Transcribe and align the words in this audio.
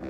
Hey, 0.00 0.06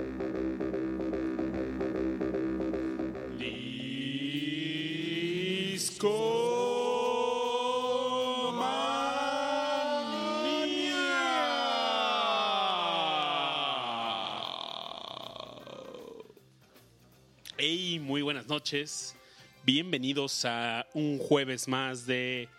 muy 18.03 18.21
buenas 18.21 18.47
noches. 18.47 19.17
Bienvenidos 19.65 20.45
a 20.45 20.87
un 20.93 21.19
jueves 21.19 21.67
más 21.67 22.05
de 22.05 22.51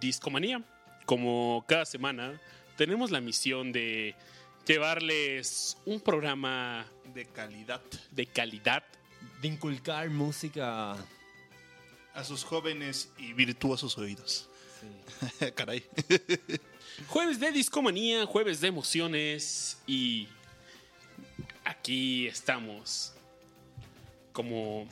Discomanía. 0.00 0.62
Como 1.04 1.64
cada 1.66 1.84
semana, 1.84 2.40
tenemos 2.76 3.10
la 3.10 3.20
misión 3.20 3.72
de 3.72 4.14
llevarles 4.66 5.76
un 5.84 6.00
programa 6.00 6.86
de 7.14 7.26
calidad 7.26 7.82
de 8.10 8.26
calidad 8.26 8.82
De 9.40 9.48
inculcar 9.48 10.08
música. 10.10 10.96
a 12.14 12.24
sus 12.24 12.44
jóvenes 12.44 13.10
y 13.18 13.32
virtuosos 13.32 13.98
oídos. 13.98 14.48
Sí. 14.80 15.46
Caray. 15.54 15.84
Jueves 17.08 17.40
de 17.40 17.50
discomanía, 17.50 18.24
jueves 18.24 18.60
de 18.60 18.68
emociones 18.68 19.78
y 19.86 20.28
aquí 21.64 22.26
estamos. 22.28 23.12
Como 24.32 24.88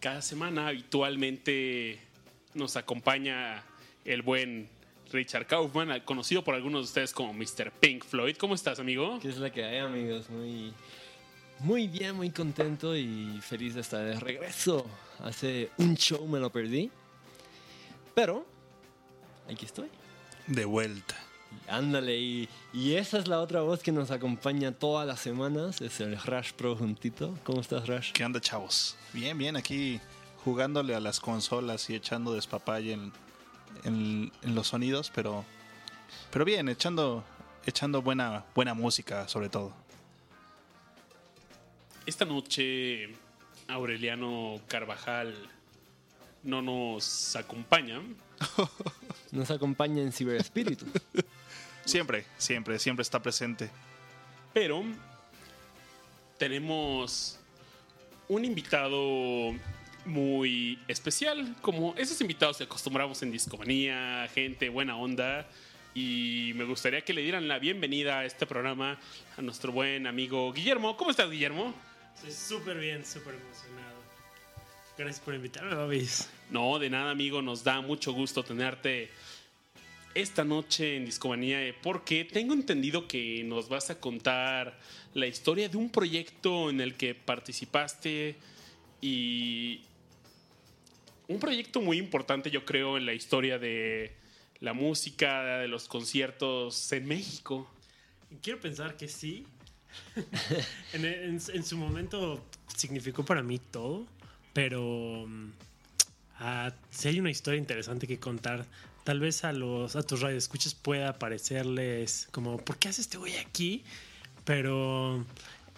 cada 0.00 0.22
semana 0.22 0.68
habitualmente 0.68 1.98
nos 2.54 2.76
acompaña 2.76 3.64
el 4.04 4.22
buen 4.22 4.68
Richard 5.14 5.46
Kaufman, 5.46 6.00
conocido 6.00 6.42
por 6.42 6.56
algunos 6.56 6.80
de 6.80 6.84
ustedes 6.84 7.12
como 7.12 7.32
Mr. 7.32 7.70
Pink 7.70 8.04
Floyd. 8.04 8.36
¿Cómo 8.36 8.54
estás, 8.54 8.80
amigo? 8.80 9.20
¿Qué 9.22 9.28
es 9.28 9.38
la 9.38 9.50
que 9.50 9.64
hay, 9.64 9.78
amigos? 9.78 10.28
Muy, 10.28 10.74
muy 11.60 11.86
bien, 11.86 12.16
muy 12.16 12.30
contento 12.30 12.96
y 12.96 13.38
feliz 13.40 13.74
de 13.74 13.80
estar 13.80 14.04
de 14.04 14.18
regreso. 14.18 14.84
Hace 15.20 15.70
un 15.78 15.96
show 15.96 16.26
me 16.26 16.40
lo 16.40 16.50
perdí. 16.50 16.90
Pero, 18.12 18.44
aquí 19.48 19.64
estoy. 19.64 19.88
De 20.48 20.64
vuelta. 20.64 21.14
Ándale, 21.68 22.18
y, 22.18 22.48
y 22.72 22.94
esa 22.94 23.18
es 23.18 23.28
la 23.28 23.40
otra 23.40 23.60
voz 23.60 23.84
que 23.84 23.92
nos 23.92 24.10
acompaña 24.10 24.72
todas 24.72 25.06
las 25.06 25.20
semanas. 25.20 25.80
Es 25.80 26.00
el 26.00 26.20
Rush 26.20 26.52
Pro 26.54 26.74
juntito. 26.74 27.38
¿Cómo 27.44 27.60
estás, 27.60 27.86
Rush? 27.86 28.10
¿Qué 28.10 28.24
onda, 28.24 28.40
chavos? 28.40 28.96
Bien, 29.12 29.38
bien, 29.38 29.56
aquí 29.56 30.00
jugándole 30.44 30.94
a 30.96 31.00
las 31.00 31.20
consolas 31.20 31.88
y 31.88 31.94
echando 31.94 32.34
despapalle 32.34 32.92
en, 32.92 33.12
en- 33.84 34.32
en 34.42 34.54
los 34.54 34.68
sonidos, 34.68 35.10
pero, 35.14 35.44
pero 36.30 36.44
bien, 36.44 36.68
echando, 36.68 37.24
echando 37.66 38.02
buena, 38.02 38.44
buena 38.54 38.74
música, 38.74 39.26
sobre 39.28 39.48
todo. 39.48 39.74
Esta 42.06 42.24
noche 42.24 43.14
Aureliano 43.68 44.60
Carvajal 44.68 45.34
no 46.42 46.60
nos 46.62 47.34
acompaña, 47.36 48.00
Nos 49.32 49.50
acompaña 49.50 50.02
en 50.02 50.12
Ciberespíritu. 50.12 50.86
Siempre, 51.86 52.24
siempre, 52.38 52.78
siempre 52.78 53.02
está 53.02 53.20
presente. 53.20 53.70
pero 54.54 54.82
tenemos 56.38 57.38
un 58.28 58.44
invitado 58.44 59.52
muy 60.04 60.78
especial, 60.88 61.54
como 61.60 61.94
esos 61.96 62.20
invitados 62.20 62.58
que 62.58 62.64
acostumbramos 62.64 63.22
en 63.22 63.30
Discomanía, 63.30 64.28
gente 64.34 64.68
buena 64.68 64.96
onda. 64.96 65.46
Y 65.94 66.52
me 66.56 66.64
gustaría 66.64 67.02
que 67.02 67.12
le 67.12 67.22
dieran 67.22 67.46
la 67.46 67.58
bienvenida 67.58 68.18
a 68.20 68.24
este 68.24 68.46
programa 68.46 68.98
a 69.36 69.42
nuestro 69.42 69.72
buen 69.72 70.06
amigo 70.06 70.52
Guillermo. 70.52 70.96
¿Cómo 70.96 71.10
estás, 71.10 71.30
Guillermo? 71.30 71.72
Estoy 72.16 72.32
súper 72.32 72.78
bien, 72.78 73.04
súper 73.04 73.34
emocionado. 73.34 74.02
Gracias 74.98 75.20
por 75.20 75.34
invitarme, 75.34 75.74
Babis. 75.74 76.28
No, 76.50 76.78
de 76.78 76.90
nada, 76.90 77.10
amigo. 77.10 77.42
Nos 77.42 77.64
da 77.64 77.80
mucho 77.80 78.12
gusto 78.12 78.42
tenerte 78.42 79.10
esta 80.14 80.44
noche 80.44 80.96
en 80.96 81.04
Discomanía 81.04 81.66
eh, 81.66 81.74
porque 81.80 82.24
tengo 82.24 82.54
entendido 82.54 83.08
que 83.08 83.42
nos 83.44 83.68
vas 83.68 83.90
a 83.90 83.98
contar 83.98 84.78
la 85.12 85.26
historia 85.26 85.68
de 85.68 85.76
un 85.76 85.90
proyecto 85.90 86.70
en 86.70 86.80
el 86.80 86.94
que 86.94 87.14
participaste 87.14 88.36
y 89.00 89.82
un 91.28 91.38
proyecto 91.38 91.80
muy 91.80 91.98
importante, 91.98 92.50
yo 92.50 92.64
creo, 92.64 92.96
en 92.96 93.06
la 93.06 93.14
historia 93.14 93.58
de 93.58 94.14
la 94.60 94.72
música, 94.72 95.58
de 95.58 95.68
los 95.68 95.88
conciertos 95.88 96.90
en 96.92 97.06
México. 97.06 97.68
Quiero 98.42 98.60
pensar 98.60 98.96
que 98.96 99.08
sí. 99.08 99.46
en, 100.92 101.04
en- 101.04 101.64
su 101.64 101.76
momento 101.76 102.44
significó 102.76 103.24
para 103.24 103.42
mí 103.42 103.58
todo, 103.58 104.06
pero 104.52 105.24
mm, 105.26 105.50
ah, 106.40 106.72
si 106.90 107.08
hay 107.08 107.20
una 107.20 107.30
historia 107.30 107.58
interesante 107.58 108.06
que 108.06 108.18
contar, 108.18 108.66
tal 109.04 109.20
vez 109.20 109.44
a 109.44 109.52
los 109.52 109.94
a 109.96 110.02
tus 110.02 110.20
radioescuchas 110.20 110.74
pueda 110.74 111.18
parecerles 111.18 112.28
como, 112.32 112.56
¿por 112.58 112.78
qué 112.78 112.88
hace 112.88 113.02
este 113.02 113.18
güey 113.18 113.36
aquí? 113.38 113.84
Pero 114.44 115.24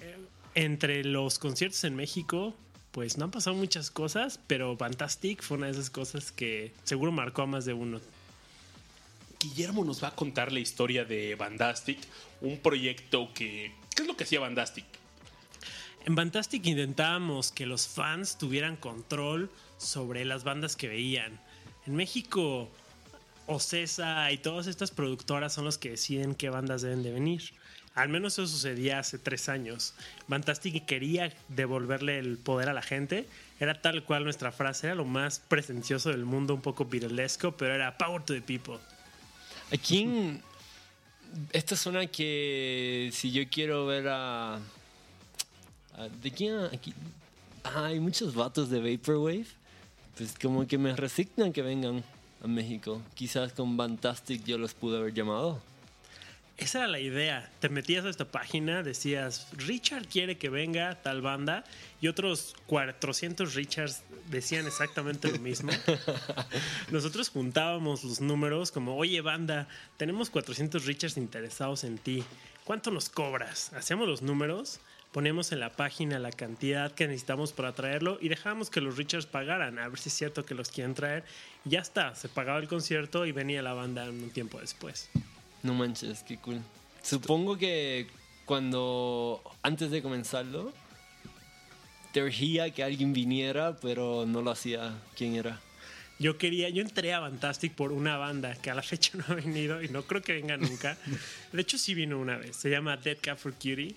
eh, 0.01 0.17
entre 0.55 1.05
los 1.05 1.39
conciertos 1.39 1.85
en 1.85 1.95
México, 1.95 2.57
pues 2.97 3.19
no 3.19 3.27
han 3.27 3.31
pasado 3.31 3.55
muchas 3.55 3.91
cosas, 3.91 4.41
pero 4.47 4.75
Fantastic 4.75 5.43
fue 5.43 5.59
una 5.59 5.67
de 5.67 5.73
esas 5.73 5.91
cosas 5.91 6.33
que 6.33 6.73
seguro 6.85 7.13
marcó 7.13 7.43
a 7.43 7.47
más 7.47 7.67
de 7.67 7.75
uno. 7.75 8.01
Guillermo 9.39 9.85
nos 9.85 10.03
va 10.03 10.09
a 10.09 10.17
contar 10.17 10.51
la 10.51 10.61
historia 10.61 11.05
de 11.05 11.35
Bandastic, 11.35 11.99
un 12.41 12.57
proyecto 12.57 13.35
que... 13.35 13.75
¿Qué 13.95 14.01
es 14.01 14.09
lo 14.09 14.17
que 14.17 14.25
hacía 14.25 14.41
Bandastic? 14.41 14.87
En 16.07 16.17
Fantastic 16.17 16.65
intentábamos 16.65 17.53
que 17.53 17.67
los 17.67 17.87
fans 17.87 18.39
tuvieran 18.39 18.77
control 18.77 19.51
sobre 19.77 20.25
las 20.25 20.43
bandas 20.43 20.75
que 20.75 20.89
veían. 20.89 21.39
En 21.87 21.97
México, 21.97 22.71
Ocesa 23.47 24.33
y 24.33 24.39
todas 24.39 24.69
estas 24.69 24.91
productoras 24.91 25.53
son 25.53 25.67
los 25.67 25.77
que 25.77 25.91
deciden 25.91 26.35
qué 26.35 26.49
bandas 26.49 26.81
deben 26.81 27.03
de 27.03 27.13
venir. 27.13 27.43
Al 27.97 28.09
menos 28.11 28.35
eso 28.35 28.47
sucedía 28.47 28.99
hace 29.01 29.19
tres 29.19 29.49
años. 29.49 29.95
Fantastic 30.29 30.85
quería 30.87 31.33
devolverle 31.49 32.19
el 32.19 32.37
poder 32.39 32.69
a 32.69 32.73
la 32.75 32.83
gente. 32.83 33.27
Era 33.59 33.81
tal 33.81 34.05
cual 34.05 34.23
nuestra 34.25 34.53
frase, 34.53 34.87
era 34.89 34.95
lo 34.95 35.05
más 35.07 35.41
presencioso 35.41 36.11
del 36.11 36.25
mundo, 36.27 36.55
un 36.55 36.61
poco 36.61 36.85
viralesco, 36.85 37.53
pero 37.57 37.75
era 37.75 37.97
Power 37.97 38.23
to 38.23 38.35
the 38.35 38.43
People. 38.43 38.77
¿A 39.73 39.77
quién? 39.79 40.43
Esta 41.53 41.75
suena 41.75 42.07
que 42.07 43.11
si 43.13 43.33
yo 43.33 43.43
quiero 43.51 43.87
ver 43.87 44.09
a. 44.09 44.57
a- 44.57 44.61
¿De 46.23 46.31
quién? 46.31 46.55
Aquí? 46.73 46.93
Ah, 47.65 47.87
hay 47.87 47.99
muchos 47.99 48.35
vatos 48.35 48.69
de 48.71 48.79
Vaporwave. 48.79 49.47
Pues 50.17 50.35
como 50.41 50.67
que 50.67 50.79
me 50.79 50.95
resignan 50.95 51.53
que 51.53 51.63
vengan 51.63 52.05
a 52.43 52.47
México. 52.47 53.03
Quizás 53.15 53.53
con 53.53 53.77
Fantastic 53.77 54.45
yo 54.45 54.59
los 54.59 54.75
pude 54.75 54.99
haber 54.99 55.15
llamado. 55.15 55.61
Esa 56.59 56.79
era 56.79 56.89
la 56.89 57.01
idea. 57.01 57.51
Te 57.61 57.69
metías 57.69 58.07
a 58.07 58.09
esta 58.09 58.25
página, 58.25 58.83
decías, 58.83 59.49
Richard 59.53 60.09
quiere 60.09 60.39
que 60.39 60.49
venga 60.49 61.03
tal 61.03 61.21
banda, 61.21 61.65
y 62.01 62.09
otros 62.09 62.57
400 62.67 63.55
Richards 63.55 64.03
decían 64.31 64.67
exactamente 64.67 65.31
lo 65.31 65.39
mismo. 65.39 65.71
Nosotros 66.91 67.29
juntábamos 67.29 68.05
los 68.05 68.23
números 68.23 68.73
como, 68.73 68.97
oye 68.97 69.21
banda, 69.21 69.69
tenemos 69.99 70.31
400 70.31 70.87
Richards 70.87 71.19
interesados 71.19 71.85
en 71.85 71.99
ti, 71.99 72.25
¿cuánto 72.65 72.91
nos 72.91 73.11
cobras? 73.11 73.75
Hacíamos 73.75 74.09
los 74.09 74.23
números, 74.23 74.81
poníamos 75.13 75.53
en 75.53 75.61
la 75.61 75.77
página 75.77 76.19
la 76.19 76.33
cantidad 76.33 76.91
que 76.91 77.07
necesitamos 77.07 77.53
para 77.53 77.75
traerlo 77.75 78.17
y 78.19 78.31
dejábamos 78.31 78.71
que 78.71 78.81
los 78.81 78.97
Richards 78.97 79.27
pagaran, 79.27 79.79
a 79.79 79.89
ver 79.89 79.99
si 79.99 80.09
es 80.09 80.15
cierto 80.15 80.47
que 80.47 80.55
los 80.55 80.71
quieren 80.71 80.95
traer. 80.95 81.25
Y 81.67 81.71
ya 81.71 81.81
está, 81.81 82.15
se 82.15 82.31
pagaba 82.31 82.61
el 82.61 82.69
concierto 82.69 83.27
y 83.27 83.33
venía 83.33 83.61
la 83.61 83.75
banda 83.75 84.09
un 84.09 84.31
tiempo 84.31 84.59
después. 84.59 85.11
No 85.67 85.75
manches, 85.75 86.23
qué 86.23 86.37
cool. 86.39 86.61
Supongo 87.03 87.59
que 87.59 88.07
cuando. 88.45 89.43
antes 89.63 89.91
de 89.91 90.01
comenzarlo. 90.01 90.73
Te 92.13 92.23
urgía 92.23 92.71
que 92.71 92.85
alguien 92.85 93.13
viniera, 93.13 93.77
pero 93.77 94.25
no 94.27 94.43
lo 94.43 94.53
hacía. 94.53 94.95
¿Quién 95.17 95.35
era? 95.35 95.61
Yo 96.19 96.39
quería, 96.39 96.71
yo 96.71 96.81
entré 96.81 97.13
a 97.13 97.21
Fantastic 97.21 97.75
por 97.75 97.93
una 97.93 98.17
banda 98.17 98.55
que 98.55 98.71
a 98.71 98.75
la 98.75 98.83
fecha 98.83 99.19
no 99.19 99.25
ha 99.29 99.35
venido 99.35 99.83
y 99.83 99.89
no 99.89 100.05
creo 100.05 100.23
que 100.23 100.33
venga 100.35 100.57
nunca. 100.57 100.97
De 101.53 101.61
hecho, 101.61 101.77
sí 101.77 101.95
vino 101.95 102.19
una 102.19 102.39
vez. 102.39 102.57
Se 102.57 102.71
llama 102.71 102.97
Dead 102.97 103.19
Cat 103.21 103.39
for 103.39 103.53
Cutie. 103.53 103.95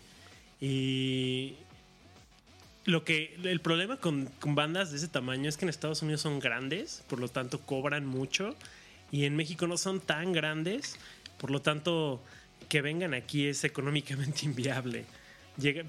Y 0.60 1.54
lo 2.86 3.06
que 3.06 3.38
el 3.44 3.62
problema 3.62 3.98
con, 3.98 4.26
con 4.40 4.56
bandas 4.56 4.90
de 4.90 4.98
ese 4.98 5.08
tamaño 5.08 5.48
es 5.48 5.56
que 5.56 5.66
en 5.66 5.70
Estados 5.70 6.02
Unidos 6.02 6.22
son 6.22 6.40
grandes, 6.40 7.04
por 7.08 7.20
lo 7.20 7.30
tanto 7.30 7.62
cobran 7.62 8.06
mucho. 8.08 8.56
Y 9.12 9.26
en 9.26 9.36
México 9.36 9.66
no 9.66 9.78
son 9.78 10.02
tan 10.02 10.34
grandes, 10.34 10.98
por 11.40 11.50
lo 11.50 11.62
tanto 11.62 12.22
que 12.68 12.82
vengan 12.82 13.14
aquí 13.14 13.48
es 13.48 13.64
económicamente 13.64 14.42
inviable. 14.46 15.06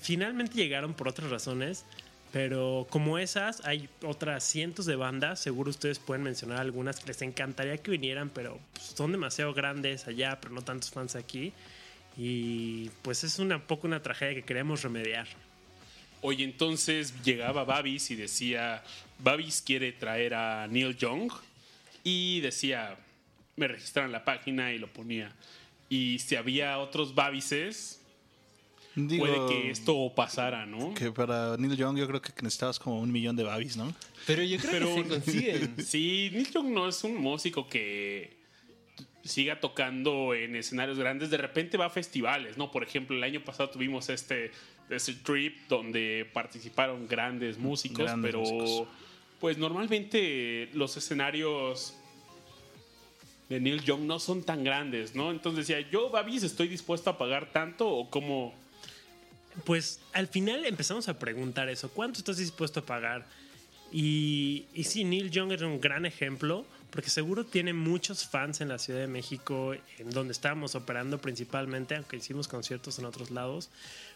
Finalmente 0.00 0.54
llegaron 0.54 0.94
por 0.94 1.08
otras 1.08 1.30
razones, 1.30 1.84
pero 2.32 2.86
como 2.90 3.18
esas, 3.18 3.64
hay 3.64 3.88
otras 4.02 4.42
cientos 4.42 4.86
de 4.86 4.96
bandas. 4.96 5.40
Seguro 5.40 5.70
ustedes 5.70 5.98
pueden 5.98 6.24
mencionar 6.24 6.58
algunas 6.58 6.98
que 6.98 7.08
les 7.08 7.22
encantaría 7.22 7.76
que 7.78 7.90
vinieran, 7.90 8.30
pero 8.30 8.58
pues, 8.72 8.86
son 8.86 9.12
demasiado 9.12 9.52
grandes 9.52 10.06
allá, 10.08 10.38
pero 10.40 10.54
no 10.54 10.62
tantos 10.62 10.90
fans 10.90 11.14
aquí. 11.14 11.52
Y 12.16 12.90
pues 13.02 13.22
es 13.22 13.38
una 13.38 13.64
poco 13.66 13.86
una 13.86 14.02
tragedia 14.02 14.34
que 14.34 14.42
queremos 14.42 14.82
remediar. 14.82 15.28
Oye, 16.22 16.44
entonces 16.44 17.14
llegaba 17.22 17.64
Babis 17.64 18.10
y 18.10 18.16
decía, 18.16 18.82
Babis 19.20 19.62
quiere 19.62 19.92
traer 19.92 20.34
a 20.34 20.66
Neil 20.66 20.96
Young 20.96 21.32
y 22.04 22.40
decía, 22.40 22.98
me 23.60 23.68
registraron 23.68 24.10
la 24.10 24.24
página 24.24 24.72
y 24.72 24.78
lo 24.78 24.92
ponía. 24.92 25.32
Y 25.88 26.18
si 26.18 26.34
había 26.36 26.78
otros 26.78 27.14
Babises, 27.14 28.00
Digo, 28.96 29.24
puede 29.26 29.48
que 29.48 29.70
esto 29.70 30.12
pasara, 30.16 30.66
¿no? 30.66 30.94
que 30.94 31.12
para 31.12 31.56
Neil 31.56 31.76
Young 31.76 31.96
yo 31.98 32.08
creo 32.08 32.20
que 32.20 32.32
necesitabas 32.42 32.78
como 32.80 32.98
un 33.00 33.12
millón 33.12 33.36
de 33.36 33.44
babis, 33.44 33.76
¿no? 33.76 33.94
Pero 34.26 34.42
yo 34.42 34.58
creo 34.58 34.72
Pero- 34.72 34.94
que 34.96 35.02
se 35.02 35.08
consiguen. 35.08 35.74
Sí, 35.84 36.30
Neil 36.32 36.50
Young 36.50 36.70
no 36.72 36.88
es 36.88 37.04
un 37.04 37.14
músico 37.16 37.68
que 37.68 38.36
siga 39.22 39.60
tocando 39.60 40.34
en 40.34 40.56
escenarios 40.56 40.98
grandes. 40.98 41.30
De 41.30 41.36
repente 41.36 41.76
va 41.76 41.86
a 41.86 41.90
festivales, 41.90 42.56
¿no? 42.56 42.70
Por 42.72 42.82
ejemplo, 42.82 43.14
el 43.16 43.22
año 43.22 43.44
pasado 43.44 43.70
tuvimos 43.70 44.08
este, 44.08 44.50
este 44.88 45.12
trip 45.14 45.68
donde 45.68 46.28
participaron 46.32 47.06
grandes 47.06 47.58
músicos, 47.58 47.98
Grandes 48.06 48.28
pero 48.32 48.40
músicos. 48.40 48.88
pues 49.38 49.56
normalmente 49.58 50.68
los 50.72 50.96
escenarios 50.96 51.94
de 53.50 53.60
Neil 53.60 53.82
Young 53.82 54.02
no 54.02 54.20
son 54.20 54.44
tan 54.44 54.62
grandes, 54.62 55.14
¿no? 55.16 55.32
Entonces 55.32 55.66
decía, 55.66 55.90
yo, 55.90 56.08
Babis, 56.08 56.44
estoy 56.44 56.68
dispuesto 56.68 57.10
a 57.10 57.18
pagar 57.18 57.52
tanto 57.52 57.88
o 57.88 58.08
cómo... 58.08 58.54
Pues 59.64 60.00
al 60.12 60.28
final 60.28 60.64
empezamos 60.64 61.08
a 61.08 61.18
preguntar 61.18 61.68
eso, 61.68 61.90
¿cuánto 61.90 62.20
estás 62.20 62.36
dispuesto 62.36 62.80
a 62.80 62.86
pagar? 62.86 63.26
Y, 63.92 64.66
sí, 64.84 65.02
Neil 65.02 65.32
Young 65.32 65.50
es 65.50 65.62
un 65.62 65.80
gran 65.80 66.06
ejemplo, 66.06 66.64
porque 66.90 67.10
seguro 67.10 67.44
tiene 67.44 67.72
muchos 67.72 68.24
fans 68.24 68.60
en 68.60 68.68
la 68.68 68.78
Ciudad 68.78 69.00
de 69.00 69.08
México, 69.08 69.74
en 69.98 70.10
donde 70.10 70.32
estábamos 70.32 70.76
operando 70.76 71.20
principalmente, 71.20 71.96
aunque 71.96 72.18
hicimos 72.18 72.46
conciertos 72.46 73.00
en 73.00 73.04
otros 73.04 73.32
lados. 73.32 73.68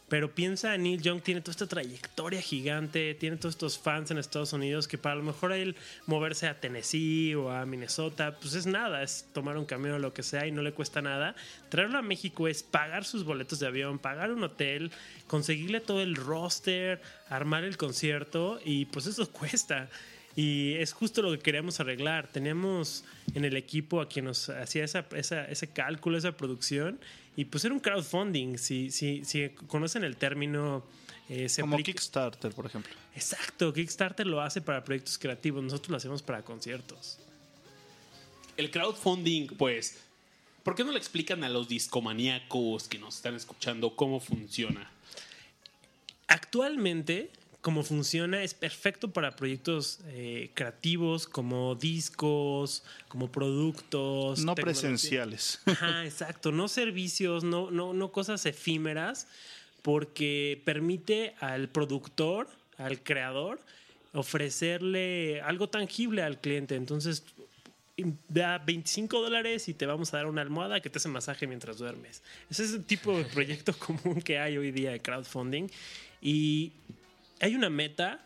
Pero 0.08 0.34
piensa, 0.34 0.76
Neil 0.76 1.00
Young 1.00 1.22
tiene 1.22 1.40
toda 1.40 1.52
esta 1.52 1.66
trayectoria 1.66 2.42
gigante, 2.42 3.14
tiene 3.14 3.38
todos 3.38 3.54
estos 3.54 3.78
fans 3.78 4.10
en 4.10 4.18
Estados 4.18 4.52
Unidos 4.52 4.86
que 4.86 4.98
para 4.98 5.14
lo 5.14 5.22
mejor 5.22 5.52
él 5.52 5.76
moverse 6.06 6.46
a 6.46 6.60
Tennessee 6.60 7.34
o 7.34 7.50
a 7.50 7.64
Minnesota, 7.64 8.36
pues 8.38 8.54
es 8.54 8.66
nada, 8.66 9.02
es 9.02 9.26
tomar 9.32 9.56
un 9.56 9.64
camión 9.64 9.94
o 9.94 9.98
lo 9.98 10.12
que 10.12 10.22
sea 10.22 10.46
y 10.46 10.52
no 10.52 10.60
le 10.60 10.72
cuesta 10.72 11.00
nada. 11.00 11.34
Traerlo 11.70 11.98
a 11.98 12.02
México 12.02 12.48
es 12.48 12.62
pagar 12.62 13.04
sus 13.04 13.24
boletos 13.24 13.60
de 13.60 13.66
avión, 13.66 13.98
pagar 13.98 14.30
un 14.30 14.44
hotel, 14.44 14.92
conseguirle 15.26 15.80
todo 15.80 16.02
el 16.02 16.16
roster, 16.16 17.00
armar 17.30 17.64
el 17.64 17.78
concierto 17.78 18.60
y 18.62 18.84
pues 18.84 19.06
eso 19.06 19.30
cuesta. 19.32 19.88
Y 20.36 20.74
es 20.74 20.92
justo 20.92 21.22
lo 21.22 21.30
que 21.30 21.38
queríamos 21.38 21.78
arreglar. 21.80 22.26
Teníamos 22.26 23.04
en 23.34 23.44
el 23.44 23.56
equipo 23.56 24.00
a 24.00 24.08
quien 24.08 24.24
nos 24.24 24.48
hacía 24.48 24.84
ese 24.84 25.68
cálculo, 25.72 26.18
esa 26.18 26.36
producción. 26.36 26.98
Y 27.36 27.44
pues 27.46 27.64
era 27.64 27.74
un 27.74 27.80
crowdfunding. 27.80 28.58
Si, 28.58 28.90
si, 28.90 29.24
si 29.24 29.48
conocen 29.66 30.04
el 30.04 30.16
término, 30.16 30.84
eh, 31.28 31.48
se 31.48 31.62
Como 31.62 31.74
aplica- 31.74 31.92
Kickstarter, 31.92 32.52
por 32.52 32.66
ejemplo. 32.66 32.92
Exacto, 33.14 33.72
Kickstarter 33.72 34.26
lo 34.26 34.40
hace 34.40 34.60
para 34.60 34.84
proyectos 34.84 35.18
creativos. 35.18 35.62
Nosotros 35.62 35.90
lo 35.90 35.96
hacemos 35.96 36.22
para 36.22 36.42
conciertos. 36.42 37.18
El 38.56 38.70
crowdfunding, 38.70 39.48
pues, 39.58 39.98
¿por 40.62 40.76
qué 40.76 40.84
no 40.84 40.92
le 40.92 40.98
explican 40.98 41.42
a 41.42 41.48
los 41.48 41.66
discomaníacos 41.68 42.86
que 42.88 42.98
nos 42.98 43.16
están 43.16 43.34
escuchando 43.34 43.96
cómo 43.96 44.20
funciona? 44.20 44.90
Actualmente, 46.28 47.30
como 47.64 47.82
funciona, 47.82 48.42
es 48.42 48.52
perfecto 48.52 49.10
para 49.10 49.36
proyectos 49.36 50.00
eh, 50.08 50.50
creativos 50.52 51.26
como 51.26 51.74
discos, 51.74 52.84
como 53.08 53.32
productos. 53.32 54.44
No 54.44 54.54
presenciales. 54.54 55.60
Ajá, 55.64 56.04
exacto. 56.04 56.52
No 56.52 56.68
servicios, 56.68 57.42
no, 57.42 57.70
no, 57.70 57.94
no 57.94 58.12
cosas 58.12 58.44
efímeras, 58.44 59.28
porque 59.80 60.60
permite 60.66 61.36
al 61.40 61.70
productor, 61.70 62.48
al 62.76 63.02
creador, 63.02 63.58
ofrecerle 64.12 65.40
algo 65.40 65.70
tangible 65.70 66.20
al 66.22 66.42
cliente. 66.42 66.76
Entonces, 66.76 67.24
da 68.28 68.58
25 68.58 69.22
dólares 69.22 69.70
y 69.70 69.72
te 69.72 69.86
vamos 69.86 70.12
a 70.12 70.18
dar 70.18 70.26
una 70.26 70.42
almohada 70.42 70.80
que 70.80 70.90
te 70.90 70.98
hace 70.98 71.08
masaje 71.08 71.46
mientras 71.46 71.78
duermes. 71.78 72.22
Ese 72.50 72.64
es 72.64 72.74
el 72.74 72.84
tipo 72.84 73.16
de 73.16 73.24
proyecto 73.24 73.72
común 73.78 74.20
que 74.20 74.38
hay 74.38 74.58
hoy 74.58 74.70
día 74.70 74.90
de 74.90 75.00
crowdfunding. 75.00 75.68
Y 76.20 76.72
hay 77.44 77.54
una 77.54 77.68
meta 77.68 78.24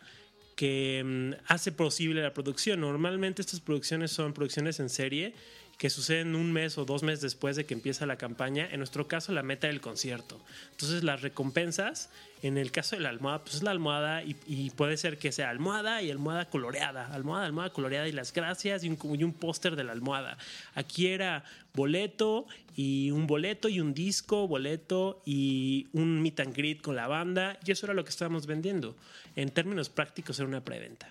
que 0.55 1.03
mm, 1.05 1.43
hace 1.47 1.73
posible 1.73 2.21
la 2.21 2.33
producción. 2.33 2.79
Normalmente 2.79 3.41
estas 3.41 3.59
producciones 3.59 4.11
son 4.11 4.33
producciones 4.33 4.79
en 4.79 4.87
serie 4.87 5.33
que 5.79 5.89
suceden 5.89 6.35
un 6.35 6.51
mes 6.51 6.77
o 6.77 6.83
dos 6.83 7.03
meses 7.03 7.21
después 7.21 7.55
de 7.55 7.65
que 7.65 7.73
empieza 7.73 8.05
la 8.05 8.17
campaña. 8.17 8.67
En 8.69 8.79
nuestro 8.79 9.07
caso, 9.07 9.31
la 9.31 9.43
meta 9.43 9.67
del 9.67 9.79
concierto. 9.79 10.37
Entonces, 10.71 11.05
las 11.05 11.21
recompensas, 11.21 12.09
en 12.43 12.57
el 12.57 12.73
caso 12.73 12.97
de 12.97 13.01
la 13.01 13.07
almohada, 13.07 13.45
pues 13.45 13.55
es 13.55 13.63
la 13.63 13.71
almohada 13.71 14.21
y, 14.21 14.35
y 14.45 14.71
puede 14.71 14.97
ser 14.97 15.17
que 15.17 15.31
sea 15.31 15.49
almohada 15.49 16.01
y 16.01 16.11
almohada 16.11 16.49
coloreada. 16.49 17.07
Almohada, 17.13 17.45
almohada 17.45 17.71
coloreada 17.71 18.09
y 18.09 18.11
las 18.11 18.33
gracias 18.33 18.83
y 18.83 18.89
un, 18.89 18.97
y 19.17 19.23
un 19.23 19.31
póster 19.31 19.77
de 19.77 19.85
la 19.85 19.93
almohada. 19.93 20.37
Aquí 20.75 21.07
era 21.07 21.45
boleto 21.73 22.45
y 22.75 23.11
un 23.11 23.25
boleto 23.25 23.69
y 23.69 23.79
un 23.79 23.93
disco, 23.93 24.49
boleto 24.49 25.21
y 25.25 25.87
un 25.93 26.21
meet 26.21 26.41
and 26.41 26.53
greet 26.53 26.81
con 26.81 26.97
la 26.97 27.07
banda. 27.07 27.57
Y 27.65 27.71
eso 27.71 27.85
era 27.85 27.93
lo 27.93 28.03
que 28.03 28.09
estábamos 28.09 28.47
vendiendo. 28.47 28.97
En 29.37 29.49
términos 29.49 29.87
prácticos, 29.87 30.39
era 30.39 30.47
una 30.49 30.65
preventa. 30.65 31.09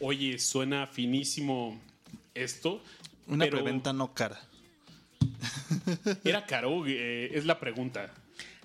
Oye, 0.00 0.40
suena 0.40 0.88
finísimo 0.88 1.80
esto. 2.42 2.82
Una 3.26 3.44
pero 3.44 3.58
preventa 3.58 3.92
no 3.92 4.14
cara. 4.14 4.40
¿Era 6.24 6.46
caro? 6.46 6.86
Eh, 6.86 7.30
es 7.34 7.44
la 7.44 7.58
pregunta. 7.58 8.12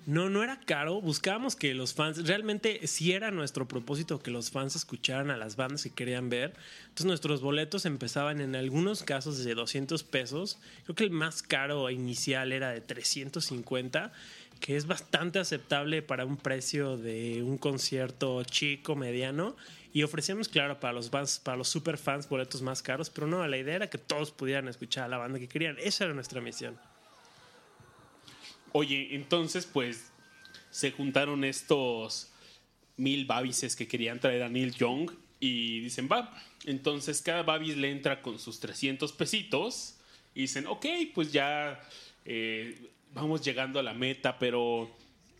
No, 0.06 0.28
no 0.28 0.42
era 0.42 0.60
caro. 0.60 1.00
Buscábamos 1.00 1.56
que 1.56 1.72
los 1.72 1.94
fans, 1.94 2.26
realmente 2.26 2.86
sí 2.86 3.12
era 3.12 3.30
nuestro 3.30 3.66
propósito 3.66 4.22
que 4.22 4.30
los 4.30 4.50
fans 4.50 4.76
escucharan 4.76 5.30
a 5.30 5.36
las 5.38 5.56
bandas 5.56 5.84
que 5.84 5.90
querían 5.90 6.28
ver. 6.28 6.52
Entonces 6.82 7.06
nuestros 7.06 7.40
boletos 7.40 7.86
empezaban 7.86 8.42
en 8.42 8.54
algunos 8.54 9.02
casos 9.02 9.42
de 9.42 9.54
200 9.54 10.04
pesos. 10.04 10.58
Creo 10.84 10.94
que 10.94 11.04
el 11.04 11.10
más 11.10 11.42
caro 11.42 11.88
inicial 11.88 12.52
era 12.52 12.70
de 12.70 12.82
350, 12.82 14.12
que 14.60 14.76
es 14.76 14.86
bastante 14.86 15.38
aceptable 15.38 16.02
para 16.02 16.26
un 16.26 16.36
precio 16.36 16.98
de 16.98 17.42
un 17.42 17.56
concierto 17.56 18.44
chico, 18.44 18.96
mediano. 18.96 19.56
Y 19.94 20.02
ofrecíamos, 20.02 20.48
claro, 20.48 20.80
para 20.80 20.92
los 20.92 21.08
fans, 21.08 21.38
para 21.38 21.56
los 21.56 21.68
super 21.68 21.96
fans, 21.98 22.28
boletos 22.28 22.60
más 22.62 22.82
caros, 22.82 23.10
pero 23.10 23.28
no, 23.28 23.46
la 23.46 23.56
idea 23.56 23.76
era 23.76 23.88
que 23.88 23.96
todos 23.96 24.32
pudieran 24.32 24.66
escuchar 24.66 25.04
a 25.04 25.08
la 25.08 25.18
banda 25.18 25.38
que 25.38 25.46
querían. 25.46 25.76
Esa 25.78 26.04
era 26.04 26.14
nuestra 26.14 26.40
misión. 26.40 26.76
Oye, 28.72 29.14
entonces, 29.14 29.66
pues, 29.66 30.10
se 30.72 30.90
juntaron 30.90 31.44
estos 31.44 32.32
mil 32.96 33.24
babises 33.24 33.76
que 33.76 33.86
querían 33.86 34.18
traer 34.18 34.42
a 34.42 34.48
Neil 34.48 34.74
Young 34.74 35.12
y 35.38 35.78
dicen, 35.82 36.08
va. 36.10 36.42
Entonces, 36.64 37.22
cada 37.22 37.44
babis 37.44 37.76
le 37.76 37.92
entra 37.92 38.20
con 38.20 38.40
sus 38.40 38.58
300 38.58 39.12
pesitos 39.12 39.94
y 40.34 40.40
dicen, 40.40 40.66
ok, 40.66 40.86
pues 41.14 41.30
ya 41.30 41.80
eh, 42.24 42.90
vamos 43.12 43.42
llegando 43.44 43.78
a 43.78 43.84
la 43.84 43.94
meta, 43.94 44.40
pero 44.40 44.90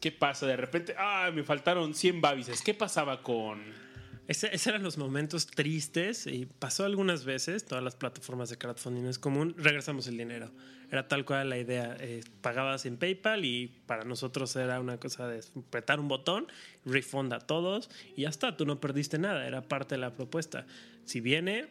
¿qué 0.00 0.12
pasa? 0.12 0.46
De 0.46 0.56
repente, 0.56 0.94
ah, 0.96 1.32
me 1.34 1.42
faltaron 1.42 1.92
100 1.92 2.20
babises. 2.20 2.62
¿Qué 2.62 2.72
pasaba 2.72 3.20
con...? 3.20 3.83
Ese- 4.26 4.54
Esos 4.54 4.68
eran 4.68 4.82
los 4.82 4.96
momentos 4.96 5.46
tristes 5.46 6.26
y 6.26 6.46
pasó 6.46 6.84
algunas 6.84 7.24
veces, 7.26 7.66
todas 7.66 7.84
las 7.84 7.94
plataformas 7.94 8.48
de 8.48 8.56
crowdfunding 8.56 9.04
es 9.04 9.18
común, 9.18 9.54
regresamos 9.58 10.06
el 10.06 10.16
dinero. 10.16 10.50
Era 10.90 11.08
tal 11.08 11.24
cual 11.26 11.50
la 11.50 11.58
idea, 11.58 11.94
eh, 12.00 12.20
pagabas 12.40 12.86
en 12.86 12.96
PayPal 12.96 13.44
y 13.44 13.66
para 13.86 14.04
nosotros 14.04 14.54
era 14.56 14.80
una 14.80 14.98
cosa 14.98 15.28
de 15.28 15.40
apretar 15.56 16.00
un 16.00 16.08
botón, 16.08 16.46
refund 16.86 17.32
a 17.34 17.40
todos 17.40 17.90
y 18.16 18.22
ya 18.22 18.30
está, 18.30 18.56
tú 18.56 18.64
no 18.64 18.80
perdiste 18.80 19.18
nada, 19.18 19.46
era 19.46 19.60
parte 19.60 19.96
de 19.96 20.00
la 20.00 20.14
propuesta. 20.14 20.66
Si 21.04 21.20
viene, 21.20 21.66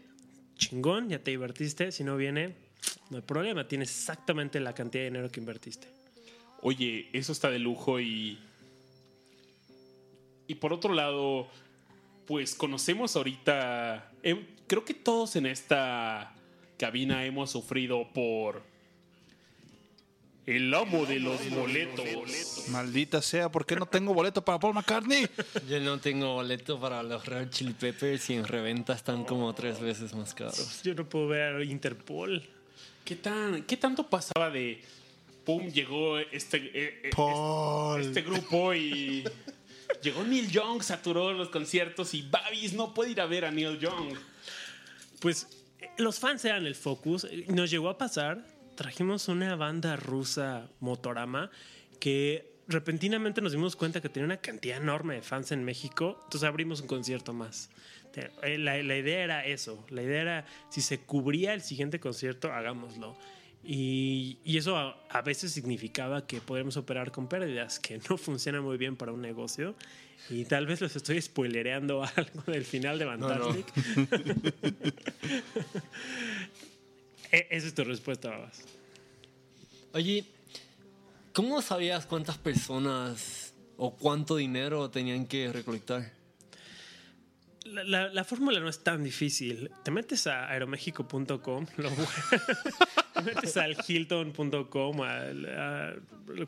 chingón, 0.56 1.10
ya 1.10 1.20
te 1.20 1.32
divertiste, 1.32 1.92
si 1.92 2.04
no 2.04 2.18
viene, 2.18 2.56
no 3.10 3.18
hay 3.18 3.24
problema, 3.24 3.68
tienes 3.68 3.90
exactamente 3.90 4.60
la 4.60 4.74
cantidad 4.76 5.04
de 5.06 5.10
dinero 5.10 5.32
que 5.32 5.40
invertiste. 5.40 5.88
Oye, 6.62 7.10
eso 7.14 7.32
está 7.32 7.50
de 7.50 7.58
lujo 7.60 8.00
y. 8.00 8.38
Y 10.48 10.56
por 10.56 10.74
otro 10.74 10.94
lado, 10.94 11.48
pues 12.25 12.56
conocemos 12.56 13.15
ahorita. 13.15 14.12
em, 14.24 14.46
creo 14.68 14.86
que 14.86 14.94
todos 14.94 15.36
en 15.36 15.46
esta 15.46 16.34
cabina 16.77 17.25
hemos 17.25 17.51
sufrido 17.51 18.08
por. 18.13 18.62
El 20.46 20.74
amo 20.74 21.06
de 21.06 21.22
los 21.22 21.50
boletos. 21.51 22.68
Maldita 22.68 23.22
sea, 23.22 23.50
¿por 23.50 23.65
qué 23.65 23.77
no 23.77 23.86
tengo 23.86 24.13
boleto 24.13 24.44
para 24.44 24.60
Paul 24.60 24.74
McCartney? 24.74 25.25
Yo 25.70 25.80
no 25.80 26.00
tengo 26.00 26.34
boleto 26.34 26.77
para 26.77 27.01
los 27.01 27.25
Red 27.25 27.50
Chili 27.50 27.72
Peppers 27.72 28.30
y 28.30 28.34
en 28.34 28.44
reventa 28.44 28.92
están 28.92 29.24
como 29.24 29.53
tres 29.53 29.80
veces 29.80 30.13
más 30.13 30.34
caros. 30.34 30.82
Yo 30.84 30.96
no 30.96 31.08
puedo 31.08 31.30
ver 31.30 31.56
a 31.56 31.63
Interpol. 31.63 32.44
¿Qué, 33.06 33.15
tan, 33.15 33.63
¿Qué 33.63 33.77
tanto 33.77 34.10
pasaba 34.10 34.50
de. 34.50 34.82
Pum, 35.46 35.70
llegó 35.70 36.18
este, 36.20 36.58
eh, 36.58 37.01
eh, 37.03 37.98
este 38.01 38.22
grupo 38.22 38.74
y. 38.74 39.24
Llegó 40.04 40.24
Neil 40.24 40.50
Young, 40.50 40.84
saturó 40.84 41.34
los 41.34 41.50
conciertos 41.50 42.14
y 42.14 42.24
Babis 42.24 42.74
no 42.74 42.94
puede 42.94 43.12
ir 43.12 43.22
a 43.22 43.26
ver 43.26 43.46
a 43.46 43.52
Neil 43.52 43.80
Young. 43.80 44.18
Pues 45.20 45.48
los 45.98 46.20
fans 46.20 46.44
eran 46.46 46.66
el 46.66 46.76
focus. 46.76 47.28
Nos 47.48 47.72
llegó 47.72 47.90
a 47.90 47.98
pasar 47.98 48.54
trajimos 48.76 49.28
una 49.28 49.56
banda 49.56 49.96
rusa, 49.96 50.68
Motorama, 50.80 51.50
que 52.00 52.52
repentinamente 52.68 53.42
nos 53.42 53.52
dimos 53.52 53.76
cuenta 53.76 54.02
que 54.02 54.10
tenía 54.10 54.26
una 54.26 54.38
cantidad 54.38 54.78
enorme 54.78 55.16
de 55.16 55.22
fans 55.22 55.52
en 55.52 55.64
México, 55.64 56.20
entonces 56.24 56.48
abrimos 56.48 56.82
un 56.82 56.88
concierto 56.88 57.34
más. 57.34 57.70
Eh, 58.16 58.58
La, 58.58 58.82
la 58.82 58.98
idea 58.98 59.24
era 59.24 59.46
eso, 59.46 59.86
la 59.90 60.04
idea 60.04 60.22
era 60.22 60.46
si 60.70 60.82
se 60.82 61.00
cubría 61.00 61.54
el 61.54 61.62
siguiente 61.62 62.00
concierto, 62.00 62.52
hagámoslo. 62.52 63.18
Y, 63.65 64.38
y 64.43 64.58
eso 64.58 64.75
a, 64.77 64.98
a 65.10 65.22
veces 65.22 65.51
significaba 65.53 66.27
que 66.27 66.41
podemos 66.41 66.75
operar 66.77 67.12
con 67.12 67.27
pérdidas, 67.27 67.79
que 67.79 68.00
no 68.10 68.17
funciona 68.17 68.62
muy 68.62 68.77
bien 68.77 68.96
para 68.98 69.12
un 69.13 69.22
negocio. 69.22 69.75
Y 70.29 70.46
tal 70.46 70.65
vez 70.65 70.79
les 70.82 70.96
estoy 70.96 71.22
spoilereando 71.22 72.03
algo 72.15 72.43
del 72.48 72.65
final 72.65 72.98
de 73.00 73.05
no. 73.05 73.27
Fantastic. 73.27 73.65
E- 77.32 77.48
Esa 77.50 77.67
es 77.67 77.74
tu 77.74 77.84
respuesta, 77.84 78.29
Babas. 78.29 78.62
Oye, 79.93 80.24
¿cómo 81.34 81.62
sabías 81.62 82.05
cuántas 82.05 82.38
personas 82.38 83.53
o 83.77 83.96
cuánto 83.96 84.36
dinero 84.36 84.89
tenían 84.91 85.25
que 85.25 85.51
recolectar? 85.51 86.12
La, 87.65 87.84
la- 87.84 88.08
la 88.10 88.24
fórmula 88.24 88.60
no 88.60 88.67
es 88.70 88.84
tan 88.84 89.03
difícil. 89.03 89.72
Te 89.84 89.91
metes 89.91 90.27
a 90.27 90.50
aeroméxico.com, 90.50 91.65
te 93.13 93.22
metes 93.22 93.58
al 93.58 93.77
hilton.com, 93.88 95.01
a 95.01 95.93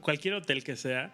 cualquier 0.01 0.33
hotel 0.35 0.63
que 0.63 0.75
sea, 0.75 1.13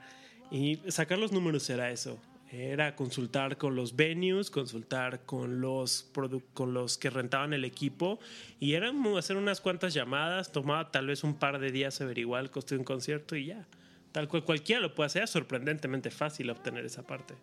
y 0.50 0.80
sacar 0.88 1.18
los 1.20 1.32
números 1.32 1.70
era 1.70 1.92
eso. 1.92 2.20
Era 2.52 2.96
consultar 2.98 3.58
con 3.58 3.76
los 3.78 3.96
venues, 3.96 4.50
consultar 4.52 5.22
con 5.26 5.62
los, 5.62 6.10
con 6.54 6.74
los 6.74 6.98
que 6.98 7.10
rentaban 7.10 7.54
el 7.54 7.64
equipo, 7.64 8.20
y 8.60 8.74
era 8.74 8.92
hacer 9.18 9.38
unas 9.38 9.62
cuantas 9.62 9.94
llamadas. 9.94 10.52
Tomaba 10.52 10.92
tal 10.92 11.08
vez 11.08 11.24
un 11.24 11.36
par 11.36 11.60
de 11.60 11.72
días 11.72 12.02
averiguar 12.02 12.44
el 12.44 12.52
costo 12.52 12.76
de 12.76 12.80
un 12.80 12.84
concierto 12.86 13.38
y 13.38 13.46
ya. 13.46 13.66
Tal 14.12 14.28
cual 14.28 14.44
cualquiera 14.44 14.82
lo 14.82 14.94
puede 14.94 15.08
hacer, 15.08 15.30
sorprendentemente 15.30 16.12
fácil 16.12 16.50
obtener 16.50 16.84
esa 16.84 17.08
parte. 17.08 17.36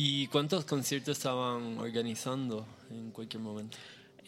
¿Y 0.00 0.28
cuántos 0.28 0.64
conciertos 0.64 1.18
estaban 1.18 1.76
organizando 1.78 2.64
en 2.88 3.10
cualquier 3.10 3.42
momento? 3.42 3.76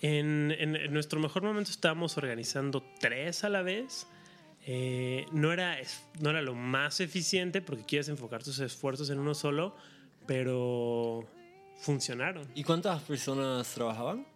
En, 0.02 0.52
en- 0.58 0.74
en 0.74 0.92
nuestro 0.92 1.20
mejor 1.20 1.44
momento 1.44 1.70
estábamos 1.70 2.16
organizando 2.16 2.82
tres 2.98 3.44
a 3.44 3.48
la 3.48 3.62
vez. 3.62 4.08
Eh, 4.66 5.26
no, 5.30 5.52
era, 5.52 5.78
no 6.18 6.30
era 6.30 6.42
lo 6.42 6.56
más 6.56 6.98
eficiente 6.98 7.62
porque 7.62 7.84
quieres 7.84 8.08
enfocar 8.08 8.42
tus 8.42 8.58
esfuerzos 8.58 9.10
en 9.10 9.20
uno 9.20 9.32
solo, 9.32 9.76
pero 10.26 11.24
funcionaron. 11.78 12.48
¿Y 12.56 12.64
cuántas 12.64 13.00
personas 13.02 13.72
trabajaban? 13.72 14.26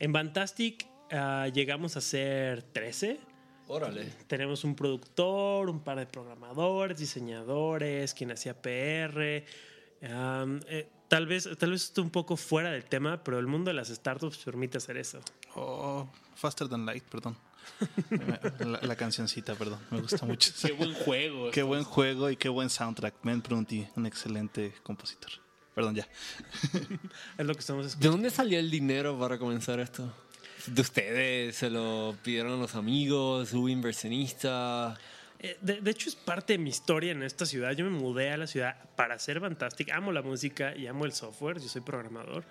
En 0.00 0.12
Fantastic 0.12 0.86
ah, 1.12 1.48
llegamos 1.54 1.96
a 1.96 2.00
ser 2.00 2.62
13. 2.64 3.20
Órale. 3.68 4.06
Tenemos 4.26 4.64
un 4.64 4.74
productor, 4.74 5.70
un 5.70 5.80
par 5.84 5.98
de 6.00 6.06
programadores, 6.06 6.98
diseñadores, 6.98 8.12
quien 8.12 8.32
hacía 8.32 8.60
PR. 8.60 9.44
Eh, 10.06 10.88
tal 11.08 11.26
vez, 11.26 11.48
tal 11.58 11.70
vez 11.70 11.84
esté 11.84 12.00
un 12.00 12.10
poco 12.10 12.36
fuera 12.36 12.70
del 12.70 12.84
tema, 12.84 13.22
pero 13.22 13.38
el 13.38 13.46
mundo 13.46 13.70
de 13.70 13.74
las 13.74 13.88
startups 13.88 14.38
permite 14.38 14.78
hacer 14.78 14.96
eso. 14.96 15.20
Oh, 15.54 16.08
Faster 16.34 16.68
Than 16.68 16.84
Light, 16.84 17.04
perdón. 17.04 17.36
La, 18.58 18.78
la 18.82 18.96
cancioncita, 18.96 19.54
perdón. 19.54 19.78
Me 19.90 20.00
gusta 20.00 20.26
mucho. 20.26 20.52
Qué 20.60 20.72
buen 20.72 20.92
juego. 20.92 21.50
Qué 21.52 21.62
buen 21.62 21.82
juego 21.82 22.28
y 22.28 22.36
qué 22.36 22.50
buen 22.50 22.68
soundtrack. 22.68 23.14
Ben 23.22 23.40
Prunty, 23.40 23.86
un 23.96 24.04
excelente 24.04 24.74
compositor. 24.82 25.30
Perdón, 25.74 25.94
ya. 25.94 26.06
Es 27.38 27.46
lo 27.46 27.54
que 27.54 27.60
estamos 27.60 27.86
escuchando. 27.86 28.06
¿De 28.06 28.08
dónde 28.10 28.30
salió 28.30 28.58
el 28.58 28.70
dinero 28.70 29.18
para 29.18 29.38
comenzar 29.38 29.80
esto? 29.80 30.12
¿De 30.66 30.80
ustedes? 30.80 31.56
¿Se 31.56 31.70
lo 31.70 32.16
pidieron 32.22 32.60
los 32.60 32.74
amigos? 32.74 33.52
¿Hubo 33.52 33.68
inversionista? 33.68 34.96
Eh, 35.44 35.58
De, 35.60 35.90
hecho, 35.90 36.08
es 36.08 36.16
parte 36.16 36.54
de 36.54 36.58
mi 36.58 36.70
historia 36.70 37.12
en 37.12 37.22
esta 37.22 37.44
ciudad. 37.44 37.72
Yo 37.72 37.84
me 37.84 37.90
mudé 37.90 38.30
a 38.30 38.38
la 38.38 38.46
ciudad 38.46 38.76
para 38.96 39.18
ser 39.18 39.40
Fantastic. 39.40 39.90
Amo 39.90 40.10
la 40.10 40.22
música 40.22 40.74
y 40.74 40.86
amo 40.86 41.04
el 41.04 41.12
software. 41.12 41.60
Yo 41.60 41.68
soy 41.68 41.82
programador. 41.82 42.44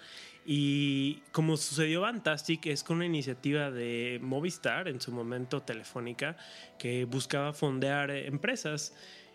Y 0.45 1.23
como 1.31 1.57
sucedió 1.57 2.01
Fantastic, 2.01 2.67
es 2.67 2.83
con 2.83 2.97
una 2.97 3.07
iniciativa 3.07 3.71
de 3.71 4.19
Movistar, 4.21 4.87
en 4.87 5.01
su 5.01 5.11
momento 5.11 5.61
telefónica, 5.61 6.37
que 6.77 7.05
buscaba 7.05 7.53
fondear 7.53 8.11
eh, 8.11 8.27
empresas. 8.27 8.93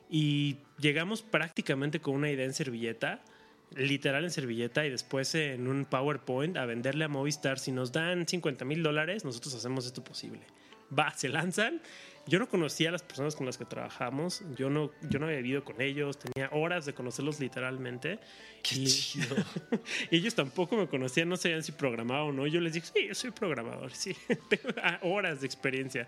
Y 0.08 0.58
llegamos 0.78 1.22
prácticamente 1.22 2.00
con 2.00 2.14
una 2.14 2.30
idea 2.30 2.44
en 2.44 2.54
servilleta, 2.54 3.24
literal 3.74 4.22
en 4.22 4.30
servilleta, 4.30 4.86
y 4.86 4.90
después 4.90 5.34
en 5.34 5.66
un 5.66 5.84
PowerPoint 5.84 6.56
a 6.56 6.64
venderle 6.64 7.06
a 7.06 7.08
Movistar. 7.08 7.58
Si 7.58 7.72
nos 7.72 7.90
dan 7.90 8.28
50 8.28 8.64
mil 8.64 8.84
dólares, 8.84 9.24
nosotros 9.24 9.52
hacemos 9.56 9.84
esto 9.84 10.04
posible. 10.04 10.42
Va, 10.96 11.12
se 11.16 11.28
lanzan. 11.28 11.82
Yo 12.28 12.38
no 12.38 12.46
conocía 12.46 12.90
a 12.90 12.92
las 12.92 13.02
personas 13.02 13.34
con 13.34 13.46
las 13.46 13.56
que 13.56 13.64
trabajamos. 13.64 14.42
Yo 14.54 14.68
no, 14.68 14.90
yo 15.08 15.18
no 15.18 15.26
había 15.26 15.38
vivido 15.38 15.64
con 15.64 15.80
ellos. 15.80 16.18
Tenía 16.18 16.50
horas 16.52 16.84
de 16.84 16.92
conocerlos 16.92 17.40
literalmente. 17.40 18.18
y, 18.70 18.84
y 20.10 20.16
ellos 20.16 20.34
tampoco 20.34 20.76
me 20.76 20.86
conocían. 20.88 21.30
No 21.30 21.38
sabían 21.38 21.62
si 21.62 21.72
programaba 21.72 22.24
o 22.24 22.32
no. 22.32 22.46
Yo 22.46 22.60
les 22.60 22.74
dije, 22.74 22.86
sí, 22.94 23.06
yo 23.08 23.14
soy 23.14 23.30
programador. 23.30 23.92
Sí, 23.92 24.14
tengo 24.50 24.68
ah, 24.82 24.98
horas 25.02 25.40
de 25.40 25.46
experiencia. 25.46 26.06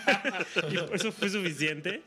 y 0.70 0.94
eso 0.94 1.10
fue 1.10 1.28
suficiente. 1.28 2.02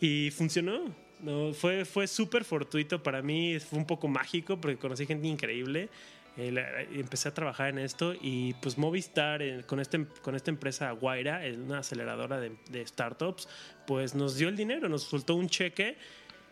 Y 0.00 0.30
funcionó. 0.30 0.94
No, 1.18 1.54
fue 1.54 1.84
fue 1.84 2.06
súper 2.06 2.44
fortuito 2.44 3.02
para 3.02 3.20
mí. 3.20 3.58
Fue 3.58 3.80
un 3.80 3.86
poco 3.86 4.06
mágico 4.06 4.60
porque 4.60 4.76
conocí 4.76 5.06
gente 5.06 5.26
increíble. 5.26 5.88
Eh, 6.36 6.52
la- 6.52 6.82
empecé 6.82 7.28
a 7.30 7.34
trabajar 7.34 7.68
en 7.70 7.78
esto 7.78 8.12
y 8.20 8.52
pues 8.54 8.76
Movistar 8.76 9.40
eh, 9.42 9.64
con, 9.66 9.80
este, 9.80 10.04
con 10.22 10.34
esta 10.36 10.50
empresa 10.50 10.90
Guaira, 10.92 11.46
es 11.46 11.56
una 11.56 11.78
aceleradora 11.78 12.38
de, 12.38 12.56
de 12.68 12.86
startups, 12.86 13.48
pues 13.86 14.14
nos 14.14 14.36
dio 14.36 14.48
el 14.48 14.56
dinero, 14.56 14.88
nos 14.88 15.02
soltó 15.04 15.34
un 15.34 15.48
cheque 15.48 15.96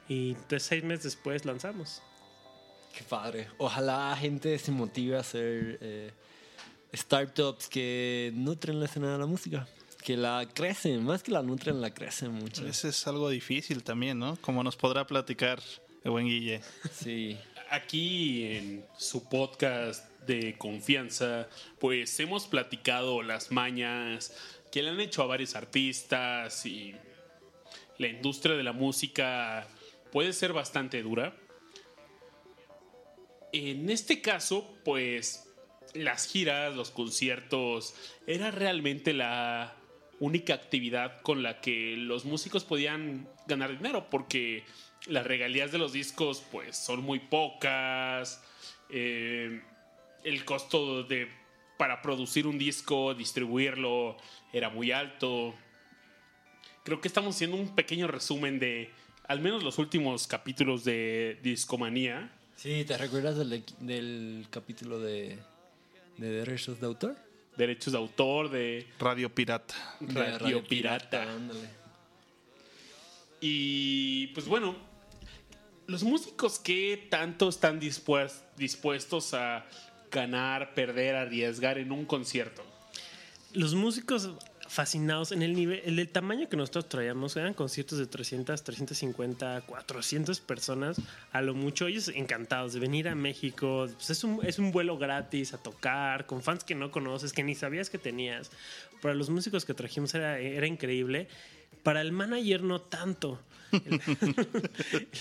y 0.08 0.30
entonces 0.30 0.62
seis 0.62 0.84
meses 0.84 1.04
después 1.04 1.44
lanzamos. 1.44 2.00
Qué 2.96 3.04
padre. 3.04 3.48
Ojalá 3.58 4.10
la 4.10 4.16
gente 4.16 4.58
se 4.58 4.70
motive 4.70 5.16
a 5.16 5.20
hacer 5.20 5.78
eh, 5.82 6.10
startups 6.94 7.68
que 7.68 8.30
nutren 8.34 8.78
la 8.78 8.86
escena 8.86 9.12
de 9.12 9.18
la 9.18 9.26
música. 9.26 9.66
Que 10.02 10.16
la 10.16 10.46
crecen, 10.52 11.02
más 11.04 11.22
que 11.22 11.32
la 11.32 11.42
nutren, 11.42 11.80
la 11.80 11.92
crecen 11.92 12.30
mucho. 12.32 12.66
Ese 12.66 12.88
es 12.88 13.06
algo 13.06 13.28
difícil 13.30 13.82
también, 13.82 14.18
¿no? 14.18 14.36
Como 14.36 14.62
nos 14.62 14.76
podrá 14.76 15.06
platicar 15.06 15.60
el 16.04 16.10
buen 16.10 16.26
Guille. 16.26 16.60
Sí. 16.92 17.36
Aquí 17.74 18.44
en 18.44 18.84
su 18.96 19.28
podcast 19.28 20.08
de 20.28 20.56
confianza, 20.56 21.48
pues 21.80 22.20
hemos 22.20 22.46
platicado 22.46 23.20
las 23.24 23.50
mañas 23.50 24.32
que 24.70 24.80
le 24.80 24.90
han 24.90 25.00
hecho 25.00 25.24
a 25.24 25.26
varios 25.26 25.56
artistas 25.56 26.66
y 26.66 26.94
la 27.98 28.06
industria 28.06 28.54
de 28.54 28.62
la 28.62 28.72
música 28.72 29.66
puede 30.12 30.32
ser 30.32 30.52
bastante 30.52 31.02
dura. 31.02 31.34
En 33.52 33.90
este 33.90 34.22
caso, 34.22 34.72
pues 34.84 35.52
las 35.94 36.28
giras, 36.28 36.76
los 36.76 36.92
conciertos, 36.92 37.96
era 38.28 38.52
realmente 38.52 39.12
la 39.12 39.74
única 40.20 40.54
actividad 40.54 41.22
con 41.22 41.42
la 41.42 41.60
que 41.60 41.96
los 41.96 42.24
músicos 42.24 42.62
podían 42.62 43.28
ganar 43.48 43.76
dinero, 43.76 44.06
porque 44.10 44.62
las 45.06 45.26
regalías 45.26 45.72
de 45.72 45.78
los 45.78 45.92
discos, 45.92 46.42
pues 46.50 46.76
son 46.76 47.02
muy 47.02 47.18
pocas. 47.20 48.42
eh, 48.90 49.62
el 50.24 50.44
costo 50.44 51.02
de 51.04 51.28
para 51.76 52.00
producir 52.00 52.46
un 52.46 52.56
disco, 52.58 53.14
distribuirlo, 53.14 54.16
era 54.52 54.70
muy 54.70 54.92
alto. 54.92 55.54
Creo 56.84 57.00
que 57.00 57.08
estamos 57.08 57.34
haciendo 57.34 57.56
un 57.56 57.74
pequeño 57.74 58.06
resumen 58.06 58.58
de 58.58 58.90
al 59.26 59.40
menos 59.40 59.62
los 59.62 59.78
últimos 59.78 60.26
capítulos 60.26 60.84
de 60.84 61.38
Discomanía. 61.42 62.30
Sí, 62.56 62.84
¿te 62.84 62.96
recuerdas 62.96 63.36
del, 63.36 63.64
del 63.80 64.46
capítulo 64.50 65.00
de, 65.00 65.38
de 66.16 66.28
derechos 66.30 66.80
de 66.80 66.86
autor? 66.86 67.16
derechos 67.56 67.92
de 67.92 67.98
autor, 67.98 68.50
de 68.50 68.86
Radio 68.98 69.32
Pirata. 69.34 69.74
Radio 70.00 70.64
Pirata. 70.64 71.22
ándale. 71.22 71.68
Y 73.40 74.28
pues 74.28 74.46
bueno, 74.46 74.74
los 75.86 76.02
músicos 76.02 76.58
que 76.58 77.06
tanto 77.10 77.48
están 77.48 77.80
dispues- 77.80 78.42
dispuestos 78.56 79.34
a 79.34 79.66
ganar, 80.10 80.74
perder, 80.74 81.16
arriesgar 81.16 81.78
en 81.78 81.92
un 81.92 82.04
concierto. 82.04 82.62
Los 83.52 83.74
músicos 83.74 84.30
fascinados 84.66 85.30
en 85.30 85.42
el 85.42 85.54
nivel, 85.54 85.82
el, 85.84 85.98
el 85.98 86.08
tamaño 86.08 86.48
que 86.48 86.56
nosotros 86.56 86.88
traíamos, 86.88 87.36
eran 87.36 87.54
conciertos 87.54 87.98
de 87.98 88.06
300, 88.06 88.64
350, 88.64 89.62
400 89.66 90.40
personas, 90.40 90.96
a 91.32 91.42
lo 91.42 91.54
mucho, 91.54 91.86
ellos 91.86 92.08
encantados 92.08 92.72
de 92.72 92.80
venir 92.80 93.08
a 93.08 93.14
México, 93.14 93.86
pues 93.92 94.10
es, 94.10 94.24
un, 94.24 94.40
es 94.44 94.58
un 94.58 94.72
vuelo 94.72 94.98
gratis 94.98 95.52
a 95.52 95.58
tocar, 95.62 96.26
con 96.26 96.42
fans 96.42 96.64
que 96.64 96.74
no 96.74 96.90
conoces, 96.90 97.32
que 97.32 97.44
ni 97.44 97.54
sabías 97.54 97.90
que 97.90 97.98
tenías. 97.98 98.50
Para 99.02 99.14
los 99.14 99.30
músicos 99.30 99.64
que 99.64 99.74
trajimos 99.74 100.14
era, 100.14 100.38
era 100.38 100.66
increíble. 100.66 101.28
Para 101.82 102.00
el 102.00 102.12
manager 102.12 102.62
no 102.62 102.80
tanto. 102.80 103.40
El, 103.72 104.00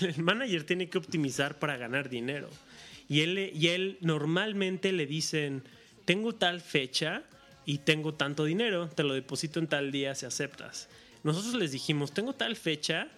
el 0.00 0.22
manager 0.22 0.64
tiene 0.64 0.88
que 0.88 0.98
optimizar 0.98 1.58
para 1.58 1.76
ganar 1.76 2.08
dinero. 2.08 2.48
Y 3.08 3.20
él, 3.20 3.50
y 3.54 3.68
él 3.68 3.98
normalmente 4.00 4.92
le 4.92 5.06
dicen, 5.06 5.62
tengo 6.04 6.34
tal 6.34 6.60
fecha 6.60 7.22
y 7.66 7.78
tengo 7.78 8.14
tanto 8.14 8.44
dinero, 8.44 8.88
te 8.88 9.02
lo 9.02 9.14
deposito 9.14 9.58
en 9.58 9.66
tal 9.66 9.92
día 9.92 10.14
si 10.14 10.26
aceptas. 10.26 10.88
Nosotros 11.22 11.54
les 11.54 11.72
dijimos, 11.72 12.12
tengo 12.12 12.34
tal 12.34 12.56
fecha 12.56 13.08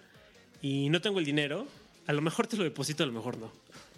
y 0.61 0.89
no 0.89 1.01
tengo 1.01 1.19
el 1.19 1.25
dinero, 1.25 1.67
a 2.05 2.13
lo 2.13 2.21
mejor 2.21 2.47
te 2.47 2.57
lo 2.57 2.63
deposito, 2.63 3.03
a 3.03 3.07
lo 3.07 3.13
mejor 3.13 3.37
no. 3.37 3.51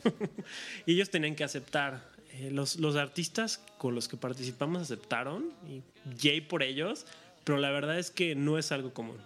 y 0.85 0.93
ellos 0.93 1.09
tenían 1.09 1.35
que 1.35 1.43
aceptar. 1.43 2.03
Eh, 2.33 2.51
los, 2.51 2.77
los 2.77 2.95
artistas 2.95 3.63
con 3.77 3.95
los 3.95 4.07
que 4.07 4.15
participamos 4.15 4.81
aceptaron 4.81 5.51
y 5.67 5.81
Jay 6.19 6.41
por 6.41 6.63
ellos, 6.63 7.05
pero 7.43 7.57
la 7.57 7.71
verdad 7.71 7.97
es 7.97 8.11
que 8.11 8.35
no 8.35 8.57
es 8.57 8.71
algo 8.71 8.93
común. 8.93 9.17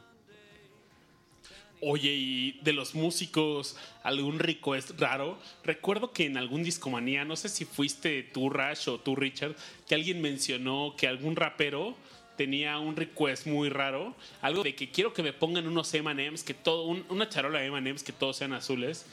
Oye, 1.85 2.11
y 2.13 2.59
de 2.63 2.71
los 2.73 2.95
músicos, 2.95 3.75
algún 4.03 4.39
request 4.39 4.91
raro. 4.99 5.37
Recuerdo 5.65 6.11
que 6.13 6.25
en 6.25 6.37
algún 6.37 6.63
discomanía, 6.63 7.25
no 7.25 7.35
sé 7.35 7.49
si 7.49 7.65
fuiste 7.65 8.23
tú, 8.23 8.49
Rash, 8.49 8.87
o 8.89 8.99
tú, 8.99 9.15
Richard, 9.15 9.55
que 9.87 9.95
alguien 9.95 10.21
mencionó 10.21 10.95
que 10.97 11.07
algún 11.07 11.35
rapero 11.35 11.95
tenía 12.37 12.79
un 12.79 12.95
request 12.95 13.47
muy 13.47 13.69
raro. 13.69 14.15
Algo 14.41 14.63
de 14.63 14.75
que 14.75 14.89
quiero 14.91 15.13
que 15.13 15.23
me 15.23 15.33
pongan 15.33 15.67
unos 15.67 15.93
MMs, 15.93 16.43
que 16.43 16.53
todo, 16.53 16.83
un- 16.85 17.05
una 17.09 17.27
charola 17.29 17.59
de 17.59 17.67
MMs 17.69 18.03
que 18.03 18.13
todos 18.13 18.37
sean 18.37 18.53
azules. 18.53 19.05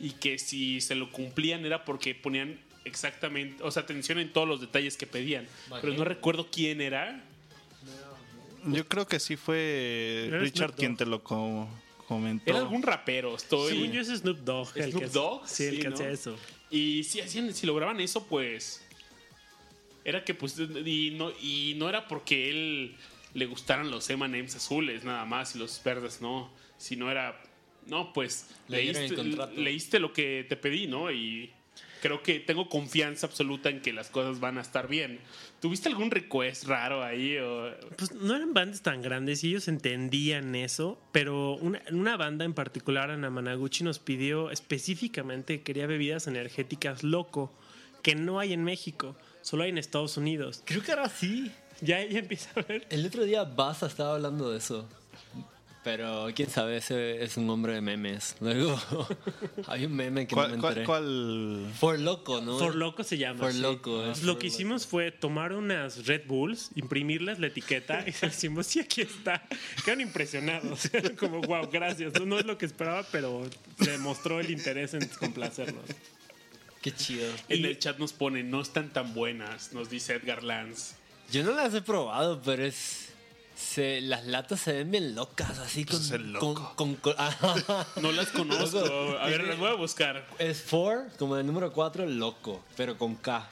Y 0.00 0.10
que 0.10 0.38
si 0.38 0.80
se 0.80 0.94
lo 0.94 1.10
cumplían 1.10 1.64
era 1.66 1.84
porque 1.84 2.14
ponían 2.14 2.60
exactamente, 2.84 3.62
o 3.64 3.70
sea, 3.70 3.82
atención 3.82 4.18
en 4.18 4.32
todos 4.32 4.46
los 4.46 4.60
detalles 4.60 4.96
que 4.96 5.06
pedían. 5.06 5.46
Pero 5.80 5.92
no 5.94 6.04
recuerdo 6.04 6.46
quién 6.52 6.80
era. 6.80 7.24
Yo 8.66 8.86
creo 8.86 9.06
que 9.06 9.18
sí 9.18 9.36
fue 9.36 10.28
Richard 10.40 10.74
quien 10.76 10.96
te 10.96 11.06
lo 11.06 11.22
co- 11.22 11.68
comentó. 12.08 12.50
Era 12.50 12.58
algún 12.60 12.82
rapero, 12.82 13.36
estoy. 13.36 13.72
Según 13.72 13.92
yo 13.92 14.00
es 14.00 14.08
Snoop 14.08 14.38
Dogg. 14.38 14.68
el 14.76 14.90
Snoop 14.90 15.02
que- 15.04 15.08
Dogg, 15.10 15.48
Sí, 15.48 15.64
el 15.64 15.76
sí, 15.76 15.80
que 15.82 15.88
¿no? 15.90 15.94
hacía 15.94 16.10
eso. 16.10 16.36
Y 16.70 17.04
si 17.04 17.20
hacían, 17.20 17.54
si 17.54 17.66
lograban 17.66 18.00
eso, 18.00 18.26
pues. 18.26 18.82
Era 20.04 20.24
que 20.24 20.34
pues. 20.34 20.56
Y 20.58 21.10
no, 21.16 21.30
y 21.42 21.74
no 21.76 21.88
era 21.88 22.08
porque 22.08 22.50
él 22.50 22.96
le 23.34 23.46
gustaran 23.46 23.90
los 23.90 24.08
M&M's 24.10 24.56
azules 24.56 25.04
nada 25.04 25.24
más 25.26 25.54
y 25.54 25.58
los 25.58 25.80
verdes 25.84 26.20
no. 26.20 26.50
Sino 26.78 27.10
era. 27.10 27.40
No, 27.86 28.12
pues. 28.12 28.48
Leíste, 28.68 29.08
leíste 29.56 29.98
lo 29.98 30.12
que 30.12 30.44
te 30.48 30.56
pedí, 30.56 30.86
¿no? 30.86 31.10
Y 31.10 31.50
creo 32.02 32.22
que 32.22 32.38
tengo 32.40 32.68
confianza 32.68 33.26
absoluta 33.26 33.70
en 33.70 33.80
que 33.82 33.92
las 33.92 34.08
cosas 34.08 34.40
van 34.40 34.58
a 34.58 34.60
estar 34.62 34.88
bien. 34.88 35.20
¿Tuviste 35.60 35.88
algún 35.88 36.10
request 36.10 36.64
raro 36.64 37.02
ahí? 37.02 37.36
O... 37.38 37.70
Pues 37.96 38.12
no 38.12 38.36
eran 38.36 38.54
bandas 38.54 38.82
tan 38.82 39.02
grandes 39.02 39.42
y 39.42 39.48
ellos 39.48 39.66
entendían 39.68 40.54
eso, 40.54 41.00
pero 41.12 41.56
una, 41.56 41.82
una 41.90 42.16
banda 42.16 42.44
en 42.44 42.54
particular, 42.54 43.10
Anamanaguchi, 43.10 43.82
nos 43.82 43.98
pidió 43.98 44.50
específicamente, 44.50 45.62
quería 45.62 45.86
bebidas 45.86 46.26
energéticas 46.28 47.02
loco, 47.02 47.52
que 48.02 48.14
no 48.14 48.38
hay 48.38 48.52
en 48.52 48.62
México, 48.62 49.16
solo 49.42 49.64
hay 49.64 49.70
en 49.70 49.78
Estados 49.78 50.16
Unidos. 50.16 50.62
Creo 50.64 50.82
que 50.82 50.92
ahora 50.92 51.08
sí. 51.08 51.50
Ya, 51.80 52.04
ya 52.04 52.18
empieza 52.18 52.50
a 52.56 52.62
ver. 52.62 52.86
El 52.90 53.06
otro 53.06 53.24
día 53.24 53.44
Baza 53.44 53.86
estaba 53.86 54.14
hablando 54.14 54.50
de 54.50 54.58
eso. 54.58 54.88
Pero 55.84 56.26
quién 56.34 56.50
sabe, 56.50 56.76
ese 56.76 57.22
es 57.22 57.36
un 57.36 57.48
hombre 57.48 57.72
de 57.72 57.80
memes. 57.80 58.36
Luego 58.40 58.78
hay 59.68 59.84
un 59.86 59.94
meme 59.94 60.26
que 60.26 60.34
no 60.34 60.42
me 60.42 60.48
¿Cuál, 60.48 60.60
cuál, 60.60 60.72
enteré. 60.72 60.86
cuál? 60.86 61.72
For 61.78 61.98
Loco, 61.98 62.40
¿no? 62.40 62.58
For 62.58 62.74
Loco 62.74 63.04
se 63.04 63.16
llama. 63.16 63.40
For 63.40 63.52
sí. 63.52 63.60
Loco, 63.60 64.02
es 64.04 64.22
Lo 64.22 64.32
For 64.32 64.38
que 64.40 64.46
Loco. 64.48 64.54
hicimos 64.54 64.86
fue 64.86 65.12
tomar 65.12 65.52
unas 65.52 66.04
Red 66.06 66.26
Bulls, 66.26 66.70
imprimirles 66.74 67.38
la 67.38 67.46
etiqueta 67.46 68.04
y 68.06 68.10
decimos, 68.20 68.66
sí, 68.66 68.80
aquí 68.80 69.02
está. 69.02 69.42
Quedaron 69.84 70.00
impresionados. 70.02 70.90
Como, 71.18 71.40
wow, 71.42 71.68
gracias. 71.72 72.12
No, 72.14 72.26
no 72.26 72.38
es 72.38 72.44
lo 72.44 72.58
que 72.58 72.66
esperaba, 72.66 73.04
pero 73.10 73.48
se 73.80 73.92
demostró 73.92 74.40
el 74.40 74.50
interés 74.50 74.94
en 74.94 75.06
complacernos. 75.08 75.84
Qué 76.82 76.92
chido. 76.92 77.26
En 77.48 77.60
Y- 77.60 77.64
el 77.66 77.78
chat 77.78 77.98
nos 77.98 78.12
ponen, 78.12 78.50
no 78.50 78.60
están 78.60 78.90
tan 78.92 79.14
buenas, 79.14 79.72
nos 79.72 79.88
dice 79.90 80.14
Edgar 80.14 80.42
Lanz. 80.42 80.94
Yo 81.30 81.42
no 81.44 81.52
las 81.52 81.72
he 81.74 81.82
probado, 81.82 82.42
pero 82.44 82.64
es. 82.64 83.07
Se, 83.58 84.00
las 84.02 84.24
latas 84.26 84.60
se 84.60 84.72
ven 84.72 84.90
bien 84.92 85.14
locas, 85.16 85.58
así 85.58 85.84
con. 85.84 85.96
es 86.00 86.10
el 86.12 86.32
loco. 86.32 86.72
con- 86.76 86.94
con- 86.94 87.14
ajá. 87.18 87.86
No 88.00 88.12
las 88.12 88.28
conozco. 88.28 88.78
A 89.18 89.26
ver, 89.26 89.42
las 89.44 89.58
voy 89.58 89.70
a 89.70 89.74
buscar. 89.74 90.24
es 90.38 90.62
for, 90.62 91.08
como 91.18 91.36
el 91.36 91.44
número 91.46 91.72
4, 91.72 92.06
loco, 92.06 92.62
pero 92.76 92.96
con 92.96 93.16
K. 93.16 93.48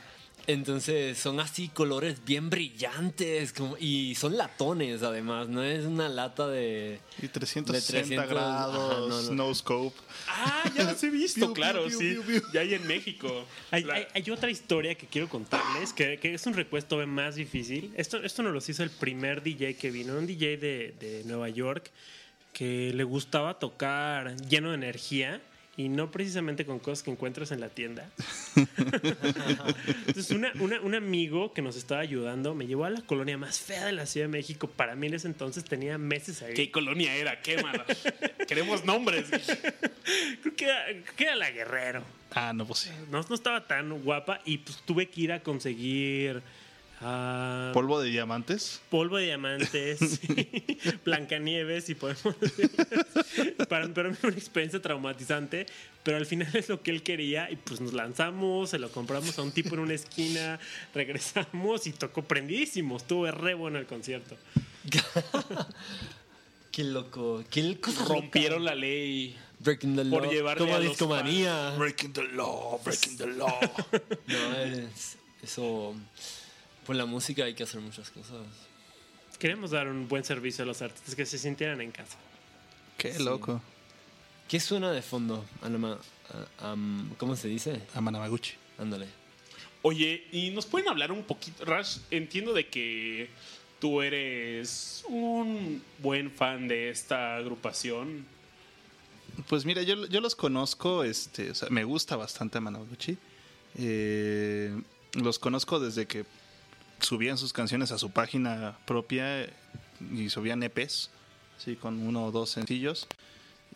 Entonces 0.48 1.18
son 1.18 1.40
así 1.40 1.68
colores 1.68 2.24
bien 2.24 2.50
brillantes 2.50 3.52
como, 3.52 3.76
y 3.78 4.14
son 4.14 4.36
latones 4.36 5.02
además, 5.02 5.48
no 5.48 5.62
es 5.62 5.84
una 5.86 6.08
lata 6.08 6.46
de... 6.46 7.00
Y 7.20 7.26
360 7.26 7.72
De 7.72 7.80
300, 7.80 8.28
grados, 8.28 8.74
ajá, 8.92 9.00
no, 9.00 9.22
no. 9.34 9.48
no 9.48 9.54
scope. 9.54 9.96
Ah, 10.28 10.70
ya 10.76 10.84
las 10.84 11.02
he 11.02 11.10
visto, 11.10 11.52
claro, 11.52 11.86
piu, 11.86 11.98
sí. 11.98 12.16
piu. 12.24 12.42
Ya 12.52 12.60
hay 12.60 12.74
en 12.74 12.86
México. 12.86 13.44
Hay, 13.72 13.82
La- 13.82 13.94
hay- 13.94 14.06
hay 14.14 14.30
otra 14.30 14.48
historia 14.50 14.94
que 14.94 15.06
quiero 15.06 15.28
contarles, 15.28 15.92
que, 15.92 16.18
que 16.18 16.34
es 16.34 16.46
un 16.46 16.54
recuesto 16.54 17.04
más 17.08 17.34
difícil. 17.34 17.92
Esto, 17.96 18.18
esto 18.22 18.42
nos 18.44 18.52
lo 18.52 18.58
hizo 18.58 18.82
el 18.84 18.90
primer 18.90 19.42
DJ 19.42 19.74
que 19.76 19.90
vino, 19.90 20.16
un 20.16 20.26
DJ 20.28 20.58
de, 20.58 20.94
de 21.00 21.22
Nueva 21.24 21.48
York 21.48 21.90
que 22.52 22.92
le 22.94 23.02
gustaba 23.04 23.58
tocar 23.58 24.36
lleno 24.48 24.68
de 24.70 24.76
energía 24.76 25.40
y 25.78 25.88
no 25.90 26.10
precisamente 26.10 26.64
con 26.64 26.78
cosas 26.78 27.02
que 27.02 27.10
encuentras 27.10 27.50
en 27.52 27.60
la 27.60 27.68
tienda. 27.68 28.10
Entonces, 30.06 30.30
una- 30.30 30.52
una- 30.60 30.80
un 30.80 30.94
amigo 30.94 31.52
que 31.52 31.62
nos 31.62 31.76
estaba 31.76 32.00
ayudando 32.00 32.54
me 32.54 32.66
llevó 32.66 32.84
a 32.84 32.90
la 32.90 33.00
colonia 33.02 33.36
más 33.38 33.60
fea 33.60 33.84
de 33.86 33.92
la 33.92 34.06
Ciudad 34.06 34.26
de 34.26 34.32
México. 34.32 34.68
Para 34.68 34.94
mí 34.96 35.06
en 35.08 35.14
ese 35.14 35.26
entonces 35.28 35.64
tenía 35.64 35.98
meses 35.98 36.42
ahí. 36.42 36.54
¿Qué 36.54 36.70
colonia 36.70 37.14
era? 37.14 37.40
¿Qué 37.42 37.62
mala? 37.62 37.84
Queremos 38.48 38.84
nombres. 38.84 39.26
Creo 40.42 40.56
que 40.56 40.64
era, 40.64 40.84
creo 40.86 41.16
que 41.16 41.24
era 41.24 41.36
la 41.36 41.50
Guerrero. 41.50 42.02
Ah, 42.32 42.52
no, 42.54 42.66
pues 42.66 42.80
sí. 42.80 42.90
No, 43.10 43.20
no 43.28 43.34
estaba 43.34 43.66
tan 43.66 44.02
guapa 44.02 44.40
y 44.44 44.58
pues 44.58 44.78
tuve 44.84 45.08
que 45.08 45.20
ir 45.22 45.32
a 45.32 45.42
conseguir 45.42 46.42
ah, 47.00 47.70
Polvo 47.74 48.00
de 48.00 48.10
diamantes. 48.10 48.80
polvo 48.90 49.16
de 49.18 49.24
diamantes, 49.26 50.20
Blancanieves 51.04 51.88
y 51.90 51.94
podemos 51.94 52.34
para, 53.68 53.88
para 53.92 54.08
mí 54.10 54.14
fue 54.14 54.30
una 54.30 54.38
experiencia 54.38 54.80
traumatizante, 54.80 55.66
pero 56.02 56.16
al 56.16 56.26
final 56.26 56.48
es 56.54 56.68
lo 56.68 56.82
que 56.82 56.90
él 56.90 57.02
quería 57.02 57.50
y 57.50 57.56
pues 57.56 57.80
nos 57.80 57.92
lanzamos, 57.92 58.70
se 58.70 58.78
lo 58.78 58.90
compramos 58.90 59.38
a 59.38 59.42
un 59.42 59.52
tipo 59.52 59.74
en 59.74 59.80
una 59.80 59.94
esquina, 59.94 60.58
regresamos 60.94 61.86
y 61.86 61.92
tocó 61.92 62.22
prendidísimo, 62.22 62.96
estuvo 62.96 63.30
re 63.30 63.54
bueno 63.54 63.78
el 63.78 63.86
concierto. 63.86 64.36
Qué 66.70 66.84
loco, 66.84 67.42
qué 67.50 67.80
cosa 67.80 68.04
Rompieron 68.04 68.62
loca. 68.64 68.74
la 68.74 68.80
ley. 68.80 69.34
Breaking 69.60 69.96
the 69.96 70.04
por 70.04 70.24
law. 70.24 70.30
llevarle 70.30 70.60
Como 70.60 70.74
a 70.74 70.78
los 70.78 70.88
discomanía. 70.90 71.70
Breaking 71.78 72.12
the 72.12 72.24
law, 72.34 72.78
breaking 72.84 73.16
the 73.16 73.26
law. 73.28 73.58
No, 74.26 74.56
es- 74.60 75.16
eso... 75.42 75.94
Por 76.86 76.96
la 76.96 77.06
música 77.06 77.44
hay 77.44 77.54
que 77.54 77.64
hacer 77.64 77.80
muchas 77.80 78.10
cosas. 78.10 78.46
Queremos 79.38 79.72
dar 79.72 79.88
un 79.88 80.08
buen 80.08 80.24
servicio 80.24 80.62
a 80.62 80.66
los 80.66 80.80
artistas 80.82 81.14
que 81.14 81.26
se 81.26 81.36
sintieran 81.36 81.80
en 81.80 81.90
casa. 81.90 82.16
Qué 82.96 83.18
loco. 83.18 83.60
¿Qué 84.48 84.60
suena 84.60 84.92
de 84.92 85.02
fondo? 85.02 85.44
Anama, 85.62 85.98
ah, 86.30 86.70
am, 86.70 87.12
¿Cómo 87.18 87.34
se 87.34 87.48
dice? 87.48 87.82
A 87.94 88.00
Manamaguchi. 88.00 88.52
Ándale. 88.78 89.06
Oye, 89.82 90.26
¿y 90.32 90.50
nos 90.50 90.66
pueden 90.66 90.88
hablar 90.88 91.10
un 91.12 91.24
poquito? 91.24 91.64
Rash, 91.64 91.98
entiendo 92.10 92.52
de 92.52 92.68
que 92.68 93.28
tú 93.80 94.00
eres 94.00 95.04
un 95.08 95.82
buen 95.98 96.30
fan 96.30 96.68
de 96.68 96.90
esta 96.90 97.36
agrupación. 97.36 98.24
Pues 99.48 99.64
mira, 99.64 99.82
yo, 99.82 100.06
yo 100.06 100.20
los 100.20 100.34
conozco, 100.34 101.04
este, 101.04 101.50
o 101.50 101.54
sea, 101.54 101.68
me 101.68 101.84
gusta 101.84 102.16
bastante 102.16 102.58
a 102.58 102.60
Manamaguchi. 102.60 103.18
Eh, 103.76 104.80
los 105.12 105.38
conozco 105.38 105.80
desde 105.80 106.06
que 106.06 106.24
subían 107.00 107.38
sus 107.38 107.52
canciones 107.52 107.92
a 107.92 107.98
su 107.98 108.10
página 108.10 108.78
propia 108.86 109.48
y 110.12 110.28
subían 110.30 110.62
EPs, 110.62 111.10
sí, 111.58 111.76
con 111.76 112.06
uno 112.06 112.26
o 112.26 112.30
dos 112.32 112.50
sencillos. 112.50 113.06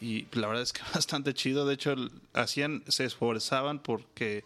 Y 0.00 0.26
la 0.32 0.46
verdad 0.46 0.62
es 0.62 0.72
que 0.72 0.80
bastante 0.94 1.34
chido. 1.34 1.66
De 1.66 1.74
hecho, 1.74 1.94
hacían, 2.32 2.82
se 2.88 3.04
esforzaban 3.04 3.78
porque 3.78 4.44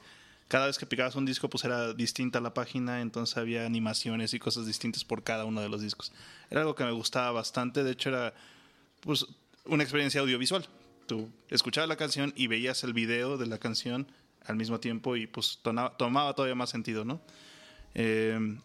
cada 0.48 0.66
vez 0.66 0.78
que 0.78 0.86
picabas 0.86 1.14
un 1.16 1.24
disco, 1.24 1.48
pues 1.48 1.64
era 1.64 1.92
distinta 1.94 2.40
la 2.40 2.52
página, 2.54 3.00
entonces 3.00 3.36
había 3.36 3.64
animaciones 3.64 4.34
y 4.34 4.38
cosas 4.38 4.66
distintas 4.66 5.04
por 5.04 5.22
cada 5.22 5.44
uno 5.44 5.60
de 5.60 5.68
los 5.68 5.80
discos. 5.80 6.12
Era 6.50 6.60
algo 6.60 6.74
que 6.74 6.84
me 6.84 6.92
gustaba 6.92 7.30
bastante. 7.32 7.82
De 7.84 7.92
hecho, 7.92 8.10
era 8.10 8.34
pues 9.00 9.26
una 9.66 9.82
experiencia 9.82 10.20
audiovisual. 10.20 10.66
Tú 11.06 11.30
escuchabas 11.50 11.88
la 11.88 11.96
canción 11.96 12.32
y 12.36 12.46
veías 12.46 12.82
el 12.84 12.92
video 12.92 13.36
de 13.36 13.46
la 13.46 13.58
canción 13.58 14.06
al 14.46 14.56
mismo 14.56 14.80
tiempo 14.80 15.16
y 15.16 15.26
pues 15.26 15.58
tona- 15.62 15.96
tomaba 15.96 16.34
todavía 16.34 16.54
más 16.54 16.70
sentido, 16.70 17.04
¿no? 17.04 17.20
Eh, 17.94 18.58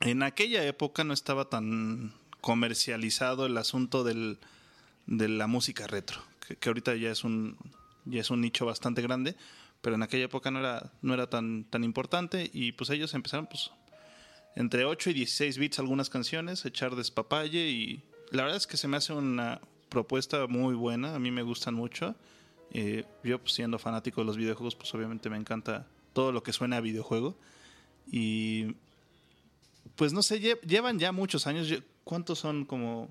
en 0.00 0.22
aquella 0.22 0.64
época 0.64 1.04
no 1.04 1.12
estaba 1.12 1.48
tan 1.48 2.12
comercializado 2.40 3.46
el 3.46 3.56
asunto 3.58 4.04
del, 4.04 4.38
de 5.06 5.28
la 5.28 5.46
música 5.46 5.86
retro, 5.86 6.20
que, 6.60 6.68
ahorita 6.68 6.94
ya 6.94 7.10
es 7.10 7.24
un 7.24 7.56
ya 8.04 8.20
es 8.20 8.30
un 8.30 8.40
nicho 8.40 8.64
bastante 8.64 9.02
grande, 9.02 9.36
pero 9.82 9.96
en 9.96 10.02
aquella 10.02 10.26
época 10.26 10.50
no 10.50 10.60
era 10.60 10.92
no 11.02 11.14
era 11.14 11.28
tan 11.28 11.64
tan 11.64 11.84
importante 11.84 12.48
y 12.52 12.72
pues 12.72 12.90
ellos 12.90 13.12
empezaron 13.14 13.46
pues 13.46 13.70
entre 14.54 14.84
8 14.84 15.10
y 15.10 15.14
16 15.14 15.58
bits 15.58 15.78
algunas 15.78 16.10
canciones, 16.10 16.64
echar 16.64 16.94
despapalle 16.94 17.68
y 17.68 18.02
la 18.30 18.44
verdad 18.44 18.56
es 18.56 18.66
que 18.66 18.76
se 18.76 18.88
me 18.88 18.96
hace 18.96 19.12
una 19.12 19.60
propuesta 19.88 20.46
muy 20.46 20.74
buena, 20.74 21.14
a 21.14 21.18
mí 21.18 21.30
me 21.30 21.42
gustan 21.42 21.74
mucho. 21.74 22.14
Eh, 22.72 23.04
yo 23.24 23.38
pues, 23.38 23.54
siendo 23.54 23.78
fanático 23.78 24.20
de 24.20 24.26
los 24.26 24.36
videojuegos, 24.36 24.74
pues 24.74 24.92
obviamente 24.94 25.30
me 25.30 25.38
encanta 25.38 25.86
todo 26.12 26.32
lo 26.32 26.42
que 26.42 26.52
suena 26.52 26.76
a 26.76 26.80
videojuego 26.80 27.36
y 28.10 28.74
pues 29.96 30.12
no 30.12 30.22
sé, 30.22 30.40
lle- 30.40 30.60
llevan 30.62 30.98
ya 30.98 31.12
muchos 31.12 31.46
años. 31.46 31.72
¿Cuántos 32.04 32.38
son? 32.38 32.64
Como, 32.64 33.08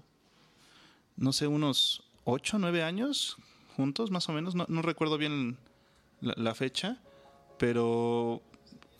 no 1.15 1.33
sé, 1.33 1.47
unos 1.47 2.03
ocho, 2.23 2.57
nueve 2.60 2.83
años 2.83 3.38
juntos, 3.75 4.10
más 4.12 4.27
o 4.29 4.33
menos. 4.33 4.55
No, 4.55 4.65
no 4.69 4.81
recuerdo 4.81 5.17
bien 5.17 5.57
la, 6.21 6.33
la 6.38 6.55
fecha, 6.55 6.97
pero 7.60 8.41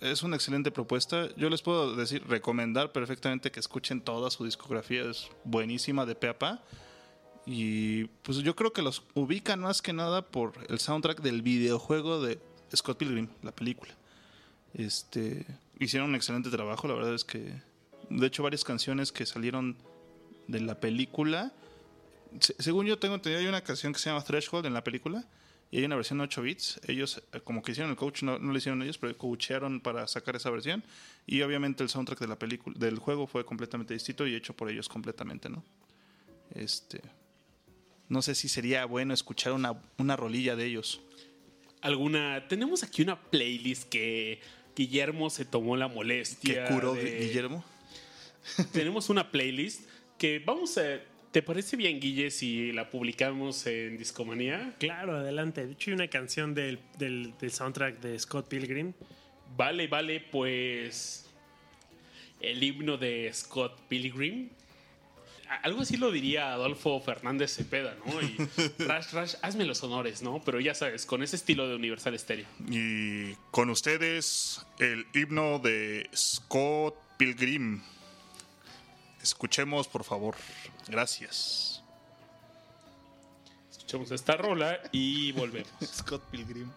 es 0.02 0.22
una 0.24 0.36
excelente 0.36 0.70
propuesta. 0.72 1.34
Yo 1.36 1.50
les 1.50 1.62
puedo 1.62 1.96
decir, 1.96 2.24
recomendar 2.28 2.92
perfectamente 2.92 3.52
que 3.52 3.60
escuchen 3.60 4.02
toda 4.02 4.30
su 4.30 4.46
discografía. 4.46 5.10
Es 5.10 5.30
buenísima 5.44 6.06
de 6.06 6.14
pe 6.16 6.34
pa. 6.34 6.62
Y 7.46 8.06
pues 8.24 8.40
yo 8.40 8.56
creo 8.56 8.74
que 8.74 8.82
los 8.82 9.04
ubican 9.14 9.62
más 9.62 9.82
que 9.82 9.94
nada 9.94 10.22
por 10.22 10.54
el 10.70 10.80
soundtrack 10.80 11.22
del 11.22 11.42
videojuego 11.42 12.22
de 12.22 12.40
Scott 12.76 12.98
Pilgrim, 12.98 13.30
la 13.42 13.54
película. 13.54 13.94
Este, 14.74 15.46
hicieron 15.80 16.10
un 16.10 16.16
excelente 16.16 16.50
trabajo, 16.50 16.88
la 16.88 16.94
verdad 16.96 17.14
es 17.14 17.24
que 17.24 17.54
de 18.10 18.28
hecho 18.28 18.44
varias 18.44 18.64
canciones 18.64 19.12
que 19.12 19.26
salieron 19.26 19.78
de 20.48 20.60
la 20.62 20.80
película, 20.80 21.52
se- 22.40 22.56
según 22.62 22.86
yo 22.86 22.98
tengo 23.00 23.16
entendido 23.16 23.42
hay 23.42 23.48
una 23.48 23.62
canción 23.62 23.94
que 23.94 24.00
se 24.00 24.10
llama 24.10 24.24
Threshold 24.24 24.66
en 24.66 24.74
la 24.74 24.84
película 24.84 25.26
y 25.70 25.80
hay 25.80 25.84
una 25.86 25.98
versión 25.98 26.22
8 26.22 26.42
bits, 26.42 26.80
ellos 26.88 27.22
eh, 27.34 27.42
como 27.42 27.62
que 27.62 27.74
hicieron 27.74 27.92
el 27.92 27.98
coach, 27.98 28.24
no, 28.24 28.40
no 28.40 28.52
lo 28.54 28.58
hicieron 28.58 28.82
ellos, 28.82 28.98
pero 28.98 29.18
coachearon 29.18 29.82
para 29.82 30.08
sacar 30.08 30.36
esa 30.38 30.50
versión 30.50 30.84
y 31.26 31.42
obviamente 31.42 31.84
el 31.84 31.90
soundtrack 31.90 32.20
de 32.20 32.28
la 32.28 32.40
película 32.40 32.76
del 32.80 33.00
juego 33.00 33.28
fue 33.28 33.44
completamente 33.46 33.94
distinto 33.94 34.26
y 34.26 34.36
hecho 34.36 34.54
por 34.56 34.70
ellos 34.70 34.88
completamente, 34.88 35.50
¿no? 35.50 35.64
Este 36.56 37.02
no 38.10 38.22
sé 38.22 38.36
si 38.36 38.48
sería 38.48 38.86
bueno 38.86 39.14
escuchar 39.14 39.52
una, 39.52 39.82
una 39.98 40.16
rolilla 40.16 40.56
de 40.56 40.66
ellos. 40.66 41.02
Alguna. 41.82 42.48
Tenemos 42.48 42.82
aquí 42.84 43.02
una 43.02 43.20
playlist 43.22 43.90
que 43.90 44.40
Guillermo 44.78 45.30
se 45.32 45.44
tomó 45.44 45.76
la 45.76 45.88
molestia. 45.88 46.68
curó 46.68 46.94
de- 46.94 47.20
Guillermo. 47.20 47.66
Tenemos 48.72 49.10
una 49.10 49.32
playlist 49.32 49.82
que 50.20 50.40
vamos 50.40 50.78
a. 50.78 51.02
¿Te 51.32 51.42
parece 51.42 51.76
bien, 51.76 52.00
Guille, 52.00 52.32
si 52.32 52.72
la 52.72 52.90
publicamos 52.90 53.66
en 53.68 53.98
Discomanía? 53.98 54.74
Claro, 54.80 55.16
adelante. 55.18 55.66
De 55.66 55.74
hecho, 55.74 55.90
hay 55.92 55.96
una 55.96 56.08
canción 56.08 56.54
del, 56.54 56.80
del, 56.98 57.34
del 57.40 57.52
soundtrack 57.52 58.00
de 58.00 58.18
Scott 58.20 58.48
Pilgrim. 58.48 58.94
Vale, 59.58 59.88
vale, 59.88 60.20
pues. 60.32 61.26
El 62.40 62.62
himno 62.64 62.98
de 62.98 63.30
Scott 63.34 63.80
Pilgrim. 63.90 64.50
Algo 65.64 65.82
así 65.82 65.98
lo 65.98 66.12
diría 66.12 66.54
Adolfo 66.54 67.00
Fernández 67.00 67.56
Cepeda, 67.56 67.96
¿no? 68.06 68.22
Y 68.22 68.38
Rash, 68.80 69.12
Rash, 69.12 69.36
hazme 69.42 69.66
los 69.66 69.82
honores, 69.84 70.22
¿no? 70.22 70.42
Pero 70.44 70.60
ya 70.60 70.74
sabes, 70.74 71.06
con 71.06 71.24
ese 71.24 71.36
estilo 71.36 71.68
de 71.68 71.76
Universal 71.76 72.18
Stereo. 72.18 72.48
Y 72.70 73.34
con 73.52 73.70
ustedes 73.70 74.66
el 74.80 75.06
himno 75.14 75.60
de 75.60 76.10
Scott 76.16 76.96
Pilgrim. 77.18 77.82
Escuchemos, 79.22 79.88
por 79.88 80.04
favor. 80.04 80.36
Gracias. 80.88 81.84
Escuchamos 83.72 84.12
esta 84.12 84.36
rola 84.36 84.80
y 84.92 85.32
volvemos. 85.32 85.70
Scott 85.84 86.24
Pilgrim. 86.30 86.72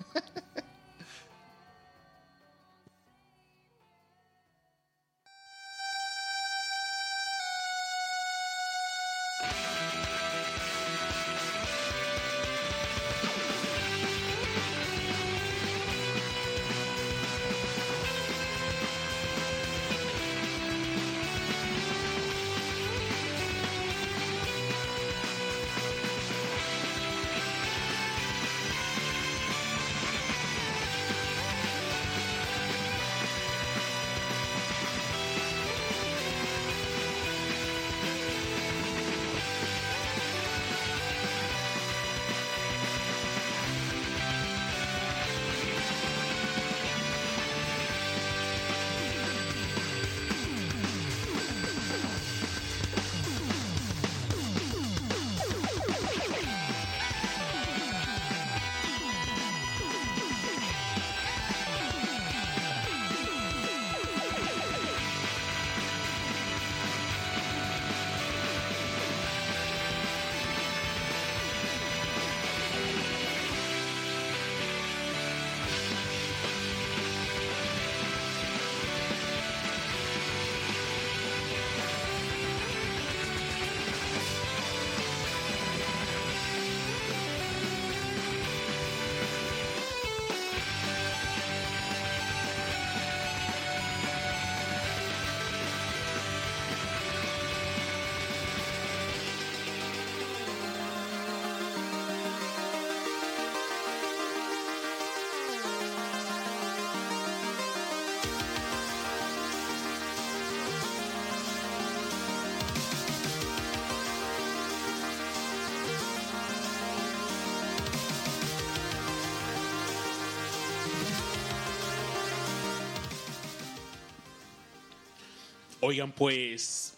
Oigan, 125.91 126.13
pues 126.13 126.95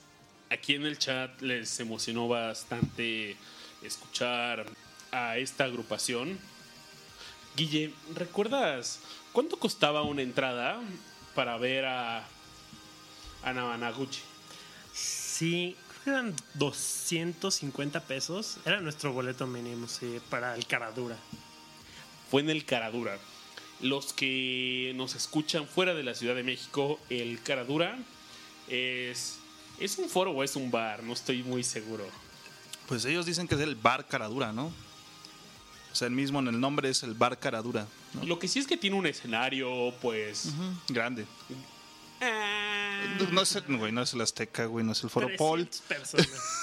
aquí 0.51 0.75
en 0.75 0.85
el 0.85 0.99
chat 0.99 1.41
les 1.41 1.81
emocionó 1.81 2.29
bastante 2.29 3.39
escuchar 3.83 4.67
a 5.11 5.39
esta 5.39 5.65
agrupación. 5.65 6.39
Guille, 7.57 7.95
¿recuerdas 8.15 9.01
cuánto 9.33 9.59
costaba 9.59 10.03
una 10.03 10.21
entrada 10.21 10.79
para 11.35 11.57
ver 11.57 11.87
a, 11.87 12.19
a 13.43 13.53
Nabanaguchi? 13.55 14.21
Sí, 14.93 15.75
creo 15.89 16.05
que 16.05 16.11
eran 16.11 16.37
250 16.57 18.01
pesos. 18.01 18.59
Era 18.67 18.83
nuestro 18.83 19.15
boleto 19.15 19.47
mínimo, 19.47 19.89
sí, 19.89 20.21
para 20.29 20.55
el 20.55 20.67
Caradura. 20.67 21.17
Fue 22.31 22.43
en 22.43 22.51
el 22.51 22.67
Caradura. 22.67 23.19
Los 23.81 24.13
que 24.13 24.93
nos 24.97 25.15
escuchan 25.15 25.67
fuera 25.67 25.95
de 25.95 26.03
la 26.03 26.13
Ciudad 26.15 26.35
de 26.35 26.43
México, 26.43 27.01
el 27.09 27.43
Caradura 27.43 27.97
es, 28.69 29.39
es 29.81 29.99
un 29.99 30.09
foro 30.09 30.31
o 30.33 30.43
es 30.43 30.57
un 30.57 30.71
bar, 30.71 31.03
no 31.03 31.13
estoy 31.13 31.43
muy 31.43 31.63
seguro. 31.65 32.07
Pues 32.89 33.05
ellos 33.05 33.27
dicen 33.27 33.47
que 33.49 33.55
es 33.55 33.61
el 33.61 33.75
bar 33.75 34.07
Caradura, 34.07 34.53
¿no? 34.53 34.67
O 34.67 35.95
sea, 35.95 36.09
el 36.09 36.15
mismo 36.15 36.39
en 36.41 36.49
el 36.49 36.59
nombre 36.61 36.89
es 36.89 37.03
el 37.03 37.15
bar 37.15 37.39
Caradura. 37.39 37.87
¿no? 38.15 38.25
Lo 38.25 38.39
que 38.39 38.49
sí 38.49 38.59
es 38.59 38.67
que 38.67 38.77
tiene 38.77 38.97
un 38.97 39.07
escenario, 39.07 39.93
pues... 40.01 40.49
Grande. 40.89 41.27
ah, 42.21 43.17
No 43.31 43.43
es, 43.43 43.57
el- 43.57 43.77
güey, 43.77 43.93
no 43.93 44.03
es 44.03 44.13
el 44.15 44.21
Azteca, 44.21 44.67
güey, 44.67 44.85
no 44.85 44.93
es 44.93 45.03
el 45.05 45.11
Foro 45.11 45.29
Paul. 45.37 45.67
300 45.69 45.81
personas. 45.89 46.29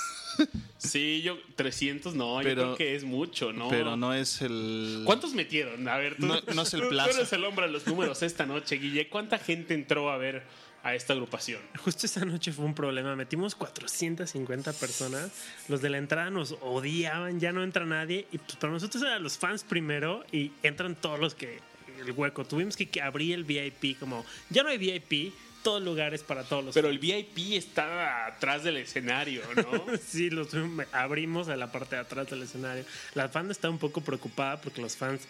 Sí, 0.77 1.21
yo 1.21 1.37
300 1.57 2.15
no, 2.15 2.37
yo 2.41 2.43
Pero- 2.47 2.61
creo 2.61 2.75
que 2.77 2.95
es 2.95 3.03
mucho, 3.03 3.51
¿no? 3.51 3.67
Pero 3.67 3.97
no 3.97 4.13
es 4.13 4.41
el. 4.41 5.01
¿Cuántos 5.05 5.33
metieron? 5.33 5.85
A 5.89 5.97
ver, 5.97 6.15
tú, 6.15 6.27
No- 6.27 6.39
no 6.55 6.61
es 6.61 6.73
el 6.73 6.79
tú- 6.83 6.89
tú 6.91 6.95
eres 6.97 7.33
el 7.33 7.43
hombre 7.43 7.65
de 7.65 7.73
los 7.73 7.85
números 7.85 8.23
esta 8.23 8.45
noche, 8.45 8.77
Guille. 8.77 9.09
¿Cuánta 9.09 9.37
gente 9.37 9.73
entró 9.73 10.09
a 10.09 10.17
ver 10.17 10.47
a 10.83 10.95
esta 10.95 11.13
agrupación? 11.13 11.61
Justo 11.83 12.05
esa 12.05 12.25
noche 12.25 12.51
fue 12.51 12.65
un 12.65 12.73
problema. 12.73 13.15
Metimos 13.15 13.55
450 13.55 14.73
personas. 14.73 15.31
Los 15.67 15.81
de 15.81 15.89
la 15.89 15.97
entrada 15.97 16.29
nos 16.29 16.55
odiaban, 16.61 17.39
ya 17.39 17.51
no 17.51 17.63
entra 17.63 17.85
nadie. 17.85 18.27
Y 18.31 18.37
pues 18.37 18.55
para 18.57 18.73
nosotros 18.73 19.03
eran 19.03 19.23
los 19.23 19.37
fans 19.37 19.63
primero 19.63 20.25
y 20.31 20.51
entran 20.63 20.95
todos 20.95 21.19
los 21.19 21.35
que. 21.35 21.59
El 21.99 22.11
hueco. 22.11 22.45
Tuvimos 22.45 22.77
que, 22.77 22.87
que 22.87 23.01
abrir 23.01 23.33
el 23.33 23.43
VIP 23.43 23.99
como. 23.99 24.25
Ya 24.49 24.63
no 24.63 24.69
hay 24.69 24.77
VIP. 24.77 25.33
todo 25.63 25.81
lugares 25.81 26.23
para 26.23 26.43
todos 26.45 26.63
los 26.63 26.73
Pero 26.73 26.87
el 26.87 26.97
VIP 26.97 27.53
está 27.53 28.27
atrás 28.27 28.63
del 28.63 28.77
escenario, 28.77 29.41
¿no? 29.55 29.85
Sí, 30.07 30.29
los 30.29 30.49
abrimos 30.93 31.49
a 31.49 31.57
la 31.57 31.71
parte 31.71 31.97
de 31.97 32.01
atrás 32.01 32.29
del 32.29 32.43
escenario. 32.43 32.85
La 33.15 33.27
banda 33.27 33.51
está 33.51 33.69
un 33.69 33.79
poco 33.79 33.99
preocupada 33.99 34.61
porque 34.61 34.81
los 34.81 34.95
fans 34.95 35.27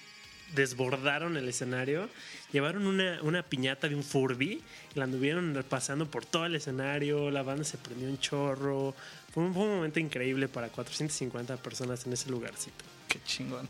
desbordaron 0.55 1.37
el 1.37 1.47
escenario, 1.47 2.09
llevaron 2.51 2.87
una, 2.87 3.19
una 3.21 3.43
piñata 3.43 3.87
de 3.87 3.95
un 3.95 4.03
Furby 4.03 4.61
y 4.95 4.99
la 4.99 5.05
anduvieron 5.05 5.63
pasando 5.67 6.05
por 6.09 6.25
todo 6.25 6.45
el 6.45 6.55
escenario, 6.55 7.31
la 7.31 7.43
banda 7.43 7.63
se 7.63 7.77
prendió 7.77 8.09
un 8.09 8.19
chorro. 8.19 8.93
Fue 9.33 9.43
un, 9.43 9.53
fue 9.53 9.63
un 9.63 9.75
momento 9.75 9.99
increíble 9.99 10.47
para 10.47 10.69
450 10.69 11.57
personas 11.57 12.05
en 12.05 12.13
ese 12.13 12.29
lugarcito. 12.29 12.83
Qué 13.07 13.19
chingón. 13.23 13.69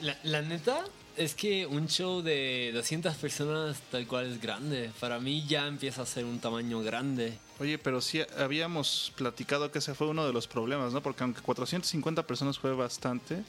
La, 0.00 0.16
la 0.22 0.42
neta 0.42 0.84
es 1.18 1.34
que 1.34 1.66
un 1.66 1.88
show 1.88 2.22
de 2.22 2.70
200 2.72 3.16
personas 3.16 3.80
tal 3.90 4.06
cual 4.06 4.32
es 4.32 4.40
grande. 4.40 4.90
Para 5.00 5.18
mí 5.18 5.44
ya 5.46 5.66
empieza 5.66 6.02
a 6.02 6.06
ser 6.06 6.24
un 6.24 6.38
tamaño 6.38 6.80
grande. 6.80 7.36
Oye, 7.58 7.76
pero 7.76 8.00
sí 8.00 8.22
habíamos 8.38 9.12
platicado 9.16 9.70
que 9.72 9.80
ese 9.80 9.94
fue 9.94 10.06
uno 10.06 10.24
de 10.26 10.32
los 10.32 10.46
problemas, 10.46 10.92
¿no? 10.92 11.02
Porque 11.02 11.24
aunque 11.24 11.42
450 11.42 12.24
personas 12.26 12.58
fue 12.58 12.72
bastante, 12.72 13.42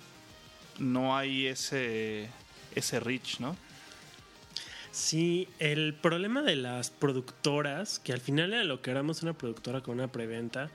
no 0.80 1.16
hay 1.18 1.48
ese 1.48 2.30
ese 2.76 3.00
reach, 3.00 3.40
¿no? 3.40 3.56
Sí, 4.92 5.48
el 5.60 5.94
problema 5.94 6.42
de 6.42 6.56
las 6.56 6.90
productoras, 6.90 8.00
que 8.00 8.12
al 8.12 8.20
final 8.20 8.54
era 8.54 8.64
lo 8.64 8.82
que 8.82 8.92
éramos 8.92 9.22
una 9.22 9.34
productora 9.34 9.82
con 9.82 9.96
una 9.96 10.12
preventa, 10.12 10.72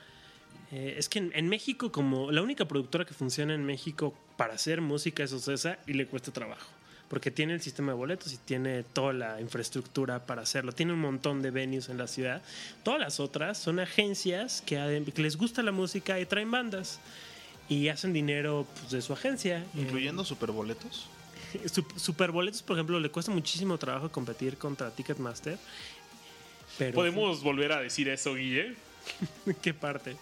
eh, 0.70 0.94
es 0.98 1.08
que 1.08 1.30
en, 1.32 1.48
México, 1.48 1.90
como 1.90 2.30
la 2.30 2.42
única 2.42 2.66
productora 2.66 3.04
que 3.04 3.14
funciona 3.14 3.54
en 3.54 3.64
México 3.64 4.14
para 4.36 4.54
hacer 4.54 4.80
música 4.80 5.24
es 5.24 5.32
Ocesa 5.32 5.78
y 5.86 5.94
le 5.94 6.06
cuesta 6.06 6.32
trabajo. 6.32 6.68
Porque 7.08 7.30
tiene 7.30 7.52
el 7.52 7.60
sistema 7.60 7.92
de 7.92 7.98
boletos 7.98 8.32
y 8.32 8.38
tiene 8.38 8.82
toda 8.82 9.12
la 9.12 9.40
infraestructura 9.40 10.24
para 10.26 10.42
hacerlo. 10.42 10.72
Tiene 10.72 10.94
un 10.94 11.00
montón 11.00 11.42
de 11.42 11.50
venues 11.50 11.88
en 11.88 11.98
la 11.98 12.06
ciudad. 12.06 12.42
Todas 12.82 12.98
las 12.98 13.20
otras 13.20 13.58
son 13.58 13.78
agencias 13.78 14.62
que 14.62 15.04
les 15.16 15.36
gusta 15.36 15.62
la 15.62 15.70
música 15.70 16.18
y 16.18 16.26
traen 16.26 16.50
bandas. 16.50 16.98
Y 17.68 17.88
hacen 17.88 18.12
dinero 18.12 18.66
pues, 18.74 18.90
de 18.90 19.02
su 19.02 19.12
agencia. 19.12 19.64
¿Incluyendo 19.74 20.22
eh, 20.22 20.26
superboletos? 20.26 21.08
Superboletos, 21.96 22.62
por 22.62 22.76
ejemplo, 22.76 23.00
le 23.00 23.10
cuesta 23.10 23.32
muchísimo 23.32 23.78
trabajo 23.78 24.10
competir 24.10 24.56
contra 24.58 24.90
Ticketmaster. 24.90 25.58
Pero 26.78 26.94
¿Podemos 26.94 27.42
volver 27.42 27.72
a 27.72 27.80
decir 27.80 28.08
eso, 28.08 28.34
Guille? 28.34 28.74
¿Qué 29.62 29.74
parte? 29.74 30.16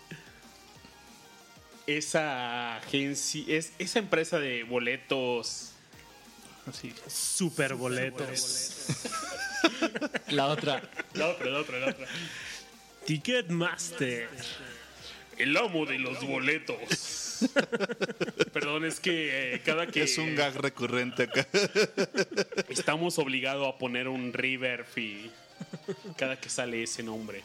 Esa 1.86 2.76
agencia, 2.76 3.44
es, 3.48 3.72
esa 3.78 3.98
empresa 3.98 4.38
de 4.38 4.64
boletos. 4.64 5.72
Así. 6.66 6.94
Superboletos. 7.08 8.86
la 10.28 10.46
otra. 10.46 10.82
La 11.14 11.28
otra, 11.28 11.46
la 11.46 11.58
otra, 11.58 11.78
la 11.78 11.86
otra. 11.88 12.06
Ticketmaster. 13.04 14.28
El 15.42 15.56
amo 15.56 15.86
de 15.86 15.98
los 15.98 16.24
boletos. 16.24 17.48
Perdón, 18.52 18.84
es 18.84 19.00
que 19.00 19.54
eh, 19.54 19.62
cada 19.64 19.88
que. 19.88 20.04
Es 20.04 20.16
un 20.18 20.36
gag 20.36 20.54
recurrente 20.54 21.24
acá. 21.24 21.48
Estamos 22.68 23.18
obligados 23.18 23.66
a 23.66 23.76
poner 23.76 24.06
un 24.06 24.32
reverb 24.32 24.86
y 24.96 25.32
cada 26.16 26.38
que 26.38 26.48
sale 26.48 26.84
ese 26.84 27.02
nombre. 27.02 27.42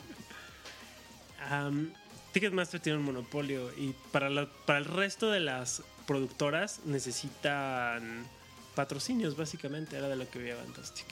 Um, 1.51 1.91
Ticketmaster 2.33 2.79
tiene 2.79 2.99
un 2.99 3.05
monopolio 3.05 3.71
y 3.75 3.95
para, 4.11 4.29
la, 4.29 4.45
para 4.45 4.77
el 4.77 4.85
resto 4.85 5.31
de 5.31 5.39
las 5.39 5.81
productoras 6.05 6.81
necesitan 6.85 8.27
patrocinios, 8.75 9.35
básicamente. 9.35 9.97
Era 9.97 10.07
de 10.07 10.17
lo 10.17 10.29
que 10.29 10.37
veía 10.37 10.55
Fantastic. 10.55 11.07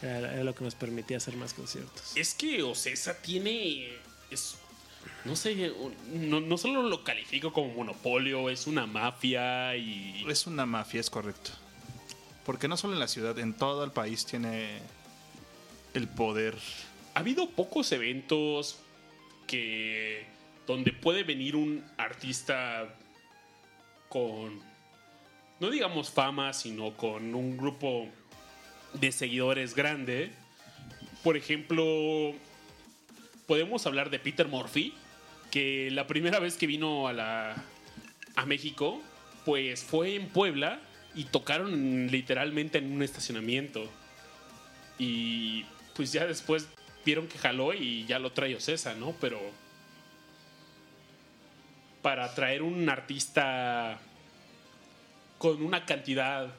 Era, 0.00 0.32
era, 0.32 0.44
lo 0.44 0.54
que 0.54 0.64
nos 0.64 0.74
permitía 0.74 1.18
hacer 1.18 1.36
más 1.36 1.52
conciertos. 1.52 2.16
Es 2.16 2.32
que 2.32 2.62
Ocesa 2.62 3.20
tiene. 3.20 3.98
Es, 4.30 4.56
no 5.24 5.36
sé, 5.36 5.72
no, 6.12 6.40
no, 6.40 6.58
solo 6.58 6.82
lo 6.82 7.04
califico 7.04 7.52
como 7.52 7.74
monopolio, 7.74 8.48
es 8.50 8.66
una 8.66 8.86
mafia 8.86 9.76
y... 9.76 10.24
Es 10.28 10.46
una 10.46 10.64
mafia, 10.64 11.00
es 11.00 11.10
correcto. 11.10 11.50
Porque 12.46 12.68
no 12.68 12.76
solo 12.76 12.94
en 12.94 13.00
la 13.00 13.08
ciudad, 13.08 13.38
en 13.38 13.54
todo 13.54 13.84
el 13.84 13.90
país 13.90 14.24
tiene 14.24 14.78
el 15.94 16.08
poder. 16.08 16.56
Ha 17.14 17.20
habido 17.20 17.50
pocos 17.50 17.92
eventos 17.92 18.78
que... 19.46 20.26
donde 20.66 20.92
puede 20.92 21.24
venir 21.24 21.56
un 21.56 21.84
artista 21.98 22.88
con, 24.08 24.60
no 25.60 25.70
digamos 25.70 26.10
fama, 26.10 26.52
sino 26.52 26.96
con 26.96 27.34
un 27.34 27.56
grupo 27.56 28.08
de 28.94 29.12
seguidores 29.12 29.74
grande. 29.74 30.32
Por 31.22 31.36
ejemplo, 31.36 32.32
podemos 33.48 33.86
hablar 33.86 34.10
de 34.10 34.20
Peter 34.20 34.46
Murphy, 34.46 34.94
que 35.50 35.90
la 35.90 36.06
primera 36.06 36.38
vez 36.38 36.56
que 36.58 36.66
vino 36.66 37.08
a, 37.08 37.14
la, 37.14 37.56
a 38.36 38.46
México, 38.46 39.02
pues 39.46 39.82
fue 39.82 40.14
en 40.14 40.28
Puebla 40.28 40.80
y 41.14 41.24
tocaron 41.24 42.08
literalmente 42.08 42.76
en 42.76 42.92
un 42.92 43.02
estacionamiento. 43.02 43.90
Y 44.98 45.64
pues 45.96 46.12
ya 46.12 46.26
después 46.26 46.68
vieron 47.06 47.26
que 47.26 47.38
jaló 47.38 47.72
y 47.72 48.04
ya 48.04 48.18
lo 48.18 48.32
trae 48.32 48.54
Ocesa, 48.54 48.94
¿no? 48.94 49.16
Pero 49.18 49.40
para 52.02 52.34
traer 52.34 52.60
un 52.60 52.86
artista 52.90 53.98
con 55.38 55.62
una 55.62 55.86
cantidad, 55.86 56.52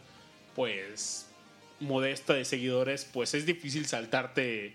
pues, 0.55 1.29
modesta 1.79 2.33
de 2.33 2.45
seguidores, 2.45 3.05
pues 3.05 3.35
es 3.35 3.45
difícil 3.45 3.85
saltarte 3.85 4.73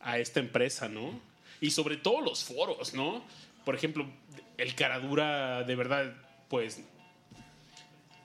a 0.00 0.18
esta 0.18 0.40
empresa, 0.40 0.88
¿no? 0.88 1.20
Y 1.60 1.70
sobre 1.70 1.96
todo 1.96 2.20
los 2.20 2.44
foros, 2.44 2.94
¿no? 2.94 3.24
Por 3.64 3.74
ejemplo, 3.74 4.06
el 4.56 4.74
Caradura, 4.74 5.64
de 5.64 5.76
verdad, 5.76 6.14
pues 6.48 6.80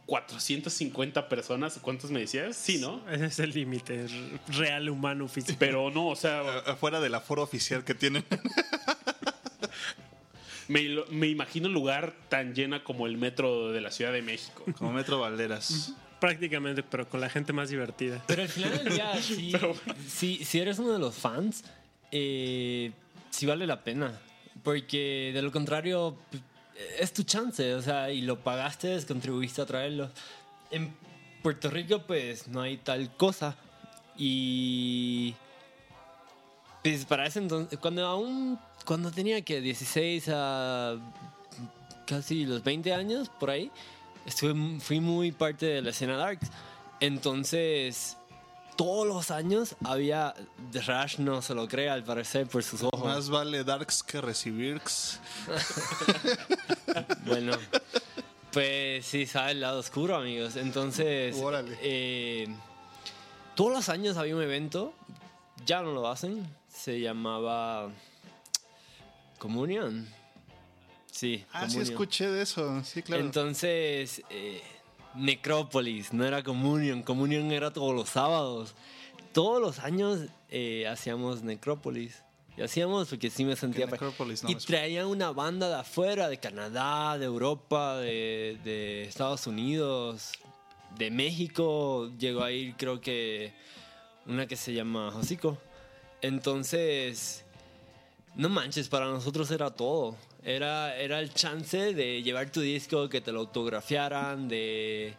450 0.05 1.29
personas, 1.29 1.79
¿cuántos 1.81 2.11
me 2.11 2.19
decías? 2.19 2.55
Sí, 2.55 2.77
¿no? 2.77 3.01
Ese 3.09 3.25
es 3.25 3.39
el 3.39 3.51
límite 3.51 4.07
real, 4.49 4.89
humano, 4.89 5.27
físico. 5.27 5.57
Pero 5.59 5.89
no, 5.91 6.09
o 6.09 6.15
sea... 6.15 6.59
Afuera 6.59 6.99
del 6.99 7.15
aforo 7.15 7.41
oficial 7.41 7.83
que 7.83 7.95
tienen. 7.95 8.23
me, 10.67 11.03
me, 11.09 11.27
imagino 11.27 11.67
un 11.67 11.73
lugar 11.73 12.13
tan 12.29 12.53
llena 12.53 12.83
como 12.83 13.07
el 13.07 13.17
metro 13.17 13.71
de 13.71 13.81
la 13.81 13.91
Ciudad 13.91 14.11
de 14.11 14.21
México. 14.21 14.65
Como 14.77 14.91
Metro 14.91 15.19
Valderas. 15.19 15.93
Prácticamente, 16.23 16.83
pero 16.83 17.05
con 17.09 17.19
la 17.19 17.29
gente 17.29 17.51
más 17.51 17.69
divertida. 17.69 18.23
Pero 18.27 18.43
al 18.43 18.47
final 18.47 18.77
del 18.77 18.93
día, 18.93 19.13
si, 19.21 19.51
pero... 19.51 19.75
si, 20.07 20.45
si, 20.45 20.57
eres 20.57 20.79
uno 20.79 20.93
de 20.93 20.99
los 20.99 21.15
fans, 21.15 21.65
eh, 22.13 22.93
sí 23.29 23.45
vale 23.45 23.67
la 23.67 23.83
pena. 23.83 24.17
Porque 24.63 25.31
de 25.33 25.41
lo 25.41 25.51
contrario, 25.51 26.17
es 26.97 27.11
tu 27.11 27.23
chance, 27.23 27.75
o 27.75 27.81
sea, 27.81 28.09
y 28.09 28.21
lo 28.21 28.39
pagaste, 28.39 28.97
contribuiste 29.05 29.61
a 29.63 29.65
traerlo. 29.65 30.11
En 30.71 30.95
Puerto 31.41 31.69
Rico, 31.69 32.03
pues, 32.07 32.47
no 32.47 32.61
hay 32.61 32.77
tal 32.77 33.13
cosa. 33.17 33.57
Y. 34.17 35.35
Pues 36.83 37.03
para 37.03 37.25
ese 37.25 37.39
entonces, 37.39 37.77
cuando 37.79 38.07
aún. 38.07 38.57
Cuando 38.85 39.11
tenía 39.11 39.41
que 39.41 39.59
16 39.59 40.29
a. 40.29 40.95
casi 42.07 42.45
los 42.45 42.63
20 42.63 42.93
años, 42.93 43.27
por 43.27 43.49
ahí, 43.49 43.69
estuve, 44.25 44.79
fui 44.79 44.99
muy 44.99 45.31
parte 45.31 45.65
de 45.65 45.81
la 45.81 45.89
escena 45.91 46.17
Darks. 46.17 46.49
Entonces 46.99 48.17
todos 48.75 49.07
los 49.07 49.31
años 49.31 49.75
había 49.83 50.33
Rush 50.73 51.19
no 51.19 51.41
se 51.41 51.53
lo 51.53 51.67
cree 51.67 51.89
al 51.89 52.03
parecer 52.03 52.47
por 52.47 52.63
sus 52.63 52.83
ojos. 52.83 53.03
Más 53.03 53.29
vale 53.29 53.63
Darks 53.63 54.03
que 54.03 54.21
recibir. 54.21 54.81
bueno, 57.25 57.53
pues 58.51 59.05
sí, 59.05 59.25
sabe 59.25 59.51
el 59.51 59.61
lado 59.61 59.79
oscuro, 59.79 60.15
amigos. 60.15 60.55
Entonces, 60.55 61.35
eh, 61.81 62.47
todos 63.55 63.71
los 63.71 63.89
años 63.89 64.17
había 64.17 64.35
un 64.35 64.41
evento, 64.41 64.93
ya 65.65 65.81
no 65.81 65.91
lo 65.91 66.07
hacen, 66.07 66.47
se 66.67 66.99
llamaba 66.99 67.89
Communion. 69.37 70.07
Sí. 71.13 71.45
Ah, 71.53 71.69
sí 71.69 71.79
escuché 71.79 72.27
de 72.27 72.41
eso, 72.41 72.83
sí, 72.83 73.03
claro. 73.03 73.23
Entonces, 73.23 74.23
eh, 74.31 74.63
Necrópolis, 75.13 76.11
no 76.11 76.25
era 76.25 76.41
Communion. 76.41 77.03
Communion 77.03 77.51
era 77.51 77.71
todos 77.71 77.93
los 77.93 78.09
sábados. 78.09 78.73
Todos 79.31 79.61
los 79.61 79.77
años 79.77 80.21
eh, 80.49 80.87
hacíamos 80.87 81.43
Necrópolis. 81.43 82.23
Y 82.57 82.63
hacíamos 82.63 83.09
porque 83.09 83.29
sí 83.29 83.45
me 83.45 83.55
sentía... 83.55 83.85
No 83.85 84.49
y 84.49 84.55
traían 84.55 85.05
una 85.05 85.29
banda 85.31 85.69
de 85.69 85.75
afuera, 85.75 86.29
de 86.29 86.39
Canadá, 86.39 87.19
de 87.19 87.25
Europa, 87.25 87.97
de, 87.97 88.57
de 88.63 89.03
Estados 89.03 89.45
Unidos, 89.45 90.31
de 90.97 91.11
México. 91.11 92.09
Llegó 92.17 92.43
a 92.43 92.51
ir 92.51 92.75
creo 92.75 93.01
que 93.01 93.53
una 94.25 94.47
que 94.47 94.55
se 94.55 94.73
llama 94.73 95.11
Josico. 95.11 95.59
Entonces, 96.21 97.45
no 98.33 98.49
manches, 98.49 98.89
para 98.89 99.05
nosotros 99.05 99.51
era 99.51 99.69
todo. 99.69 100.15
Era, 100.45 100.97
era 100.97 101.19
el 101.19 101.33
chance 101.33 101.93
de 101.93 102.21
llevar 102.21 102.49
tu 102.49 102.59
disco, 102.59 103.07
que 103.07 103.21
te 103.21 103.31
lo 103.31 103.39
autografiaran, 103.39 104.49
de, 104.49 105.15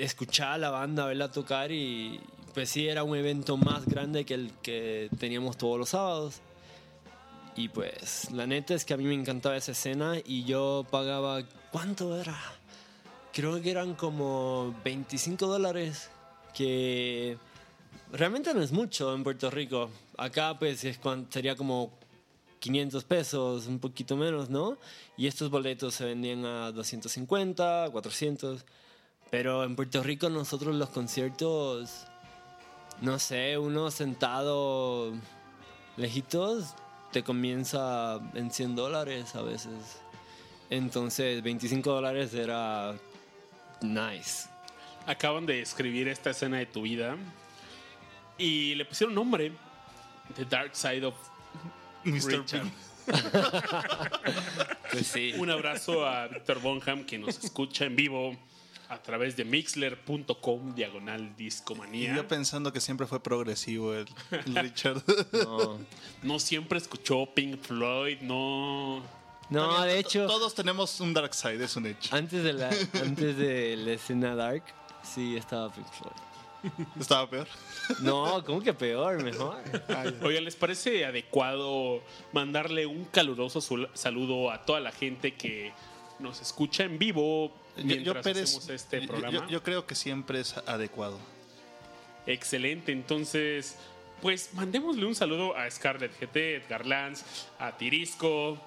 escuchar 0.00 0.52
a 0.52 0.58
la 0.58 0.70
banda, 0.70 1.06
verla 1.06 1.30
tocar 1.30 1.70
y 1.70 2.20
pues 2.52 2.70
sí, 2.70 2.88
era 2.88 3.04
un 3.04 3.16
evento 3.16 3.56
más 3.56 3.86
grande 3.86 4.24
que 4.24 4.34
el 4.34 4.50
que 4.60 5.08
teníamos 5.18 5.56
todos 5.56 5.78
los 5.78 5.90
sábados. 5.90 6.40
Y 7.54 7.68
pues 7.68 8.30
la 8.32 8.46
neta 8.46 8.74
es 8.74 8.84
que 8.84 8.94
a 8.94 8.96
mí 8.96 9.04
me 9.04 9.14
encantaba 9.14 9.56
esa 9.56 9.72
escena 9.72 10.14
y 10.24 10.44
yo 10.44 10.84
pagaba, 10.90 11.42
¿cuánto 11.70 12.20
era? 12.20 12.36
Creo 13.32 13.60
que 13.62 13.70
eran 13.70 13.94
como 13.94 14.74
25 14.84 15.46
dólares, 15.46 16.10
que 16.54 17.36
realmente 18.12 18.52
no 18.54 18.62
es 18.62 18.72
mucho 18.72 19.14
en 19.14 19.22
Puerto 19.22 19.50
Rico. 19.50 19.90
Acá 20.16 20.58
pues 20.58 20.84
sería 21.30 21.54
como 21.54 21.92
500 22.58 23.04
pesos, 23.04 23.66
un 23.66 23.78
poquito 23.78 24.16
menos, 24.16 24.50
¿no? 24.50 24.78
Y 25.16 25.26
estos 25.26 25.50
boletos 25.50 25.94
se 25.94 26.04
vendían 26.04 26.44
a 26.44 26.72
250, 26.72 27.88
400. 27.92 28.64
Pero 29.30 29.64
en 29.64 29.76
Puerto 29.76 30.02
Rico 30.02 30.30
nosotros 30.30 30.74
los 30.74 30.88
conciertos, 30.88 32.06
no 33.00 33.18
sé, 33.18 33.58
uno 33.58 33.90
sentado 33.90 35.12
lejitos 35.96 36.74
te 37.12 37.22
comienza 37.22 38.20
en 38.34 38.50
100 38.50 38.76
dólares 38.76 39.34
a 39.34 39.42
veces. 39.42 40.00
Entonces 40.70 41.42
25 41.42 41.90
dólares 41.90 42.34
era 42.34 42.94
nice. 43.80 44.48
Acaban 45.06 45.46
de 45.46 45.62
escribir 45.62 46.08
esta 46.08 46.30
escena 46.30 46.58
de 46.58 46.66
tu 46.66 46.82
vida 46.82 47.16
y 48.36 48.74
le 48.74 48.84
pusieron 48.84 49.14
nombre: 49.14 49.52
The 50.36 50.44
Dark 50.44 50.76
Side 50.76 51.04
of 51.06 51.14
Mr. 52.04 52.38
Richard. 52.40 52.62
Pink. 52.62 52.72
Pues 54.92 55.06
sí. 55.06 55.32
Un 55.36 55.50
abrazo 55.50 56.06
a 56.06 56.26
Víctor 56.28 56.60
Bonham 56.60 57.04
que 57.04 57.18
nos 57.18 57.42
escucha 57.42 57.84
en 57.84 57.96
vivo 57.96 58.36
a 58.88 58.98
través 59.02 59.36
de 59.36 59.44
mixler.com 59.44 60.74
diagonal 60.74 61.34
Y 61.38 61.44
discomanía. 61.44 62.14
yo 62.16 62.26
pensando 62.26 62.72
que 62.72 62.80
siempre 62.80 63.06
fue 63.06 63.22
progresivo 63.22 63.92
el, 63.94 64.06
el 64.30 64.54
Richard. 64.62 65.02
No, 65.32 65.78
No 66.22 66.38
siempre 66.38 66.78
escuchó 66.78 67.26
Pink 67.34 67.60
Floyd, 67.60 68.18
no. 68.22 69.02
no 69.50 69.82
de 69.82 69.98
hecho, 69.98 70.26
Todos 70.26 70.54
tenemos 70.54 71.00
un 71.00 71.12
dark 71.12 71.34
side, 71.34 71.62
es 71.62 71.76
un 71.76 71.86
hecho. 71.86 72.14
antes 72.16 72.42
de, 72.42 72.52
la, 72.54 72.70
antes 73.02 73.36
de 73.36 73.76
la 73.76 73.92
escena 73.92 74.34
Dark, 74.34 74.64
sí 75.02 75.36
estaba 75.36 75.70
Pink 75.70 75.86
Floyd. 75.92 76.12
Estaba 77.00 77.28
peor. 77.28 77.46
No, 78.00 78.42
¿cómo 78.44 78.60
que 78.60 78.74
peor? 78.74 79.22
Mejor. 79.22 79.56
Oigan, 80.22 80.44
¿les 80.44 80.56
parece 80.56 81.04
adecuado 81.04 82.02
mandarle 82.32 82.86
un 82.86 83.04
caluroso 83.06 83.60
saludo 83.94 84.50
a 84.50 84.64
toda 84.64 84.80
la 84.80 84.92
gente 84.92 85.34
que 85.34 85.72
nos 86.18 86.40
escucha 86.40 86.82
en 86.84 86.98
vivo 86.98 87.52
Yo, 87.76 87.84
mientras 87.84 88.16
yo, 88.16 88.22
Pérez, 88.22 88.42
hacemos 88.44 88.68
este 88.70 89.06
programa? 89.06 89.38
yo- 89.46 89.46
yo 89.48 89.62
creo 89.62 89.86
que 89.86 89.94
siempre 89.94 90.40
es 90.40 90.56
adecuado. 90.66 91.18
Excelente, 92.26 92.92
entonces, 92.92 93.78
pues 94.20 94.50
mandémosle 94.54 95.06
un 95.06 95.14
saludo 95.14 95.56
a 95.56 95.70
Scarlett 95.70 96.12
GT, 96.20 96.56
Edgar 96.56 96.84
Lanz, 96.84 97.24
a 97.58 97.76
Tirisco, 97.76 98.58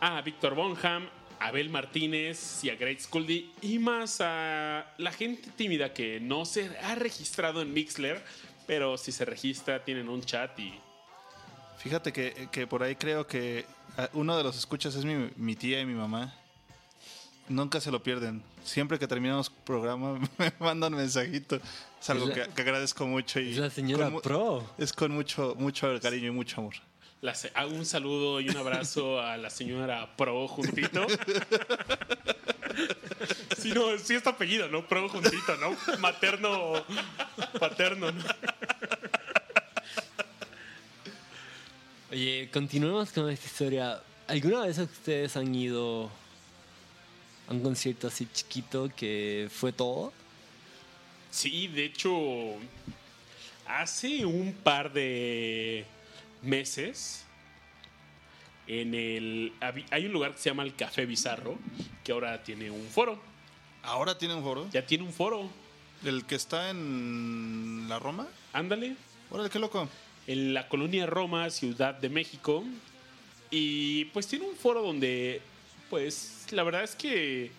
a 0.00 0.20
Víctor 0.22 0.54
Bonham, 0.54 1.08
Abel 1.40 1.70
Martínez 1.70 2.62
y 2.64 2.70
a 2.70 2.76
Great 2.76 3.00
Scully 3.00 3.50
y 3.62 3.78
más 3.78 4.20
a 4.20 4.92
la 4.98 5.10
gente 5.12 5.50
tímida 5.56 5.92
que 5.94 6.20
no 6.20 6.44
se 6.44 6.70
ha 6.82 6.94
registrado 6.94 7.62
en 7.62 7.72
Mixler, 7.72 8.22
pero 8.66 8.96
si 8.98 9.10
se 9.10 9.24
registra 9.24 9.82
tienen 9.84 10.08
un 10.08 10.22
chat 10.22 10.58
y 10.58 10.72
Fíjate 11.78 12.12
que, 12.12 12.48
que 12.52 12.66
por 12.66 12.82
ahí 12.82 12.94
creo 12.94 13.26
que 13.26 13.64
ah, 13.96 14.10
uno 14.12 14.36
de 14.36 14.42
los 14.44 14.56
escuchas 14.58 14.94
es 14.96 15.04
mi, 15.06 15.30
mi 15.36 15.56
tía 15.56 15.80
y 15.80 15.86
mi 15.86 15.94
mamá. 15.94 16.34
Nunca 17.48 17.80
se 17.80 17.90
lo 17.90 18.02
pierden. 18.02 18.42
Siempre 18.62 18.98
que 18.98 19.08
terminamos 19.08 19.48
programa 19.50 20.20
me 20.38 20.52
mandan 20.60 20.94
mensajito. 20.94 21.56
Es 22.00 22.10
algo 22.10 22.28
Es 22.28 22.36
la- 22.36 22.46
que, 22.48 22.52
que 22.52 22.62
agradezco 22.62 23.06
mucho 23.06 23.40
y 23.40 23.52
Es 23.52 23.56
la 23.56 23.70
señora 23.70 24.10
con 24.10 24.20
pro. 24.20 24.70
es 24.78 24.92
con 24.92 25.10
mucho 25.12 25.54
mucho 25.58 25.98
cariño 26.00 26.28
y 26.28 26.30
mucho 26.32 26.60
amor. 26.60 26.74
La 27.22 27.34
hago 27.54 27.74
un 27.74 27.84
saludo 27.84 28.40
y 28.40 28.48
un 28.48 28.56
abrazo 28.56 29.20
a 29.20 29.36
la 29.36 29.50
señora 29.50 30.16
Pro 30.16 30.48
juntito. 30.48 31.06
Sí, 33.58 33.72
no, 33.72 33.98
sí 33.98 34.14
es 34.14 34.26
apellido, 34.26 34.68
¿no? 34.68 34.86
Pro 34.86 35.08
juntito, 35.08 35.56
¿no? 35.56 35.76
Materno, 35.98 36.84
paterno, 37.58 38.10
¿no? 38.10 38.24
Oye, 42.10 42.48
continuemos 42.52 43.12
con 43.12 43.28
esta 43.28 43.46
historia. 43.46 44.00
¿Alguna 44.26 44.60
vez 44.60 44.78
ustedes 44.78 45.36
han 45.36 45.54
ido 45.54 46.10
a 47.48 47.52
un 47.52 47.62
concierto 47.62 48.06
así 48.06 48.26
chiquito 48.32 48.90
que 48.96 49.48
fue 49.52 49.72
todo? 49.72 50.12
Sí, 51.30 51.68
de 51.68 51.84
hecho, 51.84 52.14
hace 53.66 54.24
un 54.24 54.52
par 54.54 54.92
de 54.92 55.84
meses, 56.42 57.24
en 58.66 58.94
el 58.94 59.52
hay 59.90 60.06
un 60.06 60.12
lugar 60.12 60.32
que 60.32 60.38
se 60.38 60.50
llama 60.50 60.62
el 60.62 60.74
Café 60.74 61.06
Bizarro, 61.06 61.58
que 62.04 62.12
ahora 62.12 62.42
tiene 62.42 62.70
un 62.70 62.86
foro. 62.86 63.20
Ahora 63.82 64.16
tiene 64.16 64.34
un 64.34 64.42
foro. 64.42 64.68
Ya 64.70 64.84
tiene 64.84 65.04
un 65.04 65.12
foro. 65.12 65.48
El 66.04 66.24
que 66.24 66.34
está 66.34 66.70
en 66.70 67.86
la 67.88 67.98
Roma. 67.98 68.28
Ándale. 68.52 68.96
Órale, 69.30 69.50
qué 69.50 69.58
loco. 69.58 69.88
en 70.26 70.54
la 70.54 70.68
colonia 70.68 71.06
Roma, 71.06 71.50
Ciudad 71.50 71.94
de 71.94 72.08
México. 72.08 72.64
Y 73.50 74.04
pues 74.06 74.26
tiene 74.26 74.46
un 74.46 74.54
foro 74.54 74.82
donde, 74.82 75.42
pues, 75.88 76.46
la 76.50 76.62
verdad 76.62 76.84
es 76.84 76.94
que 76.94 77.50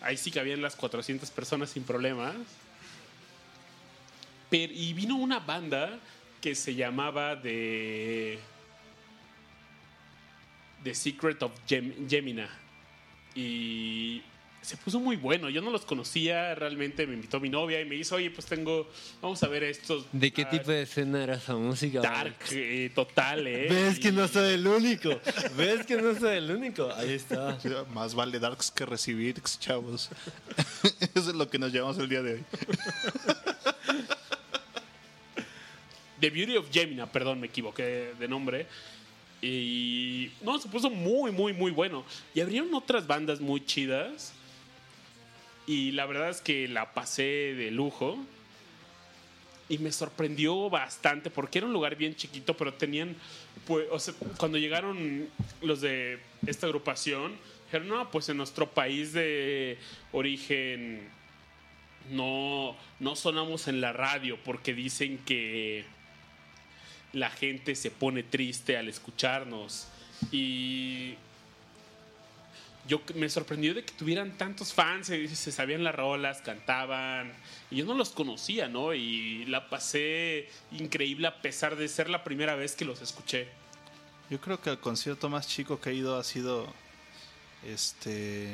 ahí 0.00 0.16
sí 0.16 0.30
cabían 0.30 0.62
las 0.62 0.76
400 0.76 1.28
personas 1.30 1.70
sin 1.70 1.82
problemas. 1.82 2.36
Pero, 4.48 4.72
y 4.72 4.92
vino 4.92 5.16
una 5.16 5.40
banda 5.40 5.98
que 6.40 6.54
se 6.54 6.74
llamaba 6.74 7.40
The, 7.40 8.38
The 10.84 10.94
Secret 10.94 11.42
of 11.42 11.52
Gem- 11.68 12.08
Gemina. 12.08 12.48
Y 13.34 14.22
se 14.62 14.76
puso 14.76 14.98
muy 14.98 15.16
bueno. 15.16 15.48
Yo 15.50 15.60
no 15.60 15.70
los 15.70 15.84
conocía 15.84 16.54
realmente. 16.54 17.06
Me 17.06 17.14
invitó 17.14 17.38
mi 17.40 17.48
novia 17.48 17.80
y 17.80 17.84
me 17.84 17.94
dijo, 17.96 18.14
oye, 18.16 18.30
pues 18.30 18.46
tengo, 18.46 18.88
vamos 19.20 19.42
a 19.42 19.48
ver 19.48 19.62
estos. 19.64 20.06
¿De 20.12 20.32
qué 20.32 20.44
tipo 20.44 20.70
de 20.70 20.82
escena 20.82 21.22
era 21.22 21.34
esa 21.34 21.54
música? 21.54 22.00
Dark, 22.00 22.36
eh, 22.52 22.90
total, 22.94 23.46
¿eh? 23.46 23.66
¿Ves 23.68 23.98
que 23.98 24.10
no 24.12 24.26
soy 24.26 24.54
el 24.54 24.66
único? 24.66 25.20
¿Ves 25.56 25.84
que 25.86 25.96
no 26.00 26.14
soy 26.18 26.38
el 26.38 26.50
único? 26.50 26.90
Ahí 26.94 27.12
está. 27.12 27.58
Más 27.92 28.14
vale 28.14 28.38
darks 28.38 28.70
que 28.70 28.86
recibir, 28.86 29.40
chavos. 29.58 30.10
Eso 31.14 31.30
es 31.30 31.36
lo 31.36 31.48
que 31.50 31.58
nos 31.58 31.72
llevamos 31.72 31.98
el 31.98 32.08
día 32.08 32.22
de 32.22 32.34
hoy. 32.34 32.44
The 36.20 36.30
Beauty 36.30 36.56
of 36.56 36.70
Gemina, 36.70 37.10
perdón, 37.10 37.40
me 37.40 37.48
equivoqué 37.48 38.12
de 38.18 38.28
nombre. 38.28 38.66
Y 39.42 40.30
no, 40.42 40.58
se 40.58 40.68
puso 40.68 40.90
muy, 40.90 41.30
muy, 41.30 41.52
muy 41.52 41.70
bueno. 41.70 42.04
Y 42.34 42.40
abrieron 42.40 42.72
otras 42.74 43.06
bandas 43.06 43.40
muy 43.40 43.64
chidas. 43.64 44.32
Y 45.66 45.92
la 45.92 46.06
verdad 46.06 46.30
es 46.30 46.40
que 46.40 46.68
la 46.68 46.94
pasé 46.94 47.54
de 47.54 47.70
lujo. 47.70 48.18
Y 49.68 49.78
me 49.78 49.90
sorprendió 49.92 50.70
bastante 50.70 51.28
porque 51.28 51.58
era 51.58 51.66
un 51.66 51.72
lugar 51.72 51.96
bien 51.96 52.14
chiquito, 52.14 52.56
pero 52.56 52.72
tenían, 52.74 53.16
pues, 53.66 53.86
o 53.90 53.98
sea, 53.98 54.14
cuando 54.36 54.58
llegaron 54.58 55.28
los 55.60 55.80
de 55.80 56.20
esta 56.46 56.66
agrupación, 56.66 57.36
dijeron, 57.66 57.88
no, 57.88 58.10
pues 58.12 58.28
en 58.28 58.36
nuestro 58.36 58.70
país 58.70 59.12
de 59.12 59.76
origen 60.12 61.08
no, 62.10 62.76
no 63.00 63.16
sonamos 63.16 63.66
en 63.66 63.80
la 63.80 63.92
radio 63.92 64.38
porque 64.44 64.72
dicen 64.72 65.18
que 65.18 65.84
la 67.16 67.30
gente 67.30 67.74
se 67.74 67.90
pone 67.90 68.22
triste 68.22 68.76
al 68.76 68.88
escucharnos. 68.88 69.88
Y 70.30 71.14
yo 72.86 73.00
me 73.14 73.28
sorprendió 73.30 73.72
de 73.72 73.84
que 73.84 73.94
tuvieran 73.94 74.36
tantos 74.36 74.74
fans, 74.74 75.06
se, 75.06 75.26
se 75.34 75.50
sabían 75.50 75.82
las 75.82 75.94
rolas, 75.94 76.42
cantaban. 76.42 77.32
Y 77.70 77.76
yo 77.76 77.86
no 77.86 77.94
los 77.94 78.10
conocía, 78.10 78.68
¿no? 78.68 78.92
Y 78.92 79.46
la 79.46 79.70
pasé 79.70 80.50
increíble 80.72 81.26
a 81.26 81.40
pesar 81.40 81.76
de 81.76 81.88
ser 81.88 82.10
la 82.10 82.22
primera 82.22 82.54
vez 82.54 82.76
que 82.76 82.84
los 82.84 83.00
escuché. 83.00 83.48
Yo 84.28 84.38
creo 84.38 84.60
que 84.60 84.70
el 84.70 84.78
concierto 84.78 85.30
más 85.30 85.48
chico 85.48 85.80
que 85.80 85.90
he 85.90 85.94
ido 85.94 86.18
ha 86.18 86.24
sido 86.24 86.66
este 87.64 88.50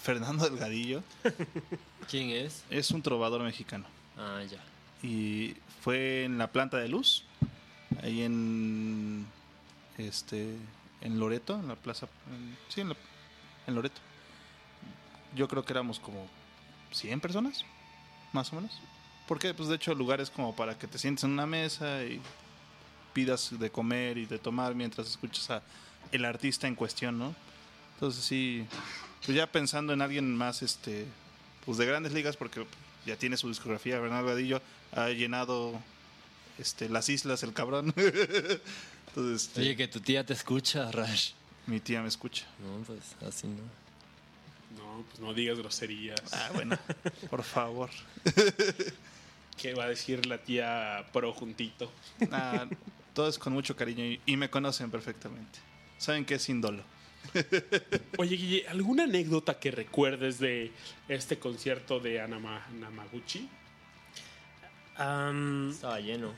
Fernando 0.00 0.48
Delgadillo. 0.48 1.02
¿Quién 2.08 2.30
es? 2.30 2.62
Es 2.70 2.92
un 2.92 3.02
trovador 3.02 3.42
mexicano. 3.42 3.86
Ah, 4.16 4.42
ya. 4.48 4.62
Y 5.02 5.56
fue 5.82 6.24
en 6.24 6.38
la 6.38 6.52
planta 6.52 6.76
de 6.76 6.88
luz, 6.88 7.24
ahí 8.02 8.22
en 8.22 9.26
este 9.98 10.56
en 11.02 11.18
Loreto, 11.18 11.58
en 11.58 11.68
la 11.68 11.76
plaza, 11.76 12.06
en- 12.30 12.56
sí, 12.68 12.80
en, 12.82 12.90
la- 12.90 12.96
en 13.66 13.74
Loreto. 13.74 14.00
Yo 15.34 15.48
creo 15.48 15.64
que 15.64 15.72
éramos 15.72 15.98
como 16.00 16.26
100 16.92 17.20
personas, 17.20 17.64
más 18.32 18.52
o 18.52 18.56
menos. 18.56 18.78
Porque, 19.28 19.54
pues, 19.54 19.68
de 19.68 19.76
hecho, 19.76 19.92
el 19.92 19.98
lugar 19.98 20.20
es 20.20 20.28
como 20.30 20.54
para 20.56 20.76
que 20.76 20.86
te 20.88 20.98
sientes 20.98 21.24
en 21.24 21.30
una 21.30 21.46
mesa 21.46 22.04
y 22.04 22.20
pidas 23.14 23.58
de 23.58 23.70
comer 23.70 24.18
y 24.18 24.26
de 24.26 24.38
tomar 24.38 24.74
mientras 24.74 25.08
escuchas 25.08 25.50
a 25.50 25.62
el 26.12 26.24
artista 26.24 26.66
en 26.66 26.74
cuestión, 26.74 27.18
¿no? 27.18 27.34
Entonces, 27.94 28.24
sí, 28.24 28.66
pues 29.24 29.36
ya 29.36 29.46
pensando 29.46 29.92
en 29.92 30.02
alguien 30.02 30.34
más, 30.36 30.62
este, 30.62 31.06
pues 31.64 31.78
de 31.78 31.86
grandes 31.86 32.12
ligas 32.12 32.36
porque 32.36 32.66
ya 33.06 33.16
tiene 33.16 33.36
su 33.36 33.48
discografía. 33.48 34.00
Bernal 34.00 34.24
Vadillo 34.24 34.60
ha 34.92 35.08
llenado 35.10 35.78
este, 36.60 36.88
las 36.88 37.08
islas, 37.08 37.42
el 37.42 37.52
cabrón. 37.52 37.94
Entonces, 37.96 39.48
este, 39.48 39.60
Oye, 39.60 39.76
que 39.76 39.88
tu 39.88 40.00
tía 40.00 40.24
te 40.24 40.32
escucha, 40.34 40.90
Rash. 40.92 41.32
mi 41.66 41.80
tía 41.80 42.02
me 42.02 42.08
escucha. 42.08 42.46
No, 42.60 42.84
pues 42.84 43.00
así 43.26 43.46
no. 43.48 43.62
No, 44.78 45.02
pues 45.08 45.18
no 45.20 45.34
digas 45.34 45.58
groserías. 45.58 46.20
Ah, 46.32 46.50
bueno, 46.54 46.78
por 47.28 47.42
favor. 47.42 47.90
¿Qué 49.60 49.74
va 49.74 49.84
a 49.84 49.88
decir 49.88 50.26
la 50.26 50.38
tía 50.38 51.06
pro 51.12 51.32
juntito? 51.32 51.90
Nah, 52.30 52.66
todo 53.14 53.28
es 53.28 53.38
con 53.38 53.52
mucho 53.52 53.74
cariño 53.76 54.04
y, 54.04 54.20
y 54.24 54.36
me 54.36 54.48
conocen 54.48 54.90
perfectamente. 54.90 55.58
Saben 55.98 56.24
que 56.24 56.34
es 56.36 56.48
índolo. 56.48 56.82
Oye, 58.18 58.36
Guille, 58.36 58.68
¿alguna 58.68 59.04
anécdota 59.04 59.58
que 59.58 59.70
recuerdes 59.70 60.38
de 60.38 60.72
este 61.08 61.38
concierto 61.38 62.00
de 62.00 62.20
Anama, 62.20 62.66
Namaguchi? 62.78 63.48
Am, 64.96 65.70
Estaba 65.70 66.00
lleno. 66.00 66.32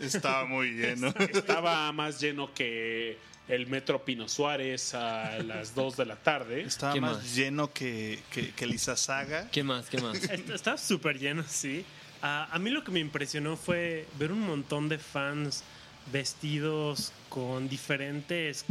Estaba 0.00 0.44
muy 0.44 0.70
lleno. 0.72 1.08
Estaba 1.32 1.90
más 1.92 2.20
lleno 2.20 2.52
que 2.54 3.18
el 3.48 3.66
Metro 3.66 4.04
Pino 4.04 4.28
Suárez 4.28 4.94
a 4.94 5.38
las 5.38 5.74
2 5.74 5.96
de 5.98 6.06
la 6.06 6.16
tarde. 6.16 6.62
Estaba 6.62 6.94
¿Qué 6.94 7.00
más, 7.00 7.16
más? 7.18 7.34
lleno 7.34 7.72
que, 7.72 8.18
que, 8.30 8.50
que 8.52 8.64
el 8.64 8.74
Izazaga. 8.74 9.50
¿Qué 9.50 9.62
más? 9.62 9.88
¿Qué 9.88 9.98
más? 10.00 10.16
est- 10.24 10.50
Estaba 10.50 10.78
súper 10.78 11.18
lleno, 11.18 11.44
sí. 11.46 11.84
A 12.22 12.58
mí 12.58 12.70
lo 12.70 12.82
que 12.82 12.90
me 12.90 13.00
impresionó 13.00 13.54
fue 13.56 14.06
ver 14.18 14.32
un 14.32 14.40
montón 14.40 14.88
de 14.88 14.96
fans 14.98 15.62
vestidos 16.10 17.12
con 17.28 17.68
diferentes 17.68 18.64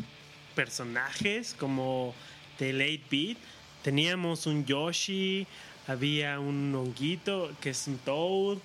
personajes, 0.56 1.56
como 1.60 2.16
del 2.58 2.82
8-bit. 2.82 3.38
Teníamos 3.84 4.48
un 4.48 4.66
Yoshi, 4.66 5.46
había 5.88 6.40
un 6.40 6.74
honguito 6.74 7.52
que 7.62 7.72
es 7.72 7.88
un 7.88 7.98
Toad, 8.00 8.58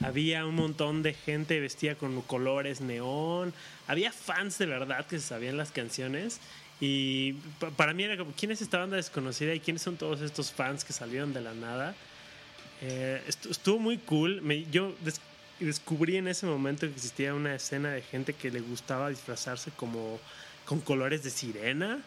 había 0.00 0.46
un 0.46 0.54
montón 0.54 1.02
de 1.02 1.14
gente 1.14 1.58
vestida 1.60 1.94
con 1.96 2.20
colores 2.22 2.80
neón, 2.80 3.52
había 3.86 4.12
fans 4.12 4.58
de 4.58 4.66
verdad 4.66 5.06
que 5.06 5.18
se 5.18 5.26
sabían 5.26 5.56
las 5.56 5.70
canciones. 5.72 6.40
Y 6.80 7.32
pa- 7.58 7.70
para 7.70 7.92
mí 7.94 8.04
era 8.04 8.16
como, 8.16 8.32
¿quién 8.38 8.52
es 8.52 8.62
esta 8.62 8.78
banda 8.78 8.96
desconocida 8.96 9.52
y 9.54 9.60
quiénes 9.60 9.82
son 9.82 9.96
todos 9.96 10.20
estos 10.20 10.52
fans 10.52 10.84
que 10.84 10.92
salieron 10.92 11.32
de 11.34 11.40
la 11.40 11.52
nada? 11.54 11.94
Eh, 12.80 13.20
estu- 13.26 13.50
estuvo 13.50 13.78
muy 13.80 13.98
cool. 13.98 14.40
Me- 14.42 14.64
yo 14.70 14.94
des- 15.00 15.20
descubrí 15.58 16.16
en 16.16 16.28
ese 16.28 16.46
momento 16.46 16.86
que 16.86 16.92
existía 16.94 17.34
una 17.34 17.54
escena 17.54 17.90
de 17.90 18.02
gente 18.02 18.32
que 18.32 18.50
le 18.52 18.60
gustaba 18.60 19.08
disfrazarse 19.10 19.72
como 19.72 20.20
con 20.64 20.80
colores 20.80 21.24
de 21.24 21.30
sirena, 21.30 21.98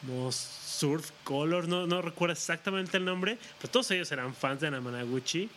como 0.00 0.30
surf 0.30 1.10
color, 1.24 1.66
no, 1.66 1.86
no 1.88 2.02
recuerdo 2.02 2.34
exactamente 2.34 2.96
el 2.98 3.04
nombre, 3.04 3.38
pero 3.58 3.70
todos 3.72 3.90
ellos 3.90 4.12
eran 4.12 4.34
fans 4.34 4.60
de 4.60 4.70
Namanaguchi. 4.70 5.48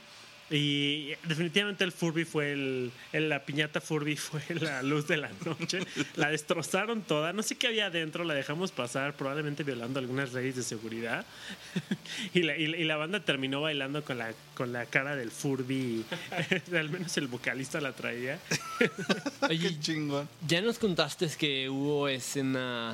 Y 0.51 1.13
definitivamente 1.27 1.83
el 1.83 1.91
Furby 1.91 2.23
fue 2.23 2.51
el, 2.51 2.91
el- 3.13 3.29
La 3.29 3.43
piñata 3.45 3.81
Furby 3.81 4.15
fue 4.15 4.41
la 4.61 4.83
luz 4.83 5.07
de 5.07 5.17
la 5.17 5.31
noche. 5.43 5.79
La 6.15 6.29
destrozaron 6.29 7.01
toda. 7.01 7.33
No 7.33 7.41
sé 7.41 7.55
qué 7.55 7.67
había 7.67 7.87
adentro. 7.87 8.23
La 8.23 8.35
dejamos 8.35 8.71
pasar, 8.71 9.15
probablemente 9.15 9.63
violando 9.63 9.99
algunas 9.99 10.33
leyes 10.33 10.55
de 10.55 10.61
seguridad. 10.63 11.25
y, 12.35 12.43
la, 12.43 12.55
y 12.57 12.67
la- 12.67 12.77
y 12.77 12.83
la 12.83 12.95
banda 12.95 13.19
terminó 13.21 13.61
bailando 13.61 14.03
con 14.03 14.19
la, 14.19 14.33
con 14.53 14.71
la 14.71 14.85
cara 14.85 15.15
del 15.15 15.31
Furby. 15.31 16.05
Al 16.77 16.89
menos 16.89 17.17
el 17.17 17.25
vocalista 17.27 17.81
la 17.81 17.93
traía. 17.93 18.39
Oye, 19.49 19.59
Qué 19.69 19.79
chingón. 19.79 20.29
ya 20.47 20.61
nos 20.61 20.77
contaste 20.77 21.27
que 21.39 21.69
hubo 21.69 22.07
escena 22.07 22.93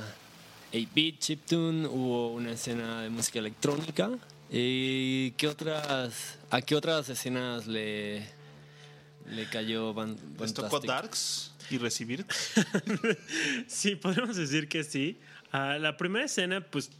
8-bit 0.71 1.19
chiptune, 1.19 1.85
hubo 1.85 2.31
una 2.31 2.53
escena 2.53 3.01
de 3.01 3.09
música 3.09 3.39
electrónica. 3.39 4.09
¿Y 4.53 5.31
qué 5.31 5.47
otras, 5.47 6.37
a 6.49 6.61
qué 6.61 6.75
otras 6.75 7.07
escenas 7.07 7.67
le, 7.67 8.21
le 9.29 9.45
cayó 9.49 9.93
Van, 9.93 10.17
Les 10.39 10.53
tocó? 10.53 10.81
Darks 10.81 11.53
y 11.69 11.77
recibir. 11.77 12.25
Sí, 13.67 13.95
podemos 13.95 14.35
decir 14.35 14.67
que 14.67 14.83
sí. 14.83 15.19
Ah, 15.53 15.77
la 15.79 15.95
primera 15.95 16.25
escena, 16.25 16.59
pues, 16.69 16.91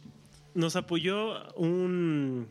nos 0.54 0.76
apoyó 0.76 1.52
un 1.54 2.48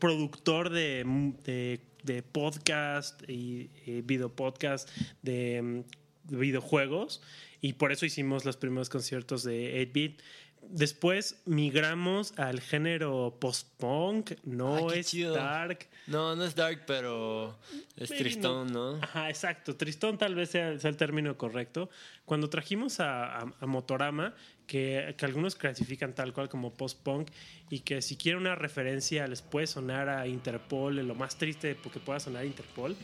productor 0.00 0.70
de, 0.70 1.04
de, 1.44 1.80
de 2.02 2.22
podcast 2.24 3.22
y 3.28 3.70
eh, 3.86 4.02
videopodcast 4.04 4.88
de, 5.22 5.62
mm, 5.62 6.30
de 6.30 6.36
videojuegos 6.36 7.22
y 7.60 7.74
por 7.74 7.92
eso 7.92 8.06
hicimos 8.06 8.44
los 8.44 8.56
primeros 8.56 8.88
conciertos 8.88 9.42
de 9.44 9.86
8-bit. 9.86 10.20
Después 10.68 11.40
migramos 11.46 12.32
al 12.38 12.60
género 12.60 13.36
post-punk, 13.40 14.32
no 14.44 14.86
qué 14.88 15.00
es 15.00 15.06
chido. 15.08 15.34
dark. 15.34 15.88
No, 16.06 16.36
no 16.36 16.44
es 16.44 16.54
dark, 16.54 16.84
pero 16.86 17.56
es 17.96 18.10
Maybe 18.10 18.24
tristón, 18.24 18.72
¿no? 18.72 18.98
Ajá, 19.02 19.28
exacto. 19.30 19.74
Tristón 19.76 20.16
tal 20.18 20.34
vez 20.34 20.50
sea, 20.50 20.78
sea 20.78 20.90
el 20.90 20.96
término 20.96 21.36
correcto. 21.36 21.90
Cuando 22.24 22.48
trajimos 22.50 23.00
a, 23.00 23.38
a- 23.40 23.52
a 23.60 23.66
Motorama, 23.66 24.34
que, 24.66 25.14
que 25.18 25.24
algunos 25.24 25.56
clasifican 25.56 26.14
tal 26.14 26.32
cual 26.32 26.48
como 26.48 26.72
post-punk, 26.72 27.30
y 27.68 27.80
que 27.80 28.00
si 28.02 28.16
quiere 28.16 28.38
una 28.38 28.54
referencia 28.54 29.26
les 29.26 29.42
puede 29.42 29.66
sonar 29.66 30.08
a 30.08 30.28
Interpol, 30.28 30.96
lo 30.96 31.14
más 31.16 31.36
triste 31.36 31.76
que 31.92 31.98
pueda 32.00 32.20
sonar 32.20 32.42
a 32.42 32.46
Interpol. 32.46 32.96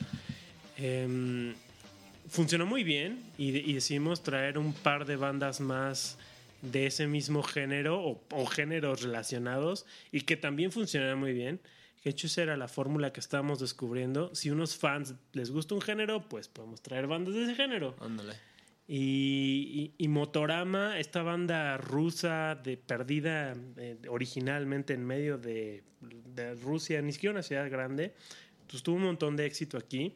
Em, 0.76 1.54
funcionó 2.28 2.66
muy 2.66 2.84
bien 2.84 3.22
y, 3.38 3.57
y 3.59 3.72
decidimos 3.74 4.22
traer 4.22 4.59
un 4.59 4.72
par 4.72 5.07
de 5.07 5.16
bandas 5.16 5.61
más 5.61 6.18
de 6.62 6.86
ese 6.86 7.07
mismo 7.07 7.42
género 7.42 8.00
o, 8.02 8.24
o 8.30 8.46
géneros 8.46 9.02
relacionados 9.02 9.86
y 10.12 10.22
que 10.22 10.36
también 10.36 10.72
funcionaron 10.72 11.18
muy 11.18 11.32
bien. 11.32 11.61
Que 11.96 12.11
de 12.11 12.11
hecho 12.11 12.26
esa 12.28 12.42
era 12.42 12.57
la 12.57 12.68
fórmula 12.68 13.12
que 13.12 13.20
estábamos 13.20 13.59
descubriendo. 13.59 14.34
Si 14.34 14.50
unos 14.50 14.76
fans 14.76 15.14
les 15.32 15.50
gusta 15.50 15.74
un 15.74 15.80
género, 15.80 16.28
pues 16.28 16.48
podemos 16.48 16.80
traer 16.82 17.07
bandas 17.07 17.34
de 17.34 17.44
ese 17.44 17.54
género. 17.54 17.96
Ándale. 18.00 18.34
Y, 18.88 19.92
y- 19.98 20.04
y 20.04 20.09
Motorama, 20.09 20.98
esta 21.00 21.22
banda 21.22 21.76
rusa 21.76 22.54
de 22.62 22.76
perdida 22.76 23.54
eh, 23.76 23.96
originalmente 24.09 24.94
en 24.94 25.04
medio 25.04 25.38
de, 25.38 25.82
de 26.00 26.54
Rusia, 26.54 27.02
ni 27.02 27.12
siquiera 27.12 27.32
una 27.32 27.42
ciudad 27.42 27.68
grande, 27.68 28.14
pues 28.70 28.82
tuvo 28.84 28.96
un 28.96 29.02
montón 29.02 29.36
de 29.36 29.46
éxito 29.46 29.76
aquí. 29.76 30.14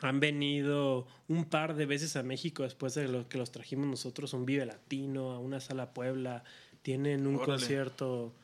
Han 0.00 0.20
venido 0.20 1.06
un 1.28 1.46
par 1.46 1.74
de 1.74 1.86
veces 1.86 2.16
a 2.16 2.22
México 2.22 2.62
después 2.62 2.94
de 2.94 3.08
lo 3.08 3.28
que 3.28 3.38
los 3.38 3.50
trajimos 3.50 3.86
nosotros, 3.86 4.32
un 4.34 4.44
Vive 4.44 4.66
Latino, 4.66 5.32
a 5.32 5.38
una 5.38 5.60
sala 5.60 5.94
Puebla. 5.94 6.44
Tienen 6.82 7.26
un 7.26 7.36
Órale. 7.36 7.52
concierto 7.52 8.34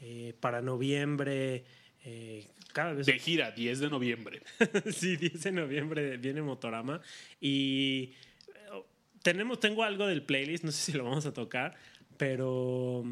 eh, 0.00 0.34
para 0.40 0.62
noviembre. 0.62 1.64
eh, 2.04 2.48
cada 2.72 2.94
vez 2.94 3.06
De 3.06 3.18
gira, 3.18 3.50
10 3.50 3.80
de 3.80 3.90
noviembre. 3.90 4.42
sí, 4.92 5.16
10 5.16 5.42
de 5.42 5.52
noviembre 5.52 6.16
viene 6.16 6.42
Motorama. 6.42 7.00
Y 7.40 8.14
eh, 8.48 8.82
tenemos, 9.22 9.60
tengo 9.60 9.82
algo 9.82 10.06
del 10.06 10.22
playlist, 10.22 10.64
no 10.64 10.72
sé 10.72 10.92
si 10.92 10.96
lo 10.96 11.04
vamos 11.04 11.26
a 11.26 11.32
tocar, 11.32 11.74
pero 12.16 13.04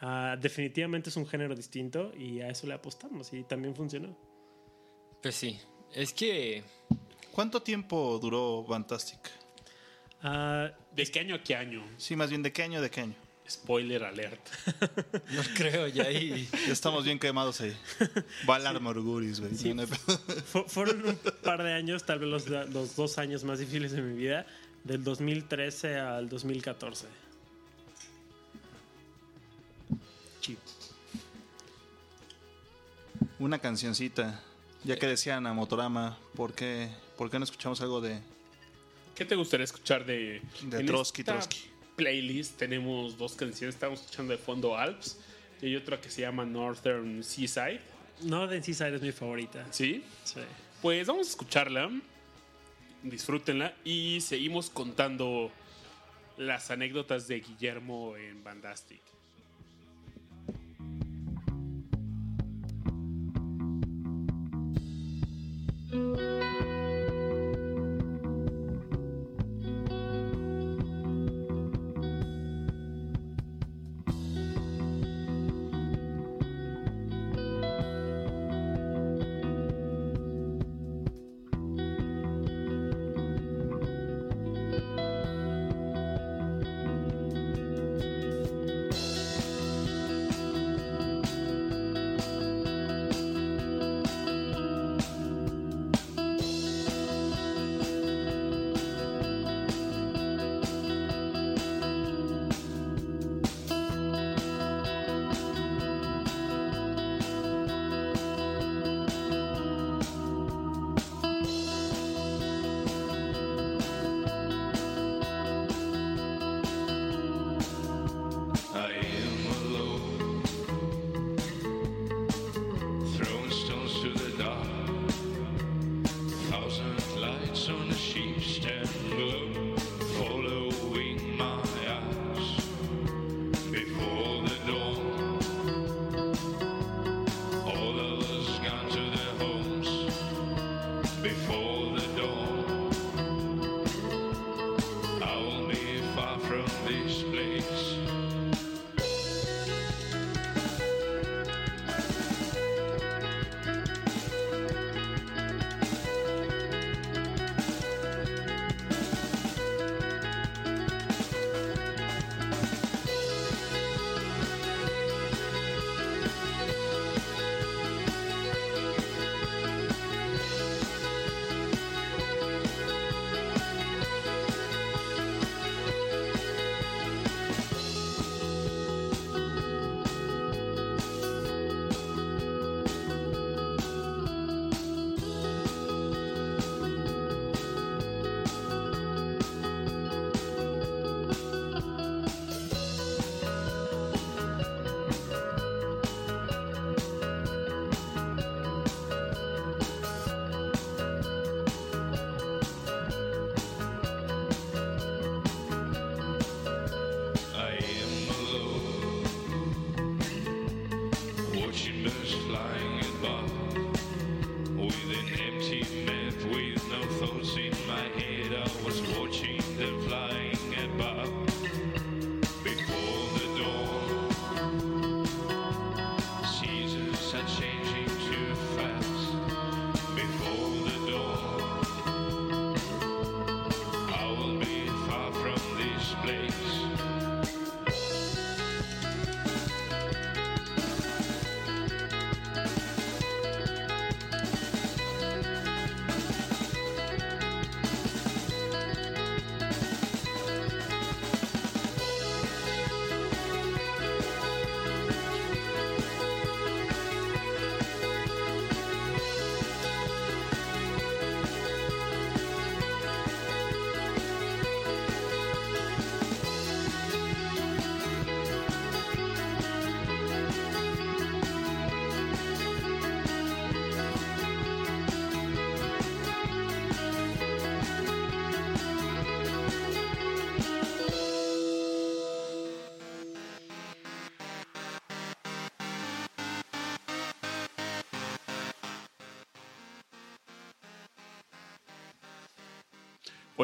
ah, 0.00 0.36
definitivamente 0.40 1.10
es 1.10 1.16
un 1.16 1.26
género 1.26 1.54
distinto 1.54 2.12
y 2.16 2.40
a 2.40 2.48
eso 2.48 2.66
le 2.66 2.74
apostamos 2.74 3.32
y 3.32 3.44
también 3.44 3.74
funcionó. 3.74 4.16
Pues 5.22 5.34
sí. 5.34 5.58
Es 5.92 6.12
que 6.12 6.64
¿Cuánto 7.36 7.60
tiempo 7.60 8.18
duró 8.18 8.64
Fantastic? 8.66 9.18
Ah, 10.22 10.70
¿De 10.94 11.04
qué 11.04 11.20
año 11.20 11.34
a 11.34 11.42
qué 11.42 11.54
año? 11.54 11.84
Sí, 11.98 12.16
más 12.16 12.30
bien, 12.30 12.42
¿de 12.42 12.50
qué 12.50 12.62
año? 12.62 12.80
¿De 12.80 12.88
qué 12.90 13.02
año? 13.02 13.14
Spoiler 13.46 14.04
alert. 14.04 14.40
no 15.34 15.42
creo 15.54 15.86
ya 15.86 16.04
ahí. 16.04 16.48
Ya 16.66 16.72
estamos 16.72 17.04
bien 17.04 17.18
quemados 17.18 17.60
ahí. 17.60 17.76
Valar 18.46 18.80
güey. 19.40 19.52
Hay 19.82 19.86
pedo. 19.86 20.18
fu- 20.46 20.64
fueron 20.66 21.06
un 21.06 21.18
par 21.44 21.62
de 21.62 21.74
años, 21.74 22.06
tal 22.06 22.20
vez 22.20 22.30
los, 22.30 22.48
los 22.70 22.96
dos 22.96 23.18
años 23.18 23.44
más 23.44 23.58
difíciles 23.58 23.92
de 23.92 24.00
mi 24.00 24.16
vida, 24.16 24.46
del 24.84 25.04
2013 25.04 25.98
al 25.98 26.30
2014. 26.30 27.06
Sí. 30.40 30.56
Una 33.38 33.58
cancioncita. 33.58 34.42
Ya 34.86 34.96
que 34.96 35.06
decían 35.06 35.46
a 35.48 35.52
Motorama, 35.52 36.16
¿por 36.36 36.54
qué, 36.54 36.88
¿por 37.18 37.28
qué 37.28 37.38
no 37.38 37.44
escuchamos 37.44 37.80
algo 37.80 38.00
de, 38.00 38.20
¿Qué 39.16 39.24
te 39.24 39.34
gustaría 39.34 39.64
escuchar 39.64 40.04
de, 40.04 40.42
de 40.62 40.78
en 40.78 40.86
Trotsky, 40.86 41.22
esta 41.22 41.32
Trotsky? 41.32 41.70
playlist? 41.96 42.56
Tenemos 42.58 43.16
dos 43.16 43.34
canciones. 43.34 43.74
Estamos 43.74 44.00
escuchando 44.00 44.32
de 44.32 44.38
fondo 44.38 44.76
Alps 44.76 45.18
y 45.60 45.66
hay 45.66 45.76
otra 45.76 46.00
que 46.00 46.10
se 46.10 46.20
llama 46.20 46.44
Northern 46.44 47.24
Seaside. 47.24 47.80
Northern 48.20 48.62
Seaside 48.62 48.96
es 48.96 49.02
mi 49.02 49.12
favorita. 49.12 49.66
¿Sí? 49.70 50.04
Sí. 50.22 50.40
Pues 50.82 51.06
vamos 51.06 51.26
a 51.26 51.30
escucharla. 51.30 51.90
Disfrútenla 53.02 53.74
y 53.84 54.20
seguimos 54.20 54.68
contando 54.68 55.50
las 56.36 56.70
anécdotas 56.70 57.26
de 57.26 57.40
Guillermo 57.40 58.16
en 58.16 58.44
Bandastic. 58.44 59.00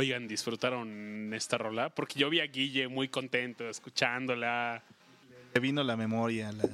Oigan, 0.02 0.26
disfrutaron 0.26 1.32
esta 1.32 1.56
rola 1.58 1.88
porque 1.88 2.18
yo 2.18 2.28
vi 2.28 2.40
a 2.40 2.46
Guille 2.48 2.88
muy 2.88 3.06
contento 3.06 3.68
escuchándola. 3.68 4.82
Le 5.54 5.60
vino 5.60 5.84
la 5.84 5.96
memoria. 5.96 6.50
La... 6.50 6.64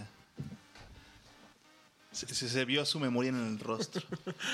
Se, 2.10 2.26
se- 2.34 2.48
se 2.48 2.64
vio 2.64 2.86
su 2.86 2.98
memoria 2.98 3.28
en 3.28 3.46
el 3.46 3.58
rostro. 3.58 4.00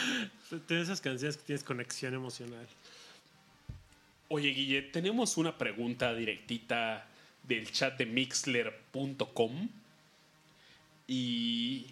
Tienes 0.67 0.89
esas 0.89 1.01
canciones 1.01 1.37
que 1.37 1.45
tienes 1.45 1.63
conexión 1.63 2.15
emocional. 2.15 2.67
Oye, 4.27 4.49
Guille, 4.49 4.83
tenemos 4.83 5.37
una 5.37 5.57
pregunta 5.57 6.13
directita 6.13 7.07
del 7.45 7.71
chat 7.71 7.97
de 7.97 8.07
mixler.com. 8.07 9.69
Y 11.07 11.87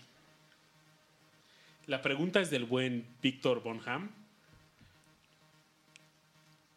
la 1.87 2.03
pregunta 2.03 2.41
es 2.41 2.51
del 2.51 2.65
buen 2.65 3.07
Víctor 3.23 3.63
Bonham. 3.63 4.11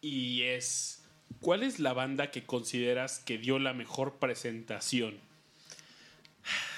Y 0.08 0.42
es, 0.42 1.02
¿cuál 1.40 1.64
es 1.64 1.80
la 1.80 1.92
banda 1.92 2.30
que 2.30 2.44
consideras 2.44 3.18
que 3.18 3.38
dio 3.38 3.58
la 3.58 3.72
mejor 3.74 4.18
presentación? 4.20 5.16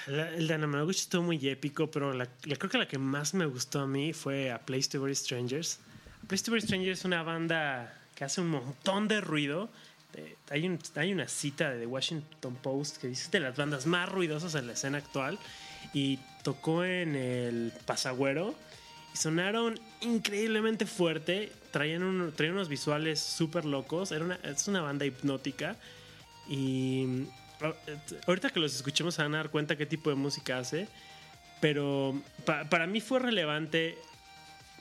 La- 0.07 0.29
el 0.29 0.47
de 0.47 0.53
Anamaguchi 0.55 0.97
estuvo 1.01 1.21
muy 1.21 1.47
épico, 1.47 1.91
pero 1.91 2.11
creo 2.41 2.69
que 2.69 2.77
la 2.79 2.87
que 2.87 2.97
más 2.97 3.35
me 3.35 3.45
gustó 3.45 3.81
a 3.81 3.87
mí 3.87 4.13
fue 4.13 4.49
A 4.51 4.57
Place 4.65 4.89
to 4.89 4.99
Bury 4.99 5.13
Strangers. 5.13 5.79
A 6.23 6.27
Place 6.27 6.43
to 6.43 6.51
Bury 6.51 6.61
Strangers 6.61 6.99
es 6.99 7.05
una 7.05 7.21
banda 7.21 7.95
que 8.15 8.23
hace 8.23 8.41
un 8.41 8.47
montón 8.49 9.07
de 9.07 9.21
ruido. 9.21 9.69
Eh, 10.15 10.35
hay, 10.49 10.65
un- 10.67 10.79
hay 10.95 11.13
una 11.13 11.27
cita 11.27 11.69
de 11.69 11.81
The 11.81 11.85
Washington 11.85 12.55
Post 12.55 12.97
que 12.97 13.09
dice 13.09 13.25
"Es 13.25 13.31
de 13.31 13.41
las 13.41 13.55
bandas 13.55 13.85
más 13.85 14.09
ruidosas 14.09 14.55
en 14.55 14.65
la 14.65 14.73
escena 14.73 14.97
actual 14.97 15.37
y 15.93 16.17
tocó 16.43 16.83
en 16.83 17.15
el 17.15 17.71
Pasagüero 17.85 18.55
sonaron 19.19 19.79
increíblemente 20.01 20.85
fuerte. 20.85 21.51
Traían, 21.71 22.03
un- 22.03 22.31
traían 22.35 22.55
unos 22.55 22.69
visuales 22.69 23.19
súper 23.19 23.65
locos. 23.65 24.11
Era 24.11 24.25
una, 24.25 24.35
es 24.43 24.67
una 24.67 24.81
banda 24.81 25.05
hipnótica 25.05 25.75
y 26.47 27.25
ah, 27.61 27.73
ahorita 28.27 28.49
que 28.49 28.59
los 28.59 28.75
escuchemos 28.75 29.15
se 29.15 29.21
van 29.21 29.33
a 29.35 29.37
dar 29.37 29.49
cuenta 29.49 29.75
qué 29.75 29.85
tipo 29.85 30.09
de 30.09 30.15
música 30.15 30.57
hace. 30.57 30.87
Pero 31.61 32.19
pa- 32.45 32.69
para 32.69 32.87
mí 32.87 33.01
fue 33.01 33.19
relevante 33.19 33.97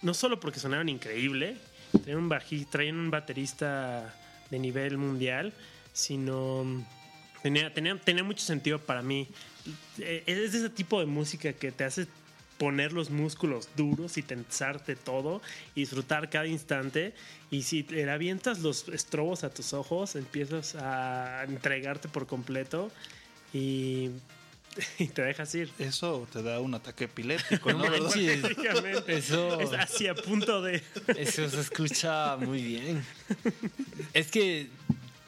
no 0.03 0.15
solo 0.15 0.39
porque 0.39 0.61
sonaron 0.61 0.89
increíble, 0.89 1.57
traían 2.05 2.19
un, 2.97 3.05
un 3.05 3.11
baterista 3.11 4.15
de 4.49 4.59
nivel 4.61 4.97
mundial, 4.97 5.53
sino 5.93 6.85
tenía, 7.43 7.75
tenía, 7.75 7.99
tenía 8.01 8.23
mucho 8.23 8.45
sentido 8.45 8.79
para 8.79 9.03
mí. 9.03 9.27
Eh, 9.99 10.23
Es 10.27 10.55
ese 10.55 10.71
tipo 10.71 11.01
de 11.01 11.07
música 11.07 11.53
que 11.53 11.73
te 11.73 11.83
hace 11.83 12.07
poner 12.59 12.93
los 12.93 13.11
músculos 13.11 13.69
duros 13.77 14.19
y 14.19 14.23
tensarte 14.23 14.97
todo 14.97 15.41
y 15.75 15.81
disfrutar 15.81 16.29
cada 16.29 16.47
instante. 16.47 17.15
Y 17.51 17.63
si 17.63 17.85
le 17.85 18.11
avientas 18.11 18.59
los 18.61 18.89
estrobos 18.89 19.45
a 19.45 19.51
tus 19.51 19.73
ojos, 19.73 20.17
empiezas 20.17 20.75
a 20.75 21.45
entregarte 21.45 22.09
por 22.09 22.27
completo 22.27 22.91
y, 23.55 24.11
y 24.99 25.07
te 25.09 25.23
dejas 25.23 25.55
ir. 25.55 25.71
Eso 25.79 26.27
te 26.33 26.43
da 26.43 26.61
un 26.61 26.75
ataque 26.75 27.05
epiléptico, 27.05 27.73
¿no? 27.73 27.79
Básicamente. 28.03 29.17
Eso- 29.17 29.61
Es 29.61 29.73
así 29.73 30.07
a 30.09 30.15
punto 30.15 30.61
de. 30.61 30.83
Eso 31.17 31.49
se 31.49 31.61
escucha 31.61 32.37
muy 32.37 32.63
bien. 32.63 33.05
Es 34.13 34.31
que 34.31 34.67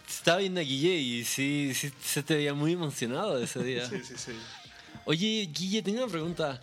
estaba 0.09 0.39
viendo 0.39 0.61
a 0.61 0.65
Guille 0.65 0.97
y 0.97 1.25
sí, 1.25 1.73
sí 1.75 1.93
se 2.03 2.23
te 2.25 2.35
veía 2.35 2.55
muy 2.55 2.73
emocionado 2.73 3.41
ese 3.43 3.63
día. 3.63 3.89
Sí, 3.89 4.01
sí, 4.03 4.15
sí. 4.17 4.33
Oye, 5.05 5.49
Guille, 5.57 5.83
tengo 5.83 6.03
una 6.03 6.11
pregunta. 6.13 6.61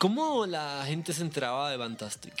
¿Cómo 0.00 0.46
la 0.46 0.82
gente 0.86 1.12
se 1.12 1.20
enteraba 1.20 1.70
de 1.70 1.76
Fantastic? 1.76 2.32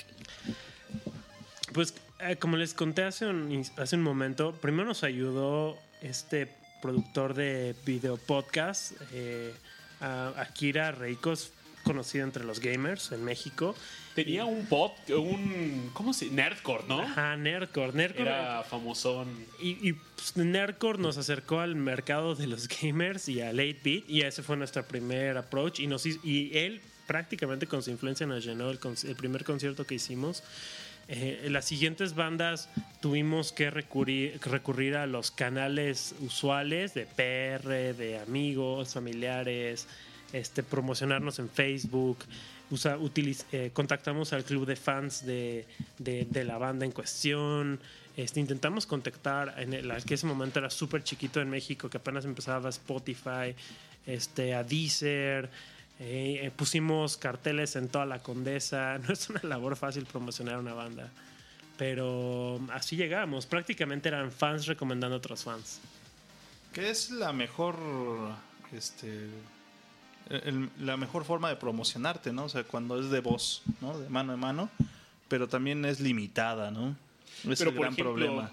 Pues 1.74 1.92
eh, 2.20 2.36
como 2.36 2.56
les 2.56 2.72
conté 2.72 3.02
hace 3.02 3.26
un, 3.26 3.62
hace 3.76 3.96
un 3.96 4.02
momento, 4.02 4.52
primero 4.52 4.88
nos 4.88 5.04
ayudó 5.04 5.76
este 6.00 6.48
productor 6.80 7.34
de 7.34 7.76
video 7.84 8.16
podcast, 8.16 8.92
eh, 9.12 9.52
Akira 10.00 10.90
Reikos. 10.92 11.52
conocido 11.84 12.24
entre 12.24 12.44
los 12.44 12.60
gamers 12.60 13.12
en 13.12 13.24
México. 13.26 13.74
Tenía 14.14 14.46
un 14.46 14.64
pod, 14.64 14.92
un. 15.10 15.90
¿Cómo 15.92 16.14
se 16.14 16.30
Nerdcore, 16.30 16.84
¿no? 16.88 17.00
Ajá, 17.02 17.36
Nerdcore. 17.36 17.92
Nerdcore 17.92 18.22
Era 18.30 18.62
famosón. 18.64 19.28
Y, 19.60 19.86
y 19.86 19.92
pues, 19.92 20.34
Nerdcore 20.36 20.98
nos 20.98 21.18
acercó 21.18 21.60
al 21.60 21.74
mercado 21.76 22.34
de 22.34 22.46
los 22.46 22.68
gamers 22.82 23.28
y 23.28 23.42
a 23.42 23.52
8-bit 23.52 24.08
y 24.08 24.22
ese 24.22 24.42
fue 24.42 24.56
nuestro 24.56 24.82
primer 24.82 25.36
approach 25.36 25.80
y, 25.80 25.86
nos, 25.86 26.06
hizo- 26.06 26.20
y 26.26 26.56
él 26.56 26.80
prácticamente 27.14 27.66
con 27.66 27.82
su 27.82 27.90
influencia 27.90 28.24
nos 28.24 28.44
llenó 28.44 28.70
el, 28.70 28.78
el 29.04 29.16
primer 29.16 29.42
concierto 29.42 29.84
que 29.84 29.96
hicimos. 29.96 30.44
Eh, 31.08 31.48
las 31.50 31.64
siguientes 31.64 32.14
bandas 32.14 32.68
tuvimos 33.00 33.50
que 33.50 33.68
recurrir, 33.68 34.38
recurrir 34.44 34.94
a 34.94 35.08
los 35.08 35.32
canales 35.32 36.14
usuales 36.20 36.94
de 36.94 37.06
PR, 37.06 37.96
de 37.96 38.20
amigos, 38.24 38.94
familiares, 38.94 39.88
este, 40.32 40.62
promocionarnos 40.62 41.40
en 41.40 41.48
Facebook. 41.50 42.18
Usa, 42.70 42.96
utiliz- 42.96 43.44
eh, 43.50 43.70
contactamos 43.72 44.32
al 44.32 44.44
club 44.44 44.64
de 44.64 44.76
fans 44.76 45.26
de, 45.26 45.66
de- 45.98 46.28
de 46.30 46.44
la 46.44 46.58
banda 46.58 46.84
en 46.86 46.92
cuestión. 46.92 47.80
Este, 48.16 48.38
intentamos 48.38 48.86
contactar 48.86 49.56
en 49.58 49.74
el 49.74 49.90
que 50.04 50.14
ese 50.14 50.26
momento 50.28 50.60
era 50.60 50.70
súper 50.70 51.02
chiquito 51.02 51.40
en 51.40 51.50
México, 51.50 51.90
que 51.90 51.96
apenas 51.96 52.24
empezaba 52.24 52.68
Spotify, 52.68 53.56
este, 54.06 54.54
a 54.54 54.62
Deezer. 54.62 55.50
Eh, 56.00 56.40
eh, 56.46 56.50
pusimos 56.50 57.16
carteles 57.16 57.76
en 57.76 57.88
toda 57.88 58.06
la 58.06 58.18
condesa. 58.20 58.98
No 59.06 59.12
es 59.12 59.28
una 59.30 59.40
labor 59.44 59.76
fácil 59.76 60.04
promocionar 60.06 60.58
una 60.58 60.74
banda. 60.74 61.10
Pero 61.76 62.60
así 62.72 62.96
llegamos. 62.96 63.46
Prácticamente 63.46 64.08
eran 64.08 64.30
fans 64.32 64.66
recomendando 64.66 65.14
a 65.16 65.18
otros 65.18 65.44
fans. 65.44 65.80
¿Qué 66.72 66.90
es 66.90 67.10
la 67.10 67.32
mejor, 67.32 67.76
este, 68.72 69.28
el- 70.28 70.68
la 70.78 70.96
mejor 70.96 71.24
forma 71.24 71.48
de 71.48 71.56
promocionarte, 71.56 72.32
¿no? 72.32 72.44
O 72.44 72.48
sea, 72.48 72.64
cuando 72.64 72.98
es 73.00 73.10
de 73.10 73.20
voz, 73.20 73.62
¿no? 73.80 73.98
De 73.98 74.08
mano 74.08 74.34
a 74.34 74.36
mano, 74.36 74.68
pero 75.28 75.48
también 75.48 75.84
es 75.84 76.00
limitada, 76.00 76.70
¿no? 76.70 76.96
Es 77.48 77.58
Pero 77.58 77.70
el 77.70 77.76
por 77.76 77.82
gran 77.86 77.92
ejemplo, 77.94 78.12
problema. 78.14 78.50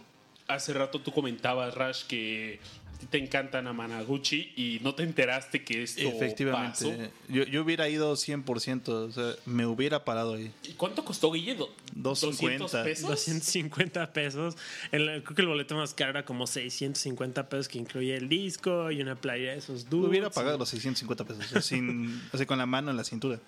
hace 0.47 0.73
rato 0.73 1.01
tú 1.01 1.11
comentabas, 1.11 1.75
Rash, 1.75 2.03
que 2.05 2.59
a 2.97 2.99
ti 2.99 3.05
te 3.05 3.17
encantan 3.19 3.67
a 3.67 3.73
Managuchi 3.73 4.53
y 4.55 4.79
no 4.81 4.95
te 4.95 5.03
enteraste 5.03 5.63
que 5.63 5.83
esto 5.83 6.01
pasó. 6.03 6.15
Efectivamente. 6.17 7.11
Yo, 7.29 7.43
yo 7.43 7.61
hubiera 7.63 7.87
ido 7.87 8.13
100%, 8.15 8.87
o 8.89 9.11
sea, 9.11 9.33
me 9.45 9.67
hubiera 9.67 10.03
parado 10.03 10.33
ahí. 10.33 10.51
¿Y 10.63 10.73
cuánto 10.73 11.05
costó 11.05 11.31
Guille? 11.31 11.53
Do- 11.55 11.71
250. 11.93 12.83
pesos? 12.83 13.07
250 13.09 14.11
pesos. 14.13 14.55
El- 14.91 15.21
creo 15.23 15.35
que 15.35 15.41
el 15.43 15.47
boleto 15.47 15.75
más 15.75 15.93
caro 15.93 16.09
era 16.11 16.25
como 16.25 16.47
650 16.47 17.47
pesos 17.49 17.67
que 17.67 17.77
incluía 17.77 18.17
el 18.17 18.27
disco 18.27 18.89
y 18.91 18.99
una 19.01 19.15
playa 19.15 19.51
de 19.51 19.57
esos 19.59 19.87
dudes. 19.89 20.09
hubiera 20.09 20.29
pagado 20.31 20.57
los 20.57 20.69
650 20.69 21.23
pesos, 21.23 21.45
o 21.45 21.47
sea, 21.49 21.61
sin, 21.61 22.21
o 22.33 22.37
sea, 22.37 22.45
con 22.47 22.57
la 22.57 22.65
mano 22.65 22.89
en 22.91 22.97
la 22.97 23.03
cintura. 23.03 23.39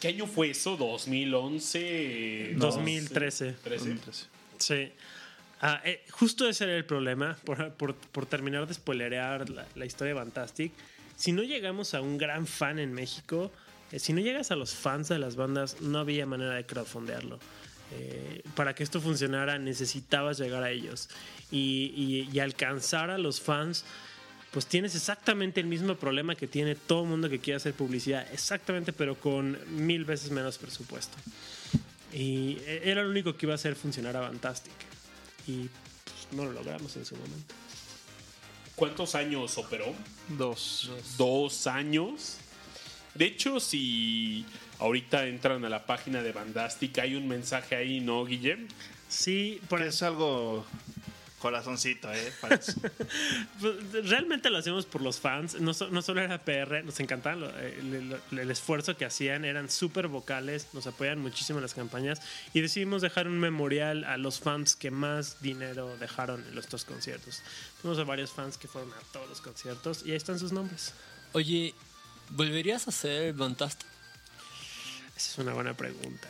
¿Qué 0.00 0.08
año 0.08 0.26
fue 0.26 0.50
eso? 0.50 0.76
¿2011? 0.76 2.54
No. 2.56 2.66
2013. 2.66 3.54
13. 3.64 3.96
Sí. 4.58 4.88
Ah, 5.64 5.80
eh, 5.84 6.04
justo 6.10 6.48
ese 6.48 6.64
era 6.64 6.76
el 6.76 6.84
problema, 6.84 7.36
por, 7.44 7.72
por- 7.74 8.26
terminar 8.26 8.66
de 8.66 8.74
spoilerear 8.74 9.48
la, 9.48 9.86
historia 9.86 10.12
de 10.12 10.20
Fantastic. 10.20 10.72
Si 11.16 11.30
no 11.30 11.42
llegamos 11.44 11.94
a 11.94 12.00
un 12.00 12.18
gran 12.18 12.48
fan 12.48 12.80
en 12.80 12.92
México, 12.92 13.52
eh, 13.92 14.00
si 14.00 14.12
no 14.12 14.20
llegas 14.20 14.50
a 14.50 14.56
los 14.56 14.74
fans 14.74 15.08
de 15.08 15.20
las 15.20 15.36
bandas, 15.36 15.80
no 15.80 16.00
había 16.00 16.26
manera 16.26 16.54
de 16.54 16.66
crowdfundearlo. 16.66 17.38
Eh, 17.92 18.42
para 18.56 18.74
que 18.74 18.82
esto 18.82 19.00
funcionara 19.00 19.58
necesitabas 19.58 20.38
llegar 20.38 20.62
a 20.64 20.70
ellos 20.70 21.08
y, 21.50 21.92
y- 21.94 22.28
y 22.36 22.40
alcanzar 22.40 23.10
a 23.10 23.18
los 23.18 23.40
fans 23.40 23.84
pues 24.50 24.66
tienes 24.66 24.94
exactamente 24.94 25.60
el 25.60 25.66
mismo 25.66 25.94
problema 25.96 26.34
que 26.34 26.46
tiene 26.46 26.74
todo 26.74 27.04
mundo 27.06 27.28
que 27.30 27.38
quiere 27.38 27.56
hacer 27.56 27.72
publicidad, 27.72 28.26
exactamente, 28.34 28.92
pero 28.92 29.14
con 29.14 29.56
mil 29.86 30.04
veces 30.04 30.30
menos 30.30 30.58
presupuesto. 30.58 31.16
Y 32.12 32.58
era 32.66 33.02
lo 33.02 33.10
único 33.10 33.34
que 33.36 33.46
iba 33.46 33.54
a 33.54 33.56
hacer 33.56 33.76
funcionar 33.76 34.14
a 34.16 34.26
Fantastic. 34.26 34.72
Y 35.46 35.68
pues, 36.04 36.28
no 36.32 36.44
lo 36.44 36.52
logramos 36.52 36.96
en 36.96 37.04
su 37.04 37.16
momento. 37.16 37.54
¿Cuántos 38.74 39.14
años 39.14 39.58
operó? 39.58 39.94
Dos. 40.28 40.90
Dos 41.18 41.66
años. 41.66 42.38
De 43.14 43.26
hecho, 43.26 43.60
si 43.60 44.46
ahorita 44.78 45.26
entran 45.26 45.64
a 45.64 45.68
la 45.68 45.84
página 45.84 46.22
de 46.22 46.32
Bandastic, 46.32 46.98
hay 46.98 47.14
un 47.14 47.28
mensaje 47.28 47.76
ahí, 47.76 48.00
¿no, 48.00 48.24
Guillem? 48.24 48.66
Sí, 49.08 49.60
por 49.68 49.80
Que 49.80 49.88
es 49.88 50.02
algo 50.02 50.64
corazoncito, 51.42 52.10
¿eh? 52.12 52.32
Pues, 52.40 52.76
realmente 54.08 54.48
lo 54.48 54.58
hacemos 54.58 54.86
por 54.86 55.02
los 55.02 55.18
fans. 55.20 55.60
No, 55.60 55.74
so- 55.74 55.88
no 55.90 56.00
solo 56.00 56.20
era 56.22 56.38
PR, 56.38 56.84
nos 56.84 57.00
encantaba 57.00 57.36
lo- 57.36 57.58
el, 57.58 57.94
el- 58.30 58.38
el 58.38 58.50
esfuerzo 58.50 58.96
que 58.96 59.04
hacían. 59.04 59.44
Eran 59.44 59.68
súper 59.68 60.06
vocales, 60.08 60.68
nos 60.72 60.86
apoyan 60.86 61.18
muchísimo 61.18 61.58
en 61.58 61.62
las 61.62 61.74
campañas. 61.74 62.20
Y 62.54 62.60
decidimos 62.60 63.02
dejar 63.02 63.26
un 63.26 63.38
memorial 63.40 64.04
a 64.04 64.16
los 64.16 64.38
fans 64.40 64.76
que 64.76 64.90
más 64.90 65.42
dinero 65.42 65.96
dejaron 65.98 66.44
en 66.50 66.56
estos 66.58 66.84
conciertos. 66.84 67.42
Tenemos 67.82 67.98
a 68.00 68.04
varios 68.04 68.30
fans 68.30 68.56
que 68.56 68.68
fueron 68.68 68.92
a 68.92 69.00
todos 69.12 69.28
los 69.28 69.40
conciertos 69.40 70.04
y 70.06 70.10
ahí 70.12 70.16
están 70.16 70.38
sus 70.38 70.52
nombres. 70.52 70.94
Oye, 71.32 71.74
¿volverías 72.30 72.86
a 72.86 72.90
hacer 72.90 73.34
Fantastic? 73.34 73.86
Esa 75.16 75.30
es 75.32 75.38
una 75.38 75.52
buena 75.54 75.74
pregunta. 75.74 76.28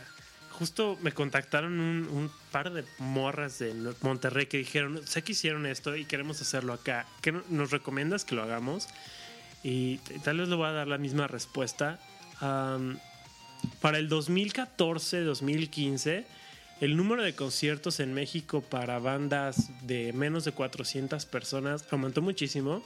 Justo 0.63 0.97
me 1.03 1.11
contactaron 1.11 1.81
un, 1.81 2.31
par 2.53 2.73
de 2.73 2.85
morras 2.99 3.59
de 3.59 3.75
Monterrey 4.01 4.47
que 4.47 4.59
dijeron, 4.59 5.01
sé 5.05 5.23
que 5.25 5.33
hicieron 5.33 5.67
esto 5.67 5.97
y 5.97 6.05
queremos 6.05 6.41
hacerlo 6.41 6.73
acá. 6.73 7.05
¿Qué 7.21 7.33
no- 7.33 7.43
nos 7.49 7.73
recomiendas 7.73 8.25
que 8.25 8.37
lo 8.37 8.45
hagamos? 8.45 8.87
Y 9.65 9.97
tal 10.23 10.39
vez 10.39 10.49
le 10.49 10.55
voy 10.55 10.69
a 10.69 10.71
dar 10.71 10.87
la 10.87 10.99
misma 10.99 11.27
respuesta. 11.27 11.99
Para 12.39 13.99
el 13.99 14.09
2014-2015, 14.09 16.25
el 16.81 16.97
número 16.97 17.25
de 17.25 17.35
conciertos 17.35 17.99
en 17.99 18.15
México 18.15 18.61
para 18.61 19.01
bandas 19.01 19.69
de 19.85 20.13
menos 20.13 20.45
de 20.45 20.53
400 20.53 21.27
personas 21.27 21.87
aumentó 21.91 22.23
muchísimo. 22.23 22.85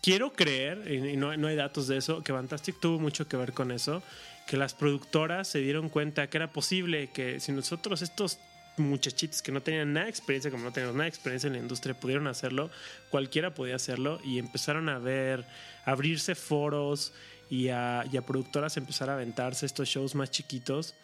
Quiero 0.00 0.32
creer, 0.32 0.90
y 0.90 1.16
no, 1.16 1.36
no 1.36 1.48
hay 1.48 1.56
datos 1.56 1.86
de 1.86 1.98
eso, 1.98 2.22
que 2.22 2.32
Fantastic 2.32 2.80
tuvo 2.80 2.98
mucho 2.98 3.28
que 3.28 3.36
ver 3.36 3.52
con 3.52 3.70
eso, 3.70 4.02
que 4.46 4.56
las 4.56 4.74
productoras 4.74 5.46
se 5.48 5.58
dieron 5.60 5.88
cuenta 5.90 6.28
que 6.28 6.38
era 6.38 6.50
posible 6.50 7.08
que 7.08 7.38
si 7.38 7.52
nosotros 7.52 8.00
estos 8.02 8.38
muchachitos 8.78 9.42
que 9.42 9.52
no 9.52 9.60
tenían 9.60 9.92
nada 9.92 10.06
de 10.06 10.10
experiencia, 10.10 10.50
como 10.50 10.64
no 10.64 10.72
teníamos 10.72 10.96
nada 10.96 11.04
de 11.04 11.10
experiencia 11.10 11.46
en 11.48 11.52
la 11.52 11.58
industria, 11.58 11.98
pudieron 11.98 12.26
hacerlo, 12.26 12.70
cualquiera 13.10 13.54
podía 13.54 13.76
hacerlo 13.76 14.20
y 14.24 14.38
empezaron 14.38 14.88
a 14.88 14.98
ver, 14.98 15.44
a 15.84 15.92
abrirse 15.92 16.34
foros 16.34 17.12
y 17.50 17.68
a, 17.68 18.04
y 18.10 18.16
a 18.16 18.22
productoras 18.22 18.76
empezar 18.76 19.10
a 19.10 19.14
aventarse 19.14 19.66
estos 19.66 19.88
shows 19.88 20.14
más 20.14 20.30
chiquitos. 20.30 20.94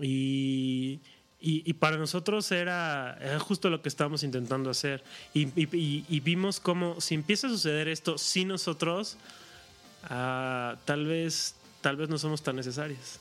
Y, 0.00 1.00
y- 1.42 1.62
y 1.68 1.72
para 1.74 1.96
nosotros 1.96 2.50
era, 2.52 3.18
era 3.20 3.38
justo 3.40 3.68
lo 3.68 3.82
que 3.82 3.88
estábamos 3.88 4.22
intentando 4.22 4.70
hacer. 4.70 5.02
Y, 5.34 5.48
y- 5.60 5.68
y- 5.76 6.04
y 6.08 6.20
vimos 6.20 6.60
cómo 6.60 7.00
si 7.00 7.14
empieza 7.14 7.48
a 7.48 7.50
suceder 7.50 7.88
esto 7.88 8.16
sin 8.16 8.48
nosotros, 8.48 9.16
ah, 10.04 10.76
tal 10.84 11.06
vez 11.06 11.54
tal 11.80 11.96
vez 11.96 12.08
no 12.08 12.16
somos 12.16 12.42
tan 12.42 12.54
necesarios. 12.56 13.18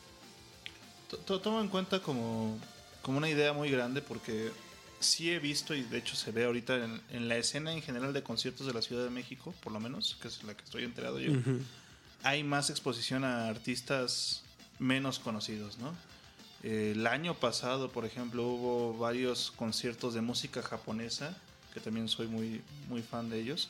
To- 1.09 1.17
to- 1.17 1.39
Toma 1.41 1.61
en 1.61 1.67
cuenta 1.67 1.99
como, 1.99 2.59
como 3.01 3.17
una 3.17 3.27
idea 3.29 3.53
muy 3.53 3.71
grande 3.71 4.01
porque 4.03 4.51
sí 4.99 5.31
he 5.31 5.39
visto 5.39 5.73
y 5.73 5.81
de 5.81 5.97
hecho 5.97 6.15
se 6.15 6.31
ve 6.31 6.45
ahorita 6.45 6.75
en, 6.85 7.01
en 7.09 7.27
la 7.27 7.37
escena 7.37 7.73
en 7.73 7.81
general 7.81 8.13
de 8.13 8.21
conciertos 8.21 8.67
de 8.67 8.73
la 8.73 8.83
Ciudad 8.83 9.03
de 9.03 9.09
México, 9.09 9.53
por 9.63 9.73
lo 9.73 9.79
menos, 9.79 10.15
que 10.21 10.27
es 10.27 10.43
la 10.43 10.53
que 10.55 10.63
estoy 10.63 10.83
enterado 10.83 11.19
yo, 11.19 11.31
hay 12.21 12.43
más 12.43 12.69
exposición 12.69 13.23
a 13.23 13.47
artistas 13.47 14.43
menos 14.77 15.17
conocidos, 15.17 15.79
¿no? 15.79 15.95
El 16.63 17.07
año 17.07 17.33
pasado, 17.33 17.91
por 17.91 18.05
ejemplo, 18.05 18.43
hubo 18.43 18.97
varios 18.97 19.51
conciertos 19.51 20.13
de 20.13 20.21
música 20.21 20.61
japonesa, 20.61 21.35
que 21.73 21.79
también 21.79 22.07
soy 22.07 22.27
muy, 22.27 22.61
muy 22.87 23.01
fan 23.01 23.29
de 23.29 23.39
ellos, 23.39 23.69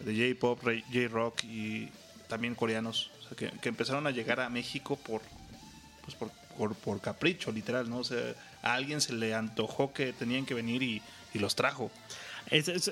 de 0.00 0.14
J-pop, 0.14 0.60
J-rock 0.92 1.44
y 1.44 1.88
también 2.28 2.54
coreanos, 2.54 3.10
o 3.20 3.28
sea, 3.28 3.50
que, 3.60 3.68
empezaron 3.68 4.06
a 4.06 4.10
llegar 4.10 4.40
a 4.40 4.50
México 4.50 4.96
por, 4.96 5.22
pues 6.04 6.14
por, 6.16 6.30
por, 6.58 6.74
por 6.74 7.00
capricho, 7.00 7.50
literal, 7.50 7.88
¿no? 7.88 8.00
O 8.00 8.04
a 8.62 8.74
alguien 8.74 9.00
se 9.00 9.14
le 9.14 9.34
antojó 9.34 9.94
que 9.94 10.12
tenían 10.12 10.44
que 10.44 10.54
venir 10.54 10.82
y, 10.82 11.02
los 11.34 11.54
trajo. 11.54 11.92
Eso 12.50 12.72
es, 12.72 12.88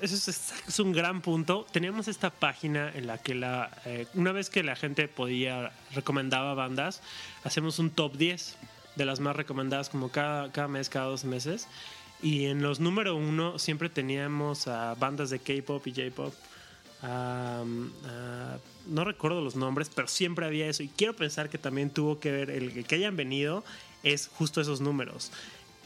es 0.68 0.78
un 0.78 0.92
gran 0.92 1.20
punto. 1.20 1.66
Teníamos 1.72 2.06
esta 2.06 2.30
página 2.30 2.92
en 2.94 3.08
la 3.08 3.18
que 3.18 3.34
la, 3.34 3.76
eh, 3.84 4.06
una 4.14 4.30
vez 4.30 4.50
que 4.50 4.62
la 4.62 4.76
gente 4.76 5.08
podía, 5.08 5.72
recomendaba 5.92 6.54
bandas, 6.54 7.02
hacemos 7.42 7.80
un 7.80 7.90
top 7.90 8.16
10 8.16 8.56
de 8.96 9.04
las 9.04 9.20
más 9.20 9.36
recomendadas 9.36 9.88
como 9.88 10.10
cada, 10.10 10.50
cada 10.52 10.68
mes, 10.68 10.88
cada 10.88 11.06
dos 11.06 11.24
meses. 11.24 11.68
Y 12.22 12.46
en 12.46 12.62
los 12.62 12.80
número 12.80 13.14
uno 13.14 13.58
siempre 13.58 13.88
teníamos 13.90 14.66
a 14.68 14.94
bandas 14.94 15.30
de 15.30 15.38
K-pop 15.38 15.86
y 15.86 15.92
J-pop. 15.92 16.34
Am, 17.02 17.92
ah, 18.06 18.56
no 18.86 19.04
recuerdo 19.04 19.40
los 19.42 19.54
nombres, 19.56 19.90
pero 19.94 20.08
siempre 20.08 20.46
había 20.46 20.66
eso. 20.66 20.82
Y 20.82 20.88
quiero 20.88 21.14
pensar 21.14 21.48
que 21.50 21.58
también 21.58 21.90
tuvo 21.90 22.18
que 22.20 22.32
ver 22.32 22.50
el, 22.50 22.70
el 22.76 22.84
que 22.86 22.94
hayan 22.94 23.16
venido 23.16 23.64
es 24.02 24.28
justo 24.28 24.60
esos 24.60 24.80
números. 24.80 25.30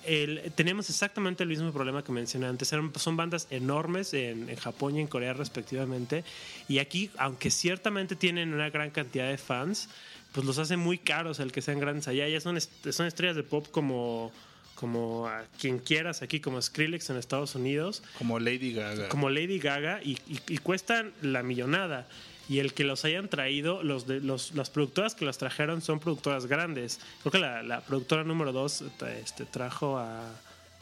El- 0.07 0.53
tenemos 0.55 0.89
exactamente 0.89 1.43
el 1.43 1.49
mismo 1.49 1.73
problema 1.73 2.05
que 2.05 2.13
mencioné 2.13 2.47
antes. 2.47 2.73
Eran- 2.73 2.93
son 2.97 3.17
bandas 3.17 3.49
enormes 3.51 4.15
en, 4.15 4.49
en 4.49 4.57
Japón 4.57 4.97
y 4.97 5.01
en 5.01 5.09
Corea 5.09 5.33
respectivamente. 5.33 6.25
Y 6.69 6.79
aquí, 6.79 7.11
aunque 7.19 7.51
ciertamente 7.51 8.15
tienen 8.17 8.55
una 8.55 8.71
gran 8.71 8.91
cantidad 8.91 9.29
de 9.29 9.37
fans, 9.37 9.89
pues 10.33 10.47
los 10.47 10.59
hace 10.59 10.76
muy 10.76 10.99
caros 10.99 11.41
el 11.41 11.53
que 11.53 11.62
sean 11.62 11.81
grandes 11.81 12.09
allá. 12.09 12.28
Ya 12.28 12.41
son, 12.41 12.59
son 12.61 13.07
estrellas 13.07 13.37
de 13.37 13.43
pop 13.43 13.66
como, 13.70 14.33
como 14.74 15.26
a 15.28 15.45
quien 15.61 15.78
quieras 15.78 16.22
aquí, 16.22 16.41
como 16.41 16.61
Skrillex 16.62 17.11
en 17.11 17.16
Estados 17.16 17.55
Unidos, 17.55 18.03
Como 18.18 18.39
Lady 18.39 18.72
Gaga. 18.72 19.09
como 19.09 19.28
Lady 19.31 19.59
Gaga, 19.59 20.01
y, 20.03 20.12
y- 20.28 20.41
y 20.49 20.59
cuestan 20.59 21.12
la 21.22 21.43
millonada. 21.43 22.07
Y 22.49 22.59
el 22.59 22.74
que 22.74 22.83
los 22.83 23.05
hayan 23.05 23.28
traído, 23.28 23.85
los 23.85 24.09
de, 24.09 24.18
los, 24.20 24.55
las 24.57 24.70
productoras 24.70 25.14
que 25.14 25.24
los 25.24 25.39
trajeron 25.39 25.83
son 25.83 26.01
productoras 26.01 26.47
grandes. 26.47 26.99
Creo 27.22 27.31
que 27.31 27.39
la, 27.39 27.62
la 27.62 27.81
productora 27.81 28.24
número 28.24 28.51
dos 28.53 28.83
este, 29.22 29.45
trajo 29.45 29.99
a, 29.99 30.26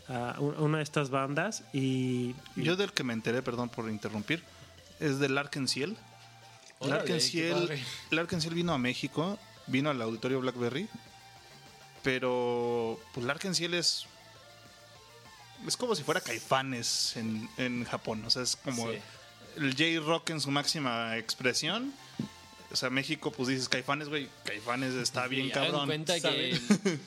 a 0.08 0.36
un- 0.40 0.54
una 0.58 0.78
de 0.78 0.84
estas 0.84 1.10
bandas 1.10 1.64
y, 1.74 2.34
y- 2.56 2.62
Yo 2.62 2.74
del 2.76 2.92
que 2.92 3.04
me 3.04 3.12
enteré, 3.12 3.42
perdón 3.42 3.68
por 3.68 3.90
interrumpir, 3.90 4.42
es 4.98 5.18
del 5.18 5.36
Arkenciel. 5.36 5.90
El 5.90 5.96
Órale, 6.80 7.04
qué 7.04 7.12
Arkenciel, 7.12 7.52
padre. 7.52 7.84
el 8.10 8.18
Arkenciel 8.18 8.54
vino 8.54 8.72
a 8.72 8.78
México, 8.78 9.38
vino 9.66 9.90
al 9.90 10.00
auditorio 10.02 10.40
Blackberry, 10.40 10.88
pero 12.02 12.98
pues 13.12 13.24
el 13.24 13.30
Arkenciel 13.30 13.74
es 13.74 14.06
es 15.66 15.76
como 15.76 15.94
si 15.96 16.04
fuera 16.04 16.20
Caifanes 16.20 17.16
en, 17.16 17.48
en 17.56 17.84
Japón, 17.84 18.24
o 18.24 18.30
sea, 18.30 18.42
es 18.42 18.54
como 18.56 18.90
Sí. 18.92 18.98
el 19.56 19.72
J-Rock 19.72 20.30
en 20.30 20.40
su 20.40 20.50
máxima 20.52 21.16
expresión. 21.16 21.92
O 22.70 22.76
sea, 22.76 22.90
México, 22.90 23.32
pues 23.32 23.48
dices 23.48 23.68
Caifanes, 23.68 24.08
güey, 24.08 24.28
Caifanes 24.44 24.94
está 24.94 25.26
bien 25.26 25.50
hagan 25.50 25.64
cabrón. 25.64 25.86
cuenta 25.86 26.20
¿sabes? 26.20 26.60
que 26.60 26.98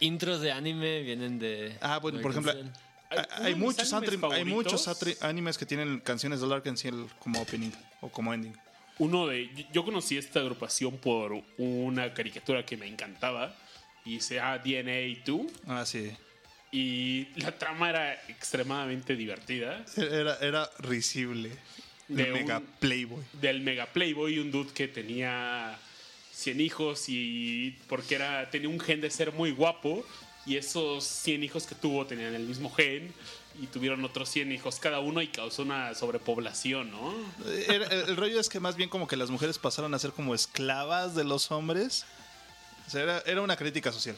intros 0.00 0.40
de 0.40 0.50
anime 0.52 1.02
vienen 1.02 1.38
de. 1.38 1.78
Ah, 1.80 1.98
bueno, 1.98 2.20
por 2.20 2.32
ejemplo. 2.32 2.52
Hay, 3.38 3.54
muchos, 3.54 3.92
hay 3.92 4.44
muchos 4.44 4.88
animes 5.22 5.56
que 5.56 5.64
tienen 5.66 6.00
canciones 6.00 6.40
de 6.40 6.52
Arkenciel 6.52 7.08
como 7.20 7.40
opening 7.40 7.70
o 8.00 8.08
como 8.08 8.34
ending. 8.34 8.56
Uno 8.98 9.26
de. 9.26 9.48
yo- 9.72 9.84
conocí 9.84 10.16
esta 10.16 10.40
agrupación 10.40 10.96
por 10.98 11.42
una 11.58 12.12
caricatura 12.14 12.64
que 12.64 12.76
me 12.76 12.86
encantaba. 12.86 13.56
Y 14.04 14.20
se 14.20 14.34
llama 14.36 14.58
DNA 14.58 15.22
2. 15.24 15.46
Ah, 15.66 15.84
sí. 15.86 16.12
Y 16.70 17.26
la 17.36 17.56
trama 17.56 17.88
era 17.90 18.14
extremadamente 18.28 19.16
divertida. 19.16 19.84
Era, 19.96 20.36
era 20.40 20.70
risible. 20.78 21.50
De 22.08 22.24
De 22.24 22.30
mega 22.32 22.58
un- 22.58 22.66
Playboy. 22.80 23.22
Del 23.40 23.60
mega 23.60 23.86
playboy, 23.86 24.38
un 24.38 24.50
dude 24.50 24.72
que 24.74 24.88
tenía 24.88 25.78
100 26.32 26.60
hijos 26.60 27.04
y 27.08 27.76
porque 27.88 28.16
era 28.16 28.50
tenía 28.50 28.68
un 28.68 28.78
gen 28.78 29.00
de 29.00 29.08
ser 29.10 29.32
muy 29.32 29.52
guapo 29.52 30.04
y 30.44 30.56
esos 30.56 31.04
100 31.04 31.42
hijos 31.44 31.66
que 31.66 31.74
tuvo 31.74 32.04
tenían 32.06 32.34
el 32.34 32.42
mismo 32.42 32.70
gen 32.70 33.10
y 33.60 33.66
tuvieron 33.68 34.04
otros 34.04 34.28
100 34.30 34.52
hijos 34.52 34.78
cada 34.80 35.00
uno 35.00 35.22
y 35.22 35.28
causó 35.28 35.62
una 35.62 35.94
sobrepoblación, 35.94 36.90
¿no? 36.90 37.14
Era- 37.68 37.86
el, 37.86 38.08
el 38.10 38.16
rollo 38.16 38.40
es 38.40 38.48
que 38.48 38.58
más 38.60 38.76
bien 38.76 38.88
como 38.88 39.06
que 39.06 39.16
las 39.16 39.30
mujeres 39.30 39.58
pasaron 39.58 39.94
a 39.94 39.98
ser 39.98 40.12
como 40.12 40.34
esclavas 40.34 41.14
de 41.14 41.24
los 41.24 41.50
hombres. 41.50 42.04
O 42.86 42.90
sea, 42.90 43.02
era, 43.02 43.18
era 43.26 43.40
una 43.42 43.56
crítica 43.56 43.92
social. 43.92 44.16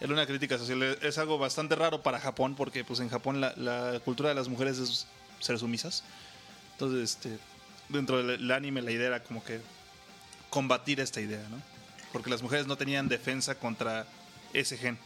Era 0.00 0.12
una 0.12 0.26
crítica 0.26 0.58
social. 0.58 0.82
Es 1.02 1.18
algo 1.18 1.38
bastante 1.38 1.76
raro 1.76 2.02
para 2.02 2.18
Japón 2.18 2.54
porque 2.56 2.84
pues 2.84 3.00
en 3.00 3.08
Japón 3.08 3.40
la, 3.40 3.54
la 3.56 4.00
cultura 4.00 4.30
de 4.30 4.34
las 4.34 4.48
mujeres 4.48 4.78
es 4.78 5.06
ser 5.40 5.58
sumisas. 5.58 6.02
Entonces, 6.72 7.10
este, 7.16 7.38
dentro 7.88 8.18
del 8.22 8.40
el 8.40 8.50
anime 8.50 8.80
la 8.82 8.90
idea 8.90 9.06
era 9.08 9.22
como 9.22 9.44
que 9.44 9.60
combatir 10.50 10.98
esta 11.00 11.20
idea, 11.20 11.46
¿no? 11.50 11.60
Porque 12.12 12.30
las 12.30 12.42
mujeres 12.42 12.66
no 12.66 12.76
tenían 12.76 13.08
defensa 13.08 13.54
contra 13.54 14.06
ese 14.52 14.76
gen. 14.76 14.98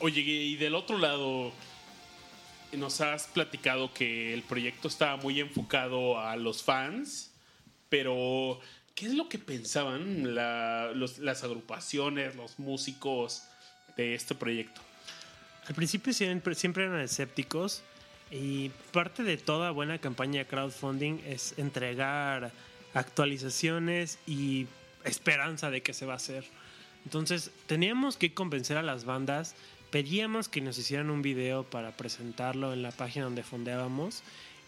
Oye, 0.00 0.20
y 0.20 0.56
del 0.56 0.74
otro 0.76 0.96
lado, 0.98 1.50
nos 2.76 3.00
has 3.00 3.26
platicado 3.26 3.92
que 3.92 4.34
el 4.34 4.42
proyecto 4.42 4.88
estaba 4.88 5.16
muy 5.16 5.40
enfocado 5.40 6.20
a 6.20 6.36
los 6.36 6.62
fans, 6.62 7.30
pero 7.88 8.60
¿qué 8.94 9.06
es 9.06 9.14
lo 9.14 9.28
que 9.28 9.38
pensaban 9.38 10.34
las 10.34 11.44
agrupaciones, 11.44 12.36
los 12.36 12.58
músicos 12.58 13.44
de 13.96 14.14
este 14.14 14.34
proyecto? 14.34 14.80
Al 15.66 15.74
principio 15.74 16.12
siempre, 16.12 16.54
siempre 16.54 16.84
eran 16.84 17.00
escépticos 17.00 17.82
y 18.30 18.70
parte 18.92 19.22
de 19.22 19.36
toda 19.36 19.70
buena 19.70 19.98
campaña 19.98 20.40
de 20.40 20.46
crowdfunding 20.46 21.20
es 21.26 21.54
entregar 21.58 22.52
actualizaciones 22.94 24.18
y 24.26 24.66
esperanza 25.04 25.70
de 25.70 25.82
que 25.82 25.94
se 25.94 26.06
va 26.06 26.14
a 26.14 26.16
hacer. 26.16 26.44
Entonces 27.04 27.50
teníamos 27.66 28.16
que 28.16 28.34
convencer 28.34 28.76
a 28.76 28.82
las 28.82 29.04
bandas, 29.04 29.54
pedíamos 29.90 30.48
que 30.48 30.60
nos 30.60 30.78
hicieran 30.78 31.10
un 31.10 31.22
video 31.22 31.64
para 31.64 31.92
presentarlo 31.96 32.72
en 32.72 32.82
la 32.82 32.90
página 32.90 33.24
donde 33.24 33.42
fondeábamos 33.42 34.22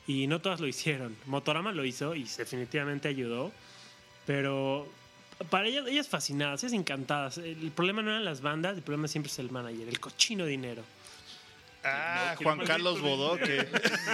y 0.07 0.27
no 0.27 0.41
todas 0.41 0.61
lo 0.61 0.67
hicieron. 0.67 1.17
Motorama 1.27 1.73
lo 1.73 1.85
hizo 1.85 2.15
y 2.15 2.25
definitivamente 2.25 3.09
ayudó, 3.09 3.53
pero 4.27 4.89
para 5.51 5.69
ellas, 5.69 5.87
ellas 5.89 6.09
fascinadas, 6.09 6.63
ellas 6.65 6.73
encantadas. 6.75 7.39
El 7.39 7.71
problema 7.71 8.03
no 8.03 8.11
eran 8.11 8.25
las 8.25 8.41
bandas, 8.41 8.77
el 8.77 8.83
problema 8.83 9.09
siempre 9.09 9.31
es 9.31 9.39
el 9.39 9.51
manager, 9.51 9.89
el 9.89 10.01
cochino 10.01 10.47
dinero. 10.47 10.83
Ah, 11.83 12.35
No, 12.39 12.45
Juan 12.45 12.67
Carlos 12.67 13.01
Bodoque. 13.01 13.67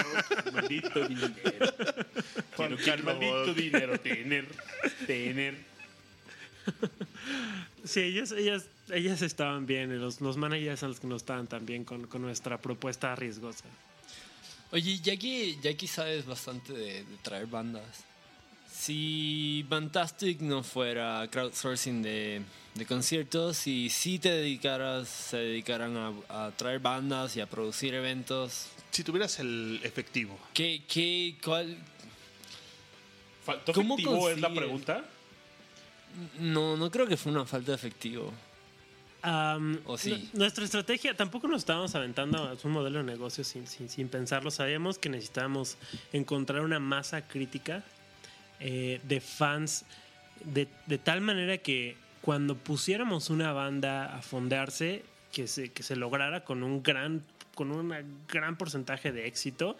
Maldito 0.53 1.07
dinero. 1.07 1.33
Juan 2.55 2.77
Carlos 2.77 3.05
maldito 3.05 3.33
Bodoque. 3.33 3.61
dinero 3.61 3.99
tener, 3.99 4.47
tener. 5.05 5.55
Sí, 7.83 8.01
ellas, 8.01 8.31
ellas, 8.31 8.67
ellas 8.89 9.21
estaban 9.21 9.65
bien, 9.65 9.99
los, 9.99 10.21
los 10.21 10.37
managers 10.37 10.79
son 10.79 10.89
los 10.89 10.99
que 10.99 11.07
no 11.07 11.15
estaban 11.15 11.47
tan 11.47 11.65
bien 11.65 11.83
con, 11.83 12.07
con 12.07 12.21
nuestra 12.21 12.57
propuesta 12.59 13.15
riesgosa. 13.15 13.65
Oye, 14.71 14.99
ya 14.99 15.15
que, 15.17 15.57
ya 15.61 15.73
que 15.75 15.87
sabes 15.87 16.25
bastante 16.25 16.73
de, 16.73 17.03
de 17.03 17.17
traer 17.21 17.47
bandas, 17.47 18.03
si 18.71 19.65
Fantastic 19.69 20.41
no 20.41 20.61
fuera 20.63 21.27
crowdsourcing 21.31 22.01
de, 22.03 22.41
de 22.75 22.85
conciertos 22.85 23.65
y 23.65 23.89
si 23.89 24.19
te 24.19 24.29
dedicaras, 24.29 25.07
se 25.07 25.37
dedicaran 25.37 25.95
a, 25.97 26.47
a 26.47 26.51
traer 26.51 26.79
bandas 26.79 27.35
y 27.37 27.41
a 27.41 27.47
producir 27.47 27.93
eventos, 27.93 28.67
Si 28.91 29.03
tuvieras 29.03 29.39
el 29.39 29.79
efectivo. 29.83 30.37
¿qué, 30.53 30.83
qué, 30.87 31.37
cuál? 31.43 31.77
¿Faltó 33.45 33.73
¿Cómo 33.73 33.95
efectivo 33.95 34.29
es 34.29 34.39
la 34.41 34.53
pregunta? 34.53 35.05
No, 36.39 36.75
no 36.75 36.91
creo 36.91 37.07
que 37.07 37.15
fue 37.15 37.31
una 37.31 37.45
falta 37.45 37.71
de 37.71 37.75
efectivo. 37.75 38.33
Nuestra 40.33 40.63
estrategia, 40.63 41.15
tampoco 41.15 41.47
nos 41.47 41.59
estábamos 41.59 41.95
aventando 41.95 42.37
a 42.37 42.55
un 42.63 42.71
modelo 42.71 42.99
de 42.99 43.05
negocio 43.05 43.43
sin, 43.43 43.67
sin, 43.67 43.89
sin 43.89 44.07
pensarlo. 44.09 44.51
Sabíamos 44.51 44.97
que 44.97 45.09
necesitábamos 45.09 45.77
encontrar 46.13 46.61
una 46.61 46.79
masa 46.79 47.27
crítica 47.27 47.83
eh, 48.59 49.01
de 49.03 49.19
fans 49.19 49.85
de, 50.43 50.67
de 50.85 50.97
tal 50.97 51.21
manera 51.21 51.57
que 51.57 51.97
cuando 52.21 52.55
pusiéramos 52.55 53.29
una 53.29 53.53
banda 53.53 54.15
a 54.15 54.21
fondearse, 54.21 55.03
que 55.31 55.47
se, 55.47 55.71
que 55.71 55.83
se 55.83 55.95
lograra 55.95 56.43
con 56.43 56.63
un 56.63 56.83
gran, 56.83 57.23
con 57.55 57.71
un 57.71 57.93
gran 58.27 58.57
porcentaje 58.57 59.11
de 59.11 59.27
éxito. 59.27 59.77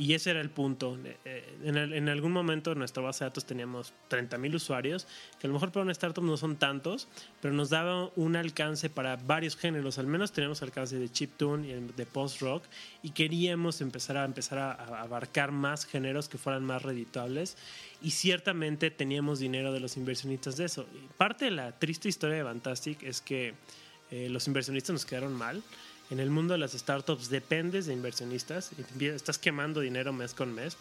Y 0.00 0.14
ese 0.14 0.30
era 0.30 0.40
el 0.40 0.48
punto. 0.48 0.96
Eh, 1.26 1.44
En, 1.62 1.76
el- 1.76 1.92
en 1.92 2.08
algún 2.08 2.32
momento 2.32 2.72
en 2.72 2.78
nuestra 2.78 3.02
base 3.02 3.22
de 3.22 3.28
datos 3.28 3.44
teníamos 3.44 3.92
30.000 4.08 4.54
usuarios, 4.54 5.06
que 5.38 5.46
a 5.46 5.48
lo 5.48 5.52
mejor 5.52 5.72
para 5.72 5.82
una 5.82 5.92
startup 5.92 6.24
no 6.24 6.38
son 6.38 6.56
tantos, 6.56 7.06
pero 7.42 7.52
nos 7.52 7.68
daba 7.68 8.10
un 8.16 8.34
alcance 8.34 8.88
para 8.88 9.16
varios 9.16 9.56
géneros. 9.56 9.98
Al 9.98 10.06
menos 10.06 10.32
teníamos 10.32 10.62
alcance 10.62 10.96
de 10.98 11.10
chiptune 11.12 11.68
y 11.68 11.92
de 11.94 12.06
post-rock 12.06 12.64
y 13.02 13.10
queríamos 13.10 13.82
empezar 13.82 14.16
a, 14.16 14.24
empezar 14.24 14.58
a, 14.58 14.72
a 14.72 15.02
abarcar 15.02 15.52
más 15.52 15.84
géneros 15.84 16.30
que 16.30 16.38
fueran 16.38 16.64
más 16.64 16.80
reditables 16.82 17.58
y 18.00 18.12
ciertamente 18.12 18.90
teníamos 18.90 19.38
dinero 19.38 19.70
de 19.70 19.80
los 19.80 19.98
inversionistas 19.98 20.56
de 20.56 20.64
eso. 20.64 20.86
Y 20.94 21.06
parte 21.18 21.44
de 21.44 21.50
la 21.50 21.78
triste 21.78 22.08
historia 22.08 22.36
de 22.38 22.44
Fantastic 22.44 23.02
es 23.02 23.20
que 23.20 23.52
eh, 24.10 24.28
los 24.30 24.46
inversionistas 24.48 24.94
nos 24.94 25.04
quedaron 25.04 25.34
mal. 25.34 25.62
En 26.10 26.18
el 26.18 26.28
mundo 26.28 26.52
de 26.54 26.58
las 26.58 26.72
startups 26.72 27.30
dependes 27.30 27.86
de 27.86 27.92
inversionistas 27.92 28.72
y 28.98 29.06
estás 29.06 29.38
quemando 29.38 29.80
dinero 29.80 30.12
mes 30.12 30.34
con 30.34 30.52
mes, 30.52 30.76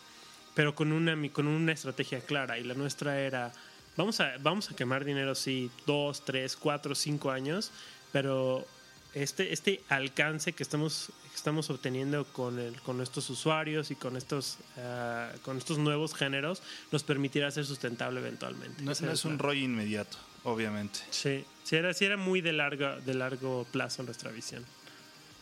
pero 0.55 0.73
con 0.73 0.91
una, 0.91 1.15
con 1.31 1.47
una 1.47 1.71
estrategia 1.71 2.21
clara. 2.21 2.57
Y 2.57 2.63
la 2.63 2.73
nuestra 2.73 3.19
era, 3.19 3.53
vamos 3.95 4.19
a, 4.19 4.33
vamos 4.39 4.71
a 4.71 4.75
quemar 4.75 5.05
dinero, 5.05 5.35
sí, 5.35 5.69
dos, 5.85 6.25
tres, 6.25 6.55
cuatro, 6.55 6.95
cinco 6.95 7.29
años, 7.29 7.71
pero 8.11 8.65
este, 9.13 9.53
este 9.53 9.83
alcance 9.89 10.53
que 10.53 10.63
estamos, 10.63 11.11
estamos 11.35 11.69
obteniendo 11.69 12.25
con, 12.25 12.59
el, 12.59 12.81
con 12.81 12.97
nuestros 12.97 13.29
usuarios 13.29 13.91
y 13.91 13.95
con 13.95 14.17
estos, 14.17 14.57
ah, 14.77 15.31
con 15.43 15.57
estos 15.57 15.77
nuevos 15.77 16.15
géneros 16.15 16.63
nos 16.91 17.03
permitirá 17.03 17.51
ser 17.51 17.65
sustentable 17.65 18.19
eventualmente. 18.19 18.83
No, 18.83 18.93
no 18.99 19.11
es 19.11 19.25
un 19.25 19.37
rollo 19.37 19.61
inmediato, 19.61 20.17
obviamente. 20.43 20.99
Sí, 21.11 21.45
sí 21.63 21.75
era, 21.75 21.93
sí 21.93 22.05
era 22.05 22.17
muy 22.17 22.41
de 22.41 22.53
largo, 22.53 22.99
de 23.05 23.13
largo 23.13 23.67
plazo 23.71 24.01
nuestra 24.01 24.31
visión. 24.31 24.65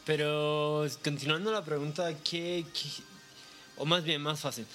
Pero 0.08 0.88
continuando 1.04 1.52
la 1.52 1.64
pregunta, 1.64 2.10
¿qué, 2.24 2.66
qué- 2.74 3.04
o 3.76 3.86
más 3.86 4.04
bien 4.06 4.22
más 4.22 4.40
fácil, 4.40 4.66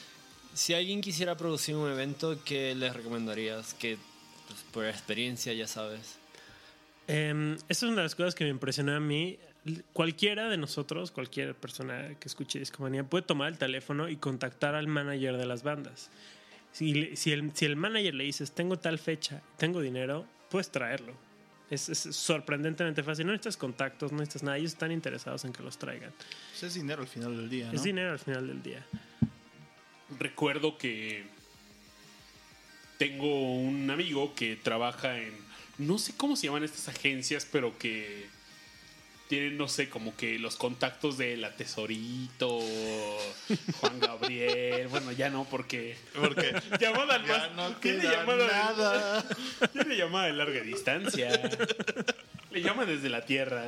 si 0.55 0.75
alguien 0.75 1.01
quisiera 1.01 1.37
producir 1.37 1.75
un 1.75 1.91
evento, 1.91 2.39
¿qué 2.45 2.75
les 2.75 2.95
recomendarías? 2.95 3.73
Que 3.75 3.97
pues, 4.47 4.61
por 4.71 4.85
experiencia 4.87 5.53
ya 5.55 5.67
sabes. 5.67 6.19
Eh, 7.09 7.57
esa 7.69 7.87
es 7.87 7.91
una 7.91 7.97
de 7.97 8.03
las 8.03 8.15
cosas 8.15 8.35
que 8.35 8.45
me 8.45 8.51
impresionó 8.51 8.95
a 8.95 9.01
mí. 9.01 9.39
Cualquiera 9.95 10.49
de 10.51 10.59
nosotros, 10.59 11.11
cualquier 11.11 11.55
persona 11.55 12.15
que 12.21 12.29
escuche 12.29 12.59
Discomanía, 12.59 13.03
puede 13.05 13.23
tomar 13.25 13.49
el 13.51 13.59
teléfono 13.59 14.09
y 14.11 14.17
contactar 14.17 14.75
al 14.75 14.87
manager 14.87 15.39
de 15.39 15.47
las 15.47 15.63
bandas. 15.63 16.11
Si, 16.73 17.17
si, 17.17 17.33
el, 17.33 17.57
si 17.57 17.65
el 17.65 17.77
manager 17.77 18.15
le 18.15 18.25
dices, 18.25 18.53
tengo 18.53 18.79
tal 18.79 18.99
fecha, 18.99 19.41
tengo 19.57 19.81
dinero, 19.81 20.27
puedes 20.51 20.71
traerlo. 20.71 21.15
Es, 21.73 21.89
es 21.89 22.01
sorprendentemente 22.15 23.03
fácil. 23.03 23.25
No 23.25 23.33
necesitas 23.33 23.57
contactos, 23.57 24.13
no 24.13 24.19
necesitas 24.19 24.43
nada. 24.43 24.59
Ellos 24.59 24.73
están 24.73 24.93
interesados 24.93 25.45
en 25.47 25.55
que 25.55 25.63
los 25.63 25.79
traigan. 25.79 26.13
Pues 26.51 26.65
es 26.65 26.75
dinero 26.75 27.01
al 27.01 27.09
final 27.09 27.35
del 27.35 27.49
día, 27.49 27.69
¿no? 27.69 27.73
Es 27.73 27.83
dinero 27.83 28.13
al 28.13 28.19
final 28.19 28.47
del 28.47 28.63
día. 28.63 28.85
Recuerdo 30.19 30.77
que 30.77 31.25
tengo 32.99 33.57
un 33.57 33.91
amigo 33.91 34.35
que 34.35 34.57
trabaja 34.57 35.19
en, 35.19 35.33
no 35.79 35.97
sé 35.97 36.13
cómo 36.15 36.37
se 36.37 36.47
llaman 36.47 36.63
estas 36.63 36.89
agencias, 36.89 37.49
pero 37.51 37.79
que 37.79 38.27
tienen, 39.33 39.57
no 39.57 39.67
sé, 39.67 39.89
como 39.89 40.15
que 40.15 40.39
los 40.39 40.57
contactos 40.57 41.17
de 41.17 41.39
la 41.39 41.57
Tesorito, 41.57 42.61
Juan 43.81 43.99
Gabriel, 43.99 44.89
bueno, 44.89 45.11
ya 45.13 45.31
no, 45.31 45.45
porque... 45.49 45.97
Porque 46.15 46.53
Llamada 46.81 47.15
al 47.15 47.27
más- 47.27 47.53
no 47.53 47.71
tiene 47.77 48.03
llamada 48.03 48.37
de- 48.47 48.53
nada. 48.53 49.25
Tiene 49.73 49.97
llamada 49.97 50.27
de 50.27 50.33
larga 50.35 50.61
distancia. 50.61 51.31
Le 52.51 52.61
llama 52.61 52.85
desde 52.85 53.09
la 53.09 53.25
Tierra. 53.25 53.65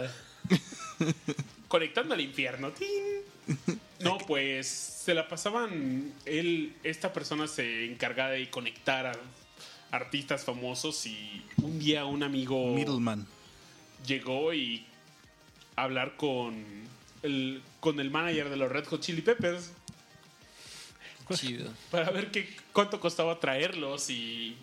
Conectando 1.68 2.12
al 2.12 2.20
infierno. 2.20 2.70
¡Tin! 2.72 3.56
No, 4.00 4.18
pues 4.18 4.66
se 4.68 5.14
la 5.14 5.28
pasaban. 5.28 6.12
Él, 6.26 6.74
esta 6.82 7.10
persona 7.14 7.46
se 7.48 7.86
encargaba 7.86 8.32
de 8.32 8.50
conectar 8.50 9.06
a 9.06 9.16
artistas 9.90 10.44
famosos 10.44 11.06
y 11.06 11.42
un 11.62 11.78
día 11.78 12.04
un 12.04 12.22
amigo 12.22 12.74
Middleman. 12.74 13.26
llegó 14.06 14.52
y 14.52 14.84
hablar 15.76 16.16
con 16.16 16.64
el, 17.22 17.62
con 17.80 18.00
el 18.00 18.10
manager 18.10 18.50
de 18.50 18.56
los 18.56 18.70
Red 18.70 18.86
Hot 18.86 19.00
Chili 19.00 19.22
Peppers 19.22 19.72
Chido. 21.34 21.72
para 21.90 22.10
ver 22.10 22.30
qué, 22.30 22.48
cuánto 22.72 23.00
costaba 23.00 23.38
traerlos 23.40 24.10
y 24.10 24.56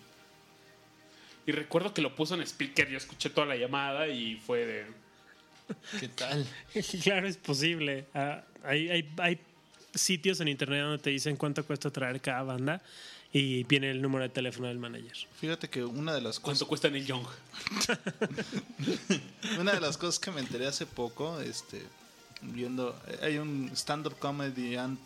y 1.44 1.50
recuerdo 1.50 1.92
que 1.92 2.02
lo 2.02 2.14
puso 2.14 2.34
en 2.34 2.42
speaker 2.42 2.88
yo 2.88 2.96
escuché 2.96 3.30
toda 3.30 3.46
la 3.46 3.56
llamada 3.56 4.06
y 4.08 4.36
fue 4.36 4.64
de 4.64 4.86
¿Qué 5.98 6.08
tal? 6.08 6.46
claro, 7.02 7.26
es 7.26 7.36
posible. 7.36 8.06
Ah, 8.14 8.44
hay, 8.64 8.90
hay, 8.90 9.10
hay 9.18 9.38
sitios 9.94 10.40
en 10.40 10.48
internet 10.48 10.82
donde 10.82 10.98
te 10.98 11.10
dicen 11.10 11.36
cuánto 11.36 11.64
cuesta 11.64 11.90
traer 11.90 12.20
cada 12.20 12.42
banda 12.42 12.82
y 13.32 13.64
viene 13.64 13.90
el 13.90 14.02
número 14.02 14.24
de 14.24 14.28
teléfono 14.28 14.68
del 14.68 14.78
manager. 14.78 15.16
Fíjate 15.40 15.70
que 15.70 15.84
una 15.84 16.12
de 16.14 16.20
las 16.20 16.38
cuánto 16.38 16.66
cosas, 16.66 16.68
cuesta 16.68 16.90
Neil 16.90 17.06
Young 17.06 17.24
una 19.58 19.72
de 19.72 19.80
las 19.80 19.96
cosas 19.96 20.18
que 20.18 20.30
me 20.30 20.40
enteré 20.40 20.66
hace 20.66 20.84
poco, 20.84 21.40
este, 21.40 21.82
viendo, 22.42 22.94
hay 23.22 23.38
un 23.38 23.70
stand-up 23.74 24.18
comediant 24.18 25.00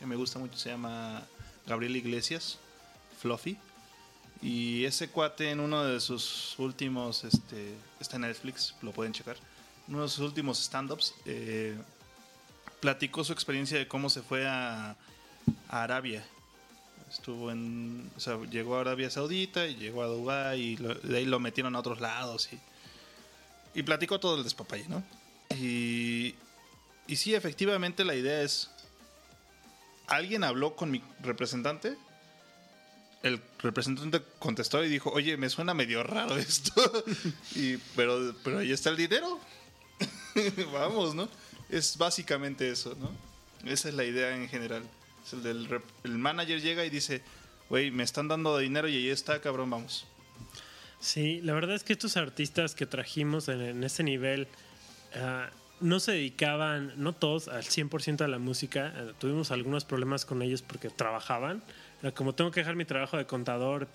que 0.00 0.06
me 0.06 0.16
gusta 0.16 0.38
mucho, 0.38 0.58
se 0.58 0.70
llama 0.70 1.22
Gabriel 1.66 1.94
Iglesias, 1.96 2.58
Fluffy. 3.20 3.56
Y 4.42 4.84
ese 4.86 5.10
cuate 5.10 5.50
en 5.50 5.60
uno 5.60 5.84
de 5.84 6.00
sus 6.00 6.58
últimos, 6.58 7.24
este, 7.24 7.74
está 8.00 8.16
en 8.16 8.22
Netflix, 8.22 8.74
lo 8.80 8.90
pueden 8.90 9.12
checar, 9.12 9.36
uno 9.86 10.02
de 10.02 10.08
sus 10.08 10.20
últimos 10.20 10.58
stand-ups, 10.58 11.14
eh, 11.26 11.76
platicó 12.80 13.22
su 13.22 13.34
experiencia 13.34 13.76
de 13.76 13.86
cómo 13.86 14.08
se 14.08 14.22
fue 14.22 14.48
a, 14.48 14.96
a 15.68 15.82
Arabia. 15.82 16.24
Estuvo 17.20 17.50
en, 17.50 18.10
o 18.16 18.44
llegó 18.46 18.78
a 18.78 18.80
Arabia 18.80 19.10
Saudita 19.10 19.66
y 19.66 19.76
llegó 19.76 20.02
a 20.02 20.06
Dubái 20.06 20.58
y 20.58 20.76
de 20.76 21.18
ahí 21.18 21.26
lo 21.26 21.38
metieron 21.38 21.76
a 21.76 21.80
otros 21.80 22.00
lados 22.00 22.48
y, 22.50 23.78
y 23.78 23.82
platicó 23.82 24.18
todo 24.18 24.38
el 24.38 24.42
despapalle, 24.42 24.86
¿no? 24.88 25.04
Y, 25.54 26.34
y 27.06 27.16
sí, 27.16 27.34
efectivamente 27.34 28.06
la 28.06 28.14
idea 28.14 28.40
es, 28.40 28.70
alguien 30.06 30.44
habló 30.44 30.74
con 30.76 30.90
mi 30.90 31.02
representante, 31.20 31.94
el 33.22 33.42
representante 33.58 34.22
contestó 34.38 34.82
y 34.82 34.88
dijo, 34.88 35.10
oye, 35.10 35.36
me 35.36 35.50
suena 35.50 35.74
medio 35.74 36.02
raro 36.02 36.38
esto, 36.38 37.04
y, 37.54 37.76
pero, 37.96 38.34
pero 38.42 38.60
ahí 38.60 38.72
está 38.72 38.88
el 38.88 38.96
dinero, 38.96 39.38
vamos, 40.72 41.14
¿no? 41.14 41.28
Es 41.68 41.98
básicamente 41.98 42.70
eso, 42.70 42.96
¿no? 42.98 43.10
Esa 43.70 43.90
es 43.90 43.94
la 43.94 44.04
idea 44.04 44.34
en 44.34 44.48
general. 44.48 44.88
El 45.32 45.42
del 45.42 45.80
el 46.04 46.18
manager 46.18 46.60
llega 46.60 46.84
y 46.84 46.90
dice, 46.90 47.22
güey, 47.68 47.90
me 47.90 48.02
están 48.02 48.28
dando 48.28 48.58
dinero 48.58 48.88
y 48.88 48.96
ahí 48.96 49.08
está, 49.08 49.40
cabrón, 49.40 49.70
vamos. 49.70 50.06
Sí, 51.00 51.40
la 51.42 51.54
verdad 51.54 51.76
es 51.76 51.82
que 51.82 51.92
estos 51.92 52.16
artistas 52.16 52.74
que 52.74 52.86
trajimos 52.86 53.48
en, 53.48 53.60
en 53.62 54.04
nivel 54.04 54.48
ah, 55.14 55.48
no 55.80 55.98
se 55.98 56.12
dedicaban, 56.12 56.92
no 56.96 57.14
todos, 57.14 57.48
al 57.48 57.64
100% 57.64 58.22
a 58.22 58.28
la 58.28 58.38
música. 58.38 58.92
Eh, 58.94 59.12
tuvimos 59.18 59.50
algunos 59.50 59.84
problemas 59.84 60.24
con 60.24 60.42
ellos 60.42 60.62
porque 60.62 60.90
trabajaban. 60.90 61.62
Era 62.02 62.12
como 62.12 62.34
tengo 62.34 62.50
que 62.50 62.60
dejar 62.60 62.76
mi 62.76 62.84
trabajo 62.84 63.16
de 63.16 63.26
contador 63.26 63.88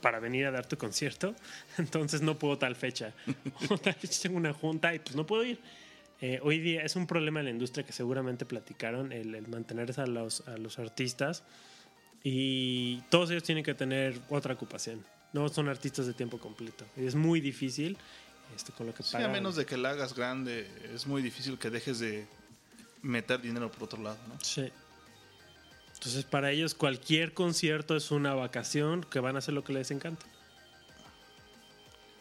para 0.00 0.20
venir 0.20 0.46
a 0.46 0.50
dar 0.50 0.66
tu 0.66 0.78
concierto, 0.78 1.34
entonces 1.78 2.22
no 2.22 2.38
puedo 2.38 2.56
tal 2.58 2.74
fecha. 2.76 3.12
O 3.70 3.76
tal 3.78 3.94
fecha 3.94 4.22
tengo 4.22 4.36
una 4.38 4.54
junta 4.54 4.94
y 4.94 4.98
pues 4.98 5.14
no 5.14 5.26
puedo 5.26 5.44
ir. 5.44 5.60
Eh, 6.20 6.40
hoy 6.42 6.60
día 6.60 6.82
es 6.82 6.96
un 6.96 7.06
problema 7.06 7.40
en 7.40 7.46
la 7.46 7.50
industria 7.50 7.84
que 7.84 7.92
seguramente 7.92 8.46
platicaron, 8.46 9.12
el, 9.12 9.34
el 9.34 9.48
mantenerse 9.48 10.00
a 10.00 10.06
los, 10.06 10.46
a 10.48 10.56
los 10.56 10.78
artistas. 10.78 11.42
Y 12.22 13.02
todos 13.10 13.30
ellos 13.30 13.42
tienen 13.42 13.62
que 13.62 13.74
tener 13.74 14.20
otra 14.30 14.54
ocupación. 14.54 15.04
No 15.32 15.48
son 15.48 15.68
artistas 15.68 16.06
de 16.06 16.14
tiempo 16.14 16.38
completo. 16.38 16.84
Y 16.96 17.06
es 17.06 17.14
muy 17.14 17.40
difícil 17.40 17.98
este, 18.54 18.72
con 18.72 18.86
lo 18.86 18.94
que 18.94 19.02
Sí, 19.02 19.16
a 19.16 19.28
menos 19.28 19.56
de 19.56 19.66
que 19.66 19.76
la 19.76 19.90
hagas 19.90 20.14
grande, 20.14 20.68
es 20.94 21.06
muy 21.06 21.22
difícil 21.22 21.58
que 21.58 21.70
dejes 21.70 21.98
de 21.98 22.26
meter 23.02 23.40
dinero 23.40 23.70
por 23.70 23.84
otro 23.84 24.02
lado, 24.02 24.18
¿no? 24.28 24.38
Sí. 24.42 24.70
Entonces, 25.94 26.24
para 26.24 26.50
ellos, 26.50 26.74
cualquier 26.74 27.32
concierto 27.32 27.96
es 27.96 28.10
una 28.10 28.34
vacación 28.34 29.02
que 29.02 29.18
van 29.20 29.36
a 29.36 29.38
hacer 29.38 29.54
lo 29.54 29.64
que 29.64 29.72
les 29.72 29.90
encanta. 29.90 30.26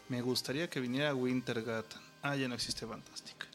Me 0.07 0.21
gustaría 0.21 0.69
que 0.69 0.79
viniera 0.79 1.13
Wintergat. 1.13 1.85
Ah, 2.21 2.35
ya 2.35 2.47
no 2.47 2.55
existe 2.55 2.85
Fantastic. 2.85 3.54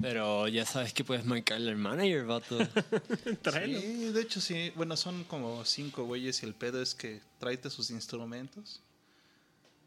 Pero 0.00 0.48
ya 0.48 0.64
sabes 0.64 0.94
que 0.94 1.04
puedes 1.04 1.26
marcarle 1.26 1.70
al 1.70 1.76
manager, 1.76 2.24
vato. 2.24 2.58
Tráelo. 3.42 3.80
Sí, 3.80 4.12
de 4.12 4.22
hecho 4.22 4.40
sí. 4.40 4.72
Bueno, 4.74 4.96
son 4.96 5.24
como 5.24 5.64
cinco 5.64 6.04
güeyes 6.04 6.42
y 6.42 6.46
el 6.46 6.54
pedo 6.54 6.80
es 6.80 6.94
que 6.94 7.20
tráete 7.38 7.68
sus 7.68 7.90
instrumentos. 7.90 8.80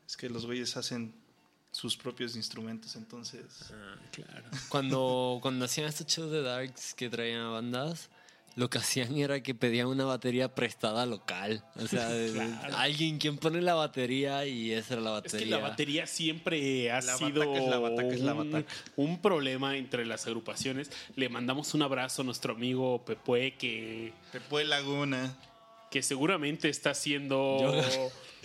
Es 0.08 0.16
que 0.16 0.30
los 0.30 0.46
güeyes 0.46 0.78
hacen 0.78 1.14
sus 1.72 1.98
propios 1.98 2.36
instrumentos, 2.36 2.96
entonces... 2.96 3.72
Ah, 3.72 3.96
claro. 4.12 4.46
Cuando, 4.70 5.39
cuando 5.41 5.66
hacían 5.66 5.88
estos 5.88 6.06
shows 6.06 6.32
de 6.32 6.44
Darks 6.44 6.94
que 6.94 7.10
traían 7.10 7.41
a 7.41 7.50
bandas, 7.50 8.10
lo 8.56 8.70
que 8.70 8.78
hacían 8.78 9.18
era 9.18 9.41
que 9.41 9.56
pedían 9.56 9.88
una 9.88 10.06
batería 10.06 10.54
prestada 10.54 11.06
local. 11.06 11.64
O 11.76 11.88
sea, 11.88 12.08
Claro. 12.34 12.78
alguien 12.78 13.18
quien 13.18 13.38
pone 13.38 13.62
la 13.62 13.74
batería 13.74 14.45
y 14.45 14.72
esa 14.74 14.93
era 14.93 15.01
la 15.01 15.10
Es 15.18 15.24
batería. 15.24 15.39
que 15.45 15.51
la 15.51 15.58
batería 15.70 16.08
siempre 16.08 16.91
ha 16.91 17.01
La 17.01 17.18
sido 17.18 17.39
bataca 17.47 17.58
es 17.64 17.70
la 17.70 17.80
bataca, 17.80 18.08
es 18.14 18.20
la 18.22 18.34
un, 18.34 18.51
bataca. 18.51 18.74
un 18.95 19.22
problema 19.22 19.76
entre 19.78 20.06
las 20.06 20.28
agrupaciones. 20.28 20.91
Le 21.16 21.30
mandamos 21.30 21.74
un 21.74 21.82
abrazo 21.82 22.22
a 22.22 22.26
nuestro 22.26 22.54
amigo 22.54 23.04
Pepue 23.06 23.56
que, 23.58 24.14
Pepe 24.32 24.66
Laguna. 24.66 25.36
que 25.89 26.01
seguramente 26.04 26.70
está 26.70 26.91
haciendo 26.91 27.58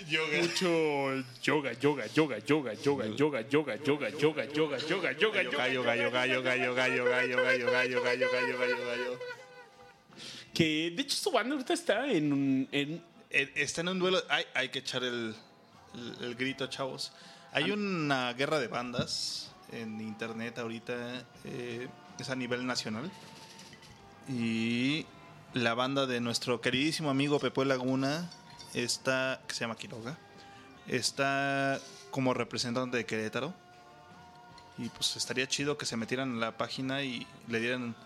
Yoga. 0.09 0.39
mucho 0.43 1.25
yoga, 1.43 1.73
yoga, 1.73 2.07
yoga, 2.07 2.39
yoga, 2.39 2.73
yoga, 2.75 2.75
yoga, 2.75 3.11
yoga, 3.15 3.41
yoga, 3.43 3.77
yoga, 3.77 3.77
yoga, 3.79 4.09
yoga, 4.11 4.47
yoga, 4.49 4.79
Yoga, 4.79 5.13
yoga, 5.13 5.13
yoga, 5.13 5.53
yoga, 5.53 6.57
yoga, 6.57 6.57
yoga, 6.57 6.57
yoga, 6.57 7.27
yoga, 7.27 7.27
yoga, 7.27 7.85
yoga, 7.87 8.15
yoga, 8.15 8.41
yoga, 8.47 8.97
yoga. 8.97 9.19
Que 10.55 10.93
de 10.95 11.03
hecho 11.03 11.17
su 11.17 11.31
banda 11.31 11.55
ahorita 11.55 11.73
está 11.75 12.07
en, 12.11 12.33
un- 12.33 12.69
en 12.73 13.03
Eh, 13.31 13.53
Está 13.57 13.83
en 13.83 13.89
un 13.89 13.99
duelo. 13.99 14.23
Hay, 14.31 14.45
hay 14.55 14.69
que 14.71 14.79
echar 14.79 15.05
el, 15.05 15.35
el- 15.95 16.25
el 16.25 16.35
grito, 16.35 16.67
chavos. 16.69 17.13
Hay 17.53 17.71
una 17.71 18.33
guerra 18.33 18.59
de 18.59 18.69
bandas 18.69 19.53
en 19.73 20.01
internet 20.01 20.59
ahorita. 20.59 21.25
eh, 21.45 21.89
es 22.19 22.31
a 22.31 22.35
nivel 22.37 22.67
nacional. 22.67 23.11
Y 24.29 25.07
la 25.55 25.75
banda 25.75 26.07
de 26.07 26.21
nuestro 26.21 26.61
queridísimo 26.61 27.11
amigo 27.11 27.39
Pepe 27.39 27.65
Laguna 27.65 28.31
está. 28.75 29.41
que 29.47 29.55
se 29.55 29.61
llama 29.61 29.77
Quiroga. 29.77 30.19
Está 30.87 31.81
como 32.11 32.35
representante 32.35 32.97
de 32.97 33.05
Querétaro. 33.07 33.55
Y 34.79 34.89
pues 34.91 35.17
estaría 35.17 35.47
chido 35.49 35.77
que 35.77 35.87
se 35.87 35.97
metieran 35.97 36.31
en 36.31 36.41
la 36.41 36.57
página 36.57 37.03
y 37.03 37.27
le 37.49 37.61
dieran 37.61 37.97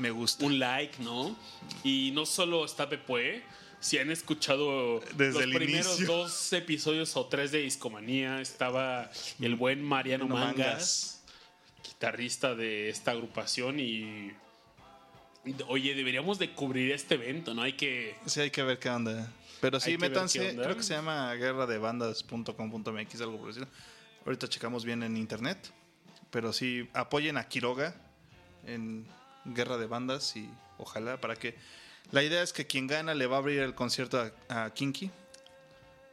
me 0.00 0.10
gusta. 0.10 0.44
un 0.44 0.58
like, 0.58 1.02
¿no? 1.02 1.36
Y 1.84 2.10
no 2.12 2.26
solo 2.26 2.64
está 2.64 2.88
Pepue, 2.88 3.42
si 3.80 3.98
han 3.98 4.10
escuchado 4.10 5.00
Desde 5.16 5.32
los 5.32 5.42
el 5.42 5.52
primeros 5.54 5.98
inicio. 5.98 6.06
dos 6.06 6.52
episodios 6.52 7.16
o 7.16 7.26
tres 7.26 7.52
de 7.52 7.60
Discomanía, 7.60 8.40
estaba 8.40 9.10
el 9.40 9.54
buen 9.56 9.82
Mariano 9.82 10.26
Mangas, 10.26 10.56
Mangas. 10.56 11.24
guitarrista 11.84 12.54
de 12.54 12.88
esta 12.90 13.12
agrupación 13.12 13.80
y... 13.80 14.32
Oye, 15.68 15.94
deberíamos 15.94 16.38
de 16.38 16.52
cubrir 16.52 16.92
este 16.92 17.14
evento, 17.14 17.54
¿no? 17.54 17.62
Hay 17.62 17.72
que... 17.72 18.14
Sí, 18.26 18.40
hay 18.40 18.50
que 18.50 18.62
ver 18.62 18.78
qué 18.78 18.90
onda. 18.90 19.32
Pero 19.62 19.80
sí, 19.80 19.96
métanse. 19.96 20.54
Creo 20.54 20.76
que 20.76 20.82
se 20.82 20.92
llama 20.94 21.34
guerradebandas.com.mx, 21.34 23.20
algo 23.22 23.38
por 23.38 23.48
decirlo. 23.48 23.68
Ahorita 24.26 24.48
checamos 24.48 24.84
bien 24.84 25.02
en 25.02 25.16
internet. 25.16 25.72
Pero 26.30 26.52
sí, 26.52 26.88
apoyen 26.92 27.38
a 27.38 27.48
Quiroga 27.48 27.94
en 28.66 29.06
Guerra 29.44 29.76
de 29.78 29.86
Bandas 29.86 30.36
y 30.36 30.48
ojalá 30.78 31.20
para 31.20 31.36
que. 31.36 31.56
La 32.12 32.22
idea 32.24 32.42
es 32.42 32.52
que 32.52 32.66
quien 32.66 32.86
gana 32.86 33.14
le 33.14 33.26
va 33.26 33.36
a 33.36 33.38
abrir 33.38 33.60
el 33.60 33.74
concierto 33.74 34.20
a, 34.48 34.64
a 34.64 34.70
Kinky. 34.74 35.10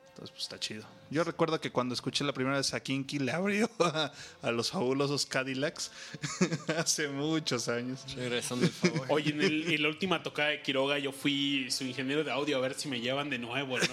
Entonces, 0.09 0.31
pues 0.31 0.43
está 0.43 0.59
chido. 0.59 0.83
Yo 1.09 1.23
recuerdo 1.23 1.61
que 1.61 1.71
cuando 1.71 1.93
escuché 1.93 2.23
la 2.23 2.33
primera 2.33 2.57
vez 2.57 2.73
a 2.73 2.79
Kinky 2.79 3.19
le 3.19 3.31
abrió 3.31 3.69
a, 3.79 4.11
a 4.41 4.51
los 4.51 4.71
fabulosos 4.71 5.25
Cadillacs 5.25 5.91
hace 6.77 7.07
muchos 7.07 7.67
años. 7.69 8.03
Regresando 8.15 8.65
el 8.65 8.71
favor. 8.71 9.05
Oye, 9.09 9.29
en, 9.31 9.41
el- 9.41 9.71
en 9.73 9.81
la 9.83 9.89
última 9.89 10.21
tocada 10.23 10.49
de 10.49 10.61
Quiroga 10.61 10.97
yo 10.99 11.11
fui 11.11 11.69
su 11.71 11.83
ingeniero 11.83 12.23
de 12.23 12.31
audio 12.31 12.57
a 12.57 12.61
ver 12.61 12.73
si 12.75 12.87
me 12.89 12.99
llevan 12.99 13.29
de 13.29 13.37
nuevo, 13.39 13.77
¿no? 13.79 13.85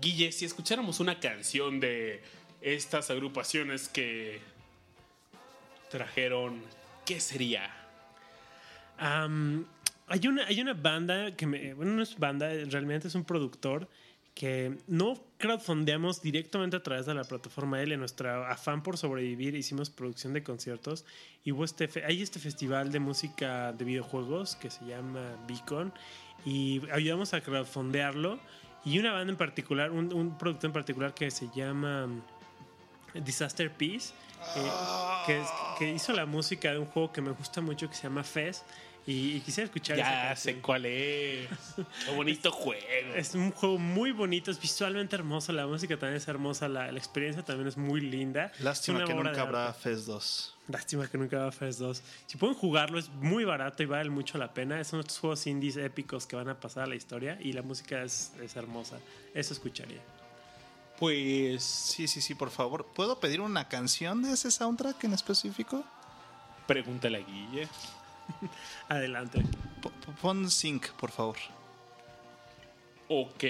Guille, 0.00 0.32
si 0.32 0.44
escucháramos 0.44 1.00
una 1.00 1.18
canción 1.20 1.80
de 1.80 2.22
estas 2.60 3.10
agrupaciones 3.10 3.88
que 3.88 4.40
trajeron, 5.94 6.60
¿qué 7.06 7.20
sería? 7.20 7.70
Hay, 8.98 10.26
una, 10.26 10.44
hay 10.44 10.60
una 10.60 10.74
banda 10.74 11.36
que 11.36 11.46
me. 11.46 11.72
Bueno, 11.72 11.92
no 11.92 12.02
es 12.02 12.18
banda, 12.18 12.48
realmente 12.68 13.06
es 13.06 13.14
un 13.14 13.22
productor 13.22 13.88
que 14.34 14.76
no 14.88 15.14
crowdfundeamos 15.38 16.20
directamente 16.20 16.76
a 16.76 16.82
través 16.82 17.06
de 17.06 17.14
la 17.14 17.22
plataforma 17.22 17.80
L. 17.80 17.94
En 17.94 18.00
nuestro 18.00 18.44
afán 18.44 18.82
por 18.82 18.98
sobrevivir 18.98 19.54
hicimos 19.54 19.88
producción 19.88 20.32
de 20.32 20.42
conciertos 20.42 21.04
y 21.44 21.54
este, 21.62 21.88
hay 22.04 22.22
este 22.22 22.40
festival 22.40 22.90
de 22.90 22.98
música 22.98 23.72
de 23.72 23.84
videojuegos 23.84 24.56
que 24.56 24.70
se 24.70 24.84
llama 24.84 25.38
Beacon 25.46 25.92
y 26.44 26.82
ayudamos 26.90 27.34
a 27.34 27.40
crowdfundearlo. 27.40 28.40
Y 28.84 28.98
una 28.98 29.12
banda 29.12 29.30
en 29.30 29.38
particular, 29.38 29.92
un, 29.92 30.12
un 30.12 30.36
productor 30.36 30.70
en 30.70 30.72
particular 30.72 31.14
que 31.14 31.30
se 31.30 31.48
llama 31.54 32.08
Disaster 33.14 33.70
Peace, 33.70 34.12
eh, 34.56 34.70
que, 35.26 35.40
es- 35.40 35.48
que 35.78 35.90
hizo 35.90 36.12
la 36.12 36.26
música 36.26 36.72
de 36.72 36.78
un 36.78 36.86
juego 36.86 37.12
que 37.12 37.20
me 37.20 37.30
gusta 37.32 37.60
mucho 37.60 37.88
que 37.88 37.94
se 37.96 38.04
llama 38.04 38.22
Fez. 38.24 38.62
Y, 39.06 39.36
y 39.36 39.40
quisiera 39.42 39.66
escuchar 39.66 39.98
Ya 39.98 40.34
sé 40.34 40.60
cuál 40.62 40.86
es. 40.86 41.46
Qué 42.06 42.14
bonito 42.16 42.50
juego. 42.50 42.80
Es 43.14 43.34
un 43.34 43.50
juego 43.50 43.76
muy 43.76 44.12
bonito, 44.12 44.50
es 44.50 44.58
visualmente 44.58 45.14
hermoso, 45.14 45.52
la 45.52 45.66
música 45.66 45.98
también 45.98 46.16
es 46.16 46.26
hermosa, 46.26 46.68
la, 46.68 46.90
la 46.90 46.98
experiencia 46.98 47.42
también 47.44 47.68
es 47.68 47.76
muy 47.76 48.00
linda. 48.00 48.50
Lástima 48.60 49.00
Es 49.02 49.04
que 49.04 49.14
nunca 49.14 49.32
de 49.32 49.40
habrá. 49.40 49.74
FES 49.74 50.06
2. 50.06 50.54
Lástima 50.68 51.06
que 51.06 51.18
nunca 51.18 51.36
habrá 51.36 51.52
Fest 51.52 51.80
2. 51.80 52.02
Si 52.26 52.38
pueden 52.38 52.54
jugarlo, 52.56 52.98
es 52.98 53.10
muy 53.10 53.44
barato 53.44 53.82
y 53.82 53.86
vale 53.86 54.08
mucho 54.08 54.38
la 54.38 54.54
pena. 54.54 54.82
Son 54.84 55.00
estos 55.00 55.18
juegos 55.18 55.46
indies 55.46 55.76
épicos 55.76 56.26
que 56.26 56.36
van 56.36 56.48
a 56.48 56.58
pasar 56.58 56.84
a 56.84 56.86
la 56.86 56.94
historia 56.94 57.36
y 57.42 57.52
la 57.52 57.60
música 57.60 58.02
es, 58.02 58.32
es 58.42 58.56
hermosa. 58.56 58.96
Eso 59.34 59.52
escucharía. 59.52 60.00
Pues 60.98 61.62
Sí, 61.64 62.06
sí, 62.08 62.20
sí, 62.20 62.34
por 62.34 62.50
favor. 62.50 62.84
¿Puedo 62.86 63.18
pedir 63.20 63.40
una 63.40 63.68
canción 63.68 64.22
de 64.22 64.32
ese 64.32 64.50
soundtrack 64.50 65.04
en 65.04 65.12
específico? 65.14 65.84
pregúntale 66.66 67.18
a 67.18 67.20
Guille. 67.20 67.68
Adelante. 68.88 69.42
P- 69.82 69.90
Pon 70.22 70.50
Sync, 70.50 70.88
por 70.92 71.10
favor. 71.10 71.36
Ok. 73.08 73.44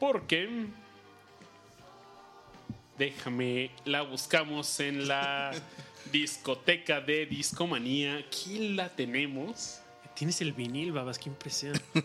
Porque. 0.00 0.66
Déjame, 2.98 3.70
la 3.84 4.02
buscamos 4.02 4.80
en 4.80 5.06
la 5.06 5.52
discoteca 6.12 7.00
de 7.00 7.26
Discomanía. 7.26 8.16
Aquí 8.16 8.70
la 8.74 8.88
tenemos. 8.88 9.80
Tienes 10.14 10.40
el 10.40 10.52
vinil, 10.52 10.90
babas, 10.92 11.18
qué 11.18 11.28
impresión. 11.28 11.80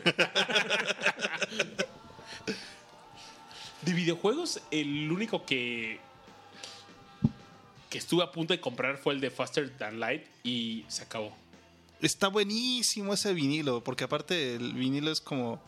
De 3.85 3.93
videojuegos, 3.93 4.61
el 4.71 5.11
único 5.11 5.45
que. 5.45 5.99
que 7.89 7.97
estuve 7.97 8.23
a 8.23 8.31
punto 8.31 8.53
de 8.53 8.59
comprar 8.59 8.97
fue 8.97 9.13
el 9.13 9.21
de 9.21 9.29
Faster 9.29 9.69
Than 9.77 9.99
Light 9.99 10.25
y 10.43 10.85
se 10.87 11.03
acabó. 11.03 11.35
Está 12.01 12.27
buenísimo 12.27 13.13
ese 13.13 13.33
vinilo, 13.33 13.83
porque 13.83 14.03
aparte 14.03 14.55
el 14.55 14.73
vinilo 14.73 15.11
es 15.11 15.21
como. 15.21 15.61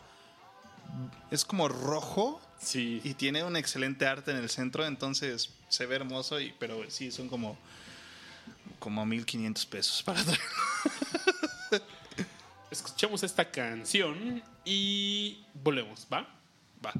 Es 1.30 1.44
como 1.44 1.68
rojo 1.68 2.40
Sí. 2.60 3.00
y 3.04 3.14
tiene 3.14 3.44
un 3.44 3.56
excelente 3.56 4.04
arte 4.06 4.32
en 4.32 4.38
el 4.38 4.48
centro, 4.50 4.84
entonces 4.84 5.50
se 5.68 5.86
ve 5.86 5.94
hermoso, 5.96 6.40
y, 6.40 6.52
pero 6.58 6.90
sí, 6.90 7.12
son 7.12 7.28
como. 7.28 7.56
como 8.80 9.06
1500 9.06 9.66
pesos 9.66 10.02
para 10.02 10.24
traer. 10.24 10.40
Escuchamos 12.70 13.22
esta 13.22 13.48
canción 13.50 14.42
y 14.64 15.38
volvemos, 15.54 16.06
¿va? 16.12 16.28
Va. 16.84 16.92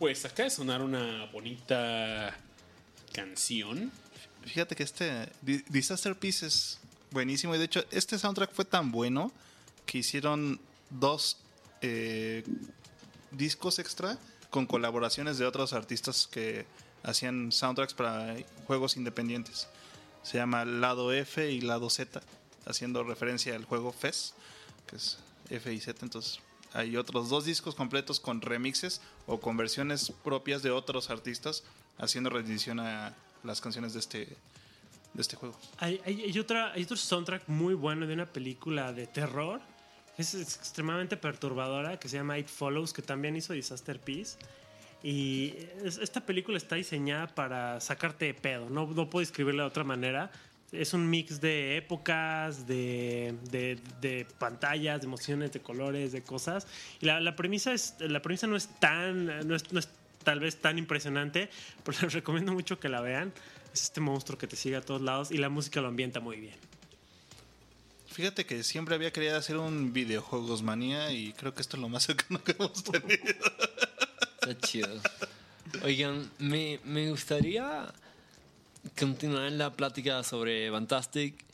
Pues 0.00 0.24
acaba 0.24 0.44
de 0.44 0.50
sonar 0.50 0.80
una 0.82 1.26
bonita 1.26 2.34
canción. 3.12 3.92
Fíjate 4.44 4.74
que 4.74 4.82
este 4.82 5.28
Di- 5.42 5.62
Disaster 5.68 6.18
Piece 6.18 6.46
es 6.46 6.80
buenísimo 7.10 7.54
y 7.54 7.58
de 7.58 7.64
hecho 7.66 7.84
este 7.90 8.18
soundtrack 8.18 8.52
fue 8.52 8.64
tan 8.64 8.90
bueno 8.90 9.30
que 9.84 9.98
hicieron 9.98 10.58
dos 10.88 11.36
eh, 11.82 12.42
discos 13.30 13.78
extra 13.78 14.16
con 14.48 14.64
colaboraciones 14.66 15.36
de 15.38 15.44
otros 15.46 15.74
artistas 15.74 16.26
que 16.26 16.64
hacían 17.02 17.52
soundtracks 17.52 17.92
para 17.94 18.36
juegos 18.66 18.96
independientes. 18.96 19.68
Se 20.22 20.38
llama 20.38 20.64
Lado 20.64 21.12
F 21.12 21.50
y 21.52 21.60
Lado 21.60 21.90
Z, 21.90 22.20
haciendo 22.66 23.04
referencia 23.04 23.54
al 23.54 23.64
juego 23.66 23.92
FES, 23.92 24.32
que 24.86 24.96
es 24.96 25.18
F 25.50 25.72
y 25.72 25.78
Z. 25.80 25.98
Entonces 26.02 26.40
hay 26.72 26.96
otros 26.96 27.28
dos 27.28 27.44
discos 27.44 27.74
completos 27.74 28.20
con 28.20 28.40
remixes 28.40 29.00
o 29.26 29.40
con 29.40 29.56
versiones 29.56 30.12
propias 30.24 30.62
de 30.62 30.70
otros 30.70 31.10
artistas 31.10 31.64
haciendo 31.98 32.30
rendición 32.30 32.80
a 32.80 33.14
las 33.42 33.60
canciones 33.60 33.92
de 33.92 33.98
este, 34.00 34.18
de 35.14 35.20
este 35.22 35.36
juego. 35.36 35.56
Hay, 35.78 36.00
hay- 36.04 36.22
hay 36.22 36.38
otra, 36.38 36.72
hay 36.72 36.82
otro 36.84 36.96
soundtrack 36.96 37.48
muy 37.48 37.74
bueno 37.74 38.06
de 38.06 38.14
una 38.14 38.26
película 38.26 38.92
de 38.92 39.06
terror. 39.06 39.60
Es 40.18 40.34
extremadamente 40.34 41.16
perturbadora 41.16 41.98
que 41.98 42.08
se 42.08 42.16
llama 42.18 42.38
It 42.38 42.48
Follows, 42.48 42.92
que 42.92 43.02
también 43.02 43.36
hizo 43.36 43.52
Disaster 43.54 43.98
Peace. 43.98 44.36
Y 45.02 45.54
es- 45.82 45.96
esta 45.98 46.20
película 46.20 46.58
está 46.58 46.76
diseñada 46.76 47.26
para 47.28 47.80
sacarte 47.80 48.26
de 48.26 48.34
pedo. 48.34 48.68
No, 48.68 48.86
no 48.86 49.08
puedo 49.08 49.22
escribirla 49.22 49.62
de 49.62 49.68
otra 49.68 49.84
manera. 49.84 50.30
Es 50.72 50.94
un 50.94 51.10
mix 51.10 51.40
de 51.40 51.76
épocas, 51.76 52.66
de, 52.66 53.34
de- 53.50 53.78
de 54.00 54.24
pantallas, 54.38 55.00
de 55.00 55.06
emociones, 55.06 55.50
de 55.52 55.60
colores, 55.60 56.12
de 56.12 56.22
cosas. 56.22 56.66
Y 57.00 57.06
la, 57.06 57.20
la 57.20 57.34
premisa 57.34 57.72
es, 57.72 57.94
la 57.98 58.22
premisa 58.22 58.46
no 58.46 58.56
es 58.56 58.68
tan, 58.78 59.26
no 59.48 59.56
es, 59.56 59.72
no 59.72 59.80
es 59.80 59.88
tal 60.22 60.38
vez 60.40 60.56
tan 60.56 60.78
impresionante, 60.78 61.48
pero 61.84 61.98
les 62.02 62.12
recomiendo 62.12 62.52
mucho 62.52 62.78
que 62.78 62.88
la 62.88 63.00
vean. 63.00 63.32
Es 63.74 63.82
este 63.82 64.00
monstruo 64.00 64.36
que 64.38 64.46
te 64.46 64.56
sigue 64.56 64.76
a 64.76 64.80
todos 64.80 65.00
lados 65.00 65.30
y 65.30 65.38
la 65.38 65.48
música 65.48 65.80
lo 65.80 65.88
ambienta 65.88 66.20
muy 66.20 66.36
bien. 66.38 66.56
Fíjate 68.12 68.44
que 68.44 68.62
siempre 68.64 68.96
había 68.96 69.12
querido 69.12 69.36
hacer 69.36 69.56
un 69.56 69.92
videojuegos 69.92 70.62
manía 70.62 71.12
y 71.12 71.32
creo 71.32 71.54
que 71.54 71.62
esto 71.62 71.76
es 71.76 71.80
lo 71.80 71.88
más 71.88 72.04
cercano 72.04 72.42
que 72.42 72.52
hemos 72.52 72.82
tenido. 72.84 73.22
Está 74.40 74.58
chido. 74.58 75.00
Oigan, 75.84 76.28
me, 76.38 76.80
me 76.84 77.08
gustaría 77.10 77.92
continuar 78.98 79.46
en 79.46 79.58
la 79.58 79.72
plática 79.72 80.22
sobre 80.22 80.70
Fantastic 80.70 81.44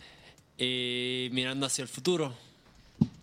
eh, 0.58 1.28
mirando 1.32 1.66
hacia 1.66 1.82
el 1.82 1.88
futuro. 1.88 2.34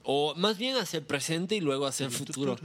O 0.03 0.35
más 0.35 0.57
bien 0.57 0.75
hacia 0.75 0.97
el 0.97 1.05
presente 1.05 1.55
y 1.55 1.61
luego 1.61 1.87
hacia 1.87 2.05
el 2.05 2.11
futuro. 2.11 2.57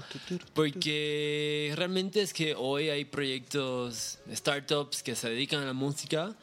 Porque 0.54 1.72
realmente 1.76 2.20
es 2.20 2.32
que 2.32 2.54
hoy 2.54 2.88
hay 2.88 3.04
proyectos, 3.04 4.18
startups 4.32 5.02
que 5.02 5.14
se 5.14 5.30
dedican 5.30 5.62
a 5.62 5.66
la 5.66 5.72
música, 5.72 6.34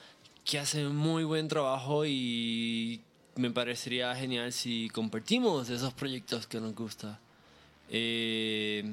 que 0.45 0.57
hacen 0.57 0.95
muy 0.95 1.23
buen 1.23 1.49
trabajo 1.49 2.05
y 2.05 3.01
me 3.35 3.51
parecería 3.51 4.15
genial 4.15 4.53
si 4.53 4.89
compartimos 4.89 5.69
esos 5.69 5.93
proyectos 5.93 6.47
que 6.47 6.61
nos 6.61 6.73
gusta. 6.73 7.19
Eh, 7.89 8.85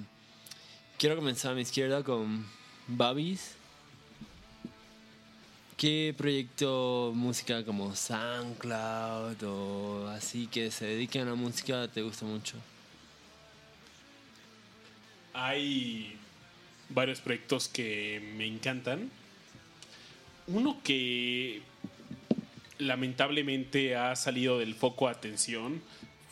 quiero 0.98 1.16
comenzar 1.16 1.52
a 1.52 1.54
mi 1.54 1.62
izquierda 1.62 2.02
con 2.02 2.44
Babis. 2.88 3.54
¿Qué 5.82 6.14
proyecto 6.16 7.10
música 7.12 7.64
como 7.64 7.96
SoundCloud 7.96 9.42
o 9.42 10.06
así 10.10 10.46
que 10.46 10.70
se 10.70 10.84
dediquen 10.84 11.22
a 11.22 11.30
la 11.30 11.34
música 11.34 11.88
te 11.88 12.02
gusta 12.02 12.24
mucho? 12.24 12.54
Hay 15.34 16.16
varios 16.88 17.20
proyectos 17.20 17.66
que 17.66 18.22
me 18.36 18.46
encantan. 18.46 19.10
Uno 20.46 20.78
que 20.84 21.62
lamentablemente 22.78 23.96
ha 23.96 24.14
salido 24.14 24.60
del 24.60 24.76
foco 24.76 25.06
de 25.06 25.14
atención 25.14 25.82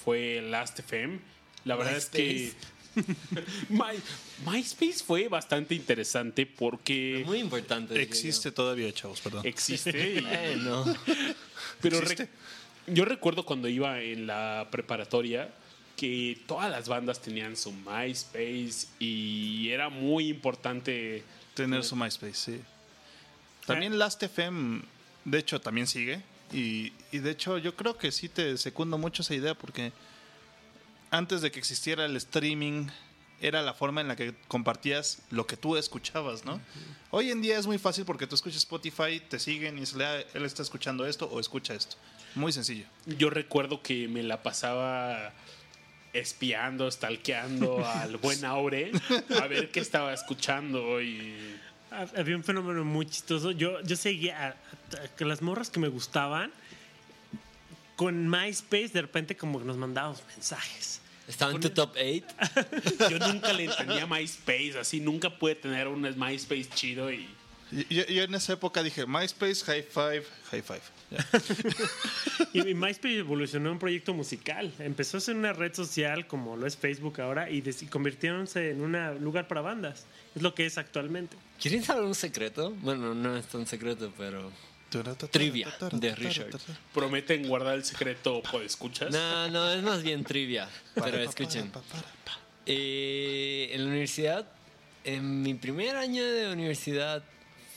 fue 0.05 0.43
Last.fm. 0.43 1.19
La 1.65 1.75
verdad 1.75 1.97
es 1.97 2.07
que 2.07 2.53
My- 3.69 4.01
MySpace 4.47 5.05
fue 5.05 5.29
bastante 5.29 5.75
interesante 5.75 6.47
porque 6.47 7.23
Muy 7.27 7.39
importante. 7.39 8.01
Existe 8.01 8.51
todavía, 8.53 8.93
chavos, 8.93 9.21
perdón. 9.21 9.47
existe. 9.47 9.91
y-. 10.21 10.27
Eh, 10.27 10.57
no. 10.59 10.85
Pero 11.81 12.01
yo 12.87 13.05
recuerdo 13.05 13.45
cuando 13.45 13.69
iba 13.69 14.01
en 14.01 14.27
la 14.27 14.69
preparatoria 14.71 15.51
que 15.97 16.39
todas 16.47 16.71
las 16.71 16.89
bandas 16.89 17.21
tenían 17.21 17.57
su 17.57 17.73
MySpace 17.73 18.87
y 18.99 19.69
era 19.71 19.89
muy 19.89 20.29
importante. 20.29 21.23
Tener 21.55 21.85
su 21.85 21.95
MySpace, 21.95 22.35
sí. 22.35 22.61
También 23.67 23.99
Last.fm, 23.99 24.81
de 25.25 25.39
hecho, 25.39 25.61
también 25.61 25.87
sigue. 25.87 26.23
Y, 26.53 26.93
y 27.13 27.19
de 27.19 27.31
hecho, 27.31 27.59
yo 27.59 27.77
creo 27.77 27.97
que 27.97 28.11
sí 28.11 28.29
te 28.29 28.57
secundo 28.57 28.99
mucho 28.99 29.23
esa 29.23 29.35
idea 29.35 29.55
porque 29.55 29.93
antes 31.11 31.41
de 31.43 31.51
que 31.51 31.59
existiera 31.59 32.05
el 32.05 32.17
streaming, 32.17 32.87
era 33.41 33.63
la 33.63 33.73
forma 33.75 34.01
en 34.01 34.09
la 34.09 34.17
que 34.17 34.35
compartías 34.49 35.23
lo 35.31 35.47
que 35.47 35.57
tú 35.57 35.77
escuchabas, 35.77 36.45
¿no? 36.45 36.61
Hoy 37.11 37.31
en 37.31 37.41
día 37.41 37.59
es 37.59 37.67
muy 37.67 37.79
fácil 37.79 38.05
porque 38.05 38.27
tú 38.27 38.35
escuchas 38.35 38.59
Spotify, 38.59 39.21
te 39.29 39.39
siguen 39.39 39.79
y 39.79 39.87
se 39.87 39.97
le 39.97 40.27
él 40.35 40.45
está 40.45 40.63
escuchando 40.63 41.07
esto 41.07 41.27
o 41.27 41.41
escucha 41.41 41.75
esto. 41.75 41.97
Muy 42.35 42.53
sencillo. 42.53 42.85
Yo 43.07 43.31
recuerdo 43.31 43.83
que 43.83 44.07
me 44.09 44.23
la 44.23 44.43
pasaba 44.43 45.33
espiando, 46.13 46.91
stalkeando 46.91 47.85
al 47.87 48.17
buen 48.19 48.45
Aure 48.45 48.93
a 49.41 49.47
ver 49.47 49.71
qué 49.71 49.81
estaba 49.81 50.13
escuchando 50.13 51.01
y 51.01 51.35
Había 52.17 52.37
un 52.37 52.45
fenómeno 52.45 52.85
muy 52.85 53.07
chistoso. 53.07 53.51
Yo, 53.53 53.81
yo 53.83 53.97
seguía 53.97 54.49
a, 54.49 54.49
a- 54.51 55.09
que 55.17 55.25
las 55.25 55.41
morras 55.43 55.71
que 55.71 55.81
me 55.81 55.89
gustaban 55.89 56.53
con 58.01 58.31
MySpace 58.31 58.89
de 58.95 59.03
repente 59.03 59.37
como 59.37 59.59
que 59.59 59.67
nos 59.67 59.77
mandábamos 59.77 60.23
mensajes. 60.29 61.03
¿Estaba 61.29 61.53
en 61.53 61.61
tu 61.61 61.69
top 61.69 61.95
8? 61.97 63.11
yo 63.11 63.19
nunca 63.19 63.53
le 63.53 63.65
entendía 63.65 64.07
MySpace, 64.07 64.79
así 64.81 65.01
nunca 65.01 65.29
pude 65.39 65.55
tener 65.55 65.87
un 65.87 66.01
MySpace 66.01 66.71
chido 66.75 67.13
y 67.13 67.29
Yo, 67.71 68.07
yo 68.07 68.23
en 68.23 68.35
esa 68.35 68.55
época 68.55 68.83
dije, 68.83 69.05
MySpace, 69.05 69.63
High 69.67 69.83
Five, 69.83 70.25
High 70.51 70.63
Five. 70.63 70.81
Ya. 71.11 71.29
Y, 72.55 72.75
MySpace 72.75 73.19
evolucionó 73.19 73.69
en 73.69 73.73
un 73.75 73.79
proyecto 73.79 74.15
musical. 74.15 74.73
Empezó 74.79 75.19
a 75.19 75.21
ser 75.21 75.37
una 75.37 75.53
red 75.53 75.75
social 75.75 76.27
como 76.27 76.57
lo 76.57 76.67
es 76.67 76.79
Facebook 76.79 77.21
ahora 77.21 77.51
y, 77.51 77.63
y 77.63 77.87
convirtiéndose 77.87 78.71
en 78.71 78.81
un 78.81 79.23
lugar 79.23 79.47
para 79.47 79.61
bandas. 79.61 80.07
Es 80.35 80.41
lo 80.41 80.55
que 80.55 80.65
es 80.65 80.79
actualmente. 80.79 81.37
¿Quieren 81.61 81.85
saber 81.85 82.05
un 82.05 82.15
secreto? 82.15 82.71
Bueno, 82.81 83.15
no 83.15 83.37
es 83.37 83.45
tan 83.45 83.67
secreto, 83.67 84.11
pero... 84.17 84.51
Trivia 85.31 85.69
de 85.93 86.15
Richard. 86.15 86.59
prometen 86.93 87.47
guardar 87.47 87.77
el 87.77 87.85
secreto 87.85 88.43
por 88.51 88.63
escuchas. 88.63 89.11
No, 89.11 89.49
no, 89.49 89.71
es 89.71 89.83
más 89.83 90.03
bien 90.03 90.25
trivia. 90.25 90.69
Pero 90.95 91.19
escuchen. 91.19 91.71
Eh, 92.67 93.71
en 93.73 93.85
la 93.85 93.89
universidad, 93.89 94.47
en 95.05 95.43
mi 95.43 95.55
primer 95.55 95.97
año 95.97 96.25
de 96.25 96.53
universidad, 96.53 97.23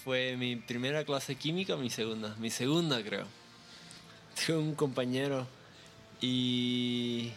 fue 0.03 0.35
mi 0.35 0.55
primera 0.57 1.05
clase 1.05 1.33
de 1.33 1.39
química, 1.39 1.77
mi 1.77 1.89
segunda, 1.89 2.35
mi 2.39 2.49
segunda 2.49 3.01
creo. 3.01 3.25
Tuve 4.45 4.57
un 4.57 4.75
compañero 4.75 5.47
y 6.19 7.31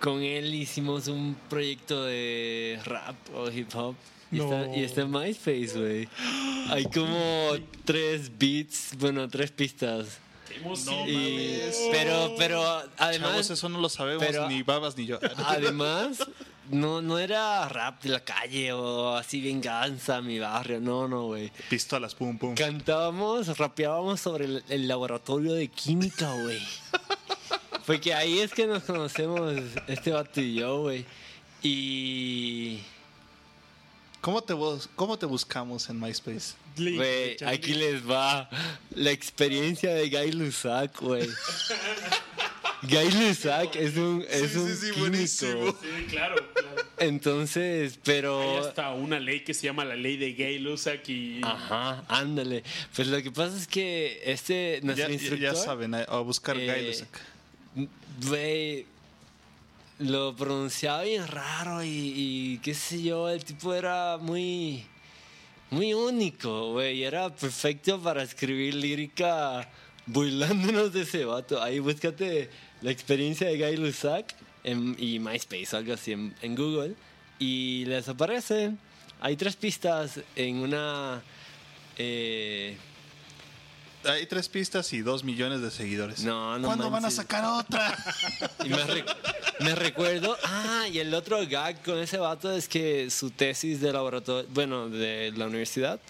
con 0.00 0.22
él 0.22 0.54
hicimos 0.54 1.08
un 1.08 1.36
proyecto 1.48 2.04
de 2.04 2.78
rap 2.84 3.16
o 3.34 3.50
hip 3.50 3.74
hop. 3.74 3.94
Y, 4.32 4.40
está, 4.40 4.76
y 4.76 4.82
está 4.84 5.00
en 5.02 5.10
MySpace, 5.10 5.72
güey. 5.78 6.08
Hay 6.70 6.84
como 6.86 7.50
tres 7.84 8.30
beats, 8.38 8.90
bueno, 8.98 9.28
tres 9.28 9.50
pistas. 9.52 10.18
¡Qué 10.48 10.56
emoción! 10.56 11.08
Y- 11.08 11.60
pero, 11.92 12.34
pero 12.38 12.62
además, 12.98 13.30
Chavos, 13.30 13.50
eso 13.50 13.68
no 13.68 13.80
lo 13.80 13.88
sabemos 13.88 14.24
pero- 14.26 14.48
ni 14.48 14.62
babas 14.62 14.96
ni 14.96 15.06
yo. 15.06 15.18
Además, 15.46 16.18
no, 16.70 17.00
no 17.02 17.18
era 17.18 17.68
rap 17.68 18.02
de 18.02 18.08
la 18.08 18.20
calle 18.24 18.72
o 18.72 19.14
así 19.16 19.40
venganza, 19.40 20.20
mi 20.20 20.38
barrio, 20.40 20.80
no, 20.80 21.06
no, 21.06 21.26
güey. 21.26 21.52
Pistolas, 21.70 22.14
pum, 22.16 22.36
pum. 22.38 22.54
Cantábamos, 22.56 23.56
rapeábamos 23.58 24.20
sobre 24.20 24.46
el, 24.46 24.64
el 24.68 24.88
laboratorio 24.88 25.52
de 25.52 25.68
química, 25.68 26.32
güey. 26.42 26.60
Porque 27.86 28.12
ahí 28.14 28.40
es 28.40 28.52
que 28.52 28.66
nos 28.66 28.82
conocemos 28.82 29.54
este 29.86 30.10
vato 30.10 30.40
y 30.40 30.54
yo, 30.54 30.80
güey. 30.82 31.04
Y, 31.62 32.80
¿Cómo 34.26 34.42
te, 34.42 34.54
bus- 34.54 34.88
¿Cómo 34.96 35.16
te 35.16 35.24
buscamos 35.24 35.88
en 35.88 36.00
MySpace? 36.00 36.54
güey, 36.76 37.36
aquí 37.46 37.74
les 37.74 38.02
va 38.10 38.50
la 38.90 39.12
experiencia 39.12 39.94
de 39.94 40.08
Guy 40.10 40.32
Lusac, 40.32 41.00
güey. 41.00 41.28
Guy 42.82 43.10
Lusac 43.12 43.76
es 43.76 43.96
un, 43.96 44.24
es 44.28 44.50
Sí, 44.50 44.58
un 44.58 44.66
sí, 44.68 44.74
sí, 44.74 44.80
químico. 44.90 45.00
buenísimo. 45.00 45.70
Sí, 45.80 46.06
claro, 46.10 46.34
claro. 46.52 46.88
Entonces, 46.98 47.92
Hay 47.94 48.00
pero... 48.02 48.58
hasta 48.66 48.90
una 48.94 49.20
ley 49.20 49.44
que 49.44 49.54
se 49.54 49.62
llama 49.66 49.84
la 49.84 49.94
ley 49.94 50.16
de 50.16 50.32
Gay 50.32 50.58
Lusac 50.58 51.08
y 51.08 51.40
Ajá, 51.44 52.02
ándale. 52.08 52.64
Pues 52.96 53.06
lo 53.06 53.22
que 53.22 53.30
pasa 53.30 53.56
es 53.56 53.68
que 53.68 54.22
este, 54.24 54.80
nuestro 54.82 55.04
Ya, 55.04 55.08
ya- 55.08 55.14
instructor... 55.14 55.54
ya 55.54 55.54
saben, 55.54 55.94
a, 55.94 56.00
a 56.02 56.18
buscar 56.18 56.56
eh, 56.58 56.66
Guy 56.74 56.86
Lusac. 56.88 57.20
Güey, 58.28 58.86
lo 59.98 60.34
pronunciaba 60.36 61.02
bien 61.02 61.26
raro 61.26 61.82
y, 61.82 62.60
qué 62.62 62.74
sé 62.74 63.02
yo, 63.02 63.28
el 63.28 63.44
tipo 63.44 63.74
era 63.74 64.18
muy... 64.18 64.84
muy 65.70 65.94
único, 65.94 66.72
güey. 66.72 67.02
Era 67.02 67.34
perfecto 67.34 68.00
para 68.00 68.22
escribir 68.22 68.74
lírica 68.74 69.68
burlándonos 70.06 70.92
de 70.92 71.02
ese 71.02 71.24
vato. 71.24 71.62
Ahí 71.62 71.78
búscate 71.78 72.50
la 72.82 72.90
experiencia 72.90 73.48
de 73.48 73.56
Guy 73.58 73.76
Lusac 73.76 74.34
en- 74.64 74.96
y 74.98 75.18
MySpace, 75.18 75.76
algo 75.76 75.94
así, 75.94 76.12
en, 76.12 76.34
en 76.42 76.54
Google. 76.54 76.94
Y 77.38 77.84
les 77.86 78.08
aparece. 78.08 78.72
Hay 79.20 79.36
tres 79.36 79.56
pistas 79.56 80.20
en 80.36 80.56
una... 80.58 81.22
eh, 81.96 82.76
Hay 84.08 84.26
tres 84.26 84.48
pistas 84.48 84.92
y 84.92 85.00
dos 85.02 85.24
millones 85.24 85.60
de 85.62 85.70
seguidores. 85.70 86.20
No, 86.22 86.58
no 86.58 86.66
¿Cuándo 86.68 86.90
van 86.90 87.04
a 87.04 87.10
sacar 87.10 87.44
otra? 87.44 87.96
Y 88.64 88.68
me, 88.68 88.84
re- 88.84 89.04
me 89.60 89.74
recuerdo, 89.74 90.36
ah, 90.44 90.86
y 90.92 90.98
el 90.98 91.12
otro 91.14 91.38
gag 91.48 91.82
con 91.82 91.98
ese 91.98 92.18
vato 92.18 92.50
es 92.52 92.68
que 92.68 93.10
su 93.10 93.30
tesis 93.30 93.80
de 93.80 93.92
laboratorio, 93.92 94.48
bueno, 94.52 94.88
de 94.88 95.32
la 95.36 95.46
universidad, 95.46 96.00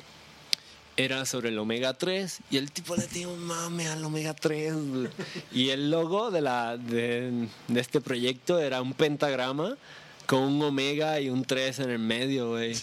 era 0.97 1.27
sobre 1.27 1.51
el 1.51 1.59
omega 1.59 1.93
3 1.93 2.39
y 2.51 2.56
el 2.56 2.73
tipo 2.73 2.97
le 2.97 3.06
dio 3.09 3.35
mame 3.36 3.86
al 3.89 4.02
omega 4.05 4.32
3. 4.32 4.74
güey. 4.74 5.09
Y 5.52 5.68
el 5.68 5.90
logo 5.90 6.31
de, 6.31 6.40
la, 6.40 6.78
de, 6.78 7.48
de 7.68 7.81
este 7.81 8.01
proyecto 8.01 8.59
era 8.59 8.81
un 8.81 8.94
pentagrama 8.94 9.77
con 10.24 10.43
un 10.43 10.62
omega 10.62 11.20
y 11.20 11.28
un 11.28 11.44
3 11.44 11.81
en 11.81 11.90
el 11.90 11.98
medio, 11.98 12.51
güey. 12.51 12.74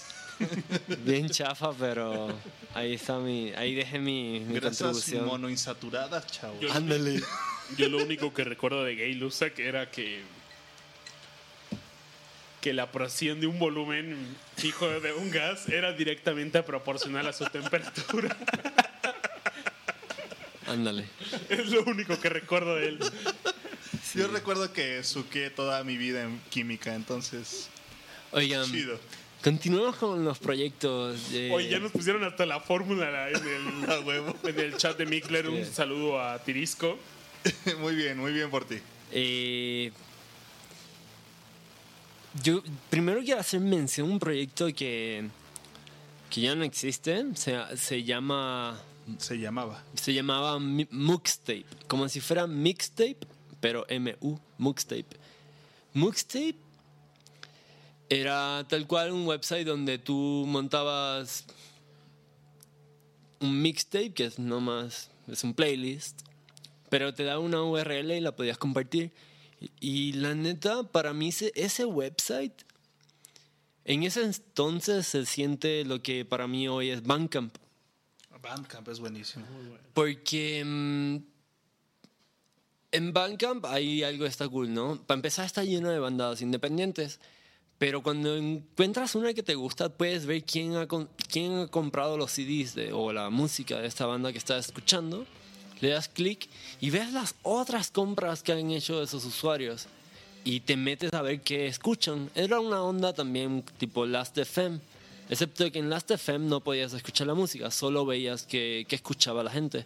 Bien 1.06 1.27
chafa, 1.30 1.72
pero 1.73 2.27
ahí 2.74 2.94
está 2.94 3.18
mi, 3.20 3.52
ahí 3.54 3.76
dejé 3.76 4.00
mi, 4.00 4.40
mi 4.41 4.56
Grasas 4.56 4.80
contribución. 4.94 5.26
monoinsaturadas, 5.26 6.28
chavo. 6.28 6.60
Yo- 6.60 6.72
Ándale. 6.74 7.22
Yo 7.78 7.88
lo 7.90 7.98
único 8.04 8.34
que 8.34 8.44
recuerdo 8.44 8.84
de 8.84 8.95
Gay 8.95 9.14
Lusac 9.16 9.58
era 9.60 9.90
que 9.90 10.22
que 12.62 12.72
la 12.74 12.90
presión 12.91 13.41
de 13.41 13.48
un 13.48 13.60
volumen 13.60 14.16
fijo 14.56 14.88
de 15.02 15.12
un 15.12 15.30
gas 15.32 15.68
era 15.68 15.91
directamente 15.91 16.64
proporcional 16.64 17.28
a 17.28 17.34
su 17.34 17.44
temperatura. 17.48 18.38
Ándale. 20.68 21.06
Es 21.50 21.68
lo 21.68 21.84
único 21.84 22.18
que 22.20 22.30
recuerdo 22.30 22.76
de 22.78 22.88
él. 22.88 23.00
Yo 24.16 24.28
recuerdo 24.30 24.72
que 24.72 25.04
suqué 25.04 25.50
toda 25.50 25.84
mi 25.84 25.98
vida 25.98 26.24
en 26.24 26.40
química, 26.50 26.95
entonces. 26.95 27.68
Oigan, 28.32 28.66
Chido. 28.72 28.98
Continuemos 29.44 29.95
con 29.98 30.24
los 30.24 30.40
proyectos. 30.40 31.32
de- 31.32 31.52
Oye, 31.52 31.70
ya 31.70 31.80
nos 31.80 31.91
pusieron 31.91 32.24
hasta 32.24 32.45
la 32.45 32.60
fórmula 32.60 33.30
en 33.30 33.36
el, 33.36 34.34
en 34.49 34.60
el 34.60 34.78
chat 34.78 34.98
de 34.98 35.06
Mikler. 35.06 35.49
Un 35.49 35.65
saludo 35.65 36.20
a 36.22 36.40
Tirisco. 36.40 36.98
muy 37.80 37.95
bien, 37.95 38.18
muy 38.18 38.32
bien 38.32 38.49
por 38.49 38.65
ti. 38.65 38.78
Eh, 39.11 39.91
yo 42.41 42.64
primero 42.90 43.22
quiero 43.22 43.40
hacer 43.40 43.60
mención 43.60 44.10
a 44.10 44.14
un 44.14 44.20
proyecto 44.20 44.68
que, 44.74 45.28
que 46.30 46.41
ya 46.41 46.56
no 46.56 46.64
existe. 46.64 47.24
Se, 47.36 47.56
se 47.78 48.03
llama. 48.03 48.80
Se 49.18 49.38
llamaba. 49.38 49.84
Se 49.95 50.14
llamaba 50.14 50.57
Muxtape. 50.60 51.65
Como 51.88 52.07
si 52.10 52.22
fuera 52.22 52.48
mixtape, 52.48 53.18
pero 53.60 53.86
M-U, 53.90 54.40
Muxtape. 54.57 55.06
Muxtape 55.94 56.56
era 58.09 58.65
tal 58.69 58.88
cual 58.88 59.11
un 59.11 59.27
website 59.27 59.65
donde 59.65 59.97
tú 59.97 60.45
montabas 60.47 61.45
un 63.39 63.61
mixtape, 63.61 64.13
que 64.13 64.25
es 64.25 64.39
nomás, 64.39 65.09
es 65.27 65.43
un 65.43 65.53
playlist, 65.53 66.21
pero 66.89 67.13
te 67.13 67.23
da 67.23 67.39
una 67.39 67.63
URL 67.63 68.11
y 68.11 68.21
la 68.21 68.35
podías 68.35 68.57
compartir. 68.57 69.11
Y, 69.59 69.71
y 69.80 70.13
la 70.13 70.35
neta, 70.35 70.84
para 70.84 71.13
mí 71.13 71.30
ese, 71.30 71.51
ese 71.55 71.85
website, 71.85 72.63
en 73.85 74.03
ese 74.03 74.23
entonces 74.23 75.07
se 75.07 75.25
siente 75.25 75.84
lo 75.84 76.01
que 76.01 76.23
para 76.23 76.47
mí 76.47 76.67
hoy 76.67 76.89
es 76.89 77.03
Bandcamp. 77.03 77.55
Bandcamp 78.43 78.88
es 78.89 78.99
buenísimo. 78.99 79.45
Porque 79.93 80.63
mm, 80.63 81.17
en 82.91 83.13
Bandcamp 83.13 83.65
hay 83.65 84.03
algo 84.03 84.23
que 84.25 84.30
está 84.30 84.47
cool, 84.47 84.73
¿no? 84.73 85.01
Para 85.05 85.17
empezar 85.17 85.45
está 85.45 85.63
lleno 85.63 85.89
de 85.89 85.99
bandadas 85.99 86.41
independientes. 86.41 87.19
Pero 87.80 88.02
cuando 88.02 88.36
encuentras 88.38 89.16
una 89.16 89.34
que 89.34 89.44
te 89.44 89.56
gusta, 89.56 89.90
puedes 89.90 90.26
ver 90.26 90.44
quién 90.44 90.76
ha, 90.76 90.88
quién 91.30 91.58
ha 91.60 91.68
comprado 91.68 92.18
los 92.18 92.32
CDs 92.32 92.76
de- 92.76 92.94
o 92.94 93.12
la 93.12 93.30
música 93.30 93.80
de 93.80 93.88
esta 93.88 94.06
banda 94.06 94.32
que 94.32 94.38
estás 94.38 94.68
escuchando. 94.68 95.26
Le 95.82 95.90
das 95.90 96.08
clic 96.08 96.48
y 96.80 96.91
ves 96.91 97.12
las 97.12 97.36
otras 97.44 97.91
compras 97.91 98.41
que 98.41 98.54
han 98.54 98.72
hecho 98.72 99.02
esos 99.04 99.26
usuarios. 99.26 99.88
Y 100.45 100.62
te 100.62 100.78
metes 100.78 101.14
a 101.14 101.22
ver 101.22 101.41
qué 101.41 101.68
escuchan. 101.68 102.30
Era 102.36 102.60
una 102.60 102.82
onda 102.84 103.14
también 103.14 103.64
tipo 103.78 104.06
Last.fm. 104.06 104.80
Excepto 105.30 105.70
que 105.72 105.80
en 105.80 105.90
Last.fm 105.90 106.48
no 106.48 106.60
podías 106.62 106.94
escuchar 106.94 107.28
la 107.28 107.34
música, 107.34 107.72
solo 107.72 108.06
veías 108.06 108.44
que, 108.44 108.86
que 108.88 108.95
escuchaba 108.95 109.44
la 109.44 109.52
gente. 109.52 109.86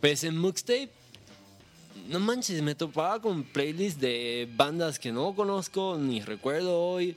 Pues 0.00 0.24
en 0.24 0.38
Muxtape 0.38 0.90
no 2.08 2.20
manches, 2.20 2.62
me 2.62 2.74
topaba 2.74 3.20
con 3.20 3.42
playlists 3.42 4.00
de 4.00 4.48
bandas 4.56 4.98
que 4.98 5.12
no 5.12 5.34
conozco 5.34 5.96
ni 5.98 6.20
recuerdo 6.20 6.78
hoy, 6.78 7.16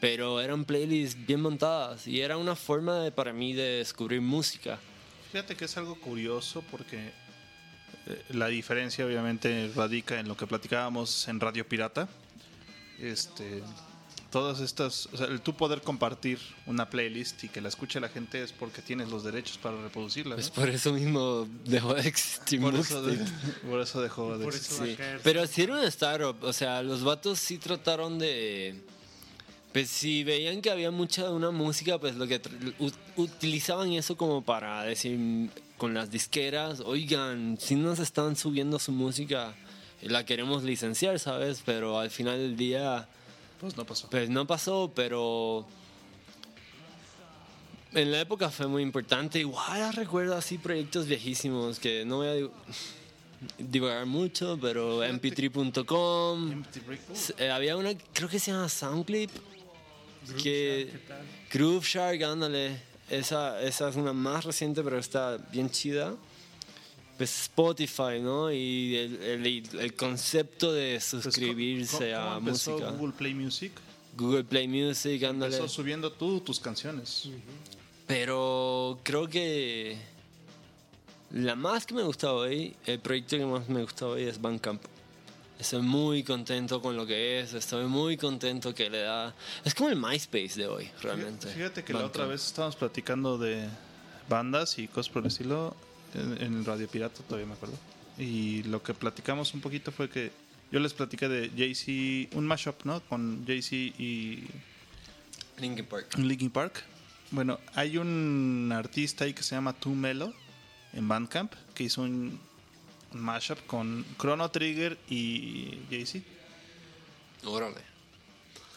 pero 0.00 0.40
eran 0.40 0.64
playlists 0.64 1.26
bien 1.26 1.40
montadas 1.40 2.06
y 2.06 2.20
era 2.20 2.36
una 2.36 2.56
forma 2.56 3.00
de, 3.00 3.12
para 3.12 3.32
mí 3.32 3.52
de 3.52 3.78
descubrir 3.78 4.20
música. 4.20 4.78
Fíjate 5.32 5.56
que 5.56 5.66
es 5.66 5.76
algo 5.76 6.00
curioso 6.00 6.62
porque 6.70 7.12
eh, 8.06 8.22
la 8.30 8.48
diferencia 8.48 9.04
obviamente 9.04 9.70
radica 9.74 10.18
en 10.20 10.28
lo 10.28 10.36
que 10.36 10.46
platicábamos 10.46 11.28
en 11.28 11.40
Radio 11.40 11.66
Pirata. 11.68 12.08
Este, 12.98 13.62
todas 14.30 14.60
estas, 14.60 15.08
o 15.12 15.16
sea, 15.16 15.26
el 15.26 15.40
tú 15.40 15.54
poder 15.54 15.80
compartir 15.82 16.38
una 16.66 16.90
playlist 16.90 17.44
y 17.44 17.48
que 17.48 17.60
la 17.60 17.68
escuche 17.68 18.00
la 18.00 18.08
gente 18.08 18.42
es 18.42 18.52
porque 18.52 18.82
tienes 18.82 19.08
los 19.08 19.24
derechos 19.24 19.56
para 19.58 19.80
reproducirla. 19.80 20.30
¿no? 20.30 20.36
Pues 20.36 20.50
por 20.50 20.68
eso 20.68 20.92
mismo 20.92 21.48
dejó 21.64 21.94
de 21.94 22.08
existir 22.08 22.60
por, 22.60 22.74
eso 22.74 23.00
Muxtape. 23.02 23.16
de- 23.16 23.68
por 23.70 23.80
eso 23.80 24.02
dejó 24.02 24.36
de 24.36 24.46
existir. 24.46 24.96
Sí. 24.96 25.02
Pero 25.22 25.46
sí 25.46 25.62
era 25.62 25.74
una 25.74 25.86
startup, 25.86 26.36
o 26.42 26.52
sea, 26.52 26.82
los 26.82 27.02
vatos 27.04 27.38
sí 27.38 27.58
trataron 27.58 28.18
de... 28.18 28.82
Pues 29.72 29.90
si 29.90 30.24
veían 30.24 30.62
que 30.62 30.70
había 30.70 30.90
mucha 30.90 31.24
de 31.24 31.32
una 31.34 31.50
música, 31.50 31.98
pues 31.98 32.14
lo 32.16 32.26
que 32.26 32.40
utilizaban 33.16 33.92
eso 33.92 34.16
como 34.16 34.42
para 34.42 34.82
decir 34.84 35.50
con 35.76 35.92
las 35.94 36.10
disqueras, 36.10 36.80
oigan, 36.80 37.58
si 37.60 37.74
nos 37.74 37.98
están 37.98 38.36
subiendo 38.36 38.78
su 38.78 38.92
música, 38.92 39.54
la 40.00 40.24
queremos 40.24 40.62
licenciar, 40.64 41.18
¿sabes? 41.18 41.62
Pero 41.66 41.98
al 42.00 42.10
final 42.10 42.38
del 42.38 42.56
día, 42.56 43.06
Pues 43.66 43.76
no 43.76 43.84
pasó. 43.84 44.08
pues 44.10 44.30
no 44.30 44.46
pasó, 44.46 44.92
pero 44.94 45.66
en 47.92 48.12
la 48.12 48.20
época 48.20 48.50
fue 48.50 48.66
muy 48.66 48.82
importante. 48.82 49.38
Igual 49.40 49.92
recuerdo 49.94 50.36
así 50.36 50.58
proyectos 50.58 51.06
viejísimos 51.06 51.78
que 51.78 52.04
no 52.04 52.16
voy 52.18 52.26
a 52.28 52.36
div- 52.36 52.50
divagar 53.58 54.06
mucho, 54.06 54.58
pero 54.60 55.02
mp3.com. 55.04 56.52
Empty 56.52 56.80
Break. 56.80 57.00
S- 57.12 57.34
eh, 57.38 57.50
había 57.50 57.76
una, 57.76 57.92
creo 58.12 58.28
que 58.28 58.38
se 58.38 58.50
llama 58.52 58.68
Soundclip, 58.68 59.30
Groove 60.28 60.42
que 60.42 60.86
Shark, 60.90 61.00
¿qué 61.00 61.08
tal? 61.08 61.22
Groove 61.52 61.84
Shark, 61.86 62.22
ándale. 62.22 62.80
Esa, 63.08 63.60
esa 63.62 63.88
es 63.88 63.96
una 63.96 64.12
más 64.12 64.44
reciente, 64.44 64.82
pero 64.82 64.98
está 64.98 65.36
bien 65.52 65.70
chida. 65.70 66.14
Pues 67.16 67.42
Spotify, 67.44 68.20
¿no? 68.20 68.52
Y 68.52 68.94
el, 68.96 69.22
el- 69.46 69.78
el 69.80 69.94
concepto 69.94 70.72
de 70.72 70.92
Pues, 70.94 71.04
suscribirse 71.04 72.12
¿cómo- 72.12 72.22
cómo 72.24 72.34
a 72.34 72.38
empezó 72.38 72.70
música. 72.72 72.90
Google 72.90 73.12
Play 73.16 73.34
Music. 73.34 73.72
Google 74.16 74.44
Play 74.44 74.68
Music, 74.68 75.22
ándale. 75.24 75.56
Empezó 75.56 75.72
subiendo 75.72 76.12
tú 76.12 76.40
tus 76.40 76.60
canciones. 76.60 77.28
Pero 78.06 78.98
creo 79.02 79.28
que 79.28 79.96
la 81.32 81.54
más 81.56 81.86
que 81.86 81.94
me 81.94 82.02
gusta 82.02 82.32
hoy, 82.32 82.76
el 82.86 83.00
proyecto 83.00 83.36
que 83.36 83.44
más 83.46 83.68
me 83.68 83.82
gusta 83.82 84.06
hoy 84.06 84.22
es 84.24 84.40
Bandcamp. 84.40 84.82
Estoy 85.58 85.80
muy 85.82 86.22
contento 86.22 86.82
con 86.82 86.96
lo 86.96 87.06
que 87.06 87.40
es, 87.40 87.54
estoy 87.54 87.86
muy 87.86 88.16
contento 88.18 88.74
que 88.74 88.90
le 88.90 89.00
da... 89.00 89.34
Es 89.64 89.74
como 89.74 89.88
el 89.88 89.96
MySpace 89.96 90.52
de 90.54 90.66
hoy, 90.66 90.90
realmente. 91.02 91.48
Fíjate 91.48 91.82
que 91.82 91.94
la 91.94 92.04
otra 92.04 92.26
vez 92.26 92.44
estábamos 92.46 92.76
platicando 92.76 93.38
de 93.38 93.66
bandas 94.28 94.78
y 94.78 94.86
cosas 94.86 95.10
por 95.10 95.22
el 95.22 95.28
estilo 95.28 95.74
en, 96.16 96.42
en 96.42 96.64
Radio 96.64 96.88
Pirata, 96.88 97.22
todavía 97.22 97.46
me 97.46 97.54
acuerdo. 97.54 97.76
Y 98.18 98.62
lo 98.64 98.82
que 98.82 98.94
platicamos 98.94 99.52
un 99.54 99.60
poquito 99.60 99.92
fue 99.92 100.08
que 100.08 100.32
yo 100.72 100.80
les 100.80 100.94
platicé 100.94 101.28
de 101.28 101.50
Jay-Z, 101.56 102.36
un 102.36 102.46
mashup, 102.46 102.84
¿no? 102.84 103.00
Con 103.02 103.44
Jay-Z 103.46 103.76
y 103.76 104.44
Linkin 105.58 105.86
Park. 105.86 106.18
Linkin 106.18 106.50
Park. 106.50 106.84
Bueno, 107.30 107.58
hay 107.74 107.98
un 107.98 108.70
artista 108.72 109.24
ahí 109.24 109.34
que 109.34 109.42
se 109.42 109.54
llama 109.54 109.72
Tu 109.72 109.90
Melo 109.90 110.32
en 110.92 111.08
Bandcamp 111.08 111.52
que 111.74 111.84
hizo 111.84 112.02
un, 112.02 112.38
un 113.12 113.20
mashup 113.20 113.58
con 113.66 114.04
Chrono 114.18 114.50
Trigger 114.50 114.98
y 115.08 115.78
Jay-Z. 115.90 116.24
Órale. 117.44 117.95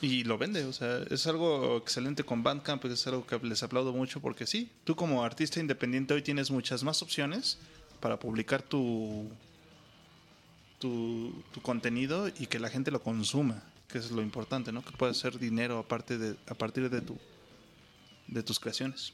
Y 0.01 0.23
lo 0.23 0.37
vende, 0.37 0.63
o 0.65 0.71
sea, 0.71 1.03
es 1.09 1.27
algo 1.27 1.75
excelente 1.77 2.23
con 2.23 2.41
Bandcamp, 2.41 2.85
es 2.85 3.05
algo 3.07 3.25
que 3.27 3.37
les 3.39 3.63
aplaudo 3.63 3.91
mucho 3.91 4.21
porque 4.21 4.45
sí, 4.47 4.69
tú 4.85 4.95
como 4.95 5.23
artista 5.25 5.59
independiente 5.59 6.13
hoy 6.13 6.21
tienes 6.21 6.51
muchas 6.51 6.83
más 6.83 7.01
opciones 7.01 7.57
para 7.99 8.17
publicar 8.17 8.61
tu, 8.61 9.29
tu, 10.79 11.43
tu 11.53 11.61
contenido 11.61 12.29
y 12.29 12.47
que 12.47 12.59
la 12.59 12.69
gente 12.69 12.91
lo 12.91 13.01
consuma, 13.03 13.61
que 13.89 13.97
es 13.97 14.11
lo 14.11 14.21
importante, 14.21 14.71
¿no? 14.71 14.83
Que 14.85 14.91
puedas 14.91 15.17
hacer 15.17 15.37
dinero 15.37 15.79
aparte 15.79 16.17
de, 16.17 16.35
a 16.47 16.53
partir 16.53 16.89
de, 16.89 17.01
tu, 17.01 17.17
de 18.27 18.41
tus 18.43 18.59
creaciones. 18.59 19.13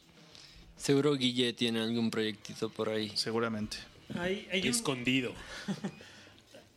Seguro 0.77 1.15
Guille 1.15 1.53
tiene 1.53 1.81
algún 1.81 2.11
proyectito 2.11 2.69
por 2.69 2.89
ahí. 2.89 3.11
Seguramente. 3.15 3.77
Hay, 4.19 4.47
hay 4.51 4.61
un- 4.61 4.67
Escondido. 4.67 5.33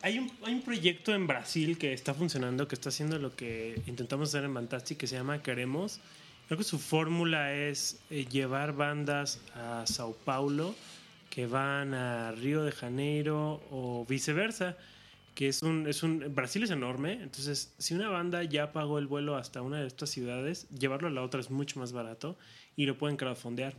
Hay 0.03 0.19
un, 0.19 0.31
hay 0.45 0.55
un 0.55 0.63
proyecto 0.63 1.13
en 1.15 1.27
Brasil 1.27 1.77
que 1.77 1.93
está 1.93 2.15
funcionando, 2.15 2.69
que 2.69 2.75
está 2.77 2.91
haciendo 2.91 3.19
lo 3.19 3.35
que 3.35 3.81
intentamos 3.87 4.29
hacer 4.29 4.45
en 4.45 4.55
Fantastic, 4.55 4.97
que 4.99 5.07
se 5.07 5.17
llama 5.17 5.43
Queremos. 5.43 6.01
Creo 6.47 6.57
que 6.59 6.65
su 6.65 6.79
fórmula 6.79 7.53
es 7.55 7.99
eh, 8.11 8.25
llevar 8.27 8.75
bandas 8.75 9.41
a 9.55 9.85
Sao 9.87 10.15
Paulo 10.25 10.75
que 11.31 11.47
van 11.47 11.95
a 11.95 12.33
Río 12.33 12.63
de 12.65 12.73
Janeiro 12.73 13.61
o 13.71 14.07
viceversa. 14.09 14.77
Que 15.35 15.47
es 15.49 15.63
un, 15.63 15.87
es 15.87 16.03
un. 16.03 16.35
Brasil 16.35 16.65
es 16.65 16.71
enorme, 16.71 17.13
entonces, 17.13 17.73
si 17.79 17.95
una 17.95 18.09
banda 18.09 18.43
ya 18.43 18.73
pagó 18.73 18.99
el 18.99 19.07
vuelo 19.07 19.37
hasta 19.37 19.63
una 19.63 19.79
de 19.81 19.87
estas 19.87 20.11
ciudades, 20.11 20.69
llevarlo 20.71 21.07
a 21.07 21.13
la 21.13 21.23
otra 21.23 21.39
es 21.39 21.49
mucho 21.49 21.79
más 21.79 21.93
barato 21.93 22.37
y 22.75 22.87
lo 22.87 22.99
pueden 22.99 23.17
crowdfundear. 23.17 23.75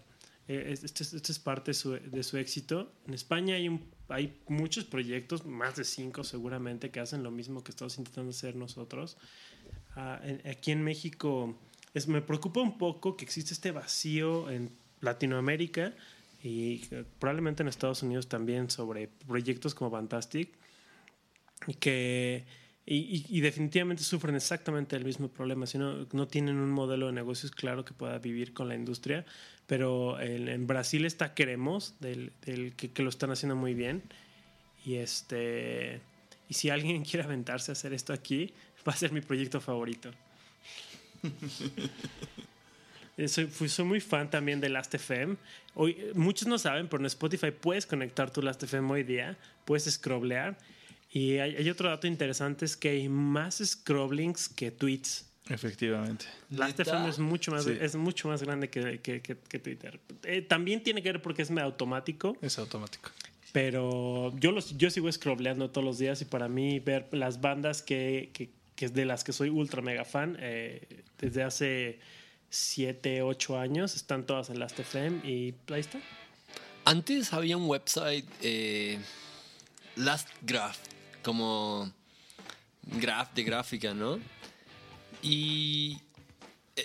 Eh, 0.48 0.70
es- 0.72 0.86
Este 0.86 1.04
es, 1.34 1.40
parte 1.40 1.74
su, 1.74 1.92
de 2.00 2.24
su 2.24 2.38
éxito. 2.38 2.94
En 3.08 3.14
España 3.14 3.56
hay, 3.56 3.68
un, 3.68 3.84
hay 4.10 4.34
muchos 4.48 4.86
proyectos, 4.86 5.46
más 5.46 5.76
de 5.76 5.84
cinco 5.84 6.24
seguramente, 6.24 6.90
que 6.92 7.00
hacen 7.00 7.24
lo 7.24 7.32
mismo 7.32 7.64
que 7.64 7.72
estamos 7.72 7.98
intentando 7.98 8.32
hacer 8.32 8.56
nosotros. 8.56 9.18
Ah, 9.96 10.20
en- 10.24 10.42
aquí 10.48 10.72
en 10.72 10.84
México 10.84 11.56
es, 11.94 12.08
me 12.08 12.22
preocupa 12.22 12.60
un 12.62 12.78
poco 12.78 13.16
que 13.18 13.26
existe 13.26 13.54
este 13.54 13.72
vacío 13.72 14.50
en 14.50 14.72
Latinoamérica 15.02 15.94
y 16.44 16.82
eh, 16.92 17.04
probablemente 17.20 17.64
en 17.64 17.70
Estados 17.70 18.04
Unidos 18.04 18.28
también 18.28 18.70
sobre 18.70 19.08
proyectos 19.28 19.76
como 19.76 19.92
Fantastic 19.92 20.50
que 21.80 22.46
y, 22.86 22.96
y- 22.98 23.26
y 23.38 23.42
definitivamente 23.42 24.04
sufren 24.04 24.36
exactamente 24.36 24.96
el 24.96 25.06
mismo 25.06 25.28
problema, 25.28 25.68
si 25.68 25.78
no, 25.78 26.08
no 26.12 26.28
tienen 26.28 26.56
un 26.58 26.72
modelo 26.72 27.06
de 27.08 27.14
negocios 27.14 27.52
claro 27.52 27.86
que 27.86 27.94
pueda 27.94 28.18
vivir 28.18 28.52
con 28.54 28.68
la 28.68 28.74
industria, 28.76 29.26
pero 29.70 30.20
en, 30.20 30.50
en 30.50 30.66
Brasil 30.68 31.06
está 31.06 31.34
Queremos, 31.36 31.94
del, 32.02 32.32
del 32.44 32.74
que, 32.76 32.90
que 32.92 33.04
lo 33.04 33.10
están 33.10 33.30
haciendo 33.32 33.56
muy 33.56 33.74
bien, 33.76 34.02
y 34.84 34.96
este 34.96 36.02
y 36.50 36.56
si 36.56 36.70
alguien 36.72 37.06
quiere 37.10 37.24
aventarse 37.24 37.72
a 37.72 37.74
hacer 37.74 37.94
esto 37.94 38.12
aquí, 38.12 38.52
va 38.86 38.94
a 38.94 38.98
ser 38.98 39.12
mi 39.14 39.22
proyecto 39.22 39.62
favorito. 39.62 40.12
Eh, 43.18 43.28
Soy, 43.28 43.48
fui- 43.48 43.68
soy 43.68 43.84
muy 43.86 44.00
fan 44.00 44.30
también 44.30 44.62
de 44.62 44.70
Last.fm. 44.70 45.36
Hoy, 45.76 45.98
muchos 46.16 46.48
no 46.48 46.58
saben, 46.58 46.88
pero 46.88 47.02
en 47.02 47.06
Spotify 47.08 47.52
puedes 47.52 47.86
conectar 47.86 48.32
tu 48.32 48.42
Last.fm 48.42 48.90
hoy 48.94 49.04
día, 49.04 49.38
puedes 49.66 49.92
scrollear. 49.94 50.58
Y 51.12 51.38
hay, 51.40 51.58
hay 51.58 51.70
otro 51.70 51.90
dato 51.90 52.08
interesante, 52.08 52.64
es 52.64 52.78
que 52.78 52.88
hay 52.92 53.10
más 53.10 53.62
scrollings 53.62 54.48
que 54.48 54.72
tweets. 54.72 55.29
Efectivamente. 55.50 56.26
Last.fm 56.52 57.00
¿Neta? 57.00 57.10
es 57.10 57.20
mucho 57.20 57.52
más, 57.52 57.64
Sí. 57.66 57.78
es 57.80 57.96
mucho 57.96 58.28
más 58.28 58.42
grande 58.44 58.70
que, 58.70 59.00
que- 59.00 59.22
que- 59.22 59.36
que 59.38 59.60
Twitter. 59.60 60.00
Eh, 60.24 60.42
también 60.44 60.84
tiene 60.84 61.02
que 61.02 61.12
ver 61.12 61.22
porque 61.22 61.42
es 61.42 61.50
medio 61.52 61.66
automático, 61.66 62.38
Es 62.42 62.60
automático. 62.60 63.10
pero 63.52 64.32
yo, 64.38 64.52
los, 64.52 64.78
yo 64.78 64.90
sigo 64.92 65.12
scrolleando 65.12 65.70
todos 65.72 65.84
los 65.86 65.98
días 65.98 66.22
y 66.22 66.26
para 66.26 66.48
mí 66.48 66.80
ver 66.80 67.08
las 67.12 67.42
bandas 67.42 67.82
que, 67.82 68.30
que, 68.34 68.50
que 68.76 68.86
es 68.86 68.94
de 68.94 69.06
las 69.06 69.24
que 69.24 69.34
soy 69.34 69.50
ultra 69.50 69.82
mega 69.82 70.06
fan, 70.06 70.38
eh, 70.40 70.88
desde 71.18 71.44
hace 71.44 72.00
7, 72.52 73.22
8 73.24 73.58
años, 73.60 73.96
están 73.96 74.26
todas 74.26 74.50
en 74.50 74.60
Last.fm 74.60 75.28
y 75.28 75.54
ahí 75.74 75.80
está. 75.82 76.00
Antes 76.86 77.34
había 77.34 77.58
un 77.58 77.68
website, 77.68 78.26
eh, 78.42 79.00
Last 79.96 80.30
Graph, 80.44 80.78
como 81.24 81.92
graph 82.84 83.34
de 83.34 83.44
gráfica, 83.44 83.94
¿no? 83.94 84.20
Y 85.22 85.98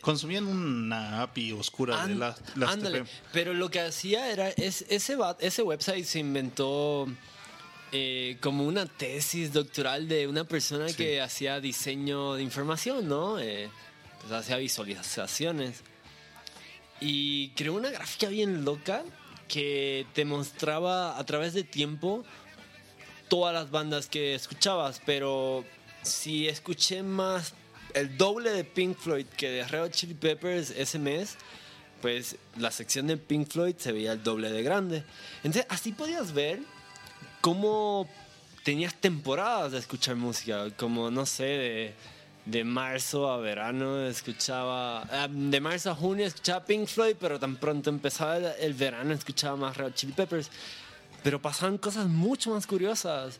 Consumían 0.02 0.46
una 0.48 1.22
API 1.22 1.52
oscura 1.52 1.94
de 2.04 2.12
An- 2.14 2.18
la, 2.18 2.36
las 2.56 2.70
ándale. 2.72 3.04
Pero 3.32 3.54
lo 3.54 3.70
que 3.70 3.80
hacía 3.80 4.30
era, 4.32 4.48
es, 4.50 4.84
ese, 4.88 5.16
ese 5.38 5.62
website 5.62 6.04
se 6.04 6.18
inventó 6.18 7.06
eh, 7.92 8.36
como 8.40 8.64
una 8.66 8.86
tesis 8.86 9.52
doctoral 9.52 10.08
de 10.08 10.26
una 10.26 10.42
persona 10.44 10.88
Sí. 10.88 10.96
que 10.96 11.20
hacía 11.20 11.60
diseño 11.60 12.34
de 12.34 12.42
información, 12.42 13.06
¿no? 13.08 13.38
Eh, 13.38 13.70
pues 14.20 14.32
hacía 14.32 14.56
visualizaciones. 14.56 15.84
Y 17.00 17.50
creó 17.50 17.74
una 17.74 17.90
gráfica 17.90 18.28
bien 18.28 18.64
loca 18.64 19.04
que 19.46 20.06
te 20.12 20.24
mostraba 20.24 21.16
a 21.18 21.24
través 21.24 21.52
de 21.54 21.62
tiempo 21.62 22.24
todas 23.28 23.54
las 23.54 23.70
bandas 23.70 24.08
que 24.08 24.34
escuchabas, 24.34 25.00
pero 25.06 25.64
si 26.02 26.48
escuché 26.48 27.02
más 27.04 27.54
el 27.94 28.16
doble 28.18 28.50
de 28.50 28.64
Pink 28.64 28.98
Floyd 28.98 29.26
que 29.36 29.48
de 29.48 29.64
Red 29.64 29.90
Chili 29.90 30.14
Peppers 30.14 30.70
ese 30.70 30.98
mes, 30.98 31.36
pues 32.02 32.36
la 32.58 32.70
sección 32.70 33.06
de 33.06 33.16
Pink 33.16 33.48
Floyd 33.48 33.76
se 33.78 33.92
veía 33.92 34.12
el 34.12 34.22
doble 34.22 34.50
de 34.50 34.62
grande. 34.62 35.04
Entonces 35.38 35.66
así 35.70 35.92
podías 35.92 36.32
ver 36.32 36.60
cómo 37.40 38.08
tenías 38.64 38.94
temporadas 38.94 39.72
de 39.72 39.78
escuchar 39.78 40.16
música, 40.16 40.70
como 40.76 41.10
no 41.10 41.24
sé, 41.24 41.44
de, 41.44 41.94
de 42.46 42.64
marzo 42.64 43.30
a 43.30 43.38
verano 43.38 44.06
escuchaba, 44.06 45.02
ah, 45.02 45.28
de 45.30 45.60
marzo 45.60 45.90
a 45.90 45.94
junio 45.94 46.26
escuchaba 46.26 46.64
Pink 46.64 46.86
Floyd, 46.88 47.16
pero 47.18 47.38
tan 47.38 47.56
pronto 47.56 47.90
empezaba 47.90 48.36
el, 48.36 48.74
verano 48.74 49.14
escuchaba 49.14 49.56
más 49.56 49.76
Red 49.76 49.94
Chili 49.94 50.12
Peppers. 50.12 50.50
Pero 51.22 51.40
pasaban 51.40 51.78
cosas 51.78 52.06
mucho 52.06 52.50
más 52.50 52.66
curiosas. 52.66 53.38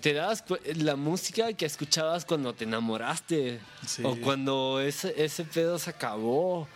Te 0.00 0.14
cu- 0.46 0.58
la 0.76 0.96
música 0.96 1.52
que 1.54 1.66
escuchabas 1.66 2.24
cuando 2.24 2.52
te 2.54 2.64
enamoraste. 2.64 3.58
Sí. 3.86 4.02
O 4.04 4.16
cuando 4.20 4.80
ese, 4.80 5.14
ese 5.22 5.44
pedo 5.44 5.78
se 5.78 5.90
acabó. 5.90 6.68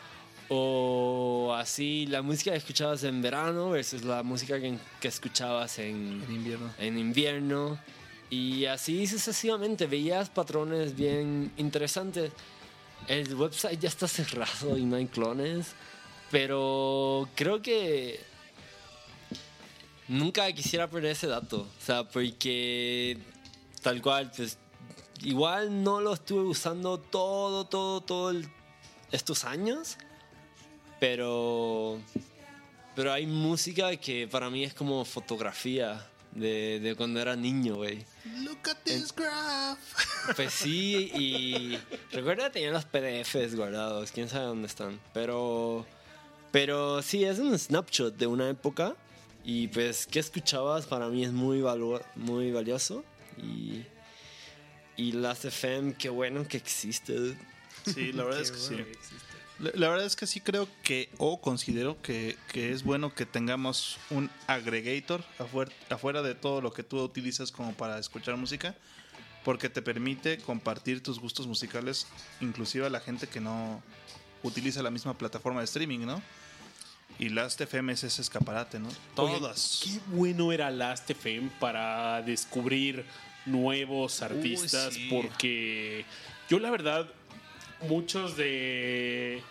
O 0.51 1.55
así, 1.55 2.07
la 2.07 2.23
música 2.23 2.53
que 2.53 2.57
escuchabas 2.57 3.05
en 3.05 3.21
verano 3.21 3.71
versus 3.71 4.03
la 4.03 4.23
música 4.23 4.59
que, 4.59 4.79
que 5.01 5.09
escuchabas 5.09 5.79
en, 5.79 6.23
En 6.27 6.35
invierno. 6.35 6.71
en 6.79 6.99
invierno. 6.99 7.79
Y 8.31 8.65
así 8.65 9.07
sucesivamente. 9.07 9.87
Veías 9.87 10.31
patrones 10.31 10.97
bien 10.97 11.53
interesantes. 11.59 12.33
El 13.09 13.35
website 13.35 13.79
ya 13.79 13.89
está 13.89 14.09
cerrado 14.09 14.77
y 14.79 14.85
no 14.85 14.97
hay 14.97 15.07
clones. 15.07 15.75
Pero 16.31 17.29
creo 17.35 17.61
que 17.63 18.21
nunca 20.09 20.51
quisiera 20.53 20.89
perder 20.89 21.13
ese 21.13 21.27
dato. 21.27 21.61
O 21.61 21.85
sea, 21.85 22.05
porque 22.09 23.19
tal 23.83 24.01
cual, 24.03 24.31
pues 24.37 24.59
igual 25.23 25.83
no 25.83 26.01
lo 26.01 26.15
estuve 26.15 26.43
usando 26.43 26.99
todo, 26.99 27.65
todo, 27.67 28.01
todo 28.01 28.31
el- 28.31 28.49
estos 29.13 29.45
años. 29.45 29.97
Pero, 31.01 32.01
pero 32.97 33.13
hay 33.13 33.27
música 33.27 33.97
que 33.97 34.27
para 34.27 34.51
mí 34.51 34.65
es 34.65 34.75
como 34.75 35.05
fotografía 35.05 36.05
de, 36.33 36.81
de 36.81 36.95
cuando 36.97 37.21
era 37.21 37.37
niño, 37.37 37.77
güey. 37.77 38.05
Look 38.43 38.69
at 38.69 38.79
this 38.85 39.15
graph. 39.15 39.79
Pues 40.37 40.53
sí, 40.53 41.11
y 41.15 41.79
recuerda 42.13 42.45
que 42.47 42.51
tenía 42.51 42.71
los 42.71 42.85
PDFs 42.85 43.55
guardados, 43.57 44.13
quién 44.13 44.29
sabe 44.29 44.45
dónde 44.47 44.67
están. 44.67 45.01
Pero, 45.15 45.87
pero 46.51 47.01
sí, 47.01 47.25
es 47.25 47.39
un 47.39 47.59
snapshot 47.59 48.15
de 48.17 48.27
una 48.27 48.51
época. 48.51 48.95
Y 49.45 49.69
pues, 49.69 50.07
¿qué 50.07 50.19
escuchabas? 50.19 50.87
Para 50.87 51.09
mí 51.09 51.25
es 51.25 51.33
muy, 51.33 51.65
muy 52.17 52.53
valioso. 52.53 53.05
Y, 53.37 53.85
y 54.97 55.13
las 55.13 55.45
FM, 55.45 55.95
qué 55.95 56.09
bueno 56.09 56.47
que 56.47 56.57
existe. 56.57 57.37
Sí, 57.87 58.13
la 58.13 58.25
verdad 58.25 58.41
es 58.43 58.51
que 58.51 58.59
sí. 58.59 58.77
que 58.77 58.99
la 59.59 59.89
verdad 59.89 60.07
es 60.07 60.15
que 60.15 60.27
sí 60.27 60.41
creo 60.41 60.69
que, 60.83 61.09
o 61.19 61.41
considero 61.41 62.01
que, 62.01 62.37
que 62.53 62.71
es 62.71 62.85
bueno 62.85 63.13
que 63.13 63.27
tengamos 63.27 63.99
un 64.11 64.31
aggregator 64.47 65.25
afuera, 65.39 65.73
afuera 65.91 66.23
de 66.23 66.37
todo 66.37 66.61
lo 66.61 66.73
que 66.73 66.85
tú 66.85 67.01
utilizas 67.01 67.51
como 67.51 67.75
para 67.75 67.99
escuchar 67.99 68.37
música, 68.37 68.77
porque 69.45 69.69
te 69.69 69.83
permite 69.83 70.39
compartir 70.39 71.03
tus 71.03 71.19
gustos 71.19 71.49
musicales, 71.49 72.07
inclusive 72.41 72.87
a 72.87 72.91
la 72.91 73.01
gente 73.01 73.27
que 73.27 73.41
no 73.41 73.83
utiliza 74.45 74.81
la 74.83 74.91
misma 74.91 75.19
plataforma 75.19 75.61
de 75.61 75.65
streaming, 75.65 76.01
¿no? 76.01 76.23
Y 77.19 77.31
Last 77.31 77.61
FM 77.61 77.93
es 77.93 78.05
ese 78.05 78.23
escaparate, 78.23 78.79
¿no? 78.79 78.89
Todas. 79.15 79.81
Qué 79.85 79.99
bueno 80.15 80.53
era 80.53 80.71
Last.fm 80.71 81.51
para 81.59 82.23
descubrir 82.23 83.05
nuevos 83.45 84.23
artistas, 84.23 84.95
sí. 84.95 85.09
porque 85.11 86.05
yo 86.49 86.59
la 86.61 86.71
verdad, 86.71 87.09
muchos 87.89 88.37
de 88.37 89.43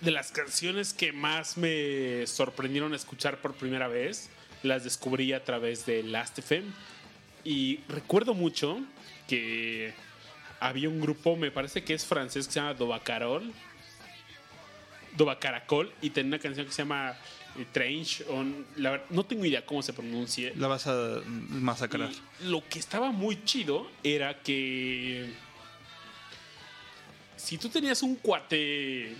de 0.00 0.10
las 0.10 0.30
canciones 0.30 0.92
que 0.92 1.12
más 1.12 1.56
me 1.56 2.26
sorprendieron 2.26 2.94
escuchar 2.94 3.40
por 3.40 3.54
primera 3.54 3.88
vez, 3.88 4.28
las 4.62 4.84
descubrí 4.84 5.32
a 5.32 5.42
través 5.44 5.86
de 5.86 6.02
Last.fm. 6.02 6.66
Y 7.44 7.80
recuerdo 7.88 8.34
mucho 8.34 8.80
que 9.28 9.94
había 10.60 10.88
un 10.88 11.00
grupo, 11.00 11.36
me 11.36 11.50
parece 11.50 11.84
que 11.84 11.94
es 11.94 12.04
francés, 12.04 12.46
que 12.46 12.52
se 12.54 12.60
llama 12.60 12.74
Dobacarol. 15.16 15.60
Dobacaracol, 15.60 15.92
y 16.02 16.10
tenía 16.10 16.28
una 16.28 16.38
canción 16.38 16.66
que 16.66 16.72
se 16.72 16.82
llama 16.82 17.16
eh, 17.58 17.64
Trench. 17.72 18.22
on- 18.28 18.66
la 18.76 19.02
no 19.10 19.24
tengo 19.24 19.44
idea 19.44 19.64
cómo 19.64 19.82
se 19.82 19.92
pronuncie. 19.92 20.52
La 20.56 20.68
vas 20.68 20.86
a 20.86 21.20
masacrar. 21.26 22.10
Y 22.40 22.48
lo 22.48 22.62
que 22.68 22.78
estaba 22.78 23.10
muy 23.10 23.42
chido 23.44 23.90
era 24.02 24.42
que 24.42 25.32
si 27.36 27.58
tú 27.58 27.68
tenías 27.68 28.02
un 28.02 28.16
cuate 28.16 29.14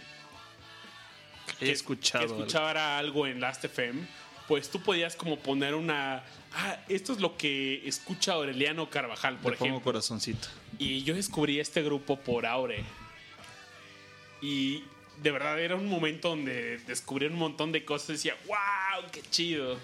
que- 1.59 1.71
escuchado 1.73 2.27
que 2.27 2.33
escuchara 2.33 2.99
algo 2.99 3.27
en 3.27 3.41
Last 3.41 3.65
FM, 3.65 4.01
pues 4.49 4.71
tú 4.71 4.81
podías 4.83 5.17
como 5.17 5.39
poner 5.39 5.75
una... 5.75 6.23
Ah, 6.53 6.79
esto 6.89 7.13
es 7.13 7.21
lo 7.21 7.37
que 7.37 7.87
escucha 7.87 8.33
Aureliano 8.35 8.89
Carvajal, 8.89 9.37
por 9.39 9.53
Le 9.53 9.59
pongo 9.59 9.71
ejemplo. 9.73 9.85
corazoncito. 9.93 10.49
Y 10.79 11.03
yo 11.03 11.15
descubrí 11.15 11.59
este 11.61 11.83
grupo 11.83 12.17
por 12.19 12.47
Aure. 12.47 12.85
Y 14.41 14.85
de 15.23 15.31
verdad 15.31 15.59
era 15.61 15.77
un 15.77 15.89
momento 15.89 16.31
donde 16.31 16.79
descubrí 16.87 17.27
un 17.27 17.37
montón 17.37 17.73
de 17.73 17.85
cosas 17.85 18.11
y 18.11 18.13
decía, 18.13 18.37
wow, 18.47 19.11
qué 19.11 19.23
chido. 19.23 19.79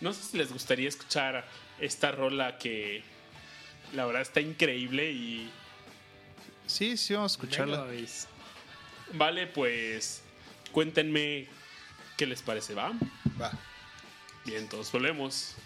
No 0.00 0.12
sé 0.12 0.22
si 0.22 0.36
les 0.36 0.52
gustaría 0.52 0.88
escuchar 0.88 1.46
esta 1.80 2.12
rola 2.12 2.58
que 2.58 3.02
la 3.94 4.06
verdad 4.06 4.22
está 4.22 4.40
increíble 4.40 5.10
y 5.10 5.50
Sí, 6.66 6.96
sí, 6.96 7.14
vamos 7.14 7.32
a 7.32 7.34
escucharla. 7.34 7.86
Vale, 9.12 9.46
pues 9.46 10.22
cuéntenme 10.72 11.46
qué 12.16 12.26
les 12.26 12.42
parece, 12.42 12.74
¿va? 12.74 12.92
Va. 13.40 13.52
Bien, 14.44 14.68
todos 14.68 14.90
volvemos. 14.90 15.56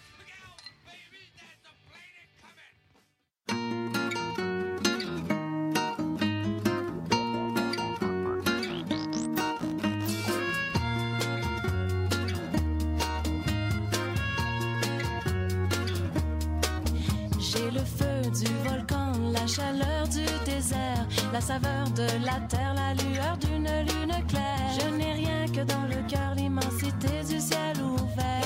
Du 18.39 18.53
volcan, 18.69 19.13
la 19.33 19.47
chaleur 19.47 20.07
du 20.09 20.25
désert, 20.45 21.07
la 21.33 21.41
saveur 21.41 21.91
de 21.97 22.07
la 22.25 22.39
terre, 22.49 22.75
la 22.75 22.95
lueur 22.95 23.37
d'une 23.39 23.69
lune 23.89 24.27
claire. 24.29 24.71
Je 24.81 24.89
n'ai 24.97 25.13
rien 25.13 25.47
que 25.47 25.63
dans 25.63 25.85
le 25.89 26.09
cœur, 26.09 26.35
l'immensité 26.37 27.23
du 27.29 27.41
ciel 27.41 27.77
ouvert. 27.83 28.39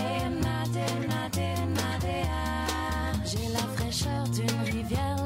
J'ai 3.24 3.48
la 3.48 3.66
fraîcheur 3.76 4.24
d'une 4.28 4.60
rivière, 4.64 5.16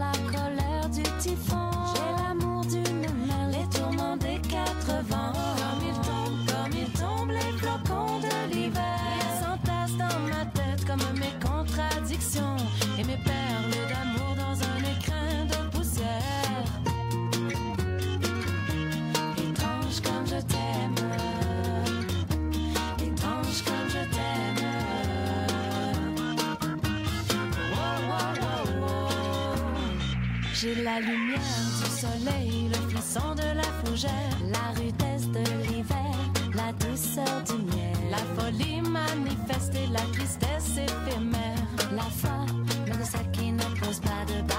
la 30.87 31.01
lumière 31.01 31.41
du 31.83 31.91
soleil, 31.91 32.69
le 32.69 32.89
frisson 32.89 33.35
de 33.35 33.57
la 33.57 33.69
fougère, 33.85 34.37
la 34.53 34.81
rudesse 34.81 35.29
de 35.31 35.43
l'hiver, 35.67 36.15
la 36.55 36.73
douceur 36.75 37.43
du 37.45 37.59
miel, 37.65 37.97
la 38.09 38.23
folie 38.37 38.81
manifeste 38.83 39.75
et 39.75 39.89
la 39.93 40.03
tristesse 40.13 40.79
éphémère, 40.79 41.67
la 41.93 42.03
foi, 42.03 42.47
mais 42.87 42.97
de 42.97 43.05
celle 43.05 43.31
qui 43.33 43.51
ne 43.51 43.65
pose 43.81 43.99
pas 43.99 44.25
de 44.33 44.41
barrière. 44.43 44.56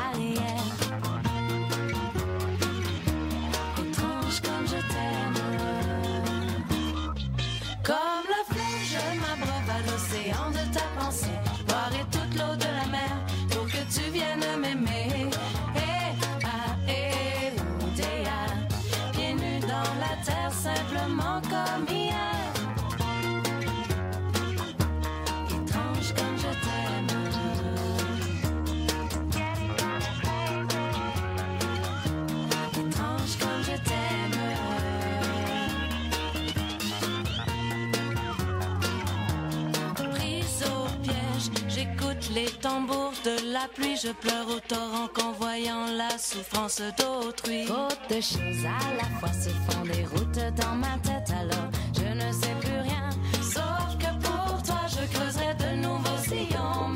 Les 42.38 42.52
tambours 42.62 43.14
de 43.26 43.52
la 43.52 43.68
pluie, 43.74 43.98
je 43.98 44.12
pleure 44.12 44.48
au 44.56 44.60
torrent 44.60 45.08
qu'en 45.14 45.32
voyant 45.32 45.86
la 45.96 46.18
souffrance 46.18 46.82
d'autrui. 46.98 47.66
Trop 47.66 47.88
de 48.10 48.22
choses 48.22 48.64
à 48.66 48.94
la 49.00 49.10
fois 49.20 49.34
se 49.34 49.50
font 49.66 49.84
des 49.86 50.06
routes 50.12 50.44
dans 50.62 50.76
ma 50.76 50.96
tête, 51.08 51.30
alors 51.42 51.70
je 51.96 52.08
ne 52.22 52.32
sais 52.32 52.56
plus 52.62 52.80
rien. 52.90 53.10
Sauf 53.42 53.90
que 54.02 54.12
pour 54.26 54.62
toi, 54.64 54.82
je 54.96 55.04
creuserai 55.16 55.56
de 55.64 55.82
nouveaux 55.86 56.22
sillons, 56.30 56.88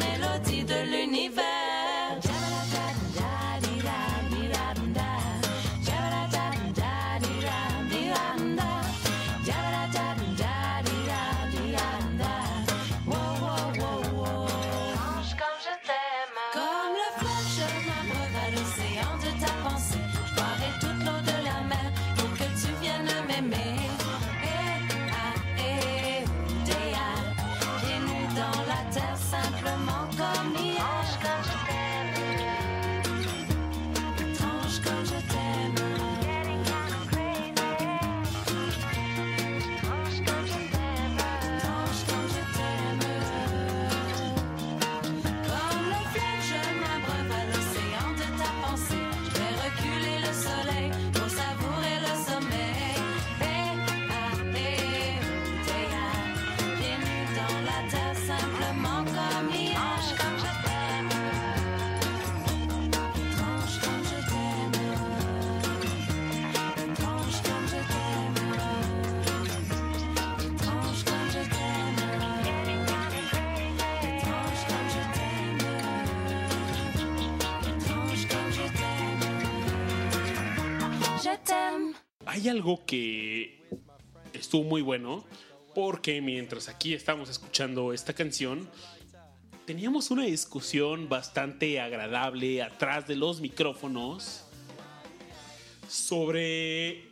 Hay 82.41 82.49
algo 82.49 82.83
que 82.87 83.59
estuvo 84.33 84.63
muy 84.63 84.81
bueno 84.81 85.23
porque 85.75 86.21
mientras 86.21 86.69
aquí 86.69 86.95
estamos 86.95 87.29
escuchando 87.29 87.93
esta 87.93 88.13
canción, 88.13 88.67
teníamos 89.67 90.09
una 90.09 90.23
discusión 90.25 91.07
bastante 91.07 91.79
agradable 91.79 92.63
atrás 92.63 93.07
de 93.07 93.15
los 93.15 93.41
micrófonos 93.41 94.45
sobre 95.87 97.11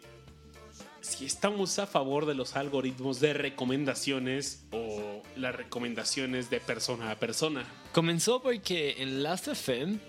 si 1.01 1.25
estamos 1.25 1.77
a 1.77 1.85
favor 1.85 2.25
de 2.25 2.33
los 2.33 2.55
algoritmos 2.55 3.19
de 3.19 3.33
recomendaciones 3.35 4.63
o 4.71 5.21
las 5.35 5.53
recomendaciones 5.55 6.49
de 6.49 6.59
persona 6.59 7.11
a 7.11 7.19
persona. 7.19 7.67
Comenzó 7.93 8.41
porque 8.41 8.95
en 8.97 9.21
Last.fm 9.21 9.99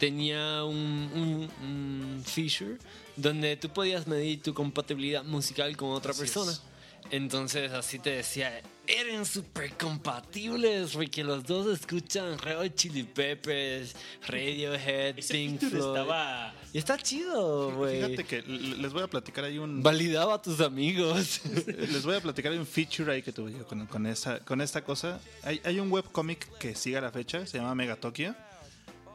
tenía 0.00 0.64
un, 0.64 0.74
un- 1.14 1.50
un 1.64 2.22
feature 2.26 2.78
donde 3.16 3.56
tú 3.56 3.68
podías 3.70 4.06
medir 4.06 4.42
tu 4.42 4.54
compatibilidad 4.54 5.24
musical 5.24 5.76
con 5.76 5.90
otra 5.90 6.12
Así 6.12 6.20
persona. 6.20 6.52
es. 6.52 6.62
Entonces 7.10 7.70
así 7.70 8.00
te 8.00 8.10
decía, 8.10 8.60
eran 8.84 9.24
súper 9.24 9.72
compatibles 9.74 10.90
porque 10.92 11.22
los 11.22 11.44
dos 11.44 11.78
escuchan 11.78 12.36
Red 12.36 12.74
Chili 12.74 13.04
Peppers, 13.04 13.94
Radiohead, 14.26 15.14
Pink 15.30 15.60
Floyd. 15.60 15.86
estaba. 15.98 16.52
Y 16.72 16.78
está 16.78 16.98
chido, 16.98 17.70
güey. 17.76 18.02
Fíjate 18.02 18.24
que 18.24 18.42
les 18.42 18.92
voy 18.92 19.02
a 19.02 19.06
platicar 19.06 19.44
ahí 19.44 19.56
un... 19.56 19.84
Validaba 19.84 20.34
a 20.34 20.42
tus 20.42 20.60
amigos. 20.60 21.40
Les 21.66 22.02
voy 22.04 22.16
a 22.16 22.20
platicar 22.20 22.52
un 22.52 22.66
feature 22.66 23.12
ahí 23.12 23.22
que 23.22 23.32
tuve 23.32 23.52
yo 23.52 23.66
con, 23.66 23.86
con 23.86 24.04
esta, 24.06 24.40
con 24.40 24.60
esta 24.60 24.82
cosa. 24.82 25.20
Hay, 25.44 25.60
hay 25.64 25.78
un 25.78 25.90
webcomic 25.90 26.58
que 26.58 26.74
sigue 26.74 26.98
a 26.98 27.00
la 27.00 27.12
fecha, 27.12 27.46
se 27.46 27.58
llama 27.58 27.74
Mega 27.76 27.96
Tokyo. 27.96 28.34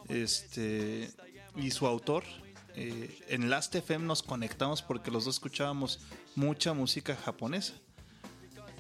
Este, 0.08 1.10
y 1.56 1.72
su 1.72 1.86
autor, 1.86 2.24
eh, 2.76 3.24
en 3.28 3.50
Last 3.50 3.76
FM 3.76 4.06
nos 4.06 4.24
conectamos 4.24 4.82
porque 4.82 5.12
los 5.12 5.26
dos 5.26 5.36
escuchábamos 5.36 6.00
mucha 6.36 6.74
música 6.74 7.16
japonesa. 7.16 7.74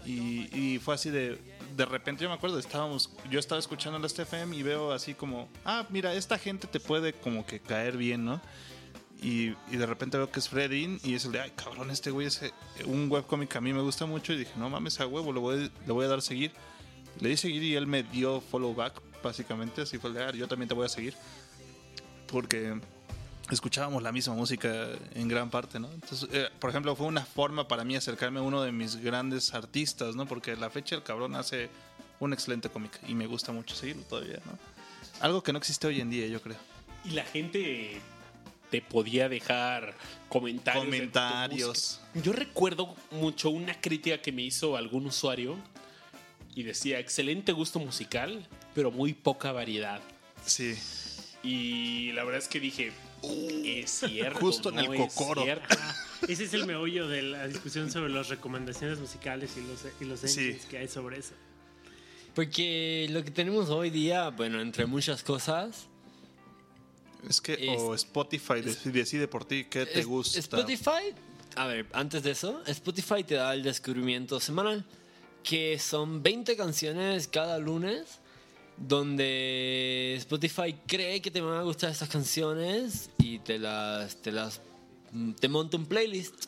Y, 0.05 0.80
fue 0.80 0.95
así 0.95 1.11
de, 1.11 1.38
de 1.76 1.85
repente 1.85 2.23
yo 2.23 2.30
me 2.30 2.35
acuerdo, 2.35 2.57
estábamos, 2.57 3.11
yo 3.30 3.39
estaba 3.39 3.59
escuchando 3.59 3.99
Last 3.99 4.18
FM 4.18 4.55
y 4.55 4.63
veo 4.63 4.91
así 4.91 5.13
como, 5.13 5.47
ah, 5.63 5.85
mira, 5.89 6.13
esta 6.15 6.39
gente 6.39 6.68
te 6.68 6.80
puede 6.80 7.13
como 7.13 7.45
que 7.45 7.59
caer 7.59 7.97
bien, 7.97 8.26
¿no? 8.26 8.41
Y, 9.22 9.49
de 9.69 9.85
repente 9.85 10.18
veo 10.18 10.31
que 10.31 10.39
es 10.39 10.49
Freddy 10.49 10.99
y 11.03 11.13
es 11.13 11.26
el 11.26 11.34
de, 11.34 11.41
ay, 11.41 11.51
cabrón, 11.55 11.91
este 11.91 12.09
güey 12.09 12.26
es 12.26 12.41
eh, 12.41 12.51
un 12.85 13.11
webcomic 13.11 13.55
a 13.55 13.61
mí 13.61 13.72
me 13.72 13.81
gusta 13.81 14.07
mucho. 14.07 14.34
Y 14.34 14.38
dije, 14.38 14.53
no 14.57 14.69
mames, 14.69 14.99
a 14.99 15.05
huevo, 15.05 15.31
le 15.31 15.39
voy, 15.39 15.72
le 15.85 15.93
voy 15.93 16.05
a 16.05 16.07
dar 16.07 16.23
seguir. 16.23 16.51
Le 17.19 17.30
di 17.30 17.38
seguir 17.38 17.61
y 17.61 17.76
él 17.76 17.85
me 17.85 18.01
dio 18.01 18.41
follow 18.41 18.73
back, 18.73 18.99
básicamente. 19.23 19.84
Así 19.84 19.99
fue 19.99 20.09
el 20.09 20.15
de, 20.15 20.23
"Ah, 20.23 20.31
yo 20.31 20.47
también 20.47 20.68
te 20.68 20.73
voy 20.73 20.85
a 20.85 20.89
seguir. 20.89 21.13
Porque 22.26 22.80
escuchábamos 23.55 24.01
la 24.03 24.11
misma 24.11 24.33
música 24.33 24.87
en 25.13 25.27
gran 25.27 25.49
parte, 25.49 25.79
¿no? 25.79 25.91
Entonces, 25.91 26.29
eh, 26.31 26.49
por 26.59 26.69
ejemplo, 26.69 26.95
fue 26.95 27.07
una 27.07 27.25
forma 27.25 27.67
para 27.67 27.83
mí 27.83 27.95
acercarme 27.95 28.39
a 28.39 28.43
uno 28.43 28.61
de 28.61 28.71
mis 28.71 28.95
grandes 28.95 29.53
artistas, 29.53 30.15
¿no? 30.15 30.25
Porque 30.25 30.55
la 30.55 30.69
fecha 30.69 30.95
el 30.95 31.03
cabrón 31.03 31.35
hace 31.35 31.69
un 32.19 32.33
excelente 32.33 32.69
cómic 32.69 32.99
y 33.07 33.15
me 33.15 33.27
gusta 33.27 33.51
mucho 33.51 33.75
seguirlo 33.75 34.03
todavía, 34.03 34.39
¿no? 34.45 34.57
Algo 35.19 35.43
que 35.43 35.51
no 35.51 35.59
existe 35.59 35.87
hoy 35.87 36.01
en 36.01 36.09
día, 36.09 36.27
yo 36.27 36.41
creo. 36.41 36.57
Y 37.05 37.11
la 37.11 37.23
gente 37.23 37.99
te 38.69 38.81
podía 38.81 39.27
dejar 39.27 39.95
comentarios. 40.29 40.85
Comentarios. 40.85 42.01
Yo 42.15 42.31
recuerdo 42.31 42.95
mucho 43.11 43.49
una 43.49 43.79
crítica 43.79 44.21
que 44.21 44.31
me 44.31 44.43
hizo 44.43 44.77
algún 44.77 45.05
usuario 45.05 45.57
y 46.55 46.63
decía, 46.63 46.99
excelente 46.99 47.51
gusto 47.51 47.79
musical, 47.79 48.47
pero 48.73 48.91
muy 48.91 49.13
poca 49.13 49.51
variedad. 49.51 50.01
Sí. 50.45 50.75
Y 51.43 52.11
la 52.13 52.23
verdad 52.23 52.41
es 52.41 52.47
que 52.47 52.59
dije, 52.59 52.91
es 53.23 53.91
cierto. 53.91 54.39
Justo 54.39 54.69
en 54.69 54.76
no 54.76 54.81
el 54.93 55.02
es 55.02 55.14
cocoro. 55.14 55.43
cierto. 55.43 55.65
Ah, 55.80 55.95
ese 56.27 56.43
es 56.45 56.53
el 56.53 56.65
meollo 56.65 57.07
de 57.07 57.22
la 57.22 57.48
discusión 57.48 57.91
sobre 57.91 58.10
las 58.11 58.30
recomendaciones 58.30 58.99
musicales 58.99 59.52
y 59.57 59.61
los, 59.61 59.80
y 59.99 60.06
los 60.06 60.19
Sí. 60.22 60.39
engines 60.39 60.65
que 60.65 60.77
hay 60.80 60.88
sobre 60.88 61.19
eso. 61.19 61.34
Porque 62.34 63.07
lo 63.11 63.23
que 63.23 63.31
tenemos 63.31 63.69
hoy 63.69 63.89
día, 63.89 64.30
bueno, 64.30 64.61
entre 64.61 64.85
muchas 64.85 65.23
cosas, 65.23 65.88
Es 67.27 67.39
que 67.39 67.53
Es- 67.53 67.80
o 67.80 67.93
Spotify 67.93 68.61
dec- 68.64 68.81
decide 68.91 69.27
por 69.27 69.45
ti 69.45 69.65
qué 69.69 69.85
te 69.85 69.99
es- 69.99 70.07
gusta. 70.07 70.39
Spotify, 70.39 71.14
a 71.56 71.68
ver, 71.68 71.85
antes 71.93 72.23
de 72.23 72.31
eso, 72.31 72.64
Spotify 72.65 73.23
te 73.23 73.35
da 73.35 73.53
el 73.53 73.61
descubrimiento 73.61 74.39
semanal, 74.39 74.84
que 75.43 75.77
son 75.77 76.23
20 76.23 76.56
canciones 76.57 77.27
cada 77.27 77.60
lunes, 77.60 78.20
donde 78.87 80.15
Spotify 80.17 80.75
cree 80.87 81.21
que 81.21 81.29
te 81.29 81.41
van 81.41 81.57
a 81.57 81.61
gustar 81.61 81.91
estas 81.91 82.09
canciones 82.09 83.09
y 83.17 83.39
te 83.39 83.59
las, 83.59 84.15
te 84.21 84.31
las, 84.31 84.61
te 85.39 85.47
monta 85.47 85.77
un 85.77 85.85
playlist. 85.85 86.45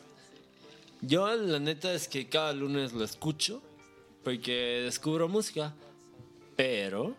Yo 1.01 1.33
la 1.35 1.59
neta 1.59 1.93
es 1.93 2.07
que 2.07 2.27
cada 2.27 2.53
lunes 2.53 2.93
lo 2.93 3.03
escucho, 3.03 3.61
porque 4.23 4.81
descubro 4.83 5.27
música, 5.27 5.75
pero 6.55 7.15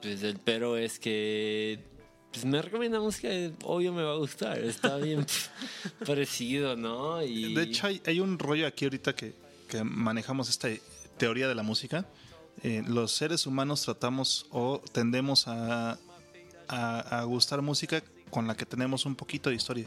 pues 0.00 0.22
el 0.22 0.38
pero 0.38 0.76
es 0.76 0.98
que 0.98 1.80
pues 2.32 2.44
me 2.44 2.60
recomienda 2.62 3.00
música, 3.00 3.28
obvio 3.64 3.92
me 3.92 4.02
va 4.02 4.12
a 4.12 4.16
gustar, 4.16 4.58
está 4.58 4.96
bien 4.96 5.26
parecido, 6.06 6.76
¿no? 6.76 7.22
Y 7.22 7.54
De 7.54 7.64
hecho, 7.64 7.86
hay, 7.86 8.00
hay 8.06 8.20
un 8.20 8.38
rollo 8.38 8.66
aquí 8.66 8.84
ahorita 8.84 9.14
que, 9.14 9.32
que 9.68 9.84
manejamos 9.84 10.48
esta 10.48 10.68
teoría 11.16 11.48
de 11.48 11.54
la 11.54 11.62
música. 11.62 12.06
Eh, 12.62 12.82
los 12.86 13.12
seres 13.12 13.46
humanos 13.46 13.82
tratamos 13.82 14.46
o 14.50 14.82
tendemos 14.92 15.46
a, 15.48 15.98
a, 16.68 17.20
a 17.20 17.24
gustar 17.24 17.62
música 17.62 18.02
con 18.30 18.46
la 18.46 18.56
que 18.56 18.66
tenemos 18.66 19.06
un 19.06 19.14
poquito 19.14 19.50
de 19.50 19.56
historia. 19.56 19.86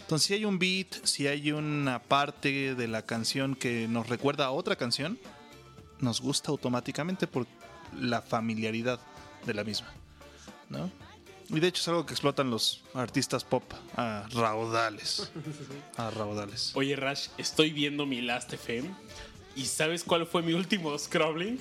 Entonces, 0.00 0.26
si 0.26 0.34
hay 0.34 0.44
un 0.44 0.58
beat, 0.58 1.04
si 1.04 1.26
hay 1.26 1.52
una 1.52 2.02
parte 2.02 2.74
de 2.74 2.88
la 2.88 3.02
canción 3.02 3.54
que 3.54 3.86
nos 3.88 4.08
recuerda 4.08 4.46
a 4.46 4.50
otra 4.50 4.76
canción, 4.76 5.18
nos 6.00 6.20
gusta 6.20 6.50
automáticamente 6.50 7.26
por 7.26 7.46
la 7.98 8.22
familiaridad 8.22 9.00
de 9.44 9.54
la 9.54 9.64
misma. 9.64 9.88
¿no? 10.68 10.90
Y 11.50 11.60
de 11.60 11.68
hecho 11.68 11.80
es 11.80 11.88
algo 11.88 12.04
que 12.04 12.12
explotan 12.12 12.50
los 12.50 12.82
artistas 12.94 13.44
pop 13.44 13.64
a 13.96 14.26
raudales. 14.32 15.30
A 15.96 16.10
raudales. 16.10 16.72
Oye, 16.74 16.94
Rash, 16.94 17.28
estoy 17.38 17.70
viendo 17.72 18.04
mi 18.06 18.20
Last 18.20 18.52
FM. 18.52 18.90
¿Y 19.58 19.66
sabes 19.66 20.04
cuál 20.04 20.24
fue 20.26 20.40
mi 20.42 20.52
último 20.52 20.96
scrolling? 20.96 21.58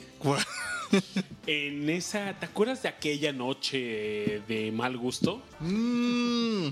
En 1.48 1.90
esa. 1.90 2.38
¿Te 2.40 2.46
acuerdas 2.46 2.84
de 2.84 2.90
aquella 2.90 3.34
noche 3.34 4.42
de 4.48 4.72
mal 4.72 4.96
gusto? 4.98 5.42
Mm, 5.60 6.68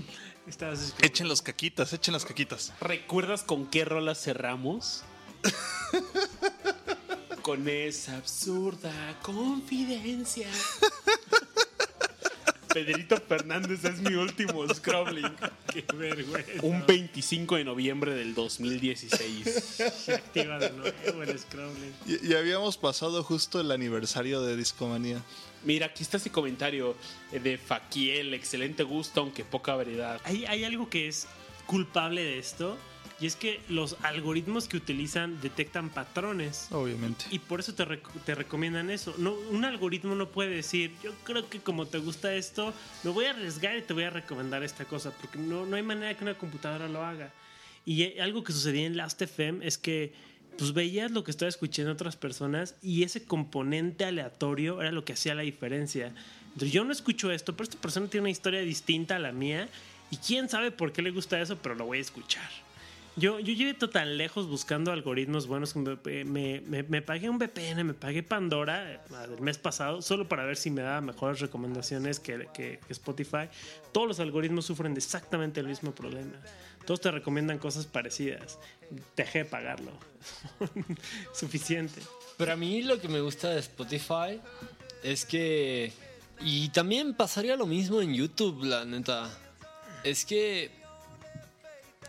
Estabas 0.46 0.78
escuchando. 0.80 1.06
echen 1.06 1.28
los 1.28 1.42
caquitas, 1.42 1.92
echen 1.92 2.12
las 2.14 2.24
caquitas. 2.24 2.72
¿Recuerdas 2.80 3.42
con 3.42 3.66
qué 3.66 3.84
rola 3.84 4.14
cerramos? 4.14 5.02
con 7.42 7.68
esa 7.68 8.16
absurda 8.16 9.18
confidencia. 9.22 10.48
Pedrito 12.76 13.16
Fernández 13.16 13.82
es 13.86 14.00
mi 14.00 14.16
último 14.16 14.68
scrolling. 14.68 15.34
Qué 15.72 15.82
vergüenza. 15.96 16.60
Un 16.60 16.84
25 16.84 17.56
de 17.56 17.64
noviembre 17.64 18.14
del 18.14 18.34
2016. 18.34 19.46
Se 20.04 20.14
activa 20.14 20.58
de 20.58 20.70
nuevo 20.72 21.22
el 21.22 21.38
scrolling. 21.38 21.94
Y, 22.04 22.26
y 22.26 22.34
habíamos 22.34 22.76
pasado 22.76 23.24
justo 23.24 23.62
el 23.62 23.70
aniversario 23.70 24.42
de 24.42 24.58
Discomanía. 24.58 25.22
Mira, 25.64 25.86
aquí 25.86 26.02
está 26.02 26.18
ese 26.18 26.30
comentario 26.30 26.94
de 27.32 27.56
Faquiel. 27.56 28.34
Excelente 28.34 28.82
gusto, 28.82 29.22
aunque 29.22 29.42
poca 29.42 29.74
variedad. 29.74 30.20
Hay, 30.24 30.44
hay 30.44 30.64
algo 30.64 30.90
que 30.90 31.08
es 31.08 31.26
culpable 31.64 32.22
de 32.22 32.38
esto 32.38 32.76
y 33.18 33.26
es 33.26 33.34
que 33.36 33.60
los 33.68 33.96
algoritmos 34.02 34.68
que 34.68 34.76
utilizan 34.76 35.40
detectan 35.40 35.88
patrones. 35.90 36.68
Obviamente. 36.70 37.24
Y 37.30 37.38
por 37.38 37.60
eso 37.60 37.74
te, 37.74 37.84
rec- 37.86 38.08
te 38.24 38.34
recomiendan 38.34 38.90
eso. 38.90 39.14
No, 39.18 39.32
un 39.50 39.64
algoritmo 39.64 40.14
no 40.14 40.28
puede 40.28 40.50
decir, 40.50 40.92
yo 41.02 41.12
creo 41.24 41.48
que 41.48 41.60
como 41.60 41.86
te 41.86 41.98
gusta 41.98 42.34
esto, 42.34 42.74
me 43.04 43.10
voy 43.10 43.24
a 43.24 43.30
arriesgar 43.30 43.76
y 43.76 43.82
te 43.82 43.94
voy 43.94 44.02
a 44.04 44.10
recomendar 44.10 44.62
esta 44.62 44.84
cosa, 44.84 45.12
porque 45.12 45.38
no, 45.38 45.64
no 45.64 45.76
hay 45.76 45.82
manera 45.82 46.14
que 46.16 46.24
una 46.24 46.34
computadora 46.34 46.88
lo 46.88 47.02
haga. 47.04 47.32
Y 47.84 48.02
eh, 48.02 48.20
algo 48.20 48.44
que 48.44 48.52
sucedía 48.52 48.86
en 48.86 48.96
Last.fm 48.96 49.66
es 49.66 49.78
que 49.78 50.12
pues 50.58 50.72
veías 50.72 51.10
lo 51.10 51.22
que 51.22 51.30
estaba 51.30 51.48
escuchando 51.50 51.92
otras 51.92 52.16
personas 52.16 52.74
y 52.82 53.02
ese 53.02 53.24
componente 53.24 54.04
aleatorio 54.06 54.80
era 54.80 54.90
lo 54.90 55.04
que 55.04 55.12
hacía 55.12 55.34
la 55.34 55.42
diferencia. 55.42 56.14
Entonces 56.48 56.72
yo 56.72 56.82
no 56.84 56.92
escucho 56.92 57.30
esto, 57.30 57.54
pero 57.54 57.64
esta 57.64 57.78
persona 57.80 58.08
tiene 58.08 58.22
una 58.22 58.30
historia 58.30 58.60
distinta 58.60 59.16
a 59.16 59.18
la 59.18 59.32
mía 59.32 59.68
y 60.10 60.16
quién 60.16 60.48
sabe 60.48 60.70
por 60.70 60.92
qué 60.92 61.02
le 61.02 61.10
gusta 61.10 61.38
eso, 61.40 61.58
pero 61.58 61.74
lo 61.74 61.84
voy 61.84 61.98
a 61.98 62.00
escuchar. 62.00 62.48
Yo, 63.18 63.40
yo 63.40 63.54
llegué 63.54 63.72
tan 63.74 64.18
lejos 64.18 64.46
buscando 64.46 64.92
algoritmos 64.92 65.46
buenos 65.46 65.74
me, 65.74 65.96
me- 66.24 66.60
me- 66.60 66.82
me 66.82 67.00
pagué 67.00 67.30
un 67.30 67.38
VPN, 67.38 67.82
me 67.82 67.94
pagué 67.94 68.22
Pandora 68.22 69.02
el 69.24 69.40
mes 69.40 69.56
pasado, 69.56 70.02
solo 70.02 70.28
para 70.28 70.44
ver 70.44 70.58
si 70.58 70.70
me 70.70 70.82
daba 70.82 71.00
mejores 71.00 71.40
recomendaciones 71.40 72.20
que, 72.20 72.46
que- 72.52 72.78
que 72.86 72.92
Spotify. 72.92 73.48
Todos 73.92 74.06
los 74.06 74.20
algoritmos 74.20 74.66
sufren 74.66 74.92
de 74.92 74.98
exactamente 75.00 75.60
el 75.60 75.66
mismo 75.66 75.94
problema. 75.94 76.32
Todos 76.84 77.00
te 77.00 77.10
recomiendan 77.10 77.58
cosas 77.58 77.86
parecidas. 77.86 78.58
Dejé 79.16 79.38
de 79.40 79.44
pagarlo. 79.46 79.92
Suficiente. 81.32 82.00
Pero 82.36 82.52
a 82.52 82.56
mí 82.56 82.82
lo 82.82 83.00
que 83.00 83.08
me 83.08 83.20
gusta 83.20 83.48
de 83.50 83.60
Spotify 83.60 84.40
es 85.02 85.24
que... 85.24 85.92
Y 86.40 86.68
también 86.68 87.14
pasaría 87.14 87.56
lo 87.56 87.66
mismo 87.66 88.02
en 88.02 88.12
YouTube, 88.14 88.62
la 88.64 88.84
neta. 88.84 89.30
Es 90.04 90.26
que 90.26 90.70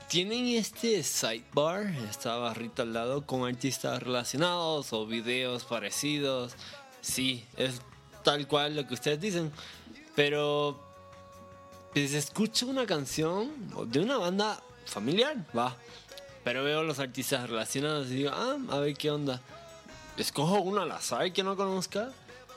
tienen 0.07 0.47
este 0.47 1.03
sidebar, 1.03 1.88
esta 2.09 2.35
barrita 2.38 2.84
al 2.84 2.93
lado, 2.93 3.25
con 3.25 3.47
artistas 3.47 4.01
relacionados 4.01 4.93
o 4.93 5.05
videos 5.05 5.65
parecidos. 5.65 6.53
Sí, 7.01 7.45
es 7.57 7.81
tal 8.23 8.47
cual 8.47 8.75
lo 8.75 8.88
que 8.88 8.93
ustedes 8.93 9.19
dicen. 9.19 9.51
Pero 10.15 10.79
pues 11.93 12.13
escucho 12.13 12.67
una 12.67 12.85
canción 12.85 13.51
de 13.91 13.99
una 13.99 14.17
banda 14.17 14.61
familiar, 14.85 15.45
va. 15.57 15.75
Pero 16.43 16.63
veo 16.63 16.84
los 16.84 16.99
artistas 16.99 17.49
relacionados 17.49 18.07
y 18.07 18.15
digo, 18.15 18.31
ah, 18.34 18.57
a 18.69 18.79
ver 18.79 18.95
qué 18.95 19.11
onda. 19.11 19.41
Escojo 20.15 20.61
uno 20.61 20.81
al 20.81 20.91
azar 20.91 21.31
que 21.34 21.43
no 21.43 21.57
conozca 21.57 22.11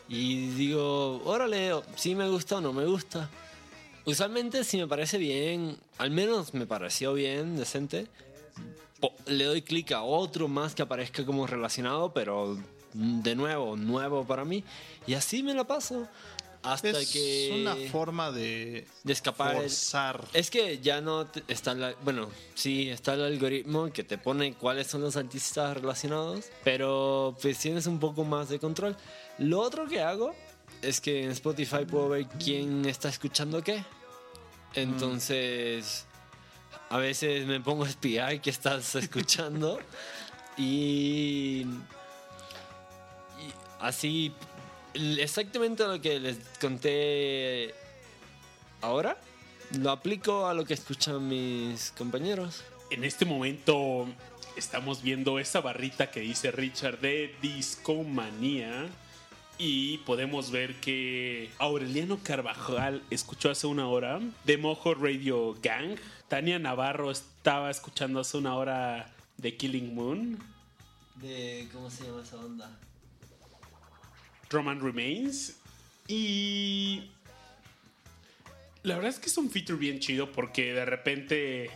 y 0.09 0.51
digo, 0.51 1.23
órale, 1.25 1.73
si 1.97 2.15
me 2.15 2.29
gusta 2.29 2.57
o 2.57 2.61
no 2.61 2.73
me 2.73 2.85
gusta. 2.85 3.29
Usualmente 4.05 4.65
si 4.65 4.79
me 4.79 4.87
parece 4.89 5.19
bien, 5.19 5.77
al 5.99 6.11
menos 6.11 6.55
me 6.55 6.67
pareció 6.67 7.13
bien, 7.15 7.57
decente, 7.57 8.07
le 9.27 9.45
doy 9.45 9.63
clic 9.63 9.93
a 9.93 10.03
otro 10.03 10.49
más 10.49 10.75
que 10.75 10.83
aparezca 10.83 11.25
como 11.25 11.47
relacionado, 11.47 12.13
pero 12.13 12.59
de 12.93 13.35
nuevo, 13.35 13.77
nuevo 13.77 14.25
para 14.27 14.45
mí. 14.45 14.65
Y 15.07 15.15
así 15.15 15.43
me 15.43 15.55
la 15.55 15.65
paso. 15.65 16.09
Hasta 16.63 16.91
Es 16.91 17.11
que... 17.11 17.59
una 17.63 17.75
forma 17.91 18.31
de, 18.31 18.87
de 19.03 19.13
escapar. 19.15 19.57
forzar. 19.57 20.23
Es 20.35 20.51
que 20.51 20.79
ya 20.81 21.01
no 21.01 21.27
te- 21.27 21.43
está 21.49 21.73
la, 21.73 21.95
bueno, 22.05 22.29
sí 22.55 22.91
está 22.91 23.15
el 23.15 23.23
algoritmo 23.25 23.91
que 23.91 24.05
te 24.05 24.19
pone 24.19 24.53
cuáles 24.53 24.87
son 24.87 25.01
los 25.01 25.17
artistas 25.17 25.75
relacionados, 25.75 26.47
pero 26.63 27.35
pues 27.41 27.59
tienes 27.59 27.87
un 27.87 27.99
poco 27.99 28.25
más 28.25 28.51
de 28.51 28.59
control. 28.59 28.95
Lo 29.39 29.61
otro 29.61 29.89
que 29.89 30.03
hago 30.03 30.35
es 30.83 31.01
que 31.01 31.25
en 31.25 31.31
Spotify 31.31 31.85
puedo 31.89 32.09
ver 32.11 32.27
quién 32.43 32.85
está 32.87 33.09
escuchando 33.09 33.63
qué. 33.63 33.85
Entonces, 34.75 36.07
a 36.89 36.99
veces 36.99 37.47
me 37.47 37.61
pongo 37.61 37.85
a 37.85 37.89
espiar 37.89 38.41
qué 38.41 38.51
estás 38.51 38.95
escuchando 38.97 39.79
y, 40.57 41.67
así 43.81 44.33
exactamente 44.95 45.87
lo 45.87 46.01
que 46.01 46.19
les 46.19 46.37
conté 46.61 47.75
ahora 48.81 49.17
lo 49.79 49.91
aplico 49.91 50.49
a 50.49 50.55
lo 50.55 50.65
que 50.65 50.75
escuchan 50.75 51.29
mis 51.29 51.93
compañeros. 51.93 52.65
En 52.91 53.05
este 53.05 53.25
momento 53.25 54.09
estamos 54.57 55.01
viendo 55.01 55.39
esa 55.39 55.61
barrita 55.61 56.11
que 56.11 56.21
dice 56.21 56.51
Richard 56.51 56.99
de 56.99 57.37
Discomanía 57.41 58.89
y 59.63 59.99
podemos 59.99 60.51
ver 60.51 60.81
que 60.81 61.51
Aureliano 61.59 62.19
Carvajal 62.23 63.03
escuchó 63.11 63.51
hace 63.51 63.67
una 63.67 63.89
hora 63.89 64.19
de 64.45 64.57
Mojo 64.57 64.95
Radio 64.95 65.55
Gang. 65.63 65.99
Tania 66.29 66.59
Navarro 66.59 67.11
estaba 67.11 67.71
escuchando 67.71 68.21
hace 68.21 68.39
una 68.39 68.55
hora 68.57 69.13
de 69.37 69.59
Killing 69.59 69.95
Moon. 69.95 70.39
De 71.17 71.69
cómo 71.75 71.91
se 71.91 72.05
llama 72.05 72.23
esa 72.23 72.37
onda. 72.37 72.79
Roman 74.49 74.81
Remains. 74.81 75.59
Y 76.09 77.11
la 78.83 78.95
verdad 78.95 79.11
es 79.11 79.19
que 79.19 79.27
es 79.27 79.37
un 79.37 79.51
feature 79.51 79.79
bien 79.79 80.01
chido 80.01 80.33
porque 80.33 80.73
de 80.73 80.87
repente 80.87 81.71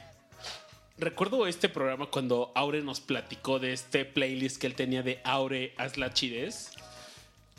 recuerdo 0.97 1.47
este 1.47 1.69
programa 1.69 2.07
cuando 2.07 2.51
Aure 2.55 2.81
nos 2.81 3.01
platicó 3.01 3.59
de 3.59 3.75
este 3.75 4.07
playlist 4.07 4.59
que 4.59 4.69
él 4.69 4.75
tenía 4.75 5.03
de 5.03 5.21
Aure 5.23 5.75
Haz 5.77 5.99
la 5.99 6.15
Chidez. 6.15 6.74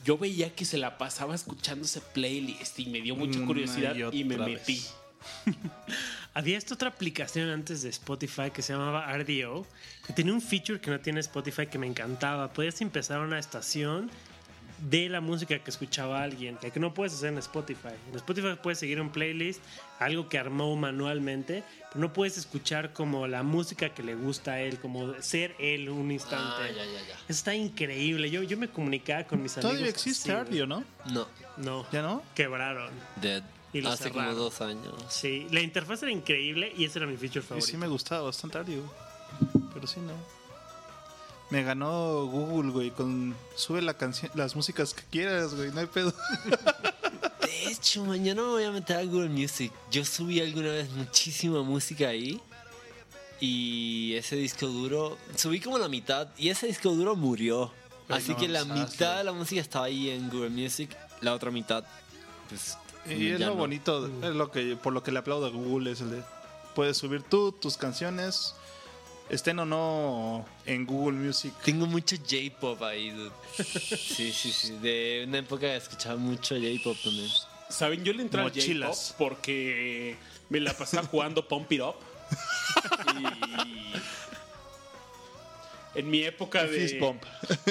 Yo 0.06 0.20
veía 0.20 0.54
que 0.54 0.66
se 0.66 0.78
la 0.78 1.00
pasaba 1.00 1.34
escuchando 1.34 1.86
ese 1.86 2.00
playlist 2.00 2.80
y 2.80 2.86
me 2.86 3.02
dio 3.02 3.16
mucha 3.16 3.40
Una 3.40 3.48
curiosidad 3.48 3.96
y 3.96 4.20
y, 4.20 4.24
me 4.24 4.38
metí. 4.38 4.84
Había 6.36 6.60
esta 6.60 6.76
otra 6.76 6.90
aplicación 6.90 7.50
antes 7.50 7.82
de 7.82 7.90
Spotify 7.90 8.52
que 8.54 8.62
se 8.62 8.74
llamaba 8.74 9.12
RDO, 9.18 9.66
que 10.06 10.14
tenía 10.14 10.32
un 10.32 10.44
feature 10.44 10.80
que 10.80 10.92
no 10.92 11.00
tiene 11.00 11.22
Spotify 11.22 11.66
que 11.66 11.80
me 11.80 11.88
encantaba. 11.88 12.54
Podías 12.54 12.80
empezar 12.82 13.20
una 13.20 13.40
estación 13.40 14.12
de 14.78 15.10
la 15.10 15.22
música 15.22 15.58
que 15.60 15.70
escuchaba 15.72 16.22
alguien, 16.24 16.58
que 16.58 16.80
no 16.80 16.94
puedes 16.94 17.14
hacer 17.14 17.30
en 17.30 17.38
Spotify. 17.40 17.94
En 18.10 18.16
Spotify 18.18 18.58
puedes 18.62 18.80
seguir 18.80 19.00
un 19.00 19.10
playlist, 19.10 19.62
algo 20.00 20.28
que 20.30 20.38
armó 20.38 20.76
manualmente, 20.76 21.64
pero 21.90 22.00
no 22.02 22.14
puedes 22.14 22.38
escuchar 22.38 22.92
como 22.94 23.28
la 23.28 23.42
música 23.44 23.90
que 23.90 24.04
le 24.04 24.16
gusta 24.16 24.54
a 24.54 24.62
él, 24.62 24.80
como 24.80 25.14
ser 25.22 25.56
él 25.60 25.90
un 25.90 26.12
instante. 26.12 26.56
Ah, 26.62 26.68
ya, 26.68 26.84
ya, 26.86 27.08
ya. 27.08 27.14
Eso 27.16 27.24
está 27.30 27.56
increíble. 27.56 28.30
Yo, 28.30 28.44
yo 28.44 28.58
me 28.58 28.68
comunicaba 28.68 29.24
con 29.24 29.42
mis 29.42 29.54
amigos. 29.58 29.72
Todavía 29.72 29.90
existe. 29.90 30.32
Ardio, 30.32 30.68
¿no? 30.68 30.84
No, 31.12 31.28
No, 31.58 31.86
¿Ya 31.92 32.02
no? 32.02 32.22
quebraron. 32.36 32.92
Dead. 33.22 33.44
Y 33.74 33.82
lo 33.82 33.90
Hace 33.90 34.04
como 34.10 34.22
cerraron. 34.22 34.36
dos 34.38 34.62
años. 34.62 34.94
Sí, 35.10 35.48
la 35.52 35.60
interfaz 35.62 36.02
era 36.04 36.12
increíble 36.12 36.72
y 36.78 36.86
ese 36.86 37.00
era 37.00 37.08
mi 37.08 37.18
feature 37.18 37.40
Y 37.40 37.44
favorito. 37.48 37.68
sí 37.68 37.76
me 37.78 37.88
gustaba 37.88 38.22
bastante 38.24 38.58
Ardio. 38.58 38.84
Pero 39.74 39.86
sí, 39.88 40.00
no. 40.00 40.14
Me 41.50 41.64
ganó 41.64 42.26
Google, 42.26 42.72
güey, 42.72 42.92
con 42.92 43.36
sube 43.56 43.82
la 43.82 43.94
canción, 43.96 44.32
las 44.36 44.56
músicas 44.56 44.94
que 44.94 45.04
quieras, 45.04 45.54
güey, 45.54 45.72
no 45.72 45.80
hay 45.80 45.86
pedo. 45.86 46.14
De 47.42 47.72
hecho, 47.72 48.04
mañana 48.04 48.42
me 48.42 48.48
voy 48.50 48.64
a 48.64 48.72
meter 48.72 48.98
a 48.98 49.04
Google 49.04 49.30
Music. 49.30 49.72
Yo 49.92 50.04
subí 50.04 50.40
alguna 50.40 50.70
vez 50.70 50.90
muchísima 50.92 51.62
música 51.62 52.08
ahí. 52.10 52.42
Y 53.40 54.14
ese 54.16 54.38
disco 54.38 54.66
duro, 54.68 55.18
subí 55.36 55.60
como 55.60 55.78
la 55.78 55.90
mitad 55.90 56.30
y 56.38 56.50
ese 56.50 56.68
disco 56.68 56.92
duro 56.92 57.16
murió. 57.16 57.72
Así 58.08 58.32
no, 58.32 58.38
que 58.38 58.48
la 58.48 58.64
mitad 58.66 59.18
de 59.18 59.24
la 59.24 59.34
música 59.34 59.62
estaba 59.62 59.86
ahí 59.86 60.10
en 60.10 60.30
Google 60.30 60.50
Music, 60.50 60.96
la 61.22 61.34
otra 61.34 61.52
mitad, 61.52 61.84
pues. 62.50 62.78
Y 63.08 63.30
es 63.30 63.40
lo 63.40 63.48
no. 63.48 63.56
bonito, 63.56 64.08
es 64.24 64.36
lo 64.36 64.52
que 64.52 64.76
por 64.76 64.94
lo 64.94 65.04
que 65.04 65.12
le 65.12 65.20
aplaudo 65.20 65.46
a 65.46 65.50
Google 65.50 65.92
es 65.92 66.02
el 66.02 66.12
de 66.12 66.24
puedes 66.76 66.98
subir 66.98 67.24
tú 67.24 67.52
tus 67.52 67.78
canciones 67.78 68.54
estén 69.30 69.60
o 69.60 69.66
no 69.66 70.46
en 70.66 70.86
Google 70.86 71.18
Music. 71.18 71.54
Tengo 71.64 71.86
mucho 71.88 72.16
J-pop 72.18 72.82
ahí, 72.84 73.10
dude. 73.12 73.32
Sí, 73.98 74.32
sí, 74.32 74.52
sí. 74.52 74.78
De 74.82 75.26
una 75.28 75.40
época 75.40 75.62
que 75.68 75.76
escuchaba 75.76 76.16
mucho 76.18 76.56
J-pop 76.56 76.98
también. 77.04 77.30
Saben, 77.70 78.04
yo 78.04 78.14
le 78.14 78.22
entré 78.22 78.42
al 78.42 78.48
Mochilas. 78.48 78.98
J-Pop 79.10 79.18
porque 79.18 80.16
me 80.50 80.60
la 80.60 80.74
pasaba 80.74 81.08
jugando 81.08 81.48
Pump 81.48 81.72
It 81.72 81.82
Up. 81.82 81.96
y 83.20 83.94
en 86.00 86.10
mi 86.10 86.24
época 86.24 86.66
de 86.66 87.00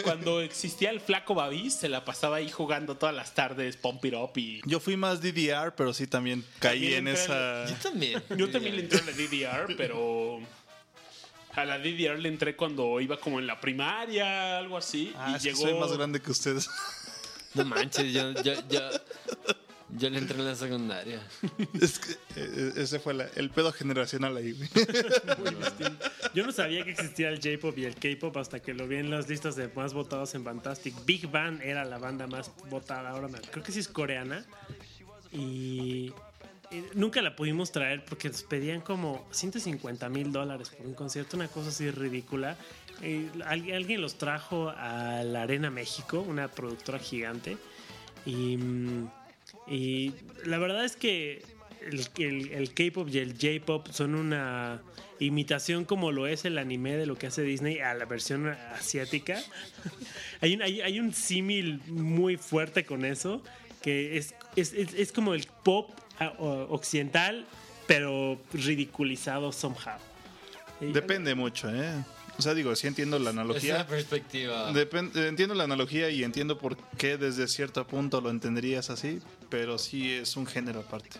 cuando 0.03 0.41
existía 0.41 0.91
el 0.91 1.01
flaco 1.01 1.35
Babis, 1.35 1.75
se 1.75 1.89
la 1.89 2.05
pasaba 2.05 2.37
ahí 2.37 2.51
jugando 2.51 2.97
todas 2.97 3.15
las 3.15 3.35
tardes 3.35 3.77
Pump 3.77 4.05
It 4.05 4.15
Up 4.15 4.33
y 4.37 4.61
Yo 4.65 4.81
fui 4.81 4.97
más 4.97 5.21
DDR, 5.21 5.75
pero 5.77 5.93
sí 5.93 6.07
también 6.07 6.45
caí 6.59 6.81
También 6.81 7.09
en 7.09 7.15
esa 7.15 7.67
Yo 7.67 7.75
también. 7.77 8.23
yo 8.37 8.51
también 8.51 8.77
le 8.77 8.83
entré 8.83 9.01
a 9.01 9.05
la 9.05 9.13
DDR, 9.13 9.77
pero 9.77 10.41
a 11.57 11.65
la 11.65 11.79
DDR 11.79 12.19
le 12.19 12.29
entré 12.29 12.57
cuando 12.57 13.01
iba 13.01 13.19
como 13.19 13.39
en 13.39 13.47
la 13.47 13.61
primaria, 13.61 14.59
algo 14.59 14.77
así 14.77 15.13
Ah, 15.17 15.31
y 15.33 15.37
es 15.37 15.43
que 15.43 15.49
llegó 15.51 15.63
soy 15.63 15.75
más 15.79 15.93
grande 15.93 16.21
que 16.21 16.31
ustedes. 16.31 16.69
No 17.55 17.65
manches, 17.65 18.13
yo, 18.13 18.33
yo, 18.43 18.55
yo, 18.69 18.81
yo 19.97 20.11
le 20.11 20.19
entré 20.19 20.37
en 20.39 20.45
la 20.47 20.57
secundaria. 20.57 21.21
es 21.81 21.99
que 22.01 22.13
eh, 22.37 22.73
ese 22.77 22.99
fue 22.99 23.15
la- 23.15 23.29
el 23.37 23.51
pedo 23.51 23.71
generacional 23.73 24.37
ahí. 24.37 24.53
güey. 24.53 24.69
Yo 26.35 26.45
no 26.45 26.51
sabía 26.53 26.83
que 26.85 26.91
existía 26.91 27.29
el 27.29 27.37
J-pop 27.41 27.79
y 27.79 27.85
el 27.85 27.95
K-pop 27.95 28.37
hasta 28.39 28.61
que 28.61 28.75
lo 28.75 28.89
vi 28.89 28.97
en 28.97 29.11
las 29.11 29.29
listas 29.29 29.55
de 29.55 29.69
más 29.69 29.95
votados 29.95 30.35
en 30.35 30.43
Fantastic. 30.45 31.05
Big 31.05 31.31
Bang 31.31 31.61
era 31.63 31.85
la 31.85 31.99
banda 31.99 32.27
más 32.27 32.51
votada. 32.71 33.11
Ahora 33.11 33.29
me- 33.29 33.41
creo 33.41 33.63
que 33.63 33.71
sí 33.71 33.79
es 33.79 33.87
coreana. 33.89 34.45
Y, 35.31 36.13
nunca 36.95 37.23
la 37.23 37.37
pudimos 37.37 37.71
traer 37.73 38.05
porque 38.05 38.29
nos 38.29 38.43
pedían 38.43 38.81
como 38.81 39.27
150 39.31 40.09
mil 40.09 40.33
dólares 40.33 40.71
por 40.71 40.87
un 40.87 40.95
concierto, 40.95 41.37
una 41.37 41.49
cosa 41.49 41.69
así 41.71 41.91
ridícula. 41.91 42.57
Alguien 43.47 44.01
los 44.01 44.17
trajo 44.17 44.71
a 44.77 45.23
la 45.25 45.43
Arena 45.43 45.71
México, 45.71 46.21
una 46.21 46.49
productora 46.49 46.99
gigante. 46.99 47.57
Y, 48.27 50.13
la 50.45 50.59
verdad 50.59 50.85
es 50.85 50.97
que 50.97 51.43
el, 52.17 52.51
el- 52.53 52.73
K-pop 52.75 53.09
y 53.11 53.19
el 53.19 53.35
J-pop 53.35 53.89
son 53.91 54.15
una 54.15 54.81
imitación 55.21 55.85
como 55.85 56.13
lo 56.13 56.27
es 56.27 56.45
el 56.45 56.59
anime 56.59 56.97
de 56.97 57.07
lo 57.07 57.17
que 57.17 57.27
hace 57.29 57.43
Disney 57.43 57.79
a 57.81 57.95
la 57.95 58.05
versión 58.07 58.49
asiática. 58.49 59.41
hay, 60.41 60.55
un, 60.55 60.63
hay, 60.63 60.99
un 61.01 61.13
símil 61.13 61.81
muy 61.89 62.37
fuerte 62.37 62.85
con 62.85 63.05
eso, 63.05 63.43
que 63.83 64.17
es, 64.17 64.35
es, 64.57 64.73
es- 64.73 65.13
como 65.13 65.35
el 65.35 65.47
pop 65.63 65.91
occidental, 66.39 67.45
pero 67.87 68.39
ridiculizado 68.53 69.53
somehow. 69.53 69.99
Depende 70.81 71.35
mucho, 71.35 71.69
¿eh? 71.75 71.93
O 72.37 72.43
sea, 72.43 72.53
digo, 72.53 72.75
sí 72.75 72.89
entiendo 72.89 73.19
la 73.21 73.31
analogía. 73.31 73.87
perspectiva. 73.87 74.73
Depen- 74.73 75.15
entiendo 75.17 75.55
la 75.55 75.65
analogía 75.65 76.11
y 76.11 76.25
entiendo 76.25 76.59
por 76.59 76.77
qué 76.99 77.17
desde 77.17 77.47
cierto 77.47 77.87
punto 77.87 78.21
lo 78.21 78.31
entenderías 78.31 78.91
así, 78.91 79.21
pero 79.49 79.79
sí 79.79 80.11
es 80.11 80.37
un 80.37 80.45
género 80.47 80.81
aparte. 80.81 81.17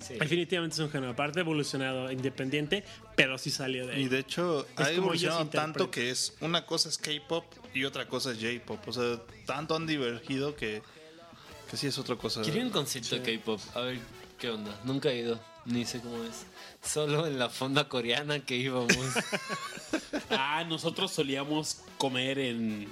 Sí. 0.00 0.14
Definitivamente 0.14 0.74
es 0.74 0.80
un 0.80 0.90
género 0.90 1.12
aparte, 1.12 1.40
evolucionado, 1.40 2.10
independiente, 2.10 2.84
pero 3.14 3.38
sí 3.38 3.50
salió 3.50 3.86
de 3.86 3.94
ahí. 3.94 4.02
Y 4.02 4.08
de 4.08 4.18
hecho, 4.18 4.66
Es 4.76 4.86
ha 4.86 4.90
evolucionado 4.92 5.46
tanto 5.46 5.90
que 5.92 6.10
es 6.10 6.34
una 6.40 6.66
cosa 6.66 6.88
es 6.88 6.98
K-pop 6.98 7.44
y 7.72 7.84
otra 7.84 8.08
cosa 8.08 8.32
es 8.32 8.38
J-pop. 8.38 8.80
O 8.88 8.92
sea, 8.92 9.20
tanto 9.46 9.76
han 9.76 9.86
divergido 9.86 10.56
que, 10.56 10.82
que 11.70 11.76
sí 11.76 11.86
es 11.86 11.98
otra 11.98 12.16
cosa. 12.16 12.42
Quería 12.42 12.62
un 12.62 12.70
concierto 12.70 13.16
de 13.16 13.38
K-pop. 13.38 13.60
A 13.74 13.80
ver 13.82 13.98
qué 14.38 14.50
onda. 14.50 14.78
Nunca 14.84 15.10
he 15.10 15.18
ido. 15.18 15.38
Ni 15.66 15.84
sé 15.84 16.00
cómo 16.00 16.22
es. 16.24 16.46
Solo 16.82 17.26
en 17.26 17.38
la 17.38 17.48
fonda 17.48 17.88
coreana 17.88 18.40
que 18.40 18.56
íbamos. 18.56 18.92
Ah, 20.30 20.64
nosotros 20.64 21.10
solíamos 21.10 21.82
comer 21.98 22.38
en, 22.38 22.88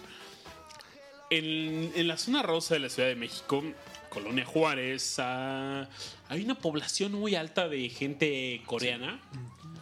en. 1.31 1.93
en 1.95 2.09
la 2.09 2.17
zona 2.17 2.43
rosa 2.43 2.75
de 2.75 2.81
la 2.81 2.89
Ciudad 2.89 3.09
de 3.09 3.15
México, 3.15 3.63
Colonia 4.09 4.45
Juárez. 4.45 5.17
ah, 5.19 5.89
hay 6.29 6.45
una 6.45 6.57
población 6.57 7.13
muy 7.13 7.35
alta 7.37 7.69
de 7.69 7.89
gente 7.89 8.61
coreana. 8.67 9.21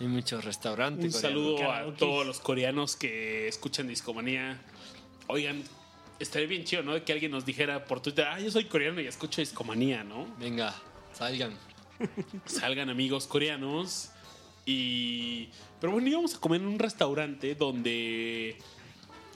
Hay 0.00 0.06
muchos 0.06 0.44
restaurantes. 0.44 1.14
Un 1.14 1.20
saludo 1.20 1.70
a 1.70 1.92
todos 1.94 2.26
los 2.26 2.40
coreanos 2.40 2.96
que 2.96 3.48
escuchan 3.48 3.88
Discomanía. 3.88 4.60
Oigan, 5.28 5.62
estaría 6.18 6.48
bien 6.48 6.64
chido, 6.64 6.82
¿no? 6.82 6.94
De 6.94 7.02
que 7.02 7.12
alguien 7.12 7.30
nos 7.30 7.44
dijera 7.44 7.84
por 7.84 8.00
Twitter, 8.00 8.26
ah, 8.26 8.40
yo 8.40 8.50
soy 8.50 8.64
coreano 8.64 9.00
y 9.00 9.06
escucho 9.06 9.40
Discomanía, 9.40 10.04
¿no? 10.04 10.26
Venga, 10.38 10.74
salgan. 11.12 11.56
salgan 12.44 12.90
amigos 12.90 13.26
coreanos 13.26 14.10
y 14.66 15.48
Pero 15.80 15.92
bueno, 15.92 16.08
íbamos 16.08 16.34
a 16.34 16.40
comer 16.40 16.60
en 16.60 16.66
un 16.66 16.78
restaurante 16.78 17.54
donde 17.54 18.58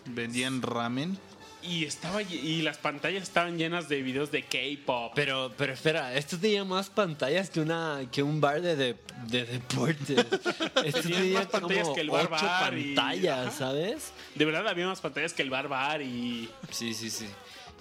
Vendían 0.07 0.63
ramen. 0.63 1.19
Y 1.63 1.85
estaba 1.85 2.23
y 2.23 2.63
las 2.63 2.79
pantallas 2.79 3.23
estaban 3.23 3.59
llenas 3.59 3.89
de 3.89 4.03
videos 4.03 4.31
de 4.31 4.43
K-pop. 4.43 5.13
Pero, 5.15 5.53
pero 5.57 5.73
espera, 5.73 6.15
esto 6.15 6.39
tenía 6.39 6.65
más 6.65 6.89
pantallas 6.91 7.51
que 7.51 7.61
una 7.61 8.03
que 8.11 8.23
un 8.23 8.41
bar 8.41 8.61
de, 8.63 8.77
de, 8.77 8.97
de 9.27 9.45
deportes. 9.45 10.27
Esto 10.85 11.03
tenía 11.03 11.39
más 11.41 11.47
pantallas 11.49 11.83
como 11.83 11.95
que 11.95 12.01
el 12.01 12.11
bar 12.11 12.29
ocho 12.33 12.45
bar 12.47 12.79
y- 12.79 12.95
pantallas, 12.95 13.47
ajá. 13.49 13.51
¿sabes? 13.59 14.13
De 14.35 14.45
verdad 14.45 14.67
había 14.69 14.87
más 14.87 15.01
pantallas 15.01 15.33
que 15.33 15.43
el 15.43 15.51
bar 15.51 15.69
bar 15.69 16.01
y 16.03 16.49
Sí, 16.71 16.95
sí, 16.95 17.11
sí. 17.11 17.27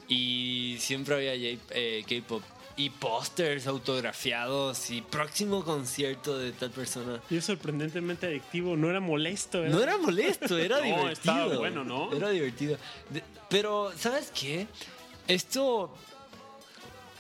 Y 0.08 0.78
siempre 0.80 1.16
había 1.16 1.34
eh, 1.70 2.04
K-pop. 2.08 2.44
Y 2.78 2.92
pósters 2.92 3.68
autografiados 3.68 4.90
y 4.90 5.02
próximo 5.02 5.64
concierto 5.66 6.38
de 6.38 6.52
tal 6.54 6.72
persona. 6.72 7.20
Y 7.30 7.36
es 7.38 7.46
sorprendentemente 7.46 8.28
adictivo, 8.28 8.78
no 8.78 8.90
era 8.90 9.00
molesto. 9.02 9.64
No 9.66 9.82
era 9.84 9.98
molesto, 9.98 10.58
era 10.58 10.78
No, 10.80 10.84
divertido. 10.86 11.10
estaba 11.12 11.58
bueno, 11.58 11.84
¿no? 11.84 12.14
Era 12.14 12.30
divertido. 12.30 12.78
De- 13.10 13.22
pero, 13.50 13.92
¿sabes 13.98 14.32
qué? 14.34 14.68
Esto, 15.28 15.94